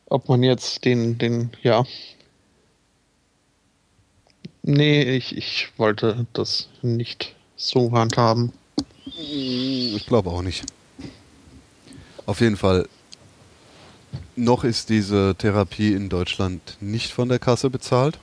ob 0.10 0.30
man 0.30 0.44
jetzt 0.44 0.86
den, 0.86 1.18
den, 1.18 1.52
ja. 1.64 1.86
Nee, 4.62 5.16
ich, 5.16 5.36
ich 5.38 5.70
wollte 5.78 6.28
das 6.34 6.70
nicht 6.82 7.36
so 7.56 7.92
handhaben. 7.92 8.52
Ich 9.06 10.06
glaube 10.06 10.30
auch 10.30 10.42
nicht. 10.42 10.66
Auf 12.26 12.42
jeden 12.42 12.58
Fall, 12.58 12.88
noch 14.36 14.64
ist 14.64 14.90
diese 14.90 15.36
Therapie 15.38 15.94
in 15.94 16.10
Deutschland 16.10 16.78
nicht 16.80 17.12
von 17.12 17.30
der 17.30 17.40
Kasse 17.40 17.70
bezahlt. 17.70 18.20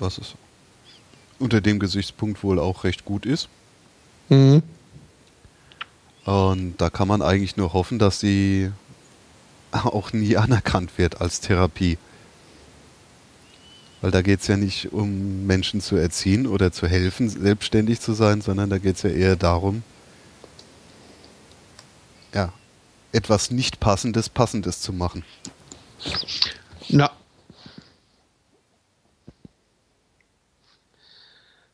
was 0.00 0.18
es 0.18 0.34
unter 1.38 1.60
dem 1.60 1.78
Gesichtspunkt 1.78 2.42
wohl 2.42 2.58
auch 2.58 2.84
recht 2.84 3.04
gut 3.04 3.26
ist. 3.26 3.48
Mhm. 4.28 4.62
Und 6.24 6.76
da 6.78 6.90
kann 6.90 7.08
man 7.08 7.22
eigentlich 7.22 7.56
nur 7.56 7.72
hoffen, 7.72 7.98
dass 7.98 8.20
sie 8.20 8.70
auch 9.72 10.12
nie 10.12 10.36
anerkannt 10.36 10.98
wird 10.98 11.20
als 11.20 11.40
Therapie. 11.40 11.98
Weil 14.00 14.10
da 14.10 14.22
geht 14.22 14.40
es 14.40 14.46
ja 14.46 14.56
nicht 14.56 14.92
um 14.92 15.46
Menschen 15.46 15.80
zu 15.80 15.96
erziehen 15.96 16.46
oder 16.46 16.72
zu 16.72 16.86
helfen, 16.86 17.28
selbstständig 17.28 18.00
zu 18.00 18.14
sein, 18.14 18.40
sondern 18.40 18.70
da 18.70 18.78
geht 18.78 18.96
es 18.96 19.02
ja 19.02 19.10
eher 19.10 19.36
darum, 19.36 19.82
ja, 22.32 22.52
etwas 23.12 23.50
nicht 23.50 23.80
Passendes, 23.80 24.28
Passendes 24.28 24.80
zu 24.80 24.92
machen. 24.92 25.24
Na, 26.88 27.10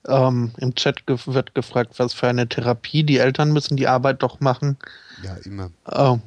Ähm, 0.06 0.52
Im 0.58 0.74
Chat 0.74 1.06
ge 1.06 1.18
wird 1.26 1.54
gefragt, 1.54 1.98
was 1.98 2.12
für 2.12 2.28
eine 2.28 2.48
Therapie. 2.48 3.04
Die 3.04 3.18
Eltern 3.18 3.52
müssen 3.52 3.76
die 3.76 3.88
Arbeit 3.88 4.22
doch 4.22 4.40
machen. 4.40 4.76
Ja, 5.22 5.36
immer. 5.44 5.70
Oh. 5.86 6.18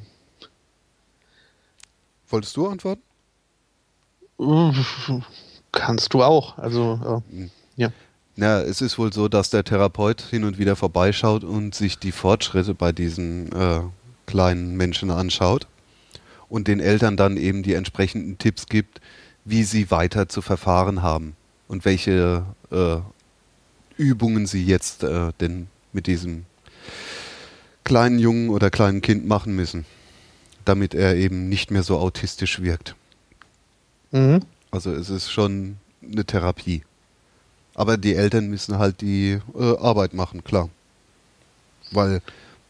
Wolltest 2.28 2.56
du 2.56 2.68
antworten? 2.68 3.02
Kannst 5.72 6.14
du 6.14 6.22
auch. 6.22 6.58
Also, 6.58 7.22
äh, 7.30 7.32
hm. 7.32 7.50
ja. 7.76 7.90
Ja, 8.36 8.60
es 8.62 8.80
ist 8.80 8.98
wohl 8.98 9.12
so, 9.12 9.28
dass 9.28 9.50
der 9.50 9.64
Therapeut 9.64 10.22
hin 10.22 10.44
und 10.44 10.58
wieder 10.58 10.76
vorbeischaut 10.76 11.44
und 11.44 11.74
sich 11.74 11.98
die 11.98 12.12
Fortschritte 12.12 12.74
bei 12.74 12.92
diesen 12.92 13.52
äh, 13.52 13.80
kleinen 14.26 14.76
Menschen 14.76 15.10
anschaut 15.10 15.66
und 16.48 16.68
den 16.68 16.80
Eltern 16.80 17.16
dann 17.16 17.36
eben 17.36 17.62
die 17.62 17.74
entsprechenden 17.74 18.38
Tipps 18.38 18.66
gibt, 18.66 19.00
wie 19.44 19.64
sie 19.64 19.90
weiter 19.90 20.28
zu 20.28 20.40
verfahren 20.40 21.02
haben 21.02 21.36
und 21.68 21.84
welche 21.84 22.44
äh, 22.70 22.96
Übungen 24.00 24.46
sie 24.46 24.64
jetzt 24.64 25.02
äh, 25.04 25.32
denn 25.40 25.68
mit 25.92 26.06
diesem 26.06 26.46
kleinen 27.84 28.18
Jungen 28.18 28.50
oder 28.50 28.70
kleinen 28.70 29.00
Kind 29.02 29.26
machen 29.26 29.54
müssen. 29.54 29.84
damit 30.64 30.94
er 30.94 31.16
eben 31.16 31.48
nicht 31.48 31.70
mehr 31.70 31.82
so 31.82 31.98
autistisch 31.98 32.60
wirkt. 32.62 32.94
Mhm. 34.12 34.40
Also 34.70 34.92
es 34.92 35.10
ist 35.10 35.30
schon 35.30 35.78
eine 36.02 36.24
Therapie. 36.24 36.82
Aber 37.74 37.96
die 37.96 38.14
Eltern 38.14 38.48
müssen 38.48 38.78
halt 38.78 39.00
die 39.00 39.38
äh, 39.54 39.76
Arbeit 39.78 40.14
machen, 40.14 40.44
klar. 40.44 40.68
Weil 41.92 42.20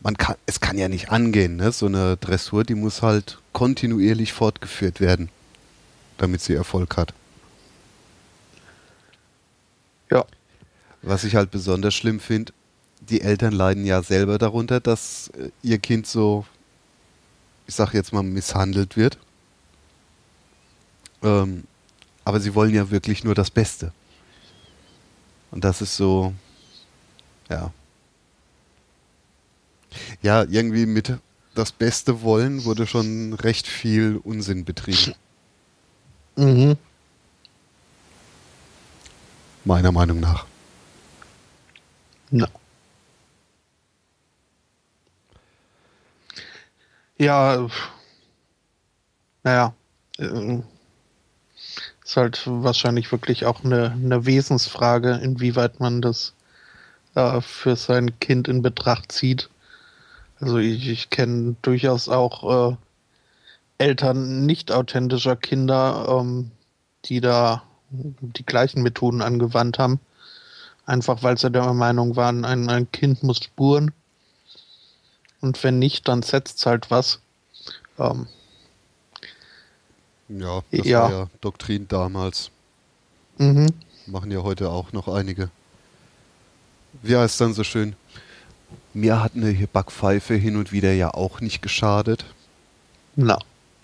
man 0.01 0.17
kann, 0.17 0.37
es 0.47 0.61
kann 0.61 0.79
ja 0.79 0.89
nicht 0.89 1.11
angehen, 1.11 1.57
ne? 1.57 1.73
So 1.73 1.87
eine 1.87 2.17
Dressur, 2.17 2.65
die 2.65 2.75
muss 2.75 3.03
halt 3.03 3.39
kontinuierlich 3.53 4.33
fortgeführt 4.33 5.01
werden, 5.01 5.29
damit 6.17 6.41
sie 6.41 6.55
Erfolg 6.55 6.97
hat. 6.97 7.13
Ja. 10.11 10.25
Was 11.03 11.25
ich 11.25 11.35
halt 11.35 11.51
besonders 11.51 11.95
schlimm 11.95 12.21
finde, 12.21 12.53
die 13.01 13.23
Eltern 13.23 13.53
leiden 13.53 13.87
ja 13.87 14.03
selber 14.03 14.39
darunter, 14.39 14.81
dass 14.81 15.29
äh, 15.29 15.51
ihr 15.63 15.79
Kind 15.79 16.07
so, 16.07 16.45
ich 17.67 17.75
sag 17.75 17.95
jetzt 17.95 18.13
mal, 18.13 18.23
misshandelt 18.23 18.97
wird. 18.97 19.19
Ähm, 21.23 21.65
aber 22.25 22.41
sie 22.41 22.55
wollen 22.55 22.75
ja 22.75 22.91
wirklich 22.91 23.25
nur 23.25 23.35
das 23.35 23.51
Beste. 23.51 23.93
Und 25.51 25.65
das 25.65 25.81
ist 25.81 25.97
so, 25.97 26.35
ja. 27.49 27.73
Ja, 30.23 30.45
irgendwie 30.45 30.87
mit 30.87 31.19
das 31.55 31.73
Beste 31.73 32.23
wollen 32.23 32.65
wurde 32.65 32.87
schon 32.87 33.33
recht 33.33 33.67
viel 33.67 34.21
Unsinn 34.23 34.65
betrieben. 34.65 35.15
Mhm. 36.37 36.77
Meiner 39.65 39.91
Meinung 39.91 40.21
nach. 40.21 40.47
Ja. 42.31 42.47
Ja, 47.19 47.69
naja, 49.43 49.75
äh, 50.19 50.59
ist 52.05 52.17
halt 52.17 52.43
wahrscheinlich 52.47 53.13
wirklich 53.13 53.45
auch 53.45 53.65
eine, 53.65 53.93
eine 53.93 54.27
Wesensfrage, 54.27 55.21
inwieweit 55.23 55.81
man 55.81 56.01
das 56.01 56.35
äh, 57.15 57.41
für 57.41 57.77
sein 57.77 58.19
Kind 58.21 58.49
in 58.49 58.63
Betracht 58.63 59.13
zieht. 59.13 59.51
Also 60.41 60.59
ich, 60.59 60.89
ich 60.89 61.11
kenne 61.11 61.57
durchaus 61.63 62.09
auch 62.09 62.73
äh, 62.73 62.77
Eltern 63.79 64.47
nicht 64.47 64.73
authentischer 64.73 65.37
Kinder, 65.37 66.07
ähm, 66.21 66.51
die 67.05 67.21
da 67.21 67.63
die 67.91 68.47
gleichen 68.47 68.83
Methoden 68.83 69.21
angewandt 69.21 69.79
haben. 69.79 70.01
Einfach 70.91 71.23
weil 71.23 71.39
sie 71.39 71.53
der 71.53 71.73
Meinung 71.73 72.17
waren, 72.17 72.45
ein, 72.45 72.69
ein 72.69 72.91
Kind 72.91 73.23
muss 73.23 73.37
spuren. 73.39 73.93
Und 75.41 75.63
wenn 75.63 75.79
nicht, 75.79 76.09
dann 76.09 76.25
setzt 76.25 76.67
halt 76.67 76.91
was. 76.91 77.21
Ähm, 77.97 78.27
Ja, 80.29 80.63
das 80.73 80.87
Ja. 80.87 81.03
war 81.03 81.11
ja 81.11 81.27
Doktrin 81.41 81.87
damals. 81.87 82.51
mhm. 83.39 83.69
Machen 84.07 84.33
ja 84.33 84.43
heute 84.43 84.69
auch 84.71 84.93
noch 84.93 85.07
einige. 85.07 85.49
Wie 87.03 87.17
heißt 87.17 87.41
dann 87.41 87.55
so 87.55 87.63
schön? 87.63 87.95
Mir 88.93 89.23
hat 89.23 89.37
eine 89.37 89.53
Backpfeife 89.69 90.35
hin 90.35 90.57
und 90.57 90.73
wieder 90.73 90.93
ja 90.93 91.15
auch 91.15 91.41
nicht 91.41 91.63
geschadet. 91.63 92.25
Na. 93.15 93.39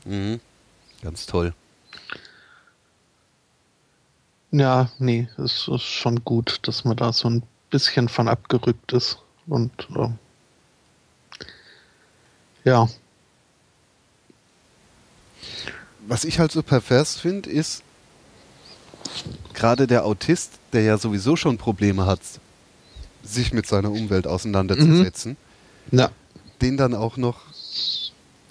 Mhm. 0.05 0.41
Ganz 1.03 1.27
toll. 1.27 1.55
Ja, 4.59 4.89
nee, 4.99 5.29
es 5.37 5.69
ist 5.69 5.83
schon 5.83 6.25
gut, 6.25 6.61
dass 6.63 6.85
man 6.85 6.97
da 6.97 7.13
so 7.13 7.29
ein 7.29 7.43
bisschen 7.69 8.09
von 8.09 8.27
abgerückt 8.27 8.95
ist. 8.95 9.19
Und 9.47 9.71
äh, 9.95 10.09
ja, 12.65 12.89
Was 16.09 16.25
ich 16.25 16.39
halt 16.39 16.53
so 16.53 16.63
pervers 16.63 17.19
finde, 17.19 17.51
ist 17.51 17.83
gerade 19.53 19.87
der 19.87 20.07
Autist, 20.07 20.53
der 20.73 20.83
ja 20.83 20.97
sowieso 20.97 21.37
schon 21.37 21.59
Probleme 21.59 22.07
hat, 22.07 22.21
sich 23.23 23.53
mit 23.53 23.67
seiner 23.67 23.91
Umwelt 23.91 24.27
auseinanderzusetzen, 24.27 25.37
ja, 25.91 26.11
den 26.63 26.79
dann 26.79 26.95
auch 26.95 27.19
noch 27.19 27.41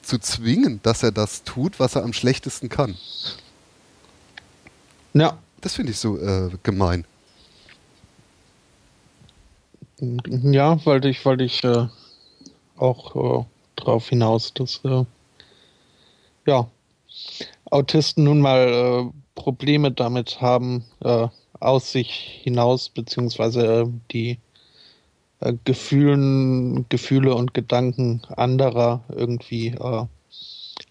zu 0.03 0.19
zwingen, 0.19 0.82
dass 0.84 1.01
er 1.01 1.11
das 1.11 1.43
tut, 1.43 1.80
was 1.80 1.95
er 1.95 2.03
am 2.03 2.14
schlechtesten 2.14 2.69
kann. 2.69 2.95
ja, 5.14 5.40
Das 5.65 5.73
finde 5.73 5.93
ich 5.93 5.97
so 5.97 6.19
äh, 6.19 6.51
gemein. 6.61 7.05
ja, 9.99 10.85
wollte 10.85 11.09
ich, 11.09 11.25
wollte 11.25 11.43
ich 11.43 11.63
äh, 11.63 11.87
auch 12.77 13.15
äh, 13.41 13.45
drauf 13.75 14.09
hinaus, 14.09 14.53
dass 14.53 14.79
äh, 14.85 15.05
ja 16.45 16.69
Autisten 17.71 18.25
nun 18.25 18.41
mal 18.41 18.59
äh, 19.09 19.11
Probleme 19.33 19.91
damit 19.91 20.39
haben, 20.39 20.85
äh, 20.99 21.29
aus 21.59 21.91
sich 21.91 22.41
hinaus 22.43 22.89
beziehungsweise 22.89 23.91
die 24.11 24.37
Gefühlen, 25.63 26.87
Gefühle 26.89 27.33
und 27.33 27.55
Gedanken 27.55 28.21
anderer 28.37 29.03
irgendwie 29.09 29.69
äh, 29.69 30.05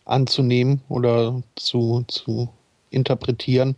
anzunehmen 0.04 0.82
oder 0.88 1.44
zu, 1.54 2.04
zu 2.08 2.48
interpretieren. 2.90 3.76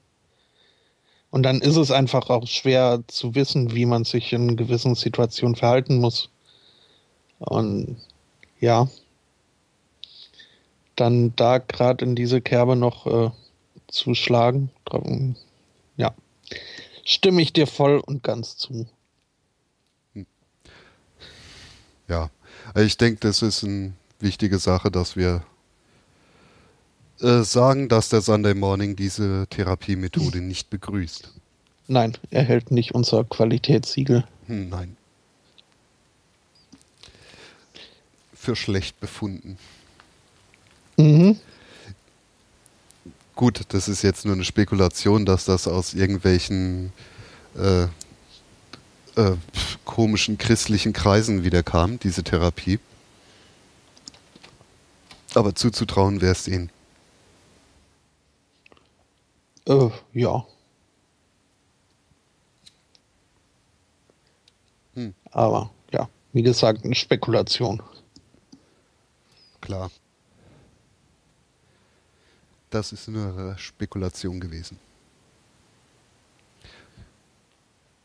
Und 1.37 1.43
dann 1.43 1.61
ist 1.61 1.77
es 1.77 1.91
einfach 1.91 2.31
auch 2.31 2.47
schwer 2.47 3.05
zu 3.09 3.35
wissen, 3.35 3.75
wie 3.75 3.85
man 3.85 4.05
sich 4.05 4.33
in 4.33 4.57
gewissen 4.57 4.95
Situationen 4.95 5.55
verhalten 5.55 5.99
muss. 5.99 6.31
Und 7.41 7.99
ja, 8.59 8.89
dann 10.95 11.37
da 11.37 11.59
gerade 11.59 12.07
in 12.07 12.17
diese 12.17 12.41
Kerbe 12.41 12.75
noch 12.75 13.07
äh, 13.07 13.31
zu 13.87 14.15
schlagen, 14.15 14.71
ja, 15.99 16.15
stimme 17.05 17.43
ich 17.43 17.53
dir 17.53 17.67
voll 17.67 17.99
und 17.99 18.23
ganz 18.23 18.57
zu. 18.57 18.87
Ja, 22.09 22.31
Also 22.73 22.87
ich 22.87 22.97
denke, 22.97 23.21
das 23.21 23.43
ist 23.43 23.63
eine 23.63 23.93
wichtige 24.21 24.59
Sache, 24.59 24.91
dass 24.91 25.17
wir 25.17 25.45
äh, 27.21 27.43
sagen, 27.43 27.89
dass 27.89 28.09
der 28.09 28.21
Sunday 28.21 28.55
Morning 28.55 28.97
diese 28.97 29.47
Therapiemethode 29.49 30.41
nicht 30.41 30.71
begrüßt. 30.71 31.33
Nein, 31.89 32.17
er 32.31 32.43
hält 32.43 32.71
nicht 32.71 32.95
unser 32.95 33.25
Qualitätssiegel. 33.25 34.25
Hm, 34.47 34.69
nein. 34.69 34.97
Für 38.35 38.57
schlecht 38.57 39.01
befunden. 39.01 39.57
Mhm. 40.97 41.39
Gut, 43.35 43.63
das 43.69 43.89
ist 43.89 44.03
jetzt 44.03 44.25
nur 44.25 44.35
eine 44.35 44.45
Spekulation, 44.45 45.27
dass 45.27 45.45
das 45.45 45.69
aus 45.69 45.95
irgendwelchen 45.95 46.93
äh, 47.57 47.85
äh, 49.17 49.37
komischen 49.85 50.39
christlichen 50.39 50.93
Kreisen 50.93 51.45
wieder 51.45 51.63
kam, 51.63 51.99
diese 51.99 52.25
Therapie. 52.25 52.79
Aber 55.35 55.55
zuzutrauen 55.55 56.21
wäre 56.21 56.33
es 56.33 56.49
ihnen. 56.49 56.71
Äh, 59.67 59.91
ja. 60.13 60.47
Hm. 64.95 65.15
Aber 65.33 65.71
ja, 65.93 66.09
wie 66.33 66.43
gesagt, 66.43 66.85
eine 66.85 66.95
Spekulation. 66.95 67.83
Klar. 69.61 69.91
Das 72.71 72.93
ist 72.93 73.09
nur 73.09 73.39
äh, 73.39 73.59
Spekulation 73.59 74.41
gewesen. 74.41 74.79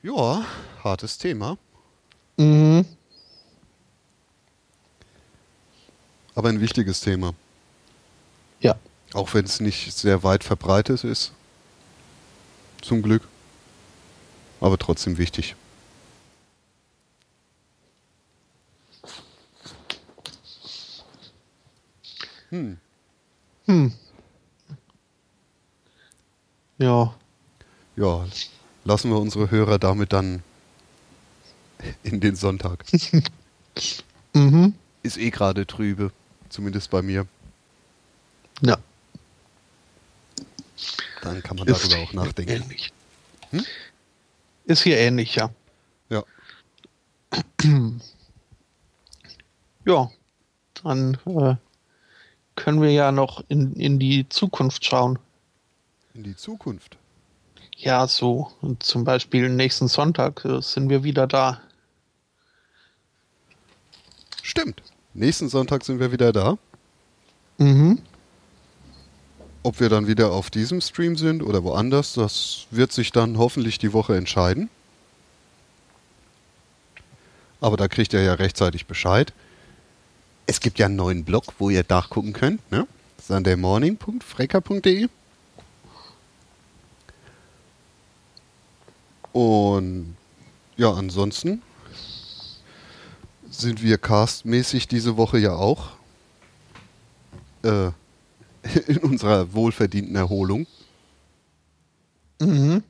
Ja, 0.03 0.43
hartes 0.83 1.17
Thema. 1.17 1.57
Mhm. 2.38 2.85
Aber 6.33 6.49
ein 6.49 6.59
wichtiges 6.59 7.01
Thema. 7.01 7.35
Ja. 8.61 8.75
Auch 9.14 9.33
wenn 9.33 9.45
es 9.45 9.59
nicht 9.59 9.95
sehr 9.95 10.23
weit 10.23 10.43
verbreitet 10.43 11.03
ist. 11.03 11.33
Zum 12.82 13.01
Glück. 13.01 13.27
Aber 14.60 14.77
trotzdem 14.77 15.18
wichtig. 15.18 15.56
Hm. 22.50 22.77
Hm. 23.66 23.93
Ja. 26.77 27.16
Ja, 27.95 28.26
lassen 28.84 29.11
wir 29.11 29.19
unsere 29.19 29.51
Hörer 29.51 29.77
damit 29.80 30.14
dann 30.14 30.43
in 32.03 32.19
den 32.19 32.35
Sonntag. 32.35 32.85
Mhm. 34.34 34.76
Ist 35.03 35.18
eh 35.18 35.30
gerade 35.30 35.68
trübe. 35.68 36.11
Zumindest 36.48 36.90
bei 36.90 37.01
mir. 37.01 37.27
Ja. 38.61 38.77
Dann 41.22 41.42
kann 41.43 41.58
man 41.58 41.68
Ist 41.68 41.92
darüber 41.92 42.03
auch 42.03 42.14
nachdenken. 42.14 42.64
Ähnlich. 42.64 42.93
Hm? 43.51 43.66
Ist 44.66 44.84
hier 44.84 44.98
ähnlich, 44.98 45.35
ja. 45.35 45.50
Ja. 46.10 46.24
Ja. 49.84 50.11
Dann 50.84 51.18
äh, 51.26 51.56
können 52.56 52.82
wir 52.82 52.92
ja 52.92 53.11
noch 53.11 53.43
in, 53.48 53.74
in 53.74 53.98
die 53.98 54.30
Zukunft 54.30 54.85
schauen. 54.85 55.18
In 56.14 56.24
die 56.24 56.35
Zukunft? 56.35 56.98
Ja, 57.77 58.08
so. 58.08 58.51
Und 58.61 58.84
zum 58.84 59.03
Beispiel 59.03 59.50
nächsten 59.50 59.88
Sonntag 59.88 60.45
äh, 60.45 60.61
sind 60.61 60.90
wir 60.90 61.03
wieder 61.03 61.26
da. 61.26 61.61
Stimmt. 64.43 64.84
Nächsten 65.14 65.50
Sonntag 65.50 65.84
sind 65.84 66.00
wir 66.00 66.11
wieder 66.11 66.32
da. 66.32 66.58
Mhm. 67.58 68.00
Ob 69.64 69.80
wir 69.80 69.90
dann 69.90 70.07
wieder 70.07 70.31
auf 70.31 70.49
diesem 70.49 70.81
Stream 70.81 71.15
sind 71.15 71.43
oder 71.43 71.64
woanders, 71.64 72.14
das 72.14 72.65
wird 72.72 72.91
sich 72.91 73.11
dann 73.11 73.38
hoffentlich 73.38 73.77
die 73.77 73.93
Woche 73.93 74.15
entscheiden. 74.15 74.69
Aber 77.59 77.77
da 77.77 77.88
kriegt 77.88 78.14
ihr 78.14 78.23
ja 78.23 78.33
rechtzeitig 78.33 78.88
Bescheid. 78.88 79.33
Es 80.48 80.59
gibt 80.59 80.80
ja 80.80 80.88
einen 80.88 80.95
neuen 80.95 81.23
Blog, 81.23 81.53
wo 81.59 81.69
ihr 81.69 81.85
nachgucken 81.88 82.33
könnt. 82.33 82.72
Ne? 82.72 82.88
sundaymorning.frecker.de 83.27 85.07
Und 89.31 90.17
ja, 90.75 90.91
ansonsten 90.91 91.61
sind 93.49 93.81
wir 93.81 93.98
castmäßig 93.98 94.88
diese 94.88 95.17
Woche 95.17 95.38
ja 95.38 95.53
auch 95.53 95.91
äh, 97.64 97.91
in 98.88 98.98
unserer 98.99 99.53
wohlverdienten 99.53 100.15
Erholung. 100.15 100.67
Mhm. 102.40 102.83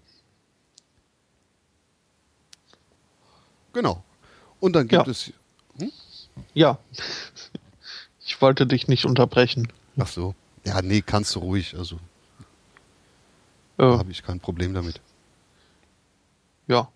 Genau. 3.73 4.03
Und 4.59 4.73
dann 4.73 4.87
gibt 4.87 5.05
Ja. 5.07 5.11
es. 5.11 5.31
Ja. 6.53 6.77
Ich 8.25 8.41
wollte 8.41 8.65
dich 8.67 8.87
nicht 8.87 9.05
unterbrechen. 9.05 9.71
Ach 9.97 10.07
so. 10.07 10.35
Ja, 10.65 10.81
nee, 10.81 11.01
kannst 11.01 11.35
du 11.35 11.39
ruhig. 11.39 11.75
Also 11.77 11.95
Äh, 13.77 13.83
da 13.83 13.97
habe 13.97 14.11
ich 14.11 14.23
kein 14.23 14.39
Problem 14.39 14.73
damit. 14.73 14.99
ja. 16.67 16.89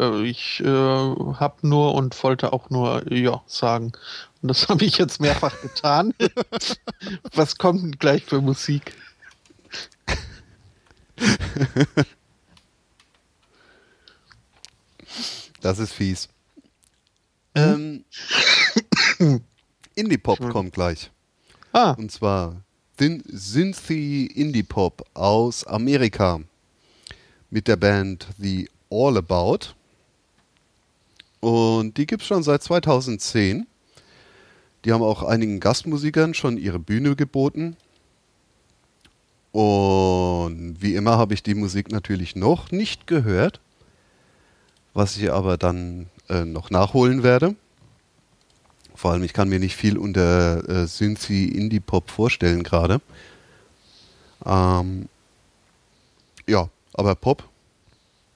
Äh, 0.00 0.22
ich 0.22 0.60
äh, 0.60 0.64
habe 0.66 1.56
nur 1.62 1.94
und 1.94 2.20
wollte 2.24 2.52
auch 2.52 2.70
nur 2.70 3.12
ja 3.12 3.42
sagen. 3.46 3.92
Und 4.42 4.48
das 4.48 4.68
habe 4.68 4.84
ich 4.84 4.96
jetzt 4.98 5.20
mehrfach 5.20 5.60
getan. 5.60 6.14
Was 7.34 7.56
kommt 7.58 7.82
denn 7.82 7.92
gleich 7.92 8.24
für 8.24 8.40
Musik? 8.40 8.94
Das 15.60 15.78
ist 15.78 15.92
fies. 15.92 16.28
Ähm, 17.54 18.04
Indie-Pop 19.94 20.38
kommt 20.50 20.72
gleich. 20.72 21.10
Ah, 21.72 21.92
Und 21.92 22.10
zwar 22.10 22.62
Thin- 22.96 23.22
Synthy 23.26 24.26
Indie 24.26 24.62
Pop 24.62 25.04
aus 25.14 25.64
Amerika 25.66 26.40
mit 27.50 27.68
der 27.68 27.76
Band 27.76 28.26
The 28.38 28.68
All 28.90 29.16
About. 29.18 29.74
Und 31.40 31.96
die 31.96 32.06
gibt 32.06 32.22
es 32.22 32.28
schon 32.28 32.42
seit 32.42 32.62
2010. 32.62 33.66
Die 34.84 34.92
haben 34.92 35.02
auch 35.02 35.22
einigen 35.22 35.60
Gastmusikern 35.60 36.34
schon 36.34 36.56
ihre 36.56 36.78
Bühne 36.78 37.16
geboten. 37.16 37.76
Und 39.52 40.76
wie 40.80 40.94
immer 40.94 41.18
habe 41.18 41.34
ich 41.34 41.42
die 41.42 41.54
Musik 41.54 41.90
natürlich 41.90 42.36
noch 42.36 42.70
nicht 42.70 43.06
gehört, 43.06 43.60
was 44.94 45.16
ich 45.16 45.32
aber 45.32 45.56
dann 45.56 46.08
äh, 46.28 46.44
noch 46.44 46.70
nachholen 46.70 47.22
werde. 47.22 47.56
Vor 48.94 49.12
allem, 49.12 49.22
ich 49.22 49.32
kann 49.32 49.48
mir 49.48 49.58
nicht 49.58 49.76
viel 49.76 49.98
unter 49.98 50.68
äh, 50.68 50.86
Synthie 50.86 51.48
Indie 51.48 51.80
Pop 51.80 52.10
vorstellen 52.10 52.62
gerade. 52.62 53.00
Ähm, 54.44 55.08
ja, 56.46 56.68
aber 56.94 57.14
Pop, 57.14 57.48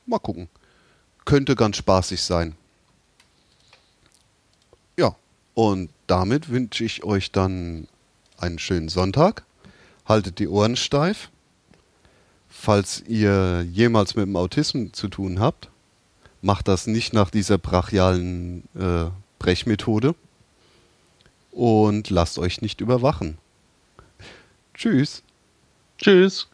mal 0.07 0.19
gucken. 0.19 0.49
Könnte 1.25 1.55
ganz 1.55 1.77
spaßig 1.77 2.23
sein. 2.23 2.55
Und 5.55 5.91
damit 6.07 6.51
wünsche 6.51 6.85
ich 6.85 7.05
euch 7.05 7.31
dann 7.31 7.89
einen 8.37 8.59
schönen 8.59 8.89
Sonntag. 8.89 9.45
Haltet 10.05 10.39
die 10.39 10.49
Ohren 10.49 10.77
steif. 10.77 11.31
Falls 12.49 13.03
ihr 13.07 13.63
jemals 13.63 14.17
mit 14.17 14.27
dem 14.27 14.37
Autismus 14.37 14.93
zu 14.93 15.09
tun 15.09 15.41
habt, 15.41 15.71
macht 16.43 16.69
das 16.69 16.87
nicht 16.87 17.13
nach 17.13 17.31
dieser 17.31 17.59
brachialen 17.59 18.65
äh, 18.75 19.07
Brechmethode 19.39 20.15
und 21.51 22.11
lasst 22.11 22.39
euch 22.39 22.61
nicht 22.61 22.81
überwachen. 22.81 23.39
Tschüss. 24.75 25.23
tschüss. 25.99 26.49